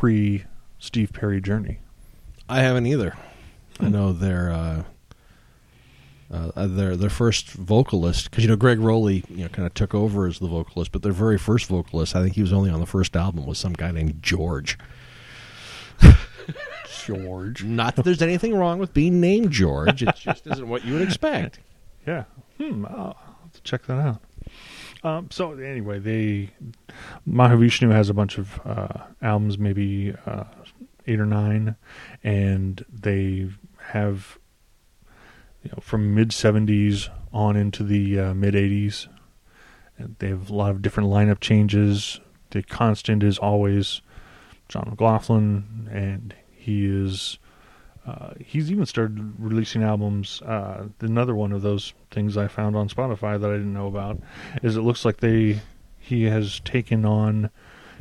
pre 0.00 0.44
Steve 0.78 1.12
Perry 1.12 1.42
Journey. 1.42 1.78
I 2.48 2.60
haven't 2.62 2.86
either. 2.86 3.14
I 3.78 3.84
Hmm. 3.84 3.92
know 3.92 4.12
their 4.14 4.50
uh, 4.50 4.82
uh, 6.32 6.66
their 6.66 6.96
their 6.96 7.10
first 7.10 7.50
vocalist 7.50 8.30
because 8.30 8.42
you 8.42 8.48
know 8.48 8.56
Gregg 8.56 8.78
Rolie 8.78 9.28
you 9.28 9.42
know 9.42 9.48
kind 9.50 9.66
of 9.66 9.74
took 9.74 9.94
over 9.94 10.26
as 10.26 10.38
the 10.38 10.48
vocalist, 10.48 10.90
but 10.92 11.02
their 11.02 11.12
very 11.12 11.36
first 11.36 11.66
vocalist, 11.66 12.16
I 12.16 12.22
think 12.22 12.34
he 12.34 12.40
was 12.40 12.50
only 12.52 12.70
on 12.70 12.80
the 12.80 12.86
first 12.86 13.14
album, 13.14 13.44
was 13.44 13.58
some 13.58 13.74
guy 13.74 13.90
named 13.90 14.22
George. 14.22 14.78
George. 17.04 17.62
Not 17.62 17.96
that 17.96 18.04
there's 18.06 18.22
anything 18.22 18.54
wrong 18.54 18.78
with 18.78 18.94
being 18.94 19.20
named 19.20 19.50
George; 19.50 20.02
it 20.02 20.16
just 20.16 20.46
isn't 20.46 20.66
what 20.66 20.82
you 20.82 20.94
would 20.94 21.02
expect. 21.02 21.58
Yeah. 22.06 22.24
Hmm. 22.56 22.86
I'll 22.86 23.18
have 23.42 23.52
to 23.52 23.62
check 23.62 23.82
that 23.86 23.98
out. 23.98 24.22
Um, 25.02 25.30
so 25.30 25.52
anyway, 25.52 25.98
they 25.98 26.50
Mahavishnu 27.28 27.90
has 27.92 28.10
a 28.10 28.14
bunch 28.14 28.38
of 28.38 28.60
uh, 28.64 29.04
albums, 29.22 29.58
maybe 29.58 30.14
uh, 30.26 30.44
eight 31.06 31.20
or 31.20 31.26
nine, 31.26 31.76
and 32.22 32.84
they 32.92 33.48
have 33.88 34.38
you 35.62 35.70
know 35.70 35.78
from 35.80 36.14
mid 36.14 36.30
'70s 36.30 37.08
on 37.32 37.56
into 37.56 37.82
the 37.82 38.18
uh, 38.18 38.34
mid 38.34 38.54
'80s. 38.54 39.08
They 40.18 40.28
have 40.28 40.50
a 40.50 40.54
lot 40.54 40.70
of 40.70 40.82
different 40.82 41.10
lineup 41.10 41.40
changes. 41.40 42.20
The 42.50 42.62
constant 42.62 43.22
is 43.22 43.38
always 43.38 44.00
John 44.68 44.88
McLaughlin, 44.90 45.88
and 45.90 46.34
he 46.50 46.86
is 46.86 47.38
uh, 48.06 48.30
he's 48.44 48.70
even 48.70 48.86
started 48.86 49.34
releasing 49.38 49.82
albums. 49.82 50.40
Uh, 50.42 50.86
another 51.00 51.34
one 51.34 51.52
of 51.52 51.62
those 51.62 51.92
things 52.10 52.36
I 52.36 52.48
found 52.48 52.76
on 52.76 52.88
Spotify 52.88 53.40
that 53.40 53.50
I 53.50 53.54
didn't 53.54 53.74
know 53.74 53.88
about 53.88 54.18
is 54.62 54.76
it 54.76 54.82
looks 54.82 55.04
like 55.04 55.18
they 55.18 55.60
he 55.98 56.24
has 56.24 56.60
taken 56.60 57.04
on 57.04 57.50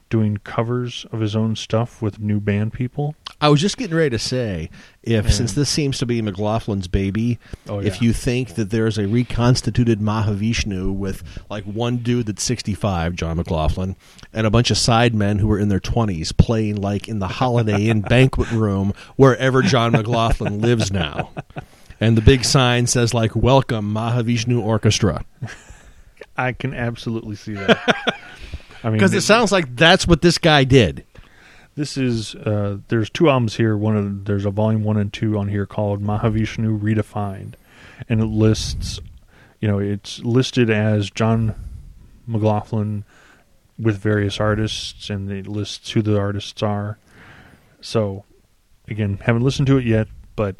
doing 0.09 0.37
covers 0.37 1.05
of 1.11 1.19
his 1.19 1.35
own 1.35 1.55
stuff 1.55 2.01
with 2.01 2.19
new 2.19 2.39
band 2.39 2.73
people. 2.73 3.15
I 3.41 3.49
was 3.49 3.61
just 3.61 3.77
getting 3.77 3.95
ready 3.95 4.09
to 4.09 4.19
say, 4.19 4.69
if 5.03 5.25
Yeah. 5.25 5.31
since 5.31 5.53
this 5.53 5.69
seems 5.69 5.97
to 5.99 6.05
be 6.05 6.21
McLaughlin's 6.21 6.87
baby, 6.87 7.39
Oh, 7.67 7.79
if 7.79 8.01
you 8.01 8.11
think 8.11 8.55
that 8.55 8.69
there's 8.71 8.97
a 8.97 9.07
reconstituted 9.07 9.99
Mahavishnu 10.01 10.93
with 10.93 11.23
like 11.49 11.63
one 11.63 11.97
dude 11.97 12.25
that's 12.25 12.43
65, 12.43 13.15
John 13.15 13.37
McLaughlin, 13.37 13.95
and 14.33 14.45
a 14.45 14.51
bunch 14.51 14.71
of 14.71 14.77
side 14.77 15.13
men 15.15 15.39
who 15.39 15.49
are 15.51 15.59
in 15.59 15.69
their 15.69 15.79
20s 15.79 16.35
playing 16.35 16.75
like 16.77 17.07
in 17.07 17.19
the 17.19 17.27
Holiday 17.27 17.85
Inn 17.85 18.01
banquet 18.09 18.51
room 18.51 18.93
wherever 19.15 19.61
John 19.61 19.91
McLaughlin 19.93 20.59
lives 20.61 20.91
now. 20.91 21.29
And 22.01 22.17
the 22.17 22.21
big 22.21 22.45
sign 22.45 22.87
says 22.87 23.13
like 23.13 23.35
"Welcome 23.35 23.93
Mahavishnu 23.93 24.61
Orchestra" 24.61 25.23
I 26.37 26.53
can 26.53 26.73
absolutely 26.73 27.35
see 27.35 27.53
that. 27.53 28.15
I 28.83 28.87
mean, 28.89 28.97
because 28.97 29.13
it 29.13 29.21
sounds 29.21 29.51
like 29.51 29.75
that's 29.75 30.07
what 30.07 30.21
this 30.21 30.37
guy 30.37 30.63
did. 30.63 31.05
this 31.75 31.97
is 31.97 32.35
uh, 32.35 32.77
there's 32.87 33.09
two 33.09 33.29
albums 33.29 33.55
here. 33.55 33.75
One 33.77 33.95
of 33.97 34.25
there's 34.25 34.45
a 34.45 34.51
volume 34.51 34.83
one 34.83 34.97
and 34.97 35.11
two 35.11 35.37
on 35.37 35.47
here 35.49 35.65
called 35.65 36.01
Mahavishnu 36.03 36.79
Redefined, 36.79 37.53
and 38.07 38.21
it 38.21 38.25
lists, 38.25 38.99
you 39.59 39.67
know, 39.67 39.79
it's 39.79 40.19
listed 40.19 40.69
as 40.69 41.09
John 41.09 41.55
McLaughlin 42.27 43.03
with 43.77 43.97
various 43.97 44.39
artists, 44.39 45.09
and 45.09 45.31
it 45.31 45.47
lists 45.47 45.91
who 45.91 46.01
the 46.01 46.17
artists 46.19 46.61
are. 46.61 46.97
So, 47.81 48.25
again, 48.89 49.19
haven't 49.23 49.43
listened 49.43 49.67
to 49.67 49.77
it 49.77 49.85
yet, 49.85 50.07
but 50.35 50.57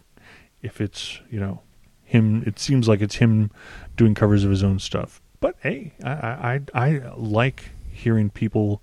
if 0.61 0.79
it's 0.81 1.19
you 1.29 1.39
know 1.39 1.61
him, 2.03 2.43
it 2.45 2.59
seems 2.59 2.87
like 2.87 3.01
it's 3.01 3.15
him 3.15 3.51
doing 3.97 4.15
covers 4.15 4.43
of 4.43 4.49
his 4.49 4.63
own 4.63 4.79
stuff. 4.79 5.21
But 5.41 5.55
hey, 5.61 5.93
I 6.03 6.09
I, 6.11 6.61
I 6.73 6.85
I 6.85 7.13
like 7.15 7.71
hearing 7.99 8.29
people 8.29 8.81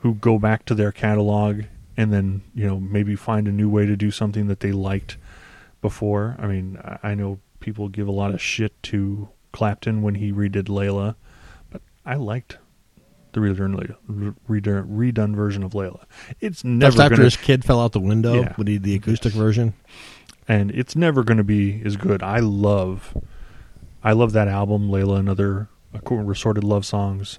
who 0.00 0.14
go 0.14 0.38
back 0.38 0.64
to 0.66 0.74
their 0.74 0.92
catalog 0.92 1.62
and 1.96 2.12
then 2.12 2.42
you 2.54 2.66
know 2.66 2.78
maybe 2.80 3.16
find 3.16 3.48
a 3.48 3.52
new 3.52 3.68
way 3.68 3.86
to 3.86 3.96
do 3.96 4.10
something 4.10 4.46
that 4.48 4.60
they 4.60 4.72
liked 4.72 5.16
before. 5.80 6.36
I 6.38 6.46
mean, 6.46 6.78
I- 7.02 7.14
know 7.14 7.40
people 7.60 7.88
give 7.88 8.06
a 8.08 8.12
lot 8.12 8.32
of 8.32 8.40
shit 8.40 8.80
to 8.84 9.28
Clapton 9.52 10.02
when 10.02 10.14
he 10.16 10.32
redid 10.32 10.64
Layla, 10.68 11.16
but 11.70 11.82
I 12.06 12.14
liked 12.14 12.58
the 13.32 13.40
redone 13.40 13.94
redone, 14.48 14.86
redone 14.96 15.34
version 15.34 15.62
of 15.62 15.72
Layla. 15.72 16.04
It's 16.40 16.64
never 16.64 16.90
Just 16.92 17.00
after 17.00 17.16
gonna, 17.16 17.24
his 17.24 17.36
kid 17.36 17.64
fell 17.64 17.80
out 17.80 17.92
the 17.92 18.00
window 18.00 18.34
Yeah. 18.42 18.52
when 18.56 18.66
he 18.68 18.74
did 18.74 18.82
the 18.84 18.94
acoustic 18.94 19.32
Yes. 19.34 19.38
version. 19.38 19.74
and 20.50 20.70
it's 20.70 20.96
never 20.96 21.22
going 21.22 21.36
to 21.36 21.44
be 21.44 21.82
as 21.84 21.96
good. 21.98 22.22
I 22.22 22.38
love, 22.38 23.14
I 24.02 24.12
love 24.12 24.32
that 24.32 24.48
album, 24.48 24.88
Layla 24.88 25.18
and 25.18 25.28
other 25.28 25.68
uh, 25.94 26.14
assorted 26.30 26.64
love 26.64 26.86
songs, 26.86 27.38